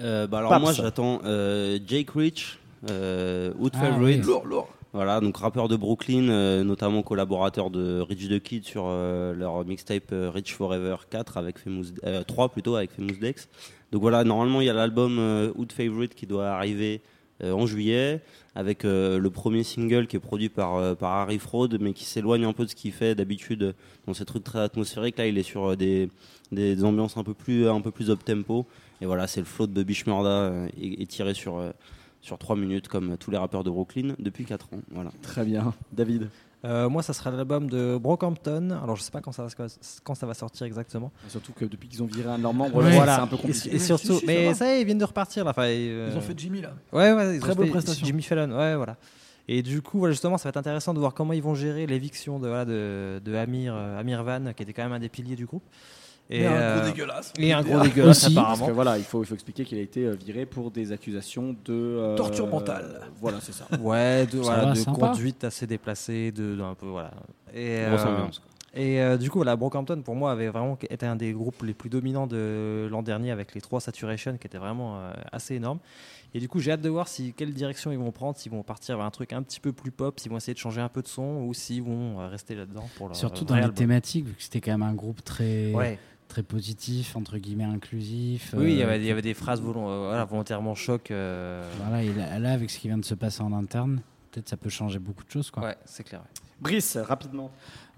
Euh, 0.00 0.26
bah 0.26 0.38
alors 0.38 0.48
Paps. 0.48 0.62
moi 0.62 0.72
j'attends 0.72 1.20
euh, 1.26 1.78
Jake 1.86 2.08
Rich, 2.12 2.58
euh, 2.88 3.52
Wood 3.58 3.72
Ah, 3.76 3.80
Favorite, 3.80 4.20
oui. 4.20 4.26
Lourd, 4.26 4.46
lourd. 4.46 4.68
Voilà 4.94 5.20
donc 5.20 5.36
rappeur 5.36 5.66
de 5.66 5.74
Brooklyn, 5.74 6.28
euh, 6.28 6.62
notamment 6.62 7.02
collaborateur 7.02 7.68
de 7.68 7.98
Rich 8.00 8.28
the 8.28 8.40
Kid 8.40 8.64
sur 8.64 8.84
euh, 8.86 9.34
leur 9.34 9.64
mixtape 9.64 10.12
euh, 10.12 10.30
Rich 10.30 10.54
Forever 10.54 10.94
4 11.10 11.36
avec 11.36 11.58
Famous, 11.58 11.86
euh, 12.04 12.22
3 12.22 12.50
plutôt 12.50 12.76
avec 12.76 12.92
Famous 12.92 13.18
Dex. 13.20 13.48
Donc 13.90 14.02
voilà 14.02 14.22
normalement 14.22 14.60
il 14.60 14.68
y 14.68 14.70
a 14.70 14.72
l'album 14.72 15.18
Wood 15.56 15.72
Favorite 15.72 16.14
qui 16.14 16.26
doit 16.26 16.48
arriver 16.48 17.00
en 17.42 17.66
juillet 17.66 18.20
avec 18.54 18.84
le 18.84 19.28
premier 19.28 19.62
single 19.62 20.06
qui 20.06 20.16
est 20.16 20.20
produit 20.20 20.48
par, 20.48 20.96
par 20.96 21.12
Harry 21.12 21.38
Fraud 21.38 21.68
mais 21.80 21.92
qui 21.92 22.04
s'éloigne 22.04 22.44
un 22.44 22.52
peu 22.52 22.64
de 22.64 22.70
ce 22.70 22.74
qu'il 22.74 22.92
fait 22.92 23.14
d'habitude 23.14 23.74
dans 24.06 24.14
ces 24.14 24.24
trucs 24.24 24.42
très 24.42 24.60
atmosphériques 24.60 25.18
là 25.18 25.26
il 25.28 25.38
est 25.38 25.44
sur 25.44 25.76
des, 25.76 26.08
des 26.50 26.82
ambiances 26.82 27.16
un 27.16 27.22
peu 27.22 27.34
plus 27.34 27.68
un 27.68 27.80
peu 27.80 27.92
plus 27.92 28.10
up 28.10 28.24
tempo 28.24 28.66
et 29.00 29.06
voilà 29.06 29.26
c'est 29.26 29.40
le 29.40 29.46
flow 29.46 29.66
de 29.66 29.72
Bobby 29.72 29.94
Shmurda 29.94 30.28
euh, 30.28 30.68
et, 30.80 31.02
et 31.02 31.06
tiré 31.06 31.34
sur 31.34 31.60
sur 32.24 32.38
3 32.38 32.56
minutes 32.56 32.88
comme 32.88 33.16
tous 33.18 33.30
les 33.30 33.36
rappeurs 33.38 33.64
de 33.64 33.70
Brooklyn 33.70 34.14
depuis 34.18 34.44
4 34.44 34.66
ans 34.72 34.80
voilà 34.90 35.10
Très 35.22 35.44
bien. 35.44 35.74
David? 35.92 36.28
Euh, 36.64 36.88
moi, 36.88 37.02
ça 37.02 37.12
sera 37.12 37.30
l'album 37.30 37.68
de 37.68 37.98
Brockhampton. 38.00 38.70
Alors, 38.82 38.96
je 38.96 39.02
sais 39.02 39.10
pas 39.10 39.20
quand 39.20 39.32
ça 39.32 39.42
va, 39.44 39.48
quand 40.02 40.14
ça 40.14 40.26
va 40.26 40.32
sortir 40.32 40.64
exactement. 40.66 41.12
Surtout 41.28 41.52
que 41.52 41.66
depuis 41.66 41.88
qu'ils 41.90 42.02
ont 42.02 42.06
viré 42.06 42.30
un 42.30 42.38
de 42.38 42.42
leurs 42.42 42.54
membres, 42.54 42.76
Ouais. 42.76 42.84
là, 42.88 42.96
Voilà. 42.96 43.16
c'est 43.16 43.20
un 43.20 43.26
peu 43.26 43.36
compliqué. 43.36 43.74
et 43.74 43.78
surtout, 43.78 44.14
Si, 44.14 44.20
si, 44.20 44.20
ça 44.20 44.32
mais 44.32 44.54
ça, 44.54 44.66
y 44.66 44.70
est, 44.70 44.80
ils 44.80 44.86
viennent 44.86 44.96
de 44.96 45.04
repartir 45.04 45.44
là. 45.44 45.50
Enfin, 45.50 45.64
euh, 45.66 46.08
Ils 46.10 46.16
ont 46.16 46.22
fait 46.22 46.32
Jimmy 46.38 46.62
là. 46.62 46.72
Ouais, 46.90 47.12
ouais, 47.12 47.34
ils 47.36 47.40
Très 47.40 47.52
ont 47.52 47.54
bonne 47.56 47.66
fait 47.66 47.70
prestation. 47.72 48.06
Jimmy 48.06 48.22
Fallon, 48.22 48.56
ouais, 48.56 48.76
voilà. 48.76 48.96
Et 49.46 49.60
du 49.62 49.82
coup, 49.82 49.98
voilà, 49.98 50.12
justement, 50.12 50.38
ça 50.38 50.44
va 50.44 50.48
être 50.50 50.56
intéressant 50.56 50.94
de 50.94 51.00
voir 51.00 51.12
comment 51.12 51.34
ils 51.34 51.42
vont 51.42 51.54
gérer 51.54 51.86
l'éviction 51.86 52.38
de, 52.38 52.48
voilà, 52.48 52.64
de, 52.64 53.20
de 53.22 53.34
Amir, 53.34 53.74
euh, 53.76 54.00
Amir 54.00 54.24
Van, 54.24 54.54
qui 54.56 54.62
était 54.62 54.72
quand 54.72 54.84
même 54.84 54.94
un 54.94 55.00
des 55.00 55.10
piliers 55.10 55.36
du 55.36 55.44
groupe. 55.44 55.64
Et, 56.30 56.46
un 56.46 56.52
euh, 56.52 56.80
gros 56.80 56.90
dégueulasse. 56.90 57.32
Et 57.38 57.52
un 57.52 57.62
gros 57.62 57.80
dégueulasse, 57.82 58.24
Aussi. 58.24 58.34
Parce 58.34 58.46
apparemment. 58.46 58.66
que 58.66 58.72
voilà, 58.72 58.98
il 58.98 59.04
faut, 59.04 59.22
il 59.22 59.26
faut 59.26 59.34
expliquer 59.34 59.64
qu'il 59.64 59.78
a 59.78 59.82
été 59.82 60.04
euh, 60.04 60.14
viré 60.14 60.46
pour 60.46 60.70
des 60.70 60.90
accusations 60.92 61.54
de 61.64 61.72
euh, 61.72 62.16
Torture 62.16 62.46
mentale. 62.46 63.02
Voilà, 63.20 63.38
c'est 63.40 63.52
ça. 63.52 63.66
Ouais, 63.80 64.26
de, 64.26 64.38
voilà, 64.38 64.72
de 64.72 64.84
conduite 64.84 65.44
assez 65.44 65.66
déplacée, 65.66 66.32
de, 66.32 66.54
d'un 66.54 66.74
peu, 66.74 66.86
voilà. 66.86 67.10
Et, 67.54 67.84
grosse 67.88 68.00
euh, 68.00 68.16
ambiance 68.16 68.42
Et 68.74 69.00
euh, 69.00 69.16
du 69.16 69.30
coup, 69.30 69.38
voilà, 69.38 69.56
Brockhampton, 69.56 70.02
pour 70.02 70.16
moi, 70.16 70.32
avait 70.32 70.48
vraiment 70.48 70.76
été 70.90 71.06
un 71.06 71.16
des 71.16 71.32
groupes 71.32 71.62
les 71.62 71.74
plus 71.74 71.90
dominants 71.90 72.26
de 72.26 72.88
l'an 72.90 73.02
dernier 73.02 73.30
avec 73.30 73.54
les 73.54 73.60
trois 73.60 73.80
Saturation 73.80 74.36
qui 74.36 74.46
étaient 74.46 74.58
vraiment 74.58 74.96
euh, 74.96 75.12
assez 75.32 75.54
énormes. 75.54 75.78
Et 76.36 76.40
du 76.40 76.48
coup, 76.48 76.58
j'ai 76.58 76.72
hâte 76.72 76.80
de 76.80 76.88
voir 76.88 77.06
si, 77.06 77.32
quelle 77.32 77.52
direction 77.52 77.92
ils 77.92 77.98
vont 77.98 78.10
prendre, 78.10 78.36
s'ils 78.36 78.50
vont 78.50 78.64
partir 78.64 78.96
vers 78.96 79.06
un 79.06 79.10
truc 79.10 79.32
un 79.32 79.42
petit 79.42 79.60
peu 79.60 79.72
plus 79.72 79.92
pop, 79.92 80.18
s'ils 80.18 80.32
vont 80.32 80.36
essayer 80.36 80.54
de 80.54 80.58
changer 80.58 80.80
un 80.80 80.88
peu 80.88 81.00
de 81.00 81.06
son 81.06 81.44
ou 81.46 81.54
s'ils 81.54 81.82
vont 81.82 82.28
rester 82.28 82.56
là-dedans 82.56 82.88
pour 82.96 83.06
leur 83.06 83.16
Surtout 83.16 83.44
dans 83.44 83.54
les 83.54 83.70
thématiques, 83.70 84.26
vu 84.26 84.34
que 84.34 84.42
c'était 84.42 84.60
quand 84.60 84.72
même 84.72 84.82
un 84.82 84.94
groupe 84.94 85.22
très, 85.22 85.72
Ouais. 85.72 85.98
Très 86.28 86.42
positif, 86.42 87.16
entre 87.16 87.38
guillemets 87.38 87.64
inclusif. 87.64 88.54
Oui, 88.56 88.72
il 88.72 88.78
y 88.78 88.82
euh, 88.82 88.86
avait, 88.86 88.98
il 88.98 89.06
y 89.06 89.10
avait 89.10 89.22
des 89.22 89.34
phrases 89.34 89.60
euh, 89.60 89.72
voilà, 90.08 90.24
volontairement 90.24 90.74
choc. 90.74 91.10
euh, 91.10 91.62
Voilà, 91.82 92.02
et 92.02 92.12
là, 92.12 92.38
là, 92.38 92.52
avec 92.52 92.70
ce 92.70 92.78
qui 92.78 92.88
vient 92.88 92.98
de 92.98 93.04
se 93.04 93.14
passer 93.14 93.42
en 93.42 93.52
interne, 93.52 94.00
peut-être 94.30 94.48
ça 94.48 94.56
peut 94.56 94.70
changer 94.70 94.98
beaucoup 94.98 95.24
de 95.24 95.30
choses. 95.30 95.50
Quoi. 95.50 95.62
Ouais, 95.62 95.76
c'est 95.84 96.04
clair. 96.04 96.20
ouais. 96.20 96.44
Brice, 96.60 96.96
rapidement. 96.96 97.50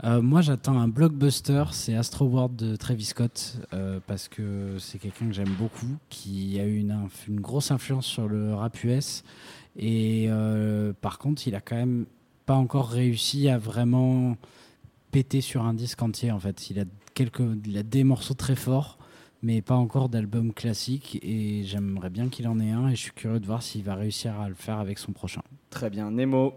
Euh, 0.05 0.21
moi, 0.21 0.41
j'attends 0.41 0.79
un 0.79 0.89
blockbuster, 0.89 1.65
c'est 1.73 1.95
Astro 1.95 2.27
World 2.27 2.57
de 2.57 2.77
Travis 2.77 3.05
Scott, 3.05 3.57
euh, 3.73 4.01
parce 4.07 4.29
que 4.29 4.77
c'est 4.79 4.99
quelqu'un 4.99 5.27
que 5.27 5.33
j'aime 5.33 5.55
beaucoup, 5.59 5.97
qui 6.09 6.59
a 6.59 6.65
eu 6.65 6.79
une, 6.79 7.09
grosse 7.41 7.71
influence 7.71 8.07
sur 8.07 8.29
le 8.29 8.55
rap 8.55 8.83
US. 8.85 9.25
Et 9.77 10.27
euh, 10.29 10.93
par 11.01 11.19
contre, 11.19 11.47
il 11.47 11.55
a 11.55 11.61
quand 11.61 11.77
même 11.77 12.07
pas 12.47 12.55
encore 12.55 12.89
réussi 12.89 13.49
à 13.49 13.59
vraiment 13.59 14.37
péter 15.11 15.41
sur 15.41 15.63
un 15.63 15.75
disque 15.75 16.03
entier. 16.03 16.31
En 16.31 16.39
fait, 16.39 16.71
il 16.71 16.81
a 16.81 16.85
quelques, 17.15 17.43
il 17.65 17.79
a 17.79 17.83
des 17.83 18.05
morceaux 18.05 18.35
très 18.35 18.57
forts, 18.57 18.99
mais 19.43 19.63
pas 19.63 19.75
encore 19.75 20.09
d'album 20.09 20.53
classique. 20.53 21.19
Et 21.23 21.63
j'aimerais 21.65 22.11
bien 22.11 22.29
qu'il 22.29 22.49
en 22.49 22.59
ait 22.61 22.71
un. 22.71 22.89
Et 22.89 22.97
je 22.97 23.01
suis 23.01 23.13
curieux 23.13 23.41
de 23.41 23.47
voir 23.47 23.63
s'il 23.63 23.83
va 23.83 23.95
réussir 23.95 24.39
à 24.41 24.49
le 24.49 24.55
faire 24.55 24.79
avec 24.79 24.99
son 24.99 25.13
prochain. 25.13 25.43
Très 25.71 25.91
bien. 25.91 26.11
Nemo, 26.11 26.55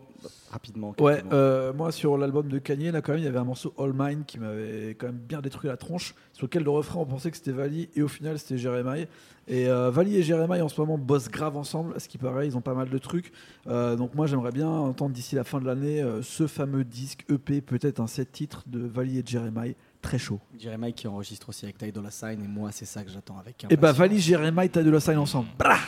rapidement. 0.52 0.96
Ouais, 1.00 1.24
euh, 1.32 1.74
moi 1.74 1.92
sur 1.92 2.18
l'album 2.18 2.48
de 2.48 2.60
Kanye, 2.60 2.92
là 2.92 3.02
quand 3.02 3.14
même, 3.14 3.22
il 3.22 3.26
y 3.26 3.28
avait 3.28 3.40
un 3.40 3.44
morceau 3.44 3.74
All 3.78 3.94
Mine 3.94 4.24
qui 4.26 4.40
m'avait 4.40 4.96
quand 4.96 5.08
même 5.08 5.18
bien 5.18 5.42
détruit 5.42 5.70
la 5.70 5.78
tronche, 5.78 6.16
sur 6.34 6.46
lequel 6.46 6.64
le 6.64 6.70
refrain 6.70 7.00
on 7.00 7.06
pensait 7.06 7.32
que 7.32 7.38
c'était 7.38 7.52
Vali 7.52 7.90
et 7.96 8.02
au 8.02 8.08
final 8.08 8.40
c'était 8.40 8.58
Jeremiah. 8.58 9.06
Et 9.50 9.68
euh, 9.68 9.90
Vali 9.90 10.16
et 10.16 10.22
Jeremiah 10.22 10.64
en 10.64 10.70
ce 10.70 10.80
moment 10.80 11.00
bossent 11.00 11.30
grave 11.30 11.58
ensemble, 11.58 11.96
à 11.96 12.00
ce 12.00 12.08
qui 12.08 12.20
paraît, 12.20 12.46
ils 12.46 12.56
ont 12.56 12.62
pas 12.62 12.76
mal 12.76 12.90
de 12.90 12.98
trucs. 13.00 13.34
Euh, 13.68 13.96
donc 13.96 14.14
moi 14.14 14.28
j'aimerais 14.28 14.52
bien 14.52 14.70
entendre 14.70 15.12
d'ici 15.12 15.34
la 15.36 15.44
fin 15.44 15.60
de 15.60 15.66
l'année 15.66 16.02
euh, 16.02 16.22
ce 16.22 16.46
fameux 16.46 16.84
disque 16.84 17.26
EP, 17.30 17.60
peut-être 17.62 18.00
un 18.00 18.06
set 18.06 18.32
titre 18.32 18.64
de 18.68 18.80
Vali 18.80 19.18
et 19.18 19.24
Jeremiah, 19.26 19.74
très 20.04 20.20
chaud. 20.20 20.40
Jeremiah 20.60 20.92
qui 20.92 21.08
enregistre 21.08 21.50
aussi 21.50 21.66
avec 21.66 21.80
Ty 21.80 21.92
Dolla 21.92 22.12
Sign 22.12 22.44
et 22.44 22.48
moi 22.48 22.70
c'est 22.72 22.86
ça 22.86 23.04
que 23.04 23.10
j'attends 23.10 23.40
avec 23.40 23.64
Et 23.64 23.76
bah 23.76 23.90
impatience. 23.90 23.98
Vali, 23.98 24.20
Jeremiah, 24.20 24.70
t'as 24.70 24.84
de 24.84 24.92
la 24.92 25.00
sign 25.00 25.18
ensemble. 25.18 25.50
Brah 25.58 25.80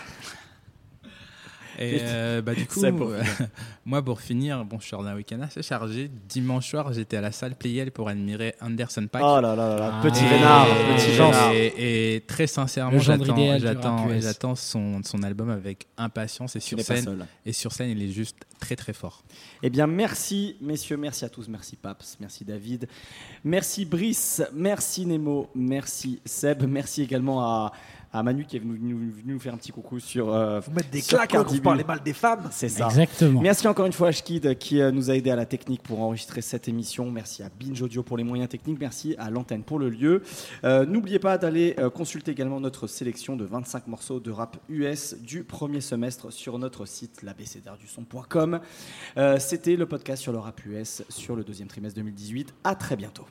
Et 1.81 1.99
euh, 2.01 2.41
bah, 2.41 2.53
du 2.53 2.65
coup, 2.67 2.81
pour 2.95 3.09
euh, 3.09 3.21
moi, 3.85 4.03
pour 4.03 4.21
finir, 4.21 4.63
bon, 4.65 4.79
je 4.79 4.87
sors 4.87 5.03
d'un 5.03 5.15
week-end 5.15 5.41
assez 5.41 5.61
chargé. 5.63 6.09
Dimanche 6.29 6.69
soir, 6.69 6.93
j'étais 6.93 7.17
à 7.17 7.21
la 7.21 7.31
salle 7.31 7.55
Playel 7.55 7.91
pour 7.91 8.09
admirer 8.09 8.55
Anderson 8.61 9.07
Paak. 9.11 9.21
Oh 9.25 9.41
là 9.41 9.55
là 9.55 9.75
là 9.75 9.91
Ah. 9.95 10.01
petit 10.03 10.19
et- 10.23 10.27
petit 10.27 11.11
Vénard. 11.11 11.51
Et, 11.53 12.15
et 12.15 12.21
très 12.21 12.47
sincèrement, 12.47 12.99
j'attends, 12.99 14.55
son, 14.55 15.01
son 15.03 15.23
album 15.23 15.49
avec 15.49 15.87
impatience 15.97 16.55
et 16.55 16.59
sur 16.59 16.79
scène. 16.79 17.25
Et 17.45 17.53
sur 17.53 17.71
scène, 17.71 17.89
il 17.89 18.01
est 18.01 18.11
juste 18.11 18.37
très 18.59 18.75
très 18.75 18.93
fort. 18.93 19.23
Eh 19.63 19.69
bien, 19.69 19.87
merci, 19.87 20.55
messieurs, 20.61 20.97
merci 20.97 21.25
à 21.25 21.29
tous, 21.29 21.47
merci 21.47 21.75
Paps, 21.75 22.17
merci 22.19 22.45
David, 22.45 22.87
merci 23.43 23.85
Brice, 23.85 24.43
merci 24.53 25.05
Nemo, 25.05 25.49
merci 25.55 26.19
Seb, 26.25 26.63
merci 26.67 27.01
également 27.01 27.41
à, 27.43 27.71
à 28.13 28.23
Manu 28.23 28.45
qui 28.45 28.57
est 28.57 28.59
venu, 28.59 28.75
venu- 28.77 29.09
venu 29.09 29.33
nous 29.33 29.39
faire 29.39 29.53
un 29.53 29.57
petit 29.57 29.71
coucou 29.71 29.99
sur. 29.99 30.33
euh, 30.33 30.59
Vous 30.59 30.71
mettre 30.73 30.89
des 30.89 31.01
claques 31.01 31.31
pour 31.31 31.61
parler 31.61 31.83
mal 31.83 32.01
des 32.03 32.13
femmes. 32.13 32.49
C'est 32.51 32.69
ça. 32.69 32.87
Exactement. 32.87 33.41
Merci 33.41 33.67
encore 33.67 33.85
une 33.85 33.93
fois 33.93 34.09
à 34.09 34.11
Shkid 34.11 34.57
qui 34.57 34.81
euh, 34.81 34.91
nous 34.91 35.09
a 35.09 35.15
aidé 35.15 35.29
à 35.31 35.35
la 35.35 35.45
technique 35.45 35.81
pour 35.83 36.01
enregistrer 36.01 36.41
cette 36.41 36.67
émission. 36.67 37.09
Merci 37.09 37.43
à 37.43 37.49
Binge 37.59 37.81
Audio 37.81 38.03
pour 38.03 38.17
les 38.17 38.23
moyens 38.23 38.49
techniques. 38.49 38.79
Merci 38.79 39.15
à 39.17 39.29
l'antenne 39.29 39.63
pour 39.63 39.79
le 39.79 39.89
lieu. 39.89 40.23
Euh, 40.63 40.85
N'oubliez 40.85 41.19
pas 41.19 41.37
d'aller 41.37 41.75
euh, 41.79 41.89
consulter 41.89 42.31
également 42.31 42.59
notre 42.59 42.87
sélection 42.87 43.35
de 43.35 43.45
25 43.45 43.87
morceaux 43.87 44.19
de 44.19 44.31
rap 44.31 44.57
US 44.69 45.15
du 45.21 45.43
premier 45.43 45.79
semestre 45.81 46.31
sur 46.33 46.59
notre 46.59 46.85
site 46.85 47.21
labcdrduson.com. 47.23 48.59
Euh, 49.17 49.37
C'était 49.39 49.75
le 49.75 49.85
podcast 49.85 50.21
sur 50.21 50.31
le 50.31 50.39
rap 50.39 50.65
US 50.65 51.03
sur 51.09 51.35
le 51.35 51.43
deuxième 51.43 51.67
trimestre 51.67 51.95
2018. 51.97 52.53
À 52.63 52.75
très 52.75 52.95
bientôt. 52.95 53.25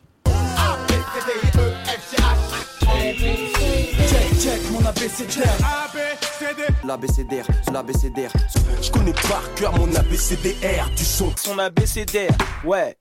Check, 4.08 4.40
check 4.40 4.70
mon 4.70 4.84
abécédaire. 4.86 5.56
L'abécédaire, 6.84 7.46
l'abécédaire. 7.72 8.32
Je 8.82 8.90
connais 8.90 9.12
par 9.12 9.42
cœur 9.54 9.76
mon 9.78 9.94
abécédaire 9.94 10.88
du 10.96 11.04
son. 11.04 11.32
Son 11.36 11.58
abécédaire, 11.58 12.30
ouais. 12.64 12.96